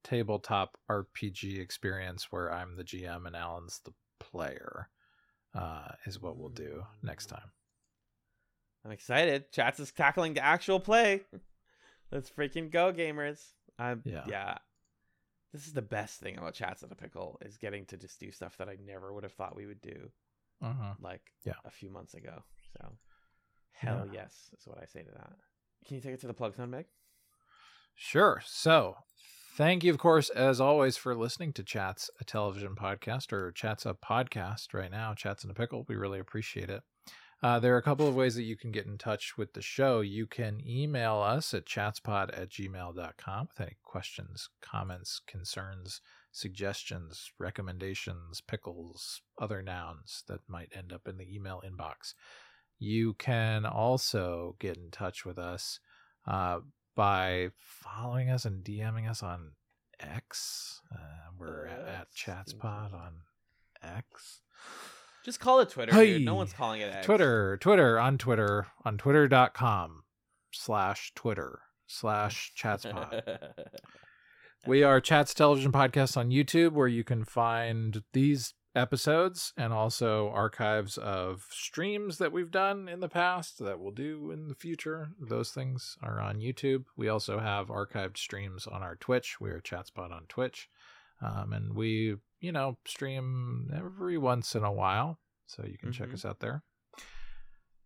tabletop 0.04 0.78
RPG 0.90 1.60
experience 1.60 2.32
where 2.32 2.52
I'm 2.52 2.76
the 2.78 2.84
GM 2.84 3.26
and 3.26 3.36
Alan's 3.36 3.80
the 3.84 3.94
player 4.20 4.90
uh, 5.54 5.90
is 6.06 6.22
what 6.22 6.38
we'll 6.38 6.50
do 6.50 6.86
next 7.04 7.26
time. 7.28 7.52
I'm 8.86 8.92
excited. 8.92 9.52
Chatz 9.52 9.80
is 9.80 9.92
tackling 9.92 10.36
the 10.36 10.44
actual 10.44 10.80
play. 10.80 11.22
Let's 12.12 12.30
freaking 12.30 12.70
go, 12.72 12.94
gamers. 12.94 13.42
I'm 13.80 14.02
Yeah. 14.06 14.24
yeah. 14.28 14.58
This 15.52 15.66
is 15.68 15.74
the 15.74 15.82
best 15.82 16.20
thing 16.20 16.38
about 16.38 16.54
Chatz 16.54 16.84
in 16.84 16.92
a 16.92 16.96
Pickle 16.96 17.40
is 17.44 17.58
getting 17.58 17.86
to 17.88 17.98
just 17.98 18.20
do 18.20 18.32
stuff 18.32 18.58
that 18.58 18.70
I 18.70 18.76
never 18.86 19.14
would 19.14 19.24
have 19.24 19.34
thought 19.34 19.56
we 19.56 19.66
would 19.66 19.82
do 19.82 20.12
Mhm. 20.62 21.02
like 21.02 21.34
Yeah. 21.44 21.56
a 21.66 21.72
few 21.72 21.90
months 21.90 22.14
ago. 22.14 22.44
So 22.78 22.98
hell 23.72 24.06
yes 24.08 24.50
is 24.58 24.68
what 24.68 24.78
I 24.82 24.86
say 24.86 25.04
to 25.04 25.12
that. 25.12 25.34
Can 25.86 25.96
you 25.96 26.02
take 26.02 26.14
it 26.14 26.22
to 26.22 26.28
the 26.28 26.34
plug 26.34 26.56
sound, 26.56 26.72
Meg? 26.72 26.86
Sure. 27.96 28.42
So, 28.46 28.98
thank 29.56 29.84
you, 29.84 29.92
of 29.92 29.98
course, 29.98 30.30
as 30.30 30.60
always, 30.60 30.98
for 30.98 31.16
listening 31.16 31.54
to 31.54 31.64
Chatz, 31.64 32.10
a 32.20 32.26
television 32.26 32.76
podcast, 32.76 33.32
or 33.32 33.52
Chatz, 33.52 33.86
a 33.86 33.94
podcast 33.94 34.74
right 34.74 34.92
now, 34.92 35.14
Chatz 35.14 35.44
in 35.44 35.50
a 35.50 35.54
Pickle. 35.54 35.86
We 35.88 35.96
really 35.96 36.20
appreciate 36.20 36.70
it. 36.70 36.84
Uh, 37.42 37.60
there 37.60 37.74
are 37.76 37.78
a 37.78 37.84
couple 37.84 38.08
of 38.08 38.16
ways 38.16 38.36
that 38.36 38.44
you 38.44 38.58
can 38.58 38.72
get 38.72 38.86
in 38.86 38.98
touch 38.98 39.38
with 39.38 39.54
the 39.54 39.62
show. 39.62 40.02
You 40.02 40.26
can 40.26 40.62
email 40.66 41.18
us 41.18 41.54
at 41.54 41.66
chatzpod 41.66 42.38
at 42.38 42.50
gmail.com 42.50 43.48
with 43.48 43.62
any 43.62 43.78
questions, 43.84 44.50
comments, 44.62 45.22
concerns, 45.28 46.02
suggestions, 46.32 47.32
recommendations, 47.40 48.42
pickles, 48.42 49.22
other 49.40 49.62
nouns 49.62 50.24
that 50.28 50.40
might 50.48 50.72
end 50.76 50.92
up 50.92 51.08
in 51.08 51.18
the 51.18 51.34
email 51.34 51.62
inbox. 51.66 52.14
You 52.80 53.14
can 53.14 53.66
also 53.66 54.56
get 54.60 54.78
in 54.78 54.90
touch 54.92 55.24
with 55.24 55.38
us 55.38 55.80
uh, 56.28 56.60
by 56.96 57.50
following 57.58 58.30
us 58.30 58.46
and 58.46 58.64
DMing 58.64 59.10
us 59.10 59.22
on 59.22 59.52
X. 60.00 60.82
Uh, 60.92 60.98
we're 61.38 61.68
at, 61.68 61.80
at 61.80 62.02
X, 62.02 62.24
ChatzPod 62.24 62.94
on 62.94 63.14
X. 63.84 64.42
Just 65.24 65.40
call 65.40 65.60
it 65.60 65.70
Twitter, 65.70 65.92
dude. 65.92 66.24
No 66.24 66.36
one's 66.36 66.54
calling 66.54 66.82
it 66.82 66.94
X. 66.94 67.06
Twitter, 67.06 67.58
Twitter, 67.58 68.00
on 68.00 68.18
Twitter, 68.18 68.68
on 68.84 68.98
twitter.com 68.98 70.04
slash 70.52 71.12
Twitter 71.16 71.62
slash 71.88 72.54
ChatzPod. 72.58 73.40
We 74.68 74.82
are 74.82 75.00
Chatz 75.00 75.36
Television 75.36 75.72
Podcast 75.72 76.18
on 76.18 76.32
YouTube, 76.32 76.72
where 76.72 76.88
you 76.88 77.04
can 77.04 77.24
find 77.24 78.02
these 78.14 78.56
episodes 78.76 79.54
and 79.58 79.72
also 79.72 80.30
archives 80.30 80.98
of 80.98 81.46
streams 81.50 82.18
that 82.18 82.32
we've 82.32 82.52
done 82.52 82.88
in 82.90 83.00
the 83.00 83.08
past 83.10 83.60
that 83.60 83.80
we'll 83.80 83.92
do 83.92 84.32
in 84.32 84.48
the 84.48 84.56
future. 84.56 85.10
Those 85.20 85.52
things 85.52 85.98
are 86.04 86.20
on 86.20 86.40
YouTube. 86.42 86.86
We 86.98 87.08
also 87.08 87.40
have 87.40 87.68
archived 87.68 88.18
streams 88.18 88.68
on 88.68 88.84
our 88.84 88.96
Twitch. 88.96 89.40
We 89.40 89.50
are 89.52 89.62
Chatzpod 89.62 90.12
on 90.12 90.26
Twitch. 90.28 90.70
Um, 91.22 91.54
and 91.54 91.74
we, 91.74 92.18
you 92.42 92.52
know, 92.52 92.78
stream 92.86 93.72
every 93.74 94.18
once 94.18 94.54
in 94.56 94.64
a 94.64 94.72
while. 94.74 95.20
So 95.48 95.64
you 95.66 95.78
can 95.78 95.92
check 95.94 96.10
Mhm. 96.10 96.14
us 96.16 96.26
out 96.26 96.40
there. 96.42 96.64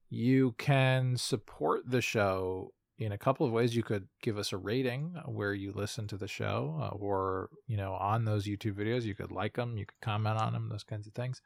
You 0.10 0.54
can 0.58 1.18
support 1.18 1.90
the 1.92 2.02
show 2.02 2.74
in 3.00 3.12
a 3.14 3.18
couple 3.18 3.46
of 3.46 3.52
ways 3.52 3.76
you 3.76 3.82
could 3.82 4.08
give 4.22 4.38
us 4.38 4.52
a 4.52 4.58
rating 4.58 5.16
where 5.26 5.54
you 5.54 5.72
listen 5.74 6.06
to 6.08 6.18
the 6.18 6.28
show 6.28 6.78
uh, 6.82 6.96
or 6.96 7.50
you 7.66 7.78
know 7.78 7.94
on 7.94 8.26
those 8.26 8.46
youtube 8.46 8.74
videos 8.74 9.04
you 9.04 9.16
could 9.16 9.32
like 9.32 9.56
them 9.56 9.78
you 9.78 9.86
could 9.86 10.00
comment 10.02 10.38
on 10.38 10.54
them 10.54 10.70
those 10.70 10.84
kinds 10.84 11.08
of 11.08 11.14
things. 11.14 11.42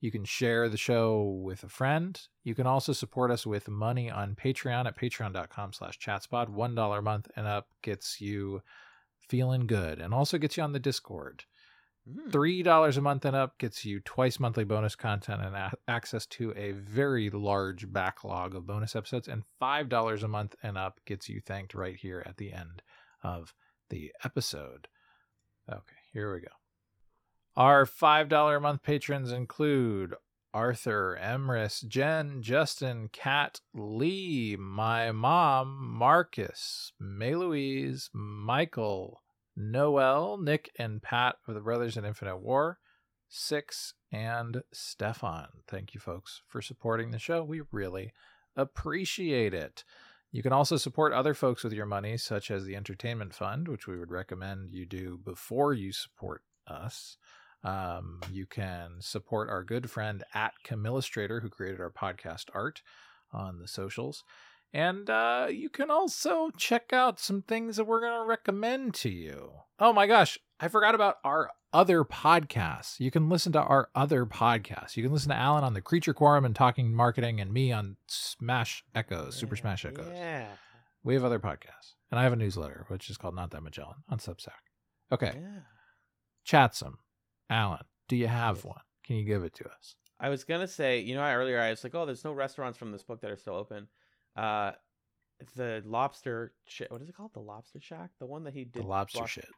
You 0.00 0.10
can 0.10 0.24
share 0.24 0.70
the 0.70 0.78
show 0.78 1.40
with 1.42 1.62
a 1.62 1.68
friend. 1.68 2.18
You 2.42 2.54
can 2.54 2.66
also 2.66 2.94
support 2.94 3.30
us 3.30 3.46
with 3.46 3.68
money 3.68 4.10
on 4.10 4.34
patreon 4.34 4.86
at 4.86 4.98
patreon.com 4.98 5.74
slash 5.74 5.98
one 6.48 6.74
dollar 6.74 6.98
a 7.00 7.02
month 7.02 7.28
and 7.36 7.46
up 7.46 7.68
gets 7.82 8.20
you 8.20 8.62
feeling 9.20 9.66
good 9.66 10.00
and 10.00 10.14
also 10.14 10.38
gets 10.38 10.56
you 10.56 10.62
on 10.62 10.72
the 10.72 10.78
discord. 10.78 11.44
Hmm. 12.08 12.30
Three 12.30 12.62
dollars 12.62 12.96
a 12.96 13.00
month 13.00 13.24
and 13.24 13.36
up 13.36 13.58
gets 13.58 13.84
you 13.84 14.00
twice 14.00 14.40
monthly 14.40 14.64
bonus 14.64 14.96
content 14.96 15.42
and 15.42 15.54
a- 15.54 15.72
access 15.88 16.26
to 16.26 16.52
a 16.56 16.72
very 16.72 17.30
large 17.30 17.92
backlog 17.92 18.54
of 18.54 18.66
bonus 18.66 18.96
episodes. 18.96 19.28
And 19.28 19.44
five 19.58 19.88
dollars 19.88 20.22
a 20.22 20.28
month 20.28 20.54
and 20.62 20.78
up 20.78 21.00
gets 21.06 21.28
you 21.28 21.40
thanked 21.40 21.74
right 21.74 21.96
here 21.96 22.22
at 22.26 22.36
the 22.36 22.52
end 22.52 22.82
of 23.22 23.54
the 23.90 24.12
episode. 24.24 24.88
Okay, 25.70 25.96
here 26.12 26.32
we 26.32 26.40
go. 26.40 26.48
Our 27.56 27.84
five 27.86 28.28
dollar 28.28 28.56
a 28.56 28.60
month 28.60 28.82
patrons 28.82 29.32
include 29.32 30.14
Arthur, 30.52 31.18
Emrys, 31.20 31.86
Jen, 31.86 32.42
Justin, 32.42 33.08
Kat, 33.12 33.60
Lee, 33.74 34.56
my 34.58 35.12
mom, 35.12 35.78
Marcus, 35.80 36.92
May 36.98 37.36
Louise, 37.36 38.10
Michael, 38.12 39.22
Noel, 39.56 40.38
Nick, 40.38 40.70
and 40.78 41.02
Pat 41.02 41.36
of 41.46 41.54
the 41.54 41.60
Brothers 41.60 41.96
in 41.96 42.04
Infinite 42.04 42.38
War, 42.38 42.78
Six, 43.28 43.94
and 44.12 44.62
Stefan. 44.72 45.48
Thank 45.68 45.94
you, 45.94 46.00
folks, 46.00 46.42
for 46.48 46.60
supporting 46.60 47.10
the 47.10 47.18
show. 47.18 47.44
We 47.44 47.62
really 47.70 48.12
appreciate 48.56 49.54
it. 49.54 49.84
You 50.32 50.42
can 50.42 50.52
also 50.52 50.76
support 50.76 51.12
other 51.12 51.34
folks 51.34 51.64
with 51.64 51.72
your 51.72 51.86
money, 51.86 52.16
such 52.16 52.50
as 52.50 52.64
the 52.64 52.76
Entertainment 52.76 53.34
Fund, 53.34 53.66
which 53.68 53.86
we 53.86 53.98
would 53.98 54.10
recommend 54.10 54.70
you 54.70 54.86
do 54.86 55.18
before 55.24 55.74
you 55.74 55.92
support 55.92 56.42
us. 56.66 57.16
Um, 57.64 58.20
you 58.32 58.46
can 58.46 58.96
support 59.00 59.50
our 59.50 59.64
good 59.64 59.90
friend 59.90 60.24
at 60.32 60.54
Camillustrator, 60.64 61.42
who 61.42 61.50
created 61.50 61.80
our 61.80 61.90
podcast 61.90 62.44
art 62.54 62.82
on 63.32 63.58
the 63.58 63.68
socials. 63.68 64.24
And 64.72 65.10
uh, 65.10 65.48
you 65.50 65.68
can 65.68 65.90
also 65.90 66.50
check 66.56 66.92
out 66.92 67.18
some 67.18 67.42
things 67.42 67.76
that 67.76 67.84
we're 67.84 68.00
going 68.00 68.20
to 68.20 68.26
recommend 68.26 68.94
to 68.94 69.08
you. 69.10 69.50
Oh 69.80 69.92
my 69.92 70.06
gosh, 70.06 70.38
I 70.60 70.68
forgot 70.68 70.94
about 70.94 71.16
our 71.24 71.50
other 71.72 72.04
podcasts. 72.04 73.00
You 73.00 73.10
can 73.10 73.28
listen 73.28 73.52
to 73.52 73.60
our 73.60 73.88
other 73.94 74.26
podcasts. 74.26 74.96
You 74.96 75.02
can 75.02 75.12
listen 75.12 75.30
to 75.30 75.36
Alan 75.36 75.64
on 75.64 75.74
the 75.74 75.80
Creature 75.80 76.14
Quorum 76.14 76.44
and 76.44 76.54
Talking 76.54 76.94
Marketing, 76.94 77.40
and 77.40 77.52
me 77.52 77.72
on 77.72 77.96
Smash 78.06 78.84
Echoes, 78.94 79.34
Super 79.34 79.56
Yeah, 79.56 79.60
Smash 79.60 79.84
Echoes. 79.84 80.12
Yeah. 80.12 80.46
We 81.02 81.14
have 81.14 81.24
other 81.24 81.40
podcasts. 81.40 81.94
And 82.10 82.18
I 82.18 82.24
have 82.24 82.32
a 82.32 82.36
newsletter, 82.36 82.84
which 82.88 83.08
is 83.08 83.16
called 83.16 83.34
Not 83.34 83.50
That 83.52 83.62
Magellan 83.62 83.98
on 84.08 84.18
Substack. 84.18 84.50
Okay, 85.12 85.32
Yeah. 85.34 85.60
Chatzum. 86.46 86.94
Alan, 87.48 87.84
do 88.08 88.16
you 88.16 88.26
have 88.28 88.64
one? 88.64 88.80
Can 89.04 89.16
you 89.16 89.24
give 89.24 89.42
it 89.42 89.54
to 89.54 89.64
us? 89.66 89.96
I 90.18 90.28
was 90.28 90.44
gonna 90.44 90.68
say, 90.68 91.00
you 91.00 91.14
know, 91.14 91.22
earlier 91.22 91.60
I 91.60 91.70
was 91.70 91.82
like, 91.82 91.94
oh, 91.94 92.04
there's 92.06 92.24
no 92.24 92.32
restaurants 92.32 92.78
from 92.78 92.92
this 92.92 93.02
book 93.02 93.20
that 93.22 93.30
are 93.30 93.36
still 93.36 93.54
open. 93.54 93.88
Uh, 94.40 94.72
the 95.54 95.82
lobster, 95.84 96.52
ch- 96.66 96.82
what 96.88 97.02
is 97.02 97.08
it 97.08 97.14
called? 97.16 97.32
The 97.34 97.40
Lobster 97.40 97.80
Shack, 97.80 98.10
the 98.18 98.26
one 98.26 98.44
that 98.44 98.54
he 98.54 98.64
did 98.64 98.82
the 98.82 98.86
lobster 98.86 99.20
wash- 99.20 99.32
shit. 99.32 99.48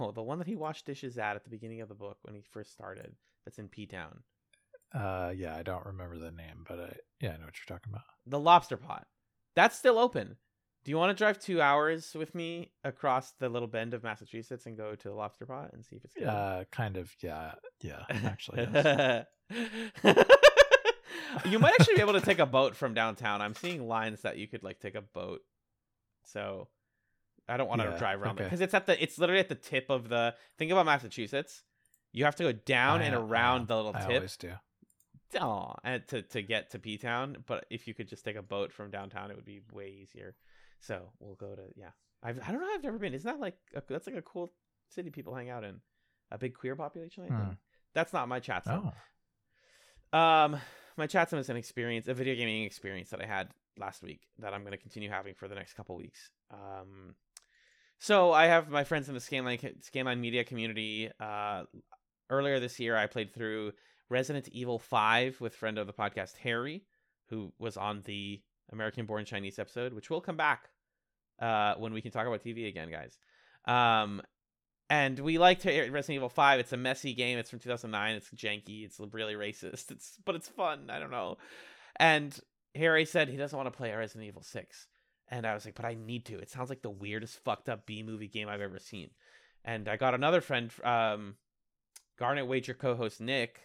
No, 0.00 0.12
the 0.12 0.22
one 0.22 0.38
that 0.38 0.46
he 0.46 0.56
washed 0.56 0.86
dishes 0.86 1.18
at 1.18 1.36
at 1.36 1.44
the 1.44 1.50
beginning 1.50 1.82
of 1.82 1.90
the 1.90 1.94
book 1.94 2.16
when 2.22 2.34
he 2.34 2.40
first 2.40 2.72
started. 2.72 3.14
That's 3.44 3.58
in 3.58 3.68
P 3.68 3.84
Town. 3.84 4.22
Uh, 4.94 5.32
yeah, 5.36 5.54
I 5.54 5.62
don't 5.62 5.84
remember 5.84 6.16
the 6.16 6.30
name, 6.30 6.64
but 6.66 6.80
I, 6.80 6.96
yeah, 7.20 7.32
I 7.32 7.36
know 7.36 7.44
what 7.44 7.54
you're 7.58 7.76
talking 7.76 7.92
about. 7.92 8.04
The 8.26 8.38
Lobster 8.38 8.78
Pot. 8.78 9.06
That's 9.54 9.76
still 9.76 9.98
open. 9.98 10.36
Do 10.84 10.90
you 10.90 10.96
want 10.96 11.10
to 11.10 11.22
drive 11.22 11.38
two 11.38 11.60
hours 11.60 12.14
with 12.14 12.34
me 12.34 12.72
across 12.82 13.32
the 13.32 13.50
little 13.50 13.68
bend 13.68 13.92
of 13.92 14.02
Massachusetts 14.02 14.64
and 14.64 14.76
go 14.76 14.94
to 14.94 15.08
the 15.08 15.14
Lobster 15.14 15.44
Pot 15.44 15.70
and 15.74 15.84
see 15.84 15.96
if 15.96 16.04
it's 16.04 16.14
good? 16.14 16.28
Uh, 16.28 16.64
kind 16.72 16.96
of, 16.96 17.12
yeah, 17.22 17.52
yeah, 17.82 18.04
actually. 18.08 18.66
yes. 18.72 19.26
you 21.46 21.58
might 21.58 21.74
actually 21.78 21.96
be 21.96 22.00
able 22.00 22.12
to 22.14 22.20
take 22.20 22.38
a 22.38 22.46
boat 22.46 22.74
from 22.76 22.94
downtown. 22.94 23.40
I'm 23.42 23.54
seeing 23.54 23.86
lines 23.86 24.22
that 24.22 24.38
you 24.38 24.46
could 24.48 24.62
like 24.62 24.80
take 24.80 24.94
a 24.94 25.00
boat. 25.02 25.40
So 26.24 26.68
I 27.48 27.56
don't 27.56 27.68
want 27.68 27.80
to 27.82 27.88
Yeah, 27.88 27.98
drive 27.98 28.22
around 28.22 28.36
okay. 28.36 28.44
because 28.44 28.60
it's 28.60 28.74
at 28.74 28.86
the 28.86 29.02
it's 29.02 29.18
literally 29.18 29.40
at 29.40 29.48
the 29.48 29.54
tip 29.54 29.86
of 29.90 30.08
the 30.08 30.34
think 30.58 30.70
about 30.72 30.86
Massachusetts. 30.86 31.62
You 32.12 32.24
have 32.24 32.36
to 32.36 32.44
go 32.44 32.52
down 32.52 33.00
I- 33.00 33.04
and 33.04 33.14
around 33.14 33.62
know. 33.62 33.66
the 33.66 33.76
little 33.76 33.96
I 33.96 34.00
tip 34.06 34.14
always 34.16 34.36
do. 34.36 34.52
Aw, 35.40 35.74
and 35.82 36.06
to 36.08 36.22
to 36.22 36.42
get 36.42 36.70
to 36.70 36.78
P 36.78 36.96
Town. 36.96 37.38
But 37.46 37.66
if 37.70 37.88
you 37.88 37.94
could 37.94 38.08
just 38.08 38.24
take 38.24 38.36
a 38.36 38.42
boat 38.42 38.72
from 38.72 38.90
downtown, 38.90 39.30
it 39.30 39.36
would 39.36 39.44
be 39.44 39.60
way 39.72 39.88
easier. 40.02 40.36
So 40.80 41.10
we'll 41.18 41.34
go 41.34 41.54
to 41.54 41.62
yeah. 41.76 41.90
I've, 42.22 42.38
I 42.46 42.52
don't 42.52 42.60
know. 42.60 42.68
I've 42.72 42.82
never 42.84 42.98
been. 42.98 43.14
Isn't 43.14 43.30
that 43.30 43.40
like 43.40 43.56
a, 43.74 43.82
that's 43.88 44.06
like 44.06 44.16
a 44.16 44.22
cool 44.22 44.52
city 44.90 45.10
people 45.10 45.34
hang 45.34 45.50
out 45.50 45.64
in? 45.64 45.80
A 46.30 46.38
big 46.38 46.54
queer 46.54 46.76
population. 46.76 47.24
I 47.24 47.26
think 47.28 47.40
Hmm. 47.40 47.52
that's 47.94 48.12
not 48.12 48.28
my 48.28 48.38
chat. 48.40 48.62
Oh, 48.66 48.92
Um, 50.18 50.56
my 50.96 51.06
chat 51.06 51.30
chatzum 51.30 51.38
is 51.38 51.48
an 51.48 51.56
experience, 51.56 52.08
a 52.08 52.14
video 52.14 52.34
gaming 52.34 52.64
experience 52.64 53.10
that 53.10 53.20
I 53.20 53.26
had 53.26 53.48
last 53.78 54.02
week 54.02 54.20
that 54.38 54.54
I'm 54.54 54.60
going 54.60 54.72
to 54.72 54.78
continue 54.78 55.10
having 55.10 55.34
for 55.34 55.48
the 55.48 55.54
next 55.54 55.74
couple 55.74 55.96
weeks. 55.96 56.30
Um, 56.50 57.14
so 57.98 58.32
I 58.32 58.46
have 58.46 58.68
my 58.68 58.84
friends 58.84 59.08
in 59.08 59.14
the 59.14 59.20
Scanline 59.20 59.76
Scanline 59.82 60.20
Media 60.20 60.44
community. 60.44 61.10
Uh, 61.18 61.64
earlier 62.30 62.60
this 62.60 62.78
year, 62.78 62.96
I 62.96 63.06
played 63.06 63.32
through 63.32 63.72
Resident 64.08 64.48
Evil 64.48 64.78
Five 64.78 65.40
with 65.40 65.54
friend 65.54 65.78
of 65.78 65.86
the 65.86 65.92
podcast 65.92 66.36
Harry, 66.38 66.84
who 67.28 67.52
was 67.58 67.76
on 67.76 68.02
the 68.04 68.40
American 68.72 69.06
Born 69.06 69.24
Chinese 69.24 69.58
episode, 69.58 69.92
which 69.92 70.10
will 70.10 70.20
come 70.20 70.36
back 70.36 70.68
uh, 71.40 71.74
when 71.76 71.92
we 71.92 72.02
can 72.02 72.10
talk 72.10 72.26
about 72.26 72.42
TV 72.42 72.68
again, 72.68 72.90
guys. 72.90 73.18
Um, 73.66 74.22
and 74.90 75.18
we 75.18 75.38
like 75.38 75.64
liked 75.64 75.92
Resident 75.92 76.16
Evil 76.16 76.28
5. 76.28 76.60
It's 76.60 76.72
a 76.72 76.76
messy 76.76 77.14
game. 77.14 77.38
It's 77.38 77.50
from 77.50 77.58
2009. 77.58 78.16
It's 78.16 78.30
janky. 78.30 78.84
It's 78.84 79.00
really 79.12 79.34
racist. 79.34 79.90
It's 79.90 80.18
but 80.24 80.34
it's 80.34 80.48
fun. 80.48 80.90
I 80.90 80.98
don't 80.98 81.10
know. 81.10 81.38
And 81.96 82.38
Harry 82.74 83.04
said 83.04 83.28
he 83.28 83.36
doesn't 83.36 83.56
want 83.56 83.72
to 83.72 83.76
play 83.76 83.92
Resident 83.92 84.26
Evil 84.26 84.42
6. 84.42 84.86
And 85.28 85.46
I 85.46 85.54
was 85.54 85.64
like, 85.64 85.74
but 85.74 85.86
I 85.86 85.94
need 85.94 86.26
to. 86.26 86.38
It 86.38 86.50
sounds 86.50 86.68
like 86.68 86.82
the 86.82 86.90
weirdest 86.90 87.42
fucked 87.44 87.68
up 87.68 87.86
B 87.86 88.02
movie 88.02 88.28
game 88.28 88.48
I've 88.48 88.60
ever 88.60 88.78
seen. 88.78 89.10
And 89.64 89.88
I 89.88 89.96
got 89.96 90.14
another 90.14 90.42
friend, 90.42 90.70
um, 90.84 91.36
Garnet 92.18 92.46
Wager 92.46 92.74
co-host 92.74 93.20
Nick, 93.20 93.60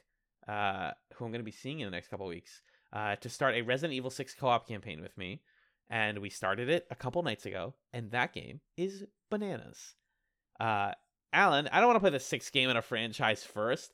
uh, 0.47 0.91
who 1.13 1.25
I'm 1.25 1.31
going 1.31 1.41
to 1.41 1.43
be 1.43 1.51
seeing 1.51 1.81
in 1.81 1.85
the 1.85 1.91
next 1.91 2.07
couple 2.07 2.27
weeks, 2.27 2.61
uh, 2.93 3.17
to 3.17 3.29
start 3.29 3.55
a 3.55 3.61
Resident 3.61 3.93
Evil 3.93 4.09
6 4.09 4.33
co-op 4.35 4.67
campaign 4.67 5.01
with 5.01 5.17
me. 5.17 5.41
And 5.89 6.19
we 6.19 6.29
started 6.29 6.69
it 6.69 6.87
a 6.89 6.95
couple 6.95 7.21
nights 7.23 7.45
ago, 7.45 7.73
and 7.91 8.11
that 8.11 8.31
game 8.31 8.61
is 8.77 9.03
bananas. 9.29 9.95
Uh, 10.59 10.91
Alan, 11.31 11.67
I 11.71 11.79
don't 11.79 11.87
want 11.87 11.97
to 11.97 12.01
play 12.01 12.09
the 12.09 12.19
sixth 12.19 12.51
game 12.51 12.69
in 12.69 12.77
a 12.77 12.81
franchise 12.81 13.43
first. 13.43 13.91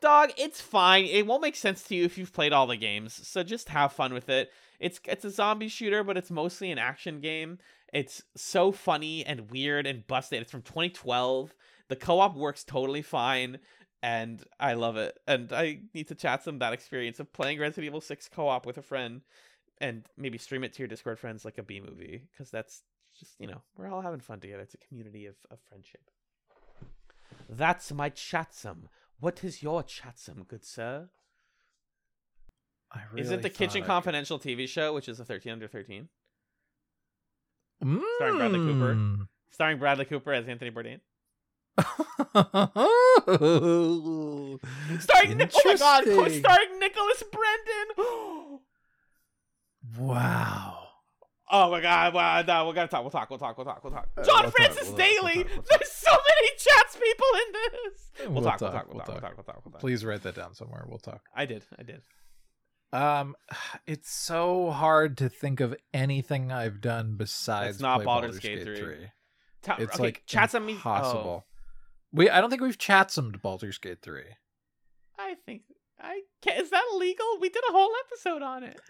Dog, 0.00 0.30
it's 0.38 0.60
fine. 0.60 1.06
It 1.06 1.26
won't 1.26 1.42
make 1.42 1.56
sense 1.56 1.82
to 1.84 1.94
you 1.94 2.04
if 2.04 2.16
you've 2.16 2.32
played 2.32 2.52
all 2.52 2.66
the 2.66 2.76
games. 2.76 3.26
So 3.26 3.42
just 3.42 3.68
have 3.70 3.92
fun 3.92 4.14
with 4.14 4.28
it. 4.28 4.50
It's 4.78 5.00
it's 5.06 5.24
a 5.24 5.30
zombie 5.30 5.68
shooter, 5.68 6.04
but 6.04 6.16
it's 6.16 6.30
mostly 6.30 6.70
an 6.70 6.78
action 6.78 7.20
game. 7.20 7.58
It's 7.92 8.22
so 8.36 8.70
funny 8.70 9.26
and 9.26 9.50
weird 9.50 9.86
and 9.86 10.06
busted. 10.06 10.40
It's 10.42 10.52
from 10.52 10.62
2012. 10.62 11.54
The 11.88 11.96
co-op 11.96 12.36
works 12.36 12.64
totally 12.64 13.02
fine, 13.02 13.58
and 14.02 14.44
I 14.60 14.74
love 14.74 14.96
it. 14.96 15.18
And 15.26 15.52
I 15.52 15.80
need 15.94 16.08
to 16.08 16.14
chat 16.14 16.44
some 16.44 16.58
that 16.60 16.74
experience 16.74 17.18
of 17.18 17.32
playing 17.32 17.58
Resident 17.58 17.86
Evil 17.86 18.00
6 18.00 18.28
co-op 18.28 18.66
with 18.66 18.78
a 18.78 18.82
friend, 18.82 19.22
and 19.80 20.06
maybe 20.16 20.38
stream 20.38 20.62
it 20.64 20.74
to 20.74 20.80
your 20.80 20.88
Discord 20.88 21.18
friends 21.18 21.44
like 21.44 21.58
a 21.58 21.62
B 21.62 21.80
movie, 21.80 22.22
because 22.30 22.50
that's 22.50 22.82
just 23.18 23.34
you 23.40 23.48
know 23.48 23.62
we're 23.76 23.90
all 23.90 24.02
having 24.02 24.20
fun 24.20 24.38
together. 24.38 24.62
It's 24.62 24.74
a 24.74 24.86
community 24.88 25.26
of, 25.26 25.34
of 25.50 25.58
friendship. 25.68 26.02
That's 27.48 27.92
my 27.92 28.10
chatzum. 28.10 28.84
What 29.20 29.42
is 29.42 29.62
your 29.62 29.82
chatzum, 29.82 30.46
good 30.46 30.64
sir? 30.64 31.08
I 32.92 33.00
is 33.16 33.28
really 33.28 33.34
it 33.36 33.42
the 33.42 33.50
Kitchen 33.50 33.82
I 33.82 33.86
Confidential 33.86 34.38
TV 34.38 34.68
show, 34.68 34.94
which 34.94 35.08
is 35.08 35.18
a 35.20 35.24
13 35.24 35.52
under 35.52 35.68
13, 35.68 36.08
could- 37.82 38.02
Starring 38.16 38.36
Bradley 38.38 38.58
Cooper. 38.58 38.94
Mm. 38.94 39.28
starring 39.50 39.78
Bradley 39.78 40.04
Cooper 40.04 40.32
as 40.32 40.48
Anthony 40.48 40.70
Bourdain? 40.70 41.00
Starring 44.98 45.00
Starring 45.00 45.36
Nic- 45.38 45.52
oh 45.54 45.62
my 45.64 45.76
god, 45.76 46.04
co-starring 46.04 46.78
Nicholas 46.78 47.22
Brendon. 47.32 48.58
Wow. 49.96 50.77
Oh 51.50 51.70
my 51.70 51.80
god, 51.80 52.12
wow, 52.14 52.42
no, 52.42 52.66
we're 52.66 52.74
gonna 52.74 52.88
talk, 52.88 53.02
we'll 53.02 53.10
talk, 53.10 53.30
we'll 53.30 53.38
talk, 53.38 53.56
we'll 53.56 53.64
talk, 53.64 53.82
we'll 53.82 53.92
talk. 53.92 54.08
Uh, 54.16 54.24
John 54.24 54.42
we'll 54.42 54.50
Francis 54.50 54.88
we'll 54.88 54.96
talk, 54.96 55.06
we'll 55.22 55.22
Daly! 55.32 55.44
talk, 55.44 55.52
we'll 55.54 55.62
talk. 55.62 55.78
There's 55.78 55.92
so 55.92 56.10
many 56.10 56.48
Chatz 56.58 56.96
people 56.96 57.26
in 57.34 57.52
this! 57.52 58.10
We'll, 58.20 58.30
We'll 58.32 58.42
talk, 58.42 58.60
we'll 58.60 58.70
talk, 58.70 58.86
we'll 58.88 58.94
we'll 58.96 59.04
talk, 59.04 59.08
we'll 59.08 59.20
talk. 59.20 59.36
we'll 59.36 59.44
talk, 59.44 59.64
we'll 59.64 59.72
talk. 59.72 59.80
Please 59.80 60.04
write 60.04 60.22
that 60.24 60.34
down 60.34 60.54
somewhere. 60.54 60.84
We'll 60.88 60.98
talk. 60.98 61.22
I 61.34 61.46
did, 61.46 61.64
I 61.78 61.82
did. 61.84 62.02
Um, 62.92 63.34
it's 63.86 64.10
so 64.10 64.70
hard 64.70 65.18
to 65.18 65.28
think 65.28 65.60
of 65.60 65.74
anything 65.92 66.50
I've 66.52 66.80
done 66.80 67.16
besides 67.16 67.76
It's 67.76 67.80
not 67.82 67.96
play 67.98 68.04
Baldur's 68.06 68.30
Baldur's 68.36 68.40
Gate 68.40 68.64
Gate 68.64 68.78
3. 68.78 68.94
3. 68.96 68.96
Ta- 69.62 69.76
It's 69.78 69.94
okay, 69.94 70.02
like 70.02 70.22
chats 70.26 70.54
impossible. 70.54 71.46
We 72.12 72.30
I 72.30 72.40
don't 72.40 72.48
think 72.50 72.62
we've 72.62 72.78
chatsomed 72.78 73.42
Baldur's 73.42 73.78
Gate 73.78 74.00
3. 74.02 74.22
Oh, 75.18 75.22
I 75.22 75.34
think 75.44 75.62
I 76.00 76.22
can 76.42 76.60
Is 76.62 76.70
that 76.70 76.84
illegal? 76.94 77.26
We 77.40 77.48
did 77.50 77.62
a 77.68 77.72
whole 77.72 77.92
episode 78.06 78.42
on 78.42 78.64
it. 78.64 78.80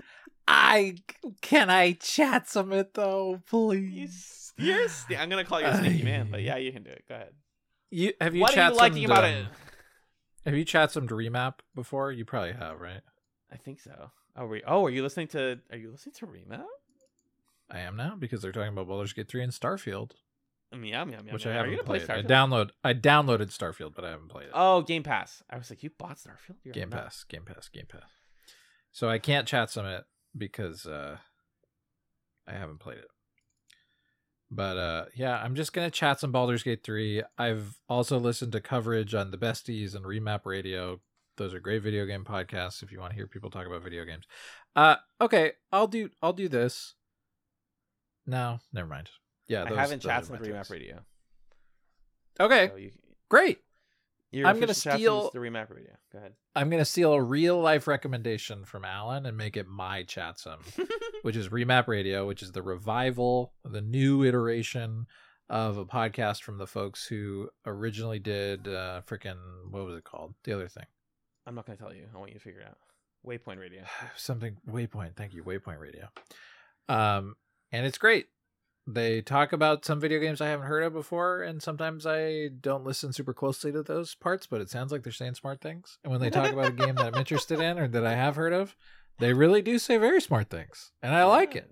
I 0.50 0.94
can 1.42 1.68
I 1.68 1.92
chatsome 1.92 2.72
it 2.72 2.94
though, 2.94 3.42
please. 3.46 4.54
You're, 4.56 4.84
s- 4.84 5.04
yeah, 5.10 5.22
I'm 5.22 5.28
gonna 5.28 5.44
call 5.44 5.60
you 5.60 5.66
a 5.66 5.76
sneaky 5.76 6.02
man, 6.02 6.28
but 6.30 6.40
yeah, 6.40 6.56
you 6.56 6.72
can 6.72 6.82
do 6.82 6.90
it. 6.90 7.04
Go 7.06 7.16
ahead. 7.16 7.32
You 7.90 8.14
have 8.18 8.34
you 8.34 8.40
what 8.40 8.56
are 8.56 8.70
you 8.70 8.74
liking 8.74 9.04
about 9.04 9.24
it? 9.24 9.44
Have 10.46 10.54
you 10.54 10.64
chatsomed 10.64 11.10
remap 11.10 11.56
before? 11.74 12.12
You 12.12 12.24
probably 12.24 12.52
have, 12.52 12.80
right? 12.80 13.02
I 13.52 13.56
think 13.56 13.80
so. 13.80 14.10
Oh, 14.36 14.46
we, 14.46 14.62
oh, 14.66 14.86
are 14.86 14.90
you 14.90 15.02
listening 15.02 15.26
to? 15.28 15.58
Are 15.70 15.76
you 15.76 15.90
listening 15.90 16.14
to 16.14 16.26
Remo? 16.26 16.64
I 17.70 17.80
am 17.80 17.96
now 17.96 18.16
because 18.18 18.40
they're 18.40 18.52
talking 18.52 18.72
about 18.72 18.88
Baldur's 18.88 19.12
Gate 19.12 19.28
3 19.28 19.42
and 19.42 19.52
Starfield, 19.52 20.12
mm, 20.74 20.88
yum 20.88 21.10
yum 21.10 21.26
yum. 21.26 21.34
which 21.34 21.44
yum. 21.44 21.52
I 21.52 21.56
haven't 21.56 21.72
gonna 21.72 21.82
play 21.82 22.00
played. 22.00 22.24
I 22.24 22.28
download 22.28 22.70
I 22.82 22.94
downloaded 22.94 23.54
Starfield, 23.54 23.94
but 23.94 24.06
I 24.06 24.10
haven't 24.10 24.28
played 24.28 24.46
it. 24.46 24.52
Oh, 24.54 24.80
Game 24.80 25.02
Pass. 25.02 25.42
I 25.50 25.58
was 25.58 25.68
like, 25.68 25.82
you 25.82 25.90
bought 25.90 26.16
Starfield? 26.16 26.56
You're 26.64 26.72
Game. 26.72 26.88
Pass, 26.88 27.24
Game 27.24 27.44
Pass, 27.44 27.68
Game 27.68 27.86
Pass. 27.86 28.08
So 28.92 29.10
I 29.10 29.18
can't 29.18 29.46
chat 29.46 29.70
some 29.70 29.84
it 29.84 30.04
because 30.36 30.86
uh 30.86 31.16
I 32.46 32.52
haven't 32.52 32.80
played 32.80 32.98
it. 32.98 33.08
But 34.50 34.76
uh 34.78 35.04
yeah, 35.14 35.36
I'm 35.42 35.54
just 35.54 35.72
gonna 35.72 35.90
chat 35.90 36.20
some 36.20 36.32
Baldur's 36.32 36.62
Gate 36.62 36.82
3. 36.84 37.22
I've 37.36 37.76
also 37.88 38.18
listened 38.18 38.52
to 38.52 38.60
coverage 38.60 39.14
on 39.14 39.30
the 39.30 39.38
Besties 39.38 39.94
and 39.94 40.04
Remap 40.04 40.46
Radio. 40.46 41.00
Those 41.36 41.54
are 41.54 41.60
great 41.60 41.82
video 41.82 42.04
game 42.06 42.24
podcasts 42.24 42.82
if 42.82 42.90
you 42.90 42.98
want 42.98 43.10
to 43.12 43.16
hear 43.16 43.26
people 43.26 43.50
talk 43.50 43.66
about 43.66 43.82
video 43.82 44.04
games. 44.04 44.24
Uh 44.74 44.96
okay, 45.20 45.52
I'll 45.72 45.86
do 45.86 46.10
I'll 46.22 46.32
do 46.32 46.48
this. 46.48 46.94
No, 48.26 48.58
never 48.72 48.88
mind. 48.88 49.10
Yeah, 49.46 49.64
I 49.64 49.68
those- 49.70 49.78
haven't 49.78 50.02
those 50.02 50.30
are 50.30 50.32
with 50.32 50.42
Remap. 50.42 50.70
Radio. 50.70 51.00
Okay, 52.40 52.68
So 52.68 52.76
you, 52.76 52.90
great. 53.28 53.58
Your 54.30 54.46
I'm 54.46 54.60
gonna 54.60 54.74
steal- 54.74 55.30
the 55.32 55.38
Remap 55.38 55.70
Radio. 55.70 55.92
Go 56.12 56.18
ahead. 56.18 56.34
I'm 56.54 56.68
gonna 56.68 56.84
steal 56.84 57.14
a 57.14 57.22
real 57.22 57.60
life 57.60 57.86
recommendation 57.86 58.64
from 58.64 58.84
Alan 58.84 59.24
and 59.24 59.36
make 59.36 59.56
it 59.56 59.66
my 59.66 60.04
chatzum. 60.04 60.58
which 61.22 61.36
is 61.36 61.48
Remap 61.48 61.88
Radio, 61.88 62.26
which 62.26 62.42
is 62.42 62.52
the 62.52 62.62
revival, 62.62 63.52
the 63.64 63.80
new 63.80 64.24
iteration 64.24 65.06
of 65.48 65.78
a 65.78 65.86
podcast 65.86 66.42
from 66.42 66.58
the 66.58 66.66
folks 66.66 67.06
who 67.06 67.48
originally 67.64 68.18
did 68.18 68.68
uh 68.68 69.00
freaking 69.06 69.38
what 69.70 69.84
was 69.84 69.96
it 69.96 70.04
called? 70.04 70.34
The 70.44 70.52
other 70.52 70.68
thing. 70.68 70.84
I'm 71.46 71.54
not 71.54 71.66
gonna 71.66 71.78
tell 71.78 71.94
you. 71.94 72.06
I 72.14 72.18
want 72.18 72.30
you 72.30 72.38
to 72.38 72.44
figure 72.44 72.60
it 72.60 72.66
out. 72.66 72.76
Waypoint 73.26 73.58
Radio. 73.58 73.82
Something 74.16 74.58
Waypoint. 74.70 75.16
Thank 75.16 75.32
you, 75.32 75.42
Waypoint 75.42 75.80
Radio. 75.80 76.08
Um 76.88 77.36
and 77.72 77.86
it's 77.86 77.98
great. 77.98 78.26
They 78.90 79.20
talk 79.20 79.52
about 79.52 79.84
some 79.84 80.00
video 80.00 80.18
games 80.18 80.40
I 80.40 80.46
haven't 80.48 80.66
heard 80.66 80.82
of 80.82 80.94
before, 80.94 81.42
and 81.42 81.62
sometimes 81.62 82.06
I 82.06 82.48
don't 82.60 82.84
listen 82.84 83.12
super 83.12 83.34
closely 83.34 83.70
to 83.72 83.82
those 83.82 84.14
parts, 84.14 84.46
but 84.46 84.62
it 84.62 84.70
sounds 84.70 84.92
like 84.92 85.02
they're 85.02 85.12
saying 85.12 85.34
smart 85.34 85.60
things. 85.60 85.98
And 86.02 86.10
when 86.10 86.22
they 86.22 86.30
talk 86.30 86.50
about 86.50 86.68
a 86.68 86.72
game 86.72 86.94
that 86.94 87.06
I'm 87.12 87.14
interested 87.20 87.60
in 87.60 87.78
or 87.78 87.86
that 87.86 88.06
I 88.06 88.14
have 88.14 88.36
heard 88.36 88.54
of, 88.54 88.74
they 89.18 89.34
really 89.34 89.60
do 89.60 89.78
say 89.78 89.98
very 89.98 90.22
smart 90.22 90.48
things. 90.48 90.92
And 91.02 91.14
I 91.14 91.24
like 91.24 91.54
it. 91.54 91.70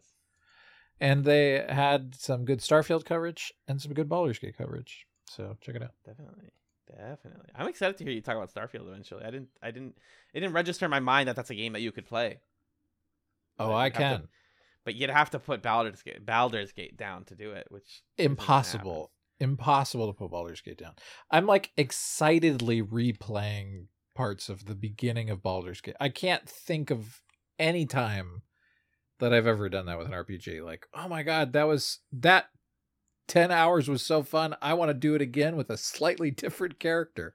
And 1.01 1.24
they 1.24 1.64
had 1.68 2.14
some 2.14 2.44
good 2.44 2.59
Starfield 2.60 3.06
coverage 3.06 3.52
and 3.66 3.80
some 3.80 3.94
good 3.94 4.09
Baldur's 4.10 4.38
Gate 4.38 4.59
coverage. 4.59 5.06
So 5.30 5.56
check 5.62 5.74
it 5.76 5.82
out. 5.82 5.93
Definitely. 6.05 6.51
Definitely. 6.86 7.48
I'm 7.55 7.66
excited 7.68 7.97
to 7.97 8.05
hear 8.05 8.12
you 8.12 8.20
talk 8.20 8.36
about 8.36 8.52
Starfield 8.52 8.88
eventually. 8.88 9.24
I 9.24 9.30
didn't 9.30 9.48
I 9.62 9.70
didn't 9.70 9.97
it 10.34 10.40
didn't 10.40 10.55
register 10.55 10.84
in 10.84 10.90
my 10.90 11.01
mind 11.01 11.28
that 11.28 11.36
that's 11.36 11.51
a 11.51 11.55
game 11.55 11.72
that 11.72 11.80
you 11.80 11.93
could 11.93 12.06
play. 12.06 12.40
Oh, 13.59 13.68
But 13.68 13.74
I 13.74 13.84
you'd 13.86 13.93
to- 13.94 13.98
can. 13.98 14.28
But 14.86 14.94
you'd 14.94 15.10
have 15.10 15.28
to 15.30 15.38
put 15.38 15.60
Baldur's 15.62 16.00
Gate 16.02 16.24
Baldur's 16.24 16.72
Gate 16.72 16.96
down 16.96 17.24
to 17.24 17.34
do 17.34 17.50
it, 17.50 17.66
which 17.68 18.02
Impossible. 18.16 19.12
Impossible 19.40 20.06
to 20.06 20.14
put 20.16 20.30
Baldur's 20.30 20.62
Gate 20.62 20.78
down. 20.78 20.94
I'm 21.30 21.44
like 21.44 21.72
excitedly 21.76 22.82
replaying 22.82 23.88
parts 24.14 24.48
of 24.48 24.64
the 24.64 24.74
beginning 24.74 25.28
of 25.28 25.42
Baldur's 25.42 25.82
Gate. 25.82 25.96
I 26.00 26.08
can't 26.08 26.48
think 26.48 26.90
of 26.90 27.20
any 27.58 27.84
time 27.84 28.42
that 29.18 29.34
I've 29.34 29.46
ever 29.46 29.68
done 29.68 29.86
that 29.86 29.98
with 29.98 30.06
an 30.06 30.14
RPG. 30.14 30.64
Like, 30.64 30.86
oh 30.94 31.08
my 31.08 31.22
god, 31.22 31.52
that 31.52 31.64
was 31.64 31.98
that 32.12 32.46
10 33.28 33.50
hours 33.50 33.88
was 33.88 34.02
so 34.02 34.22
fun. 34.22 34.54
I 34.62 34.74
want 34.74 34.90
to 34.90 34.94
do 34.94 35.14
it 35.14 35.20
again 35.20 35.56
with 35.56 35.68
a 35.68 35.76
slightly 35.76 36.30
different 36.42 36.78
character. 36.78 37.34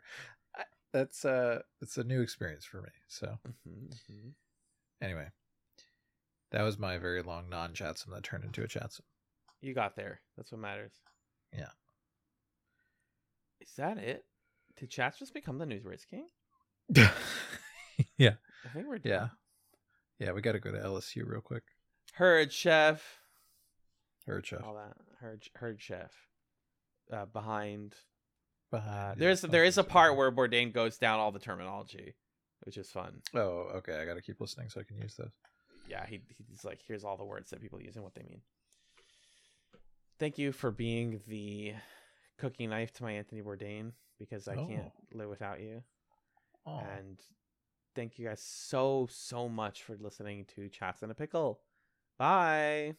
That's 0.94 1.24
uh 1.24 1.60
it's 1.82 1.98
a 1.98 2.04
new 2.04 2.22
experience 2.22 2.66
for 2.66 2.82
me. 2.82 2.90
So, 3.08 3.38
Mhm, 3.68 3.94
mhm. 4.12 4.32
anyway, 5.02 5.28
that 6.52 6.64
was 6.64 6.78
my 6.80 6.98
very 6.98 7.22
long 7.22 7.50
non-chatzum 7.50 8.12
that 8.14 8.24
turned 8.24 8.44
into 8.44 8.64
a 8.64 8.68
chatzum. 8.68 9.02
You 9.62 9.74
got 9.74 9.96
there. 9.96 10.22
That's 10.38 10.52
what 10.52 10.62
matters. 10.62 10.92
Yeah. 11.54 11.70
Is 13.60 13.74
that 13.78 13.98
it? 13.98 14.26
Did 14.80 14.90
Chatz 14.90 15.20
just 15.20 15.34
become 15.34 15.58
the 15.60 15.66
news 15.66 15.86
race 15.86 16.06
king? 16.10 16.28
yeah. 18.18 18.34
I 18.66 18.70
think 18.74 18.88
we're 18.88 19.00
Yeah. 19.04 19.18
done. 19.20 19.32
Yeah, 20.20 20.32
we 20.34 20.42
got 20.42 20.54
to 20.54 20.60
go 20.60 20.72
to 20.72 20.78
LSU 20.78 21.24
real 21.28 21.42
quick. 21.42 21.64
Herd 22.14 22.52
chef. 22.52 23.20
Herd 24.26 24.46
chef. 24.46 24.64
All 24.64 24.76
that. 24.76 24.94
Herd 25.20 25.44
herd 25.56 25.82
chef. 25.82 26.12
Uh, 27.12 27.26
behind. 27.26 27.94
Uh, 28.74 28.78
Behind 28.78 29.20
there's 29.20 29.44
yeah, 29.44 29.50
there 29.50 29.64
is 29.66 29.78
a 29.78 29.84
part 29.84 30.16
where 30.16 30.32
Bourdain 30.32 30.72
goes 30.74 30.98
down 30.98 31.20
all 31.20 31.32
the 31.32 31.40
terminology, 31.40 32.16
which 32.62 32.78
is 32.78 32.90
fun. 32.90 33.22
Oh, 33.36 33.68
okay. 33.76 34.00
I 34.00 34.06
got 34.06 34.14
to 34.16 34.22
keep 34.22 34.40
listening 34.40 34.70
so 34.70 34.80
I 34.80 34.84
can 34.84 34.98
use 34.98 35.16
those. 35.16 35.32
Yeah, 35.92 36.06
he 36.08 36.22
he's 36.50 36.64
like, 36.64 36.80
here's 36.88 37.04
all 37.04 37.18
the 37.18 37.26
words 37.26 37.50
that 37.50 37.62
people 37.62 37.82
use 37.82 37.96
and 37.96 38.04
what 38.06 38.16
they 38.16 38.24
mean. 38.24 38.42
Thank 40.20 40.38
you 40.38 40.54
for 40.54 40.72
being 40.72 41.20
the 41.28 41.74
cooking 42.38 42.70
knife 42.70 42.94
to 42.94 43.04
my 43.04 43.12
Anthony 43.12 43.42
Bourdain 43.42 43.92
because 44.18 44.48
I 44.48 44.56
can't 44.56 44.86
Oh. 44.88 45.18
live 45.18 45.30
without 45.30 45.60
you. 45.60 45.84
Oh, 46.66 46.80
And 46.80 47.18
thank 47.94 48.18
you 48.18 48.28
guys 48.28 48.42
so 48.42 49.08
so 49.12 49.50
much 49.50 49.84
for 49.84 49.98
listening 50.00 50.46
to 50.56 50.70
Chats 50.70 51.04
in 51.04 51.12
a 51.12 51.14
Pickle. 51.14 51.60
Bye. 52.18 52.94